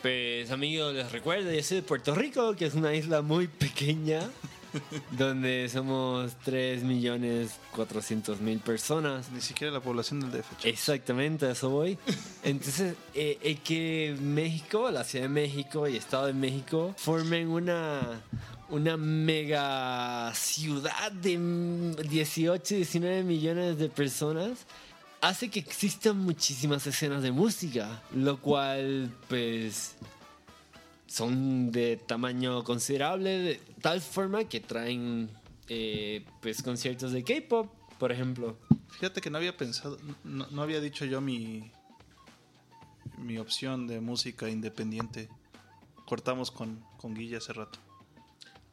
pues, 0.01 0.49
amigos, 0.51 0.93
les 0.93 1.11
recuerdo, 1.11 1.51
yo 1.51 1.63
soy 1.63 1.77
de 1.77 1.83
Puerto 1.83 2.15
Rico, 2.15 2.55
que 2.55 2.65
es 2.65 2.73
una 2.73 2.93
isla 2.93 3.21
muy 3.21 3.47
pequeña, 3.47 4.29
donde 5.11 5.69
somos 5.69 6.35
3.400.000 6.45 8.59
personas. 8.61 9.31
Ni 9.31 9.41
siquiera 9.41 9.73
la 9.73 9.79
población 9.79 10.19
del 10.21 10.31
DF. 10.31 10.65
Exactamente, 10.65 11.45
a 11.47 11.51
eso 11.51 11.69
voy. 11.69 11.97
Entonces, 12.43 12.95
eh, 13.13 13.37
eh, 13.41 13.57
que 13.63 14.17
México, 14.21 14.89
la 14.91 15.03
Ciudad 15.03 15.25
de 15.25 15.29
México 15.29 15.87
y 15.87 15.97
Estado 15.97 16.25
de 16.27 16.33
México 16.33 16.93
formen 16.97 17.49
una, 17.49 18.21
una 18.69 18.97
mega 18.97 20.33
ciudad 20.35 21.11
de 21.11 21.37
mm, 21.37 21.95
18, 22.09 22.75
19 22.75 23.23
millones 23.23 23.77
de 23.77 23.89
personas, 23.89 24.65
hace 25.21 25.49
que 25.49 25.59
existan 25.59 26.17
muchísimas 26.17 26.85
escenas 26.87 27.23
de 27.23 27.31
música, 27.31 28.01
lo 28.13 28.39
cual, 28.41 29.11
pues, 29.27 29.95
son 31.07 31.71
de 31.71 31.97
tamaño 31.97 32.63
considerable, 32.63 33.39
de 33.39 33.55
tal 33.81 34.01
forma 34.01 34.45
que 34.45 34.59
traen, 34.59 35.29
eh, 35.67 36.25
pues, 36.41 36.61
conciertos 36.63 37.11
de 37.11 37.23
K-pop, 37.23 37.71
por 37.97 38.11
ejemplo. 38.11 38.57
Fíjate 38.91 39.21
que 39.21 39.29
no 39.29 39.37
había 39.37 39.55
pensado, 39.57 39.97
no, 40.23 40.47
no 40.49 40.61
había 40.61 40.79
dicho 40.81 41.05
yo 41.05 41.21
mi, 41.21 41.71
mi 43.17 43.37
opción 43.37 43.87
de 43.87 43.99
música 43.99 44.49
independiente. 44.49 45.29
Cortamos 46.05 46.49
con, 46.51 46.83
con 46.97 47.13
Guilla 47.13 47.37
hace 47.37 47.53
rato. 47.53 47.79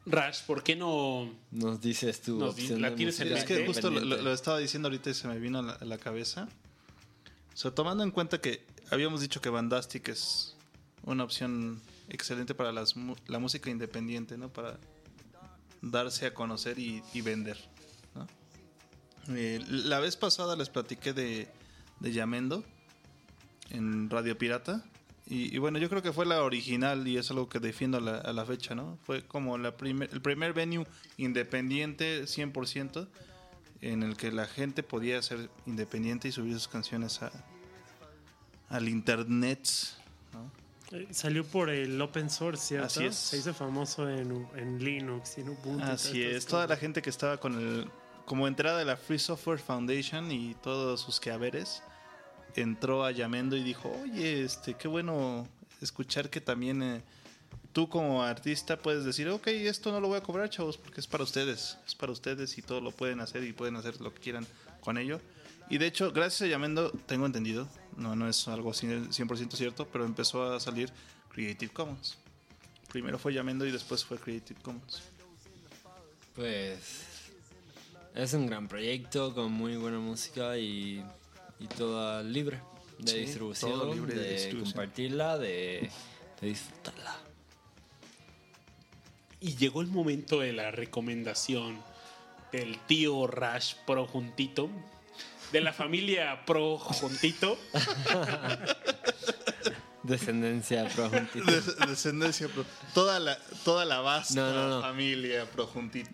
Rash, 0.09 0.43
¿por 0.43 0.63
qué 0.63 0.75
no? 0.75 1.29
Nos 1.51 1.81
dices 1.81 2.21
tú. 2.21 2.37
Nos 2.39 2.55
di- 2.55 2.69
la 2.79 2.95
tienes 2.95 3.19
en 3.19 3.33
Es 3.35 3.43
que 3.43 3.65
justo 3.65 3.89
lo, 3.91 4.33
estaba 4.33 4.57
diciendo 4.57 4.87
ahorita 4.87 5.09
y 5.09 5.13
se 5.13 5.27
me 5.27 5.37
vino 5.37 5.59
a 5.59 5.61
la, 5.61 5.73
a 5.73 5.85
la 5.85 5.97
cabeza. 5.97 6.47
O 7.53 7.57
sea, 7.57 7.71
tomando 7.71 8.03
en 8.03 8.11
cuenta 8.11 8.39
que 8.39 8.65
habíamos 8.89 9.19
dicho 9.21 9.41
que 9.41 9.49
Bandastic 9.49 10.07
es 10.09 10.55
una 11.03 11.23
opción 11.23 11.81
excelente 12.09 12.55
para 12.55 12.71
las 12.71 12.95
mu- 12.95 13.15
la 13.27 13.39
música 13.39 13.69
independiente, 13.69 14.37
¿no? 14.37 14.47
Para 14.49 14.79
darse 15.81 16.25
a 16.25 16.33
conocer 16.33 16.79
y, 16.79 17.03
y 17.13 17.21
vender, 17.21 17.57
¿no? 18.15 18.27
Eh, 19.35 19.59
la 19.67 19.99
vez 19.99 20.15
pasada 20.15 20.55
les 20.55 20.69
platiqué 20.69 21.11
de, 21.13 21.49
de 21.99 22.11
Yamendo 22.13 22.63
en 23.71 24.09
Radio 24.09 24.37
Pirata. 24.37 24.85
Y, 25.29 25.53
y 25.53 25.57
bueno, 25.57 25.77
yo 25.77 25.89
creo 25.89 26.01
que 26.01 26.13
fue 26.13 26.25
la 26.25 26.41
original 26.41 27.05
y 27.07 27.17
es 27.17 27.29
algo 27.31 27.49
que 27.49 27.59
defiendo 27.59 27.97
a 27.97 28.01
la, 28.01 28.17
a 28.17 28.31
la 28.31 28.45
fecha, 28.45 28.75
¿no? 28.75 28.97
Fue 29.03 29.25
como 29.25 29.57
la 29.57 29.75
primer, 29.75 30.09
el 30.13 30.21
primer 30.21 30.53
venue 30.53 30.87
independiente 31.17 32.23
100% 32.23 33.07
en 33.81 34.03
el 34.03 34.15
que 34.15 34.31
la 34.31 34.45
gente 34.45 34.83
podía 34.83 35.21
ser 35.21 35.49
independiente 35.65 36.27
y 36.27 36.31
subir 36.31 36.53
sus 36.53 36.67
canciones 36.67 37.21
a, 37.21 37.31
al 38.69 38.87
internet. 38.87 39.67
¿no? 40.33 40.51
Eh, 40.97 41.07
Salió 41.11 41.45
por 41.45 41.69
el 41.69 42.01
open 42.01 42.29
source, 42.29 42.67
¿cierto? 42.67 42.87
Así 42.87 43.05
es. 43.05 43.15
Se 43.15 43.37
hizo 43.37 43.53
famoso 43.53 44.09
en, 44.09 44.47
en 44.55 44.83
Linux 44.83 45.37
y 45.37 45.41
en 45.41 45.49
Ubuntu. 45.49 45.83
Así 45.83 46.23
es, 46.23 46.45
toda 46.45 46.67
la 46.67 46.77
gente 46.77 47.01
que 47.01 47.09
estaba 47.09 47.37
con 47.37 47.55
el 47.55 47.89
como 48.25 48.45
entrada 48.45 48.79
de 48.79 48.85
la 48.85 48.97
Free 48.97 49.19
Software 49.19 49.59
Foundation 49.59 50.31
y 50.31 50.53
todos 50.55 50.99
sus 50.99 51.17
quehaceres 51.19 51.81
entró 52.55 53.05
a 53.05 53.11
Yamendo 53.11 53.55
y 53.55 53.63
dijo, 53.63 53.95
oye, 54.03 54.43
este, 54.43 54.73
qué 54.73 54.87
bueno 54.87 55.47
escuchar 55.81 56.29
que 56.29 56.41
también 56.41 56.81
eh, 56.81 57.01
tú 57.73 57.89
como 57.89 58.23
artista 58.23 58.77
puedes 58.77 59.05
decir, 59.05 59.29
ok, 59.29 59.47
esto 59.47 59.91
no 59.91 59.99
lo 59.99 60.07
voy 60.07 60.17
a 60.17 60.23
cobrar, 60.23 60.49
chavos, 60.49 60.77
porque 60.77 60.99
es 60.99 61.07
para 61.07 61.23
ustedes, 61.23 61.77
es 61.85 61.95
para 61.95 62.11
ustedes 62.11 62.57
y 62.57 62.61
todo 62.61 62.81
lo 62.81 62.91
pueden 62.91 63.19
hacer 63.19 63.43
y 63.43 63.53
pueden 63.53 63.75
hacer 63.75 64.01
lo 64.01 64.13
que 64.13 64.19
quieran 64.19 64.47
con 64.81 64.97
ello. 64.97 65.21
Y 65.69 65.77
de 65.77 65.87
hecho, 65.87 66.11
gracias 66.11 66.43
a 66.43 66.47
Yamendo, 66.47 66.91
tengo 67.05 67.25
entendido, 67.25 67.67
no, 67.97 68.15
no 68.15 68.27
es 68.29 68.47
algo 68.47 68.71
100% 68.71 69.51
cierto, 69.53 69.87
pero 69.91 70.05
empezó 70.05 70.51
a 70.51 70.59
salir 70.59 70.91
Creative 71.29 71.71
Commons. 71.71 72.17
Primero 72.89 73.19
fue 73.19 73.33
Yamendo 73.33 73.65
y 73.65 73.71
después 73.71 74.03
fue 74.03 74.17
Creative 74.17 74.59
Commons. 74.61 75.03
Pues 76.33 77.07
es 78.15 78.33
un 78.33 78.47
gran 78.47 78.67
proyecto 78.67 79.35
con 79.35 79.51
muy 79.51 79.75
buena 79.75 79.99
música 79.99 80.57
y, 80.57 81.03
y 81.59 81.67
toda 81.67 82.23
libre 82.23 82.59
de 82.99 83.11
Sí, 83.11 83.17
distribución, 83.19 83.71
todo 83.71 83.93
libre 83.93 84.15
de 84.15 84.21
de, 84.23 84.29
distribución. 84.33 84.71
compartirla, 84.73 85.37
de, 85.37 85.89
de 86.41 86.47
disfrutarla. 86.47 87.15
Y 89.39 89.55
llegó 89.55 89.81
el 89.81 89.87
momento 89.87 90.39
de 90.39 90.51
la 90.53 90.71
recomendación 90.71 91.79
del 92.51 92.77
tío 92.87 93.27
Rash 93.27 93.75
Pro 93.85 94.07
Juntito, 94.07 94.69
de 95.51 95.61
la 95.61 95.73
familia 95.73 96.43
Pro 96.45 96.77
Juntito. 96.79 97.57
Descendencia 100.07 100.87
projuntita. 100.89 101.51
Des- 101.51 101.77
descendencia, 101.87 102.47
pro- 102.47 102.65
toda 102.93 103.19
la, 103.19 103.37
toda 103.65 103.83
la 103.85 103.99
vasta 103.99 104.35
No, 104.35 104.51
no, 104.53 104.69
no. 104.77 104.81
familia 104.81 105.45
projuntito. 105.49 106.09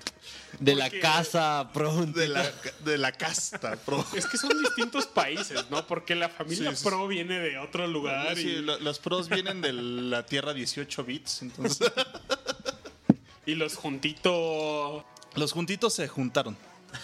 De 0.59 0.75
la 0.75 0.89
casa 0.89 1.69
projuntita. 1.73 2.19
De 2.21 2.27
la, 2.27 2.51
de 2.83 2.97
la 2.97 3.11
casta 3.11 3.75
pro. 3.75 4.03
Es 4.15 4.25
que 4.25 4.37
son 4.37 4.51
distintos 4.61 5.05
países, 5.05 5.65
¿no? 5.69 5.85
Porque 5.87 6.15
la 6.15 6.29
familia 6.29 6.71
Sí, 6.71 6.77
sí, 6.77 6.83
Pro 6.83 7.07
viene 7.07 7.39
de 7.39 7.57
otro 7.59 7.85
lugar. 7.87 8.35
Sí, 8.35 8.47
y, 8.49 8.55
lo- 8.61 8.79
los 8.79 8.99
pros 8.99 9.29
vienen 9.29 9.61
de 9.61 9.73
la 9.73 10.25
tierra 10.25 10.53
18 10.53 11.03
bits, 11.03 11.41
entonces 11.43 11.87
y 13.45 13.55
los 13.55 13.75
Juntito. 13.75 15.05
los 15.35 15.51
juntitos 15.51 15.93
se 15.93 16.07
juntaron 16.07 16.57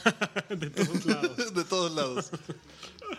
de 0.50 0.70
todos 0.70 1.06
lados. 1.06 1.54
de 1.54 1.64
todos 1.66 1.92
lados. 1.92 2.30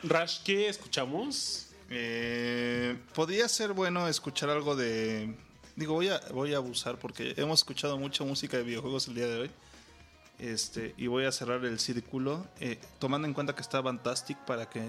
Rash, 0.03 0.39
¿qué 0.45 0.69
escuchamos? 0.69 1.67
Eh, 1.91 2.97
podría 3.15 3.49
ser 3.49 3.73
bueno 3.73 4.07
escuchar 4.07 4.49
algo 4.49 4.77
de. 4.77 5.35
Digo, 5.75 5.95
voy 5.95 6.09
a, 6.09 6.21
voy 6.33 6.55
a 6.55 6.59
abusar 6.59 6.99
porque 6.99 7.35
hemos 7.37 7.61
escuchado 7.61 7.99
mucha 7.99 8.23
música 8.23 8.57
de 8.57 8.63
videojuegos 8.63 9.09
el 9.09 9.15
día 9.17 9.27
de 9.27 9.41
hoy. 9.41 9.51
Este, 10.39 10.95
y 10.97 11.09
voy 11.09 11.25
a 11.25 11.33
cerrar 11.33 11.65
el 11.65 11.79
círculo. 11.81 12.47
eh, 12.61 12.79
tomando 12.99 13.27
en 13.27 13.35
cuenta 13.35 13.55
que 13.55 13.61
está 13.61 13.83
Fantastic 13.83 14.39
para 14.39 14.71
que. 14.71 14.83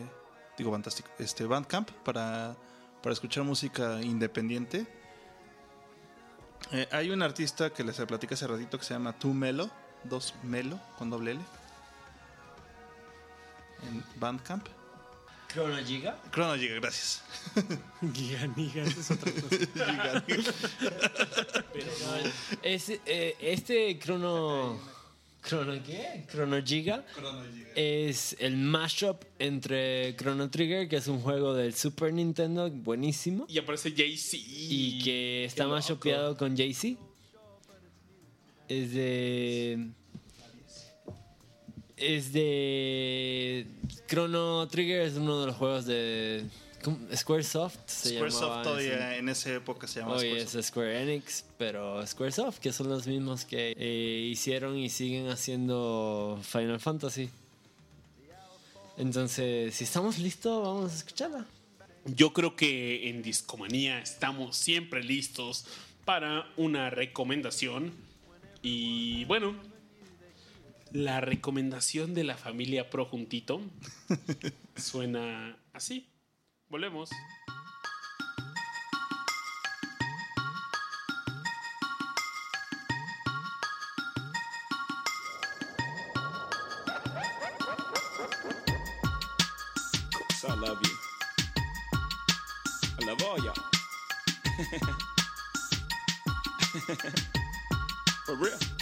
Digo, 0.58 0.72
Fantastic. 0.72 1.08
Este, 1.18 1.46
Bandcamp 1.46 1.90
para, 2.04 2.56
para 3.02 3.14
escuchar 3.14 3.44
música 3.44 4.00
independiente. 4.02 4.86
Eh, 6.72 6.88
hay 6.92 7.10
un 7.10 7.24
artista 7.24 7.72
que 7.72 7.84
les 7.84 7.98
platicé 7.98 8.36
hace 8.36 8.48
ratito 8.48 8.78
que 8.78 8.86
se 8.86 8.94
llama 8.94 9.18
Tu 9.18 9.34
Melo. 9.34 9.70
Dos 10.04 10.36
Melo 10.44 10.80
con 10.98 11.10
doble 11.10 11.32
L. 11.32 11.42
En 13.90 14.04
Bandcamp. 14.20 14.68
¿Chrono 15.52 15.84
Giga? 15.84 16.18
Chrono 16.32 16.56
Giga, 16.56 16.76
gracias. 16.76 17.22
Esa 18.02 19.00
es 19.00 19.12
otra 19.12 19.32
cosa. 19.32 20.24
Es, 22.64 22.90
eh, 23.06 23.36
este 23.42 24.00
Chrono... 24.00 24.80
¿Chrono 25.44 25.74
qué? 25.84 26.26
Chrono 26.30 26.64
Giga. 26.64 27.04
Es 27.76 28.36
el 28.40 28.56
mashup 28.58 29.24
entre 29.40 30.16
Chrono 30.16 30.50
Trigger, 30.50 30.88
que 30.88 30.98
es 30.98 31.08
un 31.08 31.20
juego 31.20 31.54
del 31.54 31.74
Super 31.74 32.14
Nintendo 32.14 32.70
buenísimo. 32.70 33.46
Y 33.50 33.58
aparece 33.58 33.92
Jay-Z. 33.92 34.38
Y 34.48 35.04
que 35.04 35.46
está 35.46 35.68
mashupeado 35.68 36.38
con 36.38 36.56
Jay-Z. 36.56 36.98
Es 38.70 38.94
de. 38.94 39.90
Es 42.02 42.34
de. 42.34 43.68
Chrono 44.08 44.68
Trigger 44.68 45.02
es 45.02 45.14
uno 45.14 45.40
de 45.42 45.48
los 45.48 45.56
juegos 45.56 45.86
de. 45.86 46.44
¿cómo? 46.84 46.98
Squaresoft 47.16 47.78
se 47.86 48.14
llamaba 48.14 48.32
Squaresoft 48.32 48.58
en 48.58 48.64
todavía 48.64 49.18
en 49.18 49.30
esa 49.30 49.54
época 49.54 49.88
se 49.88 50.00
llamaba 50.00 50.18
Hoy 50.18 50.30
Squaresoft. 50.30 50.56
es 50.56 50.66
Square 50.66 51.04
Enix, 51.04 51.46
pero 51.58 52.06
Squaresoft, 52.06 52.60
que 52.60 52.74
son 52.74 52.90
los 52.90 53.06
mismos 53.06 53.46
que 53.46 53.74
eh, 53.78 54.28
hicieron 54.32 54.78
y 54.78 54.90
siguen 54.90 55.30
haciendo 55.30 56.40
Final 56.44 56.80
Fantasy. 56.80 57.30
Entonces, 58.98 59.74
si 59.76 59.84
estamos 59.84 60.18
listos, 60.18 60.64
vamos 60.64 60.92
a 60.92 60.96
escucharla. 60.96 61.46
Yo 62.06 62.34
creo 62.34 62.56
que 62.56 63.10
en 63.10 63.22
Discomanía 63.22 64.00
estamos 64.00 64.58
siempre 64.58 65.04
listos 65.04 65.66
para 66.04 66.48
una 66.58 66.90
recomendación. 66.90 67.94
Y 68.64 69.26
bueno, 69.26 69.56
La 70.94 71.22
recomendación 71.22 72.14
de 72.14 72.24
la 72.26 72.36
familia 72.36 72.90
Pro 72.90 73.06
Juntito 73.06 73.62
suena 74.76 75.58
así. 75.74 76.08
Volvemos. 76.70 77.10
course 90.42 90.46
I 90.46 90.54
love 90.56 90.80
you. 90.84 90.92
I 93.00 93.06
love 93.06 93.24
all 93.24 93.40
y'all. 93.44 93.54
For 98.26 98.36
real. 98.36 98.81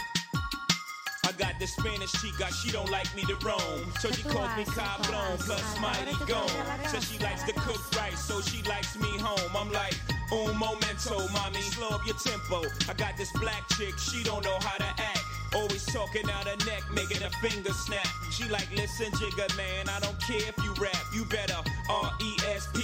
Got 1.49 1.57
this 1.57 1.73
Spanish 1.73 2.11
chica, 2.21 2.53
she 2.53 2.69
don't 2.69 2.91
like 2.91 3.09
me 3.15 3.23
to 3.23 3.33
roam. 3.43 3.91
So 3.99 4.11
she 4.11 4.21
calls 4.21 4.55
me 4.55 4.65
Cablon 4.65 5.39
plus 5.39 5.79
Mighty 5.81 6.13
Gone. 6.27 6.47
Says 6.85 7.09
she 7.09 7.17
likes 7.23 7.41
to 7.43 7.53
cook 7.53 7.81
right, 7.97 8.15
so 8.15 8.39
she 8.39 8.61
likes 8.69 8.95
me 8.99 9.09
home. 9.17 9.49
I'm 9.57 9.71
like, 9.71 9.95
un 10.31 10.55
momento, 10.55 11.17
mommy, 11.33 11.61
slow 11.61 11.89
up 11.89 12.05
your 12.05 12.17
tempo. 12.17 12.61
I 12.87 12.93
got 12.93 13.17
this 13.17 13.31
black 13.31 13.67
chick, 13.69 13.97
she 13.97 14.23
don't 14.23 14.43
know 14.45 14.57
how 14.61 14.77
to 14.77 14.85
act. 15.01 15.23
Always 15.55 15.83
talking 15.85 16.29
out 16.29 16.45
her 16.45 16.57
neck, 16.67 16.83
making 16.93 17.23
a 17.23 17.31
finger 17.41 17.73
snap. 17.73 18.07
She 18.29 18.47
like, 18.49 18.69
listen, 18.75 19.11
Jigga 19.13 19.49
man, 19.57 19.89
I 19.89 19.99
don't 20.01 20.21
care 20.21 20.37
if 20.37 20.57
you 20.63 20.71
rap. 20.79 21.01
You 21.11 21.25
better 21.25 21.57
R 21.89 22.11
E 22.21 22.37
S 22.53 22.67
P 22.75 22.83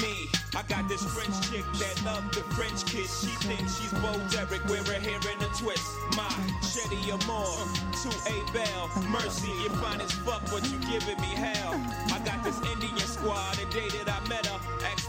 Me. 0.00 0.30
I 0.54 0.62
got 0.68 0.88
this 0.88 1.02
French 1.02 1.34
chick 1.50 1.64
that 1.82 2.04
love 2.04 2.22
the 2.30 2.40
French 2.54 2.86
kiss. 2.86 3.20
She 3.20 3.34
thinks 3.46 3.80
she's 3.80 3.92
Bo 3.94 4.12
Derek, 4.30 4.64
wear 4.68 4.82
her 4.84 5.00
hair 5.00 5.18
in 5.18 5.42
a 5.42 5.50
twist. 5.58 5.84
My 6.16 6.30
Shetty 6.62 7.10
Amore, 7.10 7.66
to 8.02 8.10
A 8.30 8.52
Bell. 8.52 8.90
Mercy, 9.10 9.50
you're 9.60 9.74
fine 9.82 10.00
as 10.00 10.12
fuck, 10.12 10.42
but 10.50 10.62
you 10.70 10.78
giving 10.86 11.20
me 11.20 11.34
hell. 11.34 11.74
I 12.14 12.20
got 12.24 12.44
this 12.44 12.60
Indian 12.72 12.96
squad, 12.98 13.56
the 13.56 13.66
day 13.74 13.88
that 13.98 14.08
I 14.08 14.28
met 14.28 14.46
her. 14.46 14.53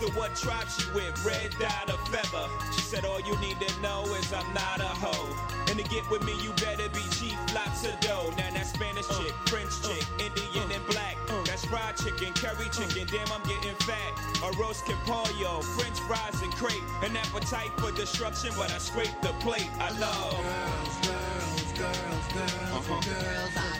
Her 0.05 0.19
what 0.19 0.35
tribe 0.35 0.67
she 0.69 0.85
with, 0.93 1.17
red 1.25 1.55
dot 1.59 1.89
or 1.89 1.97
feather. 2.13 2.47
She 2.73 2.81
said, 2.81 3.05
all 3.05 3.19
you 3.21 3.35
need 3.39 3.59
to 3.59 3.81
know 3.81 4.03
is 4.21 4.31
I'm 4.31 4.45
not 4.53 4.79
a 4.79 4.93
hoe. 5.01 5.33
And 5.67 5.79
to 5.79 5.85
get 5.89 6.07
with 6.11 6.23
me, 6.23 6.33
you 6.43 6.51
better 6.61 6.89
be 6.89 7.01
cheap, 7.09 7.33
lots 7.55 7.85
of 7.85 7.99
dough. 8.01 8.29
Now 8.37 8.51
that 8.53 8.67
Spanish 8.67 9.07
chick, 9.17 9.33
French 9.47 9.73
chick, 9.81 10.05
Indian 10.19 10.69
and 10.71 10.85
black. 10.87 11.17
That's 11.45 11.65
fried 11.65 11.97
chicken, 11.97 12.33
curry 12.33 12.69
chicken, 12.69 13.07
damn 13.09 13.31
I'm 13.31 13.41
getting 13.49 13.73
fat. 13.81 14.13
A 14.43 14.51
roast 14.61 14.85
capollo, 14.85 15.63
French 15.73 15.99
fries 16.01 16.39
and 16.43 16.53
crepe. 16.53 16.83
An 17.01 17.17
appetite 17.17 17.71
for 17.77 17.91
destruction, 17.91 18.53
but 18.55 18.71
I 18.71 18.77
scrape 18.77 19.15
the 19.23 19.33
plate. 19.41 19.69
I 19.79 19.89
love 19.97 20.37
girls, 20.37 21.73
girls, 21.73 21.73
girls, 21.81 22.27
girls, 22.33 22.77
uh-huh. 22.77 23.01
girls 23.01 23.74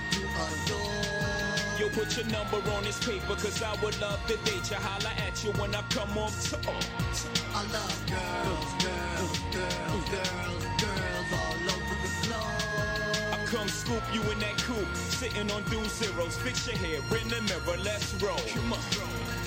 I 1.85 1.93
do 1.93 2.01
adore. 2.01 2.01
Yo, 2.01 2.03
put 2.05 2.17
your 2.17 2.25
number 2.27 2.57
on 2.71 2.83
this 2.83 2.99
paper, 3.05 3.35
cause 3.35 3.61
I 3.61 3.73
would 3.83 3.99
love 4.01 4.25
to 4.27 4.37
date 4.49 4.69
you. 4.69 4.77
Holla 4.77 5.11
at 5.27 5.43
you 5.43 5.51
when 5.53 5.75
I 5.75 5.81
come 5.89 6.17
on 6.17 6.31
top. 6.31 6.67
Uh, 6.67 6.81
I 7.53 7.63
love 7.73 8.05
girls, 8.07 8.83
girls, 8.83 9.39
girls, 9.53 10.09
girls 10.09 10.74
come 13.55 13.67
scoop 13.69 14.03
you 14.13 14.21
in 14.31 14.39
that 14.39 14.57
coupe, 14.57 14.95
sitting 14.95 15.49
on 15.51 15.63
dual 15.63 15.85
zeros. 15.85 16.37
Fix 16.37 16.67
your 16.67 16.75
hair 16.77 16.99
in 17.21 17.27
the 17.29 17.41
mirror, 17.47 17.77
let's 17.83 18.13
roll. 18.21 18.35
Come 18.53 18.73
on. 18.73 18.79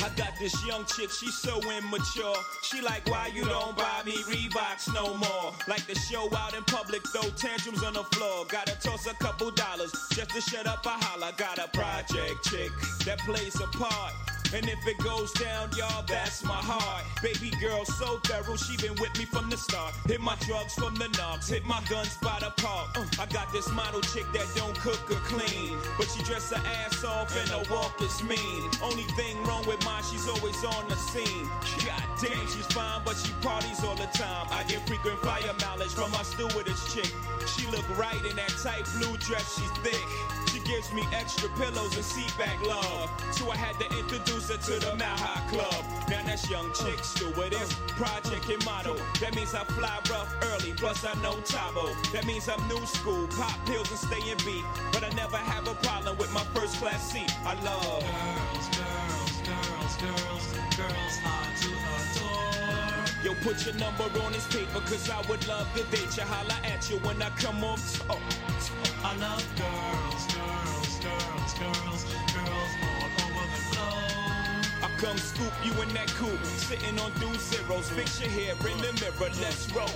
I 0.02 0.08
got 0.16 0.32
this 0.38 0.54
young 0.66 0.84
chick, 0.86 1.10
she's 1.10 1.36
so 1.36 1.60
immature. 1.70 2.36
She 2.62 2.80
like, 2.80 3.08
why 3.10 3.30
you 3.34 3.44
don't 3.44 3.76
buy 3.76 4.02
me 4.06 4.16
Reeboks 4.30 4.94
no 4.94 5.14
more? 5.14 5.52
Like 5.66 5.86
the 5.86 5.94
show 5.94 6.34
out 6.34 6.54
in 6.56 6.64
public, 6.64 7.02
throw 7.08 7.28
tantrums 7.30 7.82
on 7.82 7.94
the 7.94 8.04
floor. 8.04 8.46
Gotta 8.48 8.78
toss 8.80 9.06
a 9.06 9.14
couple 9.14 9.50
dollars 9.50 9.92
just 10.12 10.30
to 10.30 10.40
shut 10.40 10.66
up 10.66 10.86
a 10.86 10.90
holler. 10.90 11.32
Got 11.36 11.58
a 11.58 11.68
project 11.68 12.44
chick 12.44 12.70
that 13.04 13.18
plays 13.18 13.60
a 13.60 13.66
part. 13.76 14.14
And 14.54 14.66
if 14.66 14.86
it 14.86 14.96
goes 14.98 15.30
down, 15.32 15.68
y'all, 15.76 16.04
that's 16.08 16.42
my 16.42 16.56
heart. 16.56 17.04
Baby 17.22 17.50
girl, 17.60 17.84
so 17.84 18.18
thorough, 18.24 18.56
she 18.56 18.76
been 18.78 18.96
with 18.96 19.16
me 19.18 19.26
from 19.26 19.50
the 19.50 19.58
start. 19.58 19.92
Hit 20.06 20.20
my 20.20 20.36
drugs 20.46 20.74
from 20.74 20.94
the 20.94 21.08
knobs, 21.18 21.48
hit 21.48 21.66
my 21.66 21.82
guns 21.90 22.16
by 22.22 22.38
the 22.40 22.50
park. 22.56 22.96
I 23.20 23.26
got 23.26 23.52
this 23.52 23.70
model 23.72 24.00
chick 24.00 24.24
that 24.32 24.48
don't 24.56 24.74
cook 24.78 25.10
or 25.10 25.20
clean, 25.28 25.76
but 25.98 26.08
she 26.08 26.22
dress 26.24 26.50
her 26.50 26.62
ass 26.64 27.04
off 27.04 27.28
and 27.36 27.48
her 27.50 27.62
walk 27.74 28.00
is 28.00 28.22
mean. 28.24 28.70
Only 28.82 29.04
thing 29.20 29.36
wrong 29.44 29.66
with 29.66 29.84
mine, 29.84 30.02
she's 30.10 30.26
always 30.26 30.64
on 30.64 30.88
the 30.88 30.96
scene. 30.96 31.46
God 31.84 32.02
damn, 32.22 32.46
she's 32.48 32.66
fine, 32.72 33.02
but 33.04 33.16
she 33.16 33.32
parties 33.42 33.84
all 33.84 33.96
the 33.96 34.08
time. 34.16 34.46
I 34.50 34.64
get 34.64 34.86
frequent 34.88 35.18
fire 35.20 35.52
mileage 35.60 35.92
from 35.92 36.10
my 36.10 36.22
stewardess 36.22 36.94
chick. 36.94 37.12
She 37.52 37.66
look 37.68 37.84
right 37.98 38.24
in 38.24 38.36
that 38.36 38.54
tight 38.62 38.88
blue 38.96 39.16
dress, 39.18 39.60
she's 39.60 39.70
thick. 39.84 40.47
Gives 40.68 40.92
me 40.92 41.02
extra 41.14 41.48
pillows 41.56 41.96
and 41.96 42.04
seat 42.04 42.30
back 42.36 42.60
love. 42.66 43.10
So 43.32 43.50
I 43.50 43.56
had 43.56 43.80
to 43.80 43.98
introduce 43.98 44.50
her 44.50 44.58
to 44.58 44.78
the 44.84 44.94
Mile 44.96 45.42
Club. 45.48 45.82
Now 46.10 46.20
that's 46.26 46.50
young 46.50 46.70
chick 46.74 47.02
stewardess, 47.02 47.72
project 47.96 48.50
and 48.50 48.62
model. 48.66 48.96
That 49.18 49.34
means 49.34 49.54
I 49.54 49.64
fly 49.64 49.98
rough 50.10 50.30
early, 50.42 50.74
plus 50.74 51.06
I 51.06 51.14
know 51.22 51.36
Tabo. 51.36 51.88
That 52.12 52.26
means 52.26 52.50
I'm 52.50 52.60
new 52.68 52.84
school, 52.84 53.26
pop 53.28 53.56
pills 53.64 53.88
and 53.88 53.98
stay 53.98 54.30
in 54.30 54.36
beat. 54.44 54.64
But 54.92 55.04
I 55.04 55.08
never 55.16 55.38
have 55.38 55.66
a 55.66 55.74
problem 55.76 56.18
with 56.18 56.30
my 56.34 56.44
first 56.52 56.76
class 56.76 57.12
seat. 57.12 57.32
I 57.46 57.54
love 57.62 58.04
Yo, 63.28 63.34
put 63.42 63.66
your 63.66 63.74
number 63.74 64.04
on 64.24 64.32
this 64.32 64.46
paper, 64.46 64.80
cause 64.88 65.10
I 65.10 65.20
would 65.28 65.46
love 65.46 65.68
to 65.76 65.82
date 65.94 66.16
you. 66.16 66.22
Holla 66.22 66.56
at 66.64 66.88
you 66.88 66.96
when 67.00 67.20
I 67.20 67.28
come 67.36 67.62
on 67.62 67.78
top. 67.78 68.18
I 69.04 69.14
love 69.16 69.44
girls, 69.54 70.24
girls, 70.32 70.98
girls, 71.04 71.54
girls 71.58 72.17
come 74.98 75.16
scoop 75.16 75.52
you 75.64 75.72
in 75.82 75.88
that 75.94 76.08
coupe, 76.18 76.44
sitting 76.44 76.98
on 76.98 77.12
dual 77.20 77.34
zeros. 77.34 77.88
Fix 77.90 78.20
your 78.20 78.30
hair 78.30 78.54
in 78.54 78.78
the 78.78 78.92
mirror, 78.98 79.30
let's 79.40 79.70
roll. 79.72 79.88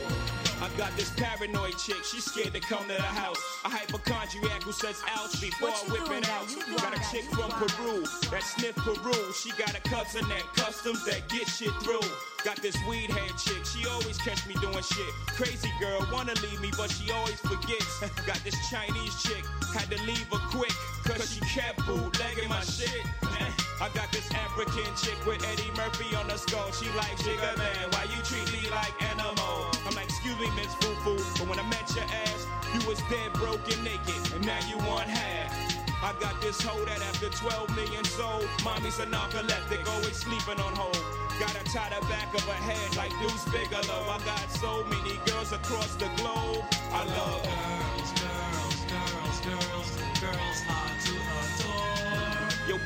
I 0.62 0.70
got 0.78 0.94
this 0.96 1.10
paranoid 1.10 1.76
chick, 1.76 2.04
she's 2.04 2.24
scared 2.24 2.54
to 2.54 2.60
come 2.60 2.86
to 2.86 2.94
the 2.94 3.12
house. 3.18 3.38
A 3.64 3.68
hypochondriac 3.68 4.62
who 4.62 4.72
says 4.72 5.02
ouch 5.10 5.40
before 5.40 5.70
I 5.70 5.82
whip 5.90 6.06
it 6.10 6.28
out. 6.30 6.46
Got 6.78 6.94
a 6.94 7.00
chick 7.10 7.24
from 7.34 7.50
Peru 7.50 8.04
that 8.30 8.42
sniff 8.42 8.76
Peru. 8.76 9.32
She 9.34 9.50
got 9.58 9.74
a 9.76 9.80
cousin 9.82 10.28
that 10.28 10.42
customs 10.54 11.04
that 11.06 11.28
get 11.28 11.48
shit 11.48 11.74
through. 11.82 12.06
Got 12.44 12.62
this 12.62 12.76
weed 12.88 13.10
head 13.10 13.34
chick, 13.38 13.64
she 13.66 13.86
always 13.88 14.18
catch 14.18 14.46
me 14.46 14.54
doing 14.54 14.82
shit. 14.82 15.12
Crazy 15.34 15.70
girl, 15.80 16.06
wanna 16.12 16.34
leave 16.42 16.60
me, 16.60 16.70
but 16.76 16.90
she 16.90 17.10
always 17.10 17.40
forgets. 17.40 18.00
got 18.26 18.38
this 18.44 18.56
Chinese 18.70 19.14
chick, 19.22 19.44
had 19.74 19.90
to 19.90 19.98
leave 20.04 20.26
her 20.30 20.42
quick, 20.50 20.74
cause 21.04 21.34
she 21.34 21.40
kept 21.40 21.84
bootlegging 21.86 22.48
my 22.48 22.62
shit. 22.62 23.02
I 23.82 23.88
got 23.88 24.12
this 24.12 24.30
African 24.30 24.94
chick 24.94 25.18
with 25.26 25.42
Eddie 25.42 25.74
Murphy 25.76 26.14
on 26.14 26.28
the 26.28 26.36
skull. 26.36 26.70
She 26.70 26.86
like, 26.94 27.18
Jigga 27.18 27.58
man, 27.58 27.90
why 27.90 28.06
you 28.14 28.22
treat 28.22 28.46
me 28.54 28.70
like 28.70 28.94
animal? 29.10 29.66
I'm 29.82 29.94
like, 29.98 30.06
excuse 30.06 30.38
me, 30.38 30.46
Miss 30.54 30.70
Foo 30.78 30.94
Foo, 31.02 31.18
but 31.34 31.50
when 31.50 31.58
I 31.58 31.66
met 31.66 31.90
your 31.90 32.06
ass, 32.06 32.46
you 32.70 32.78
was 32.86 33.02
dead, 33.10 33.32
broken, 33.34 33.82
naked, 33.82 34.22
and 34.38 34.46
now 34.46 34.62
you 34.70 34.78
want 34.86 35.10
half. 35.10 35.50
I 35.98 36.14
got 36.22 36.40
this 36.40 36.62
hoe 36.62 36.78
that 36.84 37.02
after 37.10 37.26
12 37.26 37.74
million 37.74 38.04
sold, 38.04 38.46
mommy's 38.62 39.00
a 39.00 39.06
narcoleptic, 39.06 39.82
always 39.90 40.14
sleeping 40.14 40.62
on 40.62 40.72
hold. 40.78 41.02
Gotta 41.42 41.66
tie 41.66 41.90
the 41.90 42.06
back 42.06 42.32
of 42.38 42.46
her 42.46 42.62
head 42.62 42.94
like 42.94 43.10
Deuce 43.18 43.50
Bigelow. 43.50 44.06
I 44.06 44.22
got 44.22 44.46
so 44.62 44.86
many 44.94 45.18
girls 45.26 45.50
across 45.50 45.96
the 45.98 46.06
globe. 46.22 46.62
I 46.94 47.02
love 47.18 47.42
girls, 47.50 48.14
girls, 48.14 48.78
girls, 48.94 49.38
girls, 49.42 49.90
girls. 50.22 50.62
Yo, 50.70 50.91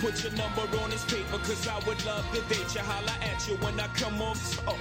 put 0.00 0.22
your 0.22 0.32
number 0.32 0.62
on 0.82 0.90
this 0.90 1.04
paper, 1.04 1.38
cause 1.38 1.66
I 1.68 1.78
would 1.86 2.04
love 2.04 2.24
to 2.32 2.40
date 2.52 2.74
you. 2.74 2.80
Holla 2.80 3.14
at 3.22 3.46
you 3.48 3.56
when 3.56 3.78
I 3.80 3.88
come 3.88 4.20
on 4.20 4.36
top. 4.36 4.76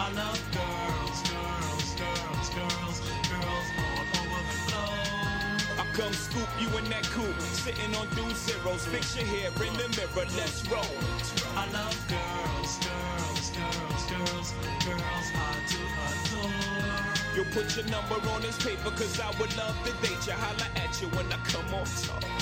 I 0.00 0.10
love 0.12 0.40
girls, 0.50 1.18
girls, 1.30 1.88
girls, 1.94 2.48
girls, 2.50 2.98
girls 3.30 3.68
all 3.78 4.04
over 4.18 4.42
the 4.48 4.56
floor. 4.66 4.94
I 5.78 5.84
come 5.94 6.12
scoop 6.12 6.48
you 6.58 6.68
in 6.78 6.84
that 6.90 7.04
coupe, 7.14 7.40
sitting 7.40 7.94
on 7.94 8.08
dual 8.14 8.34
zeros. 8.34 8.86
Fix 8.86 9.16
your 9.16 9.26
hair 9.26 9.50
in 9.50 9.74
the 9.74 9.88
mirror, 9.94 10.26
let's 10.36 10.66
roll. 10.68 10.82
I 11.56 11.70
love 11.70 11.96
girls, 12.10 12.78
girls, 12.82 13.50
girls, 13.54 14.02
girls, 14.10 14.48
girls 14.82 15.28
hard 15.38 15.62
to 15.70 15.80
adore. 16.10 17.36
You 17.36 17.44
put 17.52 17.76
your 17.76 17.86
number 17.86 18.18
on 18.30 18.42
this 18.42 18.58
paper, 18.58 18.90
cause 18.90 19.20
I 19.20 19.30
would 19.38 19.54
love 19.56 19.76
to 19.84 19.92
date 20.06 20.26
you. 20.26 20.32
Holla 20.32 20.66
at 20.76 21.00
you 21.00 21.08
when 21.08 21.26
I 21.32 21.38
come 21.46 21.74
on 21.74 21.86
top. 22.02 22.33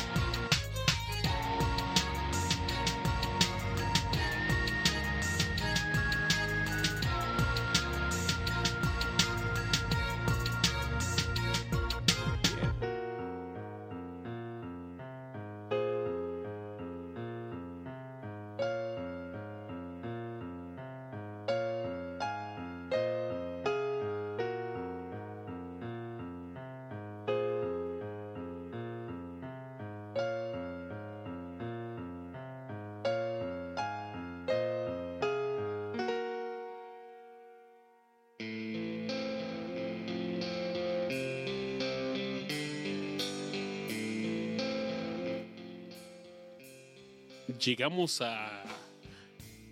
Llegamos 47.65 48.21
a 48.21 48.65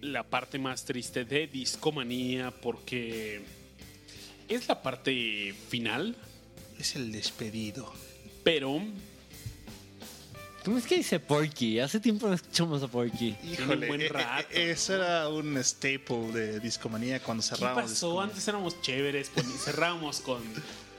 la 0.01 0.23
parte 0.23 0.59
más 0.59 0.85
triste 0.85 1.25
de 1.25 1.47
Discomanía 1.47 2.51
porque 2.51 3.43
es 4.49 4.69
la 4.69 4.81
parte 4.83 5.55
final, 5.69 6.17
Es 6.79 6.97
el 6.97 7.13
despedido. 7.13 7.93
pero 8.43 8.81
¿Cómo 10.65 10.77
es 10.77 10.87
que 10.87 10.97
dice 10.99 11.19
Porky? 11.21 11.81
Hace 11.81 12.01
tiempo 12.01 12.29
no 12.29 12.35
escuchamos 12.35 12.83
a 12.83 12.89
Porky. 12.89 13.35
Un 13.67 13.81
buen 13.89 14.01
eh, 14.03 14.07
eh, 14.07 14.09
rato. 14.11 14.49
eh, 14.53 14.71
eso 14.73 14.95
era 14.95 15.29
un 15.29 15.57
staple 15.65 16.33
de 16.33 16.61
Discomanía 16.61 17.19
cuando 17.21 17.43
¿qué 17.43 17.49
cerrábamos. 17.49 17.91
pasó? 17.91 18.07
Discomanía. 18.09 18.31
Antes 18.31 18.49
éramos 18.49 18.83
chéveres, 18.83 19.31
cerrábamos 19.65 20.21
con 20.21 20.43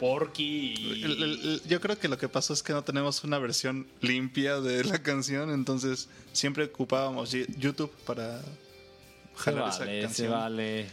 Porky 0.02 0.74
y... 0.78 1.04
El- 1.04 1.24
el- 1.24 1.24
el- 1.24 1.62
yo 1.68 1.80
creo 1.80 1.98
que 1.98 2.08
lo 2.10 2.18
que 2.18 2.28
pasó 2.28 2.54
es 2.54 2.62
que 2.64 2.74
no 2.74 2.84
tenemos 2.84 3.24
una 3.24 3.38
versión 3.40 3.88
limpia 4.02 4.60
de 4.60 4.84
la 4.84 5.02
canción, 5.02 5.52
entonces 5.52 6.10
siempre 6.34 6.66
ocupábamos 6.66 7.32
YouTube 7.32 7.92
para 8.06 8.42
Se 8.42 8.48
jalar 9.38 9.70
esa 9.70 9.80
vale, 9.80 9.96
se 9.98 10.02
canción. 10.02 10.32
vale. 10.32 10.88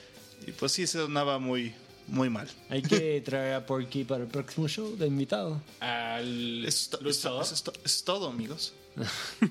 Y 0.47 0.53
pues 0.53 0.73
sí, 0.73 0.87
sonaba 0.87 1.39
muy, 1.39 1.73
muy 2.07 2.29
mal. 2.31 2.49
Hay 2.69 2.83
que 2.83 3.21
traer 3.25 3.55
a 3.55 3.67
Porky 3.67 4.05
para 4.05 4.23
el 4.25 4.29
próximo 4.31 4.69
show 4.69 4.95
de 4.97 5.07
invitado. 5.07 5.61
al 5.81 6.65
Eso 6.65 6.69
es, 6.69 6.89
to- 6.91 7.01
luchador. 7.01 7.43
eso 7.43 7.55
es 7.55 7.63
to- 7.63 7.73
eso 7.73 7.83
es 7.87 8.05
todo, 8.05 8.29
amigos. 8.29 8.75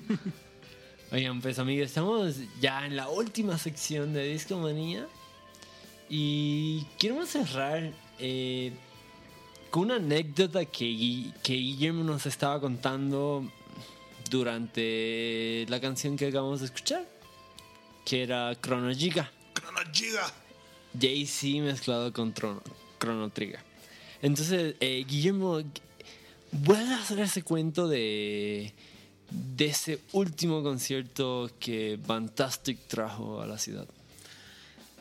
Oigan, 1.10 1.40
pues 1.40 1.58
amigos, 1.58 1.86
estamos 1.88 2.34
ya 2.60 2.84
en 2.86 2.94
la 2.94 3.08
última 3.08 3.56
sección 3.58 4.12
de 4.12 4.24
Discomanía. 4.28 5.06
Y 6.10 6.84
queremos 6.98 7.28
cerrar 7.30 7.92
eh, 8.18 8.72
con 9.70 9.84
una 9.84 9.96
anécdota 9.96 10.64
que, 10.64 11.32
que 11.42 11.52
Guillermo 11.54 12.04
nos 12.04 12.26
estaba 12.26 12.60
contando 12.60 13.50
durante 14.30 15.66
la 15.68 15.80
canción 15.80 16.16
que 16.16 16.26
acabamos 16.26 16.60
de 16.60 16.66
escuchar, 16.66 17.06
que 18.04 18.22
era 18.22 18.54
Chrono 18.60 18.92
Giga. 18.94 19.30
Chrono 19.54 19.80
Giga. 19.92 20.32
Jay-Z 20.98 21.62
mezclado 21.62 22.12
con 22.12 22.32
Trono- 22.32 22.62
Chrono 22.98 23.30
Trigger. 23.30 23.60
Entonces, 24.22 24.74
eh, 24.80 25.04
Guillermo, 25.06 25.62
vuelve 26.50 26.94
a 26.94 26.98
hacer 26.98 27.20
ese 27.20 27.42
cuento 27.42 27.86
de, 27.86 28.72
de 29.30 29.66
ese 29.66 30.00
último 30.12 30.62
concierto 30.62 31.50
que 31.60 31.98
Fantastic 32.04 32.88
trajo 32.88 33.40
a 33.42 33.46
la 33.46 33.58
ciudad. 33.58 33.86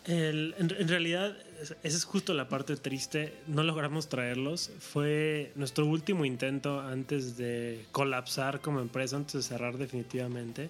El- 0.07 0.55
en, 0.57 0.73
en 0.77 0.88
realidad, 0.88 1.35
es- 1.61 1.71
esa 1.84 1.97
es 1.97 2.05
justo 2.05 2.34
la 2.34 2.47
parte 2.47 2.75
triste. 2.77 3.34
No 3.47 3.63
logramos 3.63 4.07
traerlos. 4.09 4.71
Fue 4.79 5.51
nuestro 5.55 5.85
último 5.85 6.23
intento 6.25 6.79
antes 6.79 7.35
de 7.38 7.85
colapsar 7.91 8.61
como 8.61 8.79
empresa, 8.79 9.17
antes 9.17 9.34
de 9.34 9.41
cerrar 9.43 9.77
definitivamente. 9.77 10.69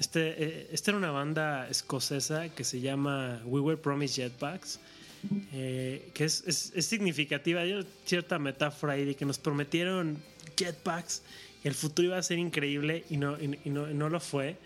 Este, 0.00 0.34
eh, 0.42 0.68
esta 0.72 0.90
era 0.90 0.98
una 0.98 1.10
banda 1.12 1.68
escocesa 1.68 2.48
que 2.48 2.64
se 2.64 2.80
llama 2.80 3.40
We 3.44 3.60
Were 3.60 3.76
Promised 3.80 4.16
Jetpacks. 4.24 4.80
eh, 5.52 6.10
que 6.14 6.24
es, 6.24 6.42
significativa. 6.80 7.60
Hay 7.60 7.86
cierta 8.04 8.40
metáfora 8.40 8.94
ahí 8.94 9.04
de 9.04 9.14
que 9.14 9.24
nos 9.24 9.38
prometieron 9.38 10.18
jetpacks 10.56 11.22
y 11.62 11.68
el 11.68 11.74
futuro 11.74 12.08
iba 12.08 12.18
a 12.18 12.22
ser 12.24 12.38
increíble 12.40 13.04
y 13.08 13.16
no, 13.18 13.40
y 13.40 13.46
no, 13.70 13.88
y 13.88 13.94
no 13.94 14.08
lo 14.08 14.18
fue. 14.18 14.56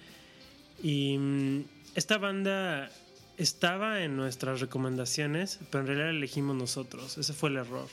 Y 0.82 1.18
mm, 1.18 1.64
esta 1.94 2.16
banda 2.16 2.90
estaba 3.36 4.02
en 4.02 4.16
nuestras 4.16 4.60
recomendaciones, 4.60 5.58
pero 5.70 5.82
en 5.82 5.86
realidad 5.88 6.06
la 6.06 6.16
elegimos 6.18 6.56
nosotros. 6.56 7.18
Ese 7.18 7.32
fue 7.32 7.50
el 7.50 7.56
error. 7.56 7.88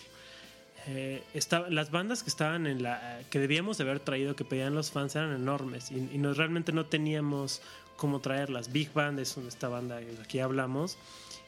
Eh, 0.88 1.24
las 1.70 1.92
bandas 1.92 2.24
que 2.24 2.30
estaban 2.30 2.68
en 2.68 2.84
la 2.84 3.22
que 3.30 3.40
debíamos 3.40 3.78
de 3.78 3.86
haber 3.86 4.00
traído, 4.02 4.36
que 4.36 4.44
pedían 4.44 4.76
los 4.76 4.92
fans, 4.92 5.16
eran 5.16 5.34
enormes 5.34 5.92
y, 5.92 6.10
y 6.12 6.18
no, 6.18 6.34
realmente 6.34 6.74
no 6.74 6.86
teníamos 6.86 7.62
cómo 7.96 8.20
traerlas. 8.20 8.72
Big 8.72 8.92
Band 8.94 9.20
es 9.20 9.38
esta 9.38 9.70
banda 9.70 9.98
de 9.98 10.12
la 10.12 10.24
que 10.26 10.42
hablamos 10.42 10.98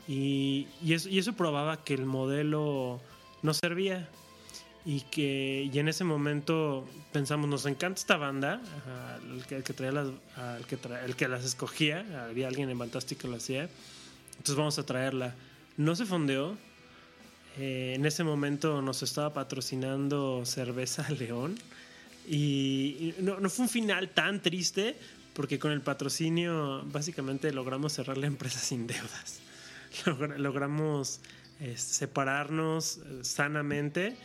y, 0.08 0.68
y 0.82 0.94
eso, 0.94 1.10
y 1.10 1.20
eso 1.20 1.34
probaba 1.34 1.84
que 1.84 1.96
el 1.96 2.06
modelo 2.06 3.02
no 3.42 3.54
servía 3.54 4.08
y 4.86 5.02
que 5.02 5.70
y 5.74 5.80
en 5.80 5.88
ese 5.88 6.04
momento 6.04 6.88
pensamos 7.12 7.50
nos 7.50 7.66
encanta 7.66 8.00
esta 8.00 8.18
banda 8.18 8.62
el 9.34 9.44
que, 9.46 9.56
el 9.58 9.64
que 9.64 9.74
traía 9.74 9.92
las 9.94 10.08
al 10.38 10.66
que 10.68 10.78
el 11.06 11.16
que 11.16 11.28
las 11.28 11.44
escogía 11.44 12.06
había 12.30 12.48
alguien 12.48 12.70
en 12.70 12.78
Fantastic 12.78 13.18
que 13.20 13.28
lo 13.28 13.38
hacía 13.38 13.68
entonces 14.38 14.56
vamos 14.56 14.78
a 14.80 14.86
traerla. 14.86 15.34
No 15.78 15.96
se 15.96 16.06
fondeó 16.06 16.56
Eh, 17.58 17.94
en 17.96 18.06
ese 18.06 18.24
momento 18.26 18.82
nos 18.82 19.02
estaba 19.02 19.32
patrocinando 19.34 20.44
cerveza 20.46 21.10
León 21.20 21.56
y, 22.28 22.36
y 22.38 23.16
no, 23.20 23.40
no 23.40 23.50
fue 23.50 23.64
un 23.64 23.70
final 23.70 24.10
tan 24.10 24.42
triste 24.42 24.98
porque 25.34 25.58
con 25.58 25.72
el 25.72 25.80
patrocinio 25.80 26.84
básicamente 26.92 27.52
logramos 27.54 27.94
cerrar 27.94 28.18
la 28.18 28.28
empresa 28.28 28.60
sin 28.60 28.88
deudas. 28.88 29.40
Logra- 30.06 30.38
logramos 30.38 31.22
eh, 31.62 31.78
separarnos 31.78 32.98
eh, 32.98 33.20
sanamente 33.24 34.18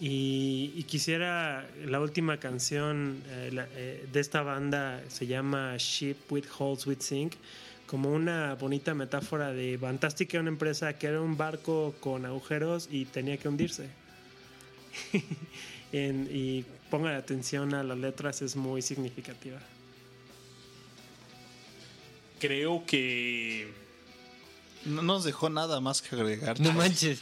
y, 0.00 0.82
quisiera 0.84 1.68
la 1.84 2.00
última 2.00 2.38
canción 2.38 3.22
eh, 3.28 3.66
eh, 3.74 4.06
de 4.12 4.20
esta 4.20 4.42
banda 4.42 5.02
se 5.08 5.26
llama 5.26 5.76
Ship 5.76 6.16
with 6.30 6.44
Holes 6.58 6.86
with 6.86 7.00
Sink 7.00 7.34
como 7.86 8.12
una 8.12 8.54
bonita 8.54 8.94
metáfora 8.94 9.52
de 9.52 9.76
Fantastic 9.78 10.34
una 10.34 10.50
empresa 10.50 10.92
que 10.98 11.06
era 11.08 11.20
un 11.20 11.36
barco 11.36 11.94
con 12.00 12.26
agujeros 12.26 12.88
y 12.90 13.06
tenía 13.06 13.36
que 13.38 13.48
hundirse. 13.48 13.88
Y 15.90 16.66
ponga 16.90 17.16
atención 17.16 17.72
a 17.72 17.82
las 17.82 17.96
letras 17.96 18.42
es 18.42 18.56
muy 18.56 18.82
significativa. 18.82 19.58
Creo 22.38 22.84
que 22.84 23.72
No 24.88 25.02
nos 25.02 25.24
dejó 25.24 25.50
nada 25.50 25.80
más 25.80 26.02
que 26.02 26.14
agregar. 26.16 26.58
No 26.60 26.72
manches. 26.72 27.20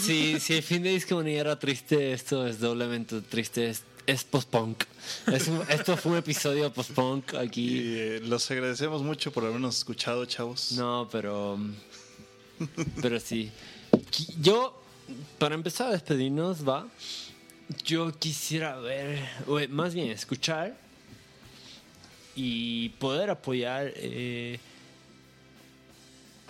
Si, 0.00 0.40
si 0.40 0.54
el 0.54 0.62
fin 0.62 0.82
de 0.82 0.90
Discomanía 0.90 1.40
era 1.40 1.58
triste, 1.58 2.12
esto 2.12 2.46
es 2.46 2.58
doblemente 2.60 3.20
triste. 3.22 3.68
Es, 3.70 3.82
es 4.06 4.24
post-punk. 4.24 4.84
Es 5.32 5.48
un- 5.48 5.62
esto 5.68 5.96
fue 5.96 6.12
un 6.12 6.18
episodio 6.18 6.72
post-punk 6.72 7.32
Y 7.32 7.36
aquí. 7.36 7.80
eh, 7.84 8.20
los 8.24 8.50
agradecemos 8.50 9.02
mucho 9.02 9.32
por 9.32 9.44
habernos 9.44 9.76
escuchado, 9.78 10.24
chavos. 10.26 10.72
No, 10.72 11.08
pero. 11.10 11.58
Pero 13.02 13.20
sí. 13.20 13.50
Yo, 14.40 14.80
para 15.38 15.54
empezar 15.54 15.88
a 15.88 15.92
despedirnos, 15.92 16.66
va. 16.66 16.86
Yo 17.84 18.12
quisiera 18.18 18.76
ver, 18.78 19.18
o 19.46 19.58
eh, 19.58 19.68
más 19.68 19.94
bien 19.94 20.10
escuchar 20.10 20.76
y 22.36 22.90
poder 22.90 23.30
apoyar 23.30 23.92
eh, 23.96 24.58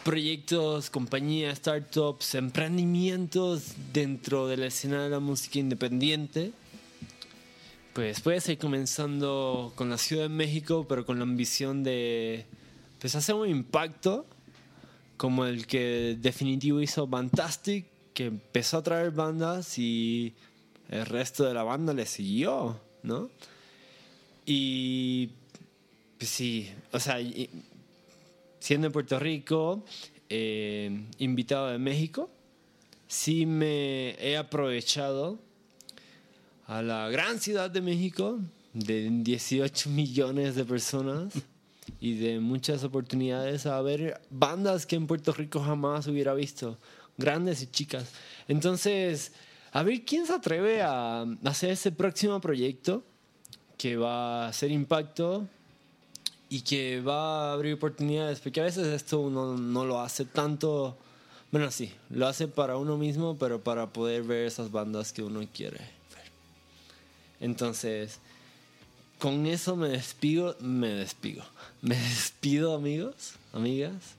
proyectos, 0.04 0.90
compañías, 0.90 1.58
startups, 1.58 2.34
emprendimientos 2.34 3.72
dentro 3.92 4.46
de 4.46 4.58
la 4.58 4.66
escena 4.66 5.02
de 5.02 5.08
la 5.08 5.18
música 5.18 5.58
independiente. 5.58 6.52
Pues 7.94 8.20
puede 8.20 8.40
ser 8.40 8.58
comenzando 8.58 9.72
con 9.76 9.88
la 9.88 9.96
Ciudad 9.96 10.24
de 10.24 10.28
México, 10.28 10.84
pero 10.88 11.06
con 11.06 11.18
la 11.18 11.22
ambición 11.22 11.82
de 11.82 12.44
pues, 13.00 13.14
hacer 13.14 13.34
un 13.34 13.48
impacto 13.48 14.26
como 15.16 15.46
el 15.46 15.66
que 15.66 16.18
definitivo 16.20 16.80
hizo 16.82 17.08
Fantastic, 17.08 17.86
que 18.12 18.26
empezó 18.26 18.78
a 18.78 18.82
traer 18.82 19.10
bandas 19.10 19.78
y 19.78 20.34
el 20.90 21.06
resto 21.06 21.44
de 21.44 21.54
la 21.54 21.62
banda 21.62 21.94
le 21.94 22.04
siguió, 22.04 22.78
¿no? 23.02 23.30
Y 24.44 25.30
pues 26.18 26.30
sí, 26.30 26.70
o 26.92 27.00
sea, 27.00 27.18
siendo 28.64 28.86
en 28.86 28.94
Puerto 28.94 29.18
Rico, 29.18 29.84
eh, 30.30 31.04
invitado 31.18 31.68
de 31.68 31.76
México, 31.76 32.30
sí 33.06 33.44
me 33.44 34.12
he 34.12 34.38
aprovechado 34.38 35.38
a 36.66 36.80
la 36.80 37.10
gran 37.10 37.40
ciudad 37.40 37.70
de 37.70 37.82
México, 37.82 38.38
de 38.72 39.10
18 39.10 39.90
millones 39.90 40.54
de 40.54 40.64
personas 40.64 41.34
y 42.00 42.14
de 42.14 42.40
muchas 42.40 42.84
oportunidades 42.84 43.66
a 43.66 43.82
ver 43.82 44.22
bandas 44.30 44.86
que 44.86 44.96
en 44.96 45.08
Puerto 45.08 45.34
Rico 45.34 45.60
jamás 45.60 46.06
hubiera 46.06 46.32
visto, 46.32 46.78
grandes 47.18 47.60
y 47.60 47.66
chicas. 47.66 48.12
Entonces, 48.48 49.32
a 49.72 49.82
ver 49.82 50.06
quién 50.06 50.24
se 50.24 50.32
atreve 50.32 50.80
a 50.80 51.26
hacer 51.44 51.68
ese 51.68 51.92
próximo 51.92 52.40
proyecto 52.40 53.04
que 53.76 53.98
va 53.98 54.46
a 54.46 54.48
hacer 54.48 54.70
impacto 54.70 55.50
y 56.48 56.60
que 56.62 57.00
va 57.00 57.50
a 57.50 57.52
abrir 57.54 57.74
oportunidades, 57.74 58.40
porque 58.40 58.60
a 58.60 58.64
veces 58.64 58.86
esto 58.88 59.20
uno 59.20 59.56
no 59.56 59.84
lo 59.84 60.00
hace 60.00 60.24
tanto, 60.24 60.96
bueno, 61.50 61.70
sí, 61.70 61.92
lo 62.10 62.26
hace 62.26 62.48
para 62.48 62.76
uno 62.76 62.96
mismo, 62.96 63.36
pero 63.38 63.62
para 63.62 63.88
poder 63.88 64.22
ver 64.22 64.46
esas 64.46 64.70
bandas 64.70 65.12
que 65.12 65.22
uno 65.22 65.46
quiere 65.52 65.78
ver. 65.78 65.94
Entonces, 67.40 68.20
con 69.18 69.46
eso 69.46 69.76
me 69.76 69.88
despido, 69.88 70.56
me 70.60 70.88
despido, 70.88 71.44
me 71.82 71.96
despido 71.96 72.74
amigos, 72.74 73.34
amigas 73.52 74.14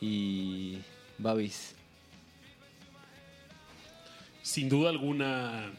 y 0.00 0.78
babis. 1.18 1.74
sin 4.42 4.68
duda 4.68 4.90
alguna 4.90 5.72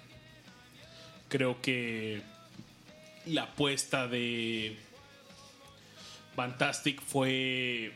creo 1.29 1.61
que 1.61 2.21
la 3.25 3.43
apuesta 3.43 4.07
de 4.07 4.75
Fantastic 6.35 7.01
fue 7.01 7.93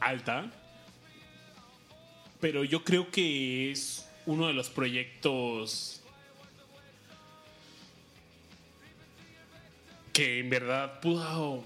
alta. 0.00 0.50
Pero 2.40 2.64
yo 2.64 2.82
creo 2.84 3.10
que 3.10 3.70
es 3.70 4.08
uno 4.26 4.46
de 4.46 4.54
los 4.54 4.70
proyectos 4.70 6.00
que 10.12 10.38
en 10.40 10.50
verdad 10.50 11.00
pudo... 11.00 11.64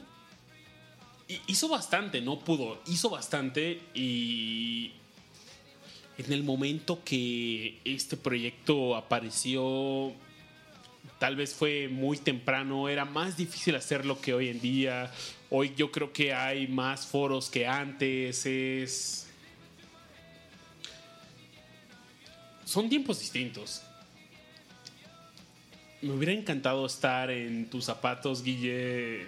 hi- 1.28 1.40
Hizo 1.46 1.68
bastante, 1.68 2.20
no 2.20 2.40
pudo, 2.40 2.80
hizo 2.86 3.10
bastante 3.10 3.80
y 3.94 4.92
en 6.18 6.32
el 6.32 6.42
momento 6.44 7.02
que 7.04 7.80
este 7.84 8.16
proyecto 8.16 8.94
apareció, 8.96 10.12
tal 11.24 11.36
vez 11.36 11.54
fue 11.54 11.88
muy 11.88 12.18
temprano, 12.18 12.86
era 12.86 13.06
más 13.06 13.34
difícil 13.34 13.74
hacerlo 13.76 14.20
que 14.20 14.34
hoy 14.34 14.50
en 14.50 14.60
día. 14.60 15.10
Hoy 15.48 15.72
yo 15.74 15.90
creo 15.90 16.12
que 16.12 16.34
hay 16.34 16.68
más 16.68 17.06
foros 17.06 17.48
que 17.48 17.66
antes, 17.66 18.44
es... 18.44 19.26
Son 22.66 22.90
tiempos 22.90 23.20
distintos. 23.20 23.80
Me 26.02 26.12
hubiera 26.12 26.34
encantado 26.34 26.84
estar 26.84 27.30
en 27.30 27.70
tus 27.70 27.86
zapatos, 27.86 28.42
Guille. 28.42 29.26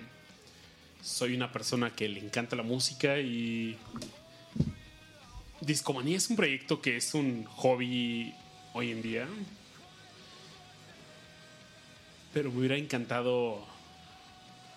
Soy 1.00 1.34
una 1.34 1.50
persona 1.50 1.94
que 1.94 2.10
le 2.10 2.20
encanta 2.20 2.56
la 2.56 2.62
música 2.62 3.18
y 3.20 3.78
Discomanía 5.62 6.18
es 6.18 6.28
un 6.28 6.36
proyecto 6.36 6.82
que 6.82 6.98
es 6.98 7.14
un 7.14 7.44
hobby 7.44 8.34
hoy 8.74 8.90
en 8.90 9.00
día. 9.00 9.26
Pero 12.36 12.52
me 12.52 12.58
hubiera 12.58 12.76
encantado, 12.76 13.64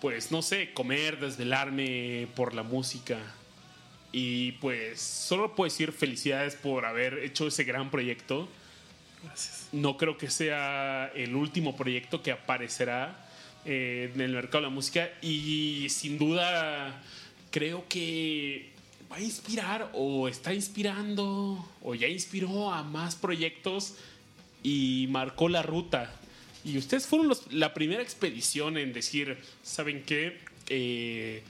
pues, 0.00 0.32
no 0.32 0.40
sé, 0.40 0.72
comer, 0.72 1.20
desvelarme 1.20 2.26
por 2.34 2.54
la 2.54 2.62
música. 2.62 3.18
Y 4.12 4.52
pues, 4.52 4.98
solo 4.98 5.54
puedo 5.54 5.70
decir 5.70 5.92
felicidades 5.92 6.54
por 6.54 6.86
haber 6.86 7.18
hecho 7.18 7.48
ese 7.48 7.64
gran 7.64 7.90
proyecto. 7.90 8.48
Gracias. 9.22 9.68
No 9.72 9.98
creo 9.98 10.16
que 10.16 10.30
sea 10.30 11.12
el 11.14 11.36
último 11.36 11.76
proyecto 11.76 12.22
que 12.22 12.32
aparecerá 12.32 13.28
eh, 13.66 14.10
en 14.14 14.22
el 14.22 14.32
mercado 14.32 14.62
de 14.62 14.68
la 14.70 14.74
música 14.74 15.10
y 15.20 15.86
sin 15.90 16.16
duda 16.16 17.02
creo 17.50 17.86
que 17.90 18.70
va 19.12 19.16
a 19.16 19.20
inspirar 19.20 19.90
o 19.92 20.28
está 20.28 20.54
inspirando 20.54 21.62
o 21.82 21.94
ya 21.94 22.08
inspiró 22.08 22.72
a 22.72 22.84
más 22.84 23.16
proyectos 23.16 23.96
y 24.62 25.08
marcó 25.10 25.50
la 25.50 25.60
ruta. 25.60 26.19
Y 26.64 26.76
ustedes 26.78 27.06
fueron 27.06 27.28
los- 27.28 27.52
la 27.52 27.72
primera 27.72 28.02
expedición 28.02 28.76
en 28.76 28.92
decir, 28.92 29.38
¿saben 29.62 30.02
qué? 30.04 30.40
Eh, 30.68 31.42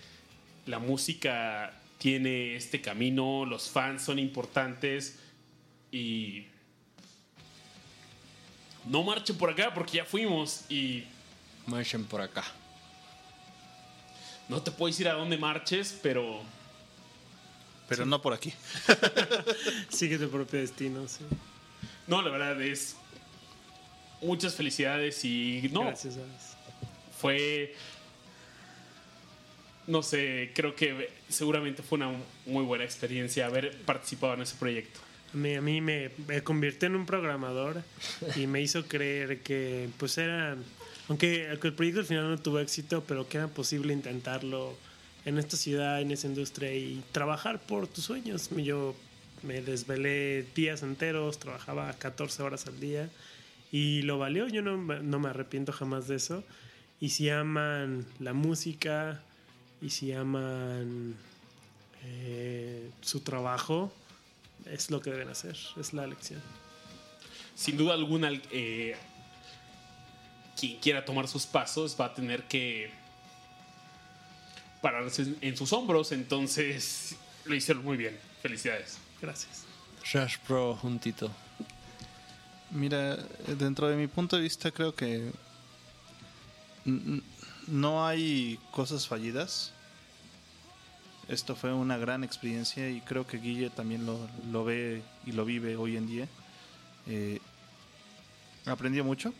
la 0.67 0.79
música 0.79 1.73
tiene 1.99 2.55
este 2.57 2.81
camino, 2.81 3.45
los 3.45 3.69
fans 3.71 4.03
son 4.03 4.19
importantes 4.19 5.19
y 5.93 6.45
no 8.87 9.03
marchen 9.03 9.37
por 9.37 9.51
acá 9.51 9.75
porque 9.75 9.99
ya 9.99 10.05
fuimos 10.05 10.63
y 10.71 11.05
Marchen 11.67 12.05
por 12.05 12.21
acá. 12.23 12.45
no 14.49 14.63
te 14.63 14.71
puedo 14.71 14.91
decir 14.91 15.09
a 15.09 15.13
dónde 15.13 15.37
marches, 15.37 15.99
pero 16.03 16.43
Pero 17.89 18.07
no 18.07 18.23
por 18.23 18.33
aquí. 18.33 18.53
Sigue 19.91 20.19
tu 20.19 20.31
propio 20.31 20.61
destino, 20.61 21.07
sí. 21.09 21.25
no, 22.07 22.23
la 22.23 22.31
verdad 22.31 22.61
es 22.63 22.97
muchas 24.23 24.55
felicidades 24.55 25.25
y 25.25 25.69
no, 25.73 25.83
Gracias, 25.83 26.17
Alex. 26.17 26.57
fue 27.19 27.75
no 29.87 30.03
sé, 30.03 30.53
creo 30.55 30.75
que 30.75 31.11
seguramente 31.29 31.83
fue 31.83 31.99
una 31.99 32.13
muy 32.47 32.65
buena 32.65 32.85
experiencia 32.85 33.47
haber 33.47 33.77
participado 33.83 34.35
en 34.35 34.43
ese 34.43 34.55
proyecto. 34.57 35.01
A 35.35 35.37
mí, 35.37 35.55
a 35.55 35.61
mí 35.61 35.81
me, 35.81 36.11
me 36.27 36.43
convirtió 36.43 36.87
en 36.87 36.97
un 36.97 37.07
programador 37.07 37.83
y 38.37 38.47
me 38.47 38.61
hizo 38.61 38.87
creer 38.87 39.41
que 39.41 39.89
pues 39.99 40.17
era, 40.19 40.57
aunque, 41.09 41.49
aunque 41.51 41.69
el 41.69 41.75
proyecto 41.75 42.01
al 42.01 42.07
final 42.07 42.29
no 42.31 42.39
tuvo 42.39 42.61
éxito, 42.61 43.03
pero 43.07 43.29
que 43.29 43.39
era 43.39 43.49
posible 43.49 43.93
intentarlo 43.93 44.77
en 45.25 45.39
esta 45.39 45.57
ciudad, 45.57 46.01
en 46.01 46.11
esa 46.11 46.27
industria 46.27 46.73
y 46.73 47.03
trabajar 47.13 47.61
por 47.61 47.87
tus 47.87 48.05
sueños. 48.05 48.49
Yo 48.57 48.95
me 49.43 49.61
desvelé 49.61 50.45
días 50.55 50.83
enteros, 50.83 51.39
trabajaba 51.39 51.93
14 51.95 52.43
horas 52.43 52.67
al 52.67 52.79
día 52.81 53.09
y 53.73 54.03
lo 54.03 54.19
valió, 54.19 54.49
yo 54.49 54.63
no, 54.63 54.77
me- 54.79 55.01
no 55.01 55.19
me 55.19 55.29
arrepiento 55.29 55.73
jamás 55.73 56.09
de 56.09 56.17
eso. 56.17 56.45
Y 57.01 57.11
si 57.11 57.31
aman 57.31 58.05
la 58.19 58.33
música 58.33 59.21
y 59.81 59.91
si 59.91 60.13
aman 60.13 61.15
eh, 62.05 62.91
su 63.01 63.21
trabajo, 63.21 63.93
es 64.67 64.91
lo 64.91 65.01
que 65.01 65.11
deben 65.11 65.29
hacer, 65.29 65.57
es 65.79 65.93
la 65.93 66.07
lección. 66.07 66.41
Sin 67.55 67.77
duda 67.77 67.95
alguna, 67.95 68.31
eh, 68.51 68.97
quien 70.59 70.79
quiera 70.81 71.05
tomar 71.05 71.29
sus 71.29 71.47
pasos 71.47 71.97
va 71.99 72.07
a 72.07 72.15
tener 72.15 72.45
que 72.45 72.91
pararse 74.83 75.23
en- 75.23 75.39
en 75.43 75.57
sus 75.57 75.73
hombros, 75.73 76.13
entonces 76.13 77.17
lo 77.45 77.55
hicieron 77.55 77.85
muy 77.85 77.97
bien. 77.97 78.19
Felicidades. 78.43 78.99
Gracias. 79.21 79.65
Rush 80.13 80.39
Pro 80.47 80.75
juntito. 80.77 81.31
Mira, 82.71 83.17
dentro 83.59 83.89
de 83.89 83.97
mi 83.97 84.07
punto 84.07 84.37
de 84.37 84.43
vista 84.43 84.71
creo 84.71 84.95
que 84.95 85.33
no 87.67 88.07
hay 88.07 88.59
cosas 88.71 89.09
fallidas. 89.09 89.73
Esto 91.29 91.55
fue 91.57 91.73
una 91.73 91.97
gran 91.97 92.25
experiencia 92.25 92.91
y 92.91 93.01
creo 93.01 93.27
que 93.27 93.39
Guille 93.39 93.71
también 93.71 94.07
lo, 94.07 94.29
lo 94.51 94.65
ve 94.65 95.03
y 95.27 95.33
lo 95.33 95.45
vive 95.45 95.77
hoy 95.77 95.97
en 95.97 96.07
día. 96.07 96.29
Eh, 97.07 97.41
aprendió 98.67 99.05
mucho 99.05 99.33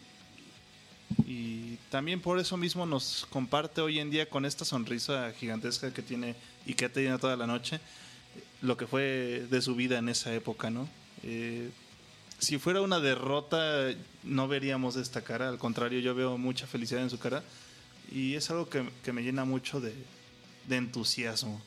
y 1.27 1.77
también 1.91 2.21
por 2.21 2.39
eso 2.39 2.57
mismo 2.57 2.87
nos 2.87 3.27
comparte 3.31 3.81
hoy 3.81 3.99
en 3.99 4.11
día 4.11 4.29
con 4.29 4.45
esta 4.45 4.65
sonrisa 4.65 5.33
gigantesca 5.39 5.93
que 5.93 6.03
tiene 6.03 6.35
y 6.67 6.75
que 6.75 6.89
tiene 6.89 7.19
toda 7.19 7.37
la 7.37 7.47
noche 7.47 7.81
lo 8.63 8.77
que 8.77 8.87
fue 8.87 9.47
de 9.51 9.63
su 9.63 9.75
vida 9.75 9.99
en 9.99 10.09
esa 10.09 10.33
época, 10.35 10.71
¿no? 10.71 10.89
Eh, 11.23 11.71
si 12.41 12.59
fuera 12.59 12.81
una 12.81 13.01
derrota, 13.01 13.91
no 14.25 14.49
veríamos 14.49 14.97
esta 14.97 15.23
cara. 15.23 15.49
Al 15.49 15.59
contrario, 15.59 16.01
yo 16.01 16.15
veo 16.15 16.39
mucha 16.39 16.67
felicidad 16.67 17.03
en 17.03 17.11
su 17.11 17.19
cara. 17.19 17.43
Y 18.11 18.35
es 18.35 18.51
algo 18.51 18.69
que, 18.69 18.89
que 19.05 19.13
me 19.13 19.23
llena 19.23 19.45
mucho 19.45 19.81
de, 19.81 19.95
de 20.67 20.77
entusiasmo. 20.77 21.61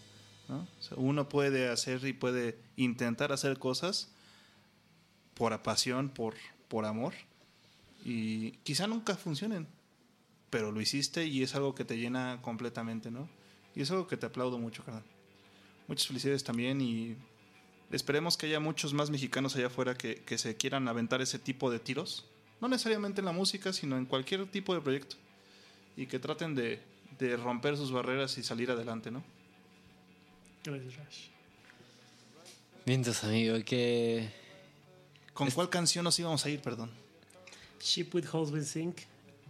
¿no? 0.50 0.68
O 0.80 0.84
sea, 0.84 0.98
uno 0.98 1.30
puede 1.30 1.70
hacer 1.70 2.06
y 2.06 2.14
puede 2.14 2.58
intentar 2.76 3.32
hacer 3.32 3.60
cosas 3.60 4.10
por 5.36 5.58
pasión, 5.62 6.10
por, 6.10 6.36
por 6.68 6.86
amor. 6.86 7.14
Y 8.04 8.52
quizá 8.64 8.88
nunca 8.88 9.16
funcionen. 9.16 9.68
Pero 10.50 10.72
lo 10.72 10.82
hiciste 10.82 11.26
y 11.26 11.44
es 11.44 11.56
algo 11.56 11.76
que 11.76 11.86
te 11.86 11.98
llena 11.98 12.40
completamente, 12.42 13.10
¿no? 13.10 13.30
Y 13.76 13.82
es 13.82 13.92
algo 13.92 14.08
que 14.08 14.18
te 14.18 14.26
aplaudo 14.26 14.60
mucho, 14.60 14.84
carnal. 14.84 15.04
Muchas 15.88 16.08
felicidades 16.08 16.44
también 16.44 16.82
y 16.82 17.16
Esperemos 17.94 18.36
que 18.36 18.48
haya 18.48 18.60
muchos 18.60 18.94
más 18.94 19.10
mexicanos 19.10 19.56
allá 19.56 19.68
afuera 19.68 19.96
que, 19.96 20.16
que 20.16 20.38
se 20.38 20.58
quieran 20.58 20.88
aventar 20.88 21.22
ese 21.22 21.40
tipo 21.40 21.72
de 21.72 21.80
tiros. 21.80 22.26
No 22.60 22.68
necesariamente 22.68 23.22
en 23.22 23.26
la 23.26 23.32
música, 23.32 23.72
sino 23.72 23.98
en 23.98 24.06
cualquier 24.06 24.46
tipo 24.48 24.74
de 24.74 24.82
proyecto. 24.82 25.16
Y 25.96 26.08
que 26.08 26.20
traten 26.20 26.56
de, 26.56 26.82
de 27.20 27.38
romper 27.38 27.78
sus 27.78 27.92
barreras 27.92 28.38
y 28.38 28.44
salir 28.44 28.72
adelante, 28.72 29.12
¿no? 29.12 29.24
Gracias, 30.64 30.96
Rash. 30.96 31.28
Mientras, 32.86 33.24
amigo, 33.24 33.56
que 33.64 34.30
¿Con 35.34 35.50
cuál 35.50 35.70
canción 35.70 36.04
nos 36.04 36.18
íbamos 36.20 36.46
a 36.46 36.50
ir, 36.50 36.62
perdón? 36.62 36.92
Ship 37.82 38.08
with 38.14 38.26
holes 38.32 38.52
will 38.52 38.66
sink. 38.66 39.02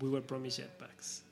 We 0.02 0.10
were 0.10 0.26
promised 0.26 0.64
jetpacks. 0.64 1.24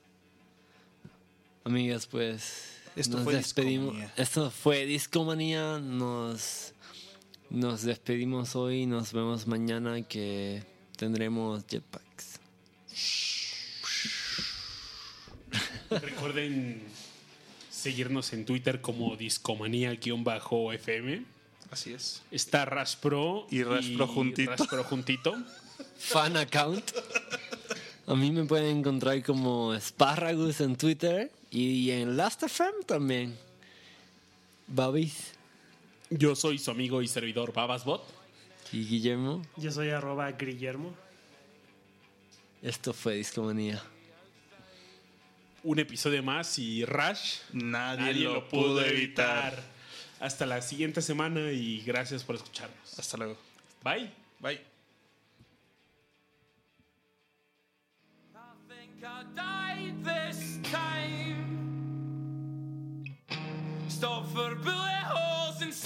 Amigas, 1.64 2.06
pues 2.06 2.76
Esto 2.94 3.16
nos 3.16 3.24
fue 3.24 3.34
despedimos. 3.34 3.94
Discomanía. 3.94 4.14
Esto 4.16 4.50
fue 4.50 4.84
Discomanía. 4.84 5.78
Nos, 5.78 6.74
nos 7.52 7.82
despedimos 7.82 8.56
hoy. 8.56 8.86
Nos 8.86 9.12
vemos 9.12 9.46
mañana 9.46 10.02
que 10.02 10.62
tendremos 10.96 11.64
jetpacks. 11.66 12.40
Recuerden 15.90 16.82
seguirnos 17.70 18.32
en 18.32 18.46
Twitter 18.46 18.80
como 18.80 19.16
discomanía-fm. 19.16 21.24
Así 21.70 21.92
es. 21.92 22.22
Está 22.30 22.64
Rash 22.64 22.96
Pro 22.96 23.46
Y 23.50 23.62
Rash 23.62 23.96
Pro 23.96 24.06
juntito. 24.06 24.50
Rash 24.50 24.68
Pro 24.68 24.84
juntito. 24.84 25.36
Fan 25.98 26.36
account. 26.36 26.92
A 28.06 28.14
mí 28.14 28.30
me 28.30 28.44
pueden 28.44 28.78
encontrar 28.78 29.22
como 29.22 29.78
Sparragus 29.78 30.60
en 30.60 30.76
Twitter 30.76 31.30
y 31.50 31.90
en 31.90 32.16
Last.fm 32.16 32.84
también. 32.86 33.36
Babis 34.66 35.32
Yo 36.18 36.34
soy 36.36 36.58
su 36.58 36.70
amigo 36.70 37.00
y 37.02 37.08
servidor 37.08 37.52
Babasbot. 37.52 38.02
y 38.72 38.84
Guillermo. 38.86 39.42
Yo 39.56 39.70
soy 39.70 39.90
arroba 39.90 40.30
Guillermo. 40.32 40.94
Esto 42.62 42.92
fue 42.92 43.14
Discomanía. 43.16 43.82
un 45.64 45.78
episodio 45.78 46.22
más 46.22 46.58
y 46.58 46.84
Rash. 46.84 47.38
Nadie, 47.52 48.14
lo, 48.14 48.48
pudo 48.48 48.84
evitar. 48.84 49.62
Hasta 50.20 50.44
la 50.46 50.60
siguiente 50.62 51.00
semana 51.02 51.50
y 51.52 51.80
gracias 51.82 52.22
por 52.24 52.36
escucharnos. 52.36 52.98
Hasta 52.98 53.16
luego. 53.16 53.36
Bye. 53.82 54.10
Bye. 54.40 54.60
I 58.34 58.38
think 58.68 59.02
I 59.02 59.24
died 59.34 60.04
this 60.04 60.58
time. 60.70 61.48
Stop 63.88 64.26
for 64.32 64.54
bullet 64.56 65.04
holes 65.04 65.20
and 65.20 65.31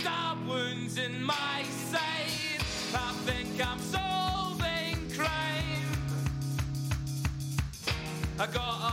stab 0.07 0.39
wounds 0.47 0.99
in 0.99 1.21
my 1.21 1.65
side. 1.91 2.61
I 2.95 3.13
think 3.27 3.49
I'm 3.67 3.81
solving 3.81 4.99
crime. 5.17 5.91
I 8.39 8.47
got 8.47 8.86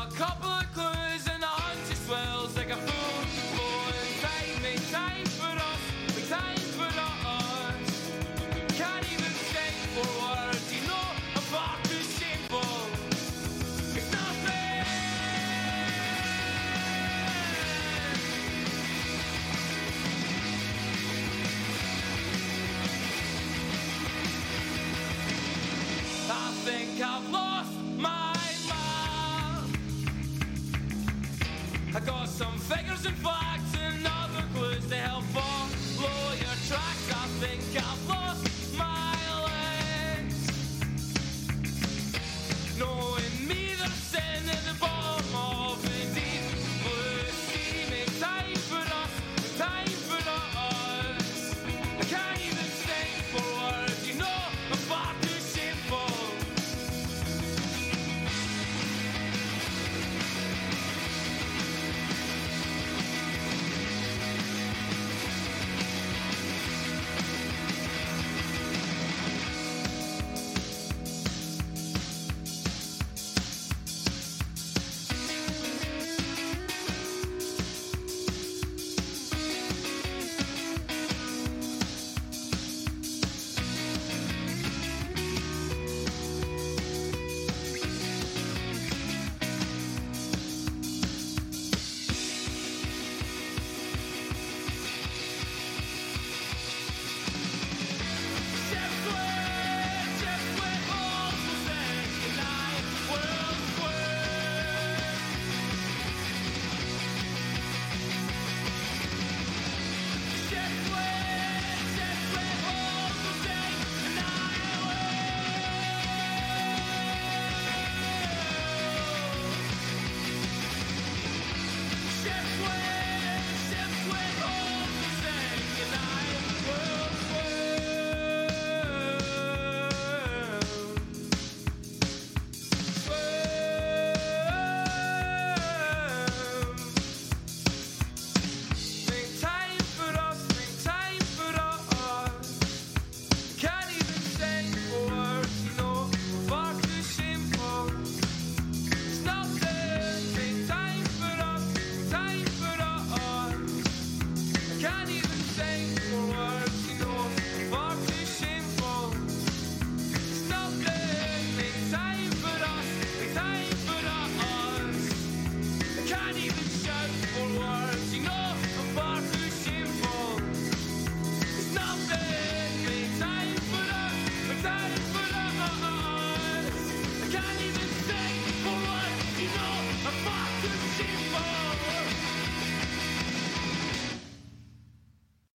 thousand 33.03 33.17
five. 33.17 33.42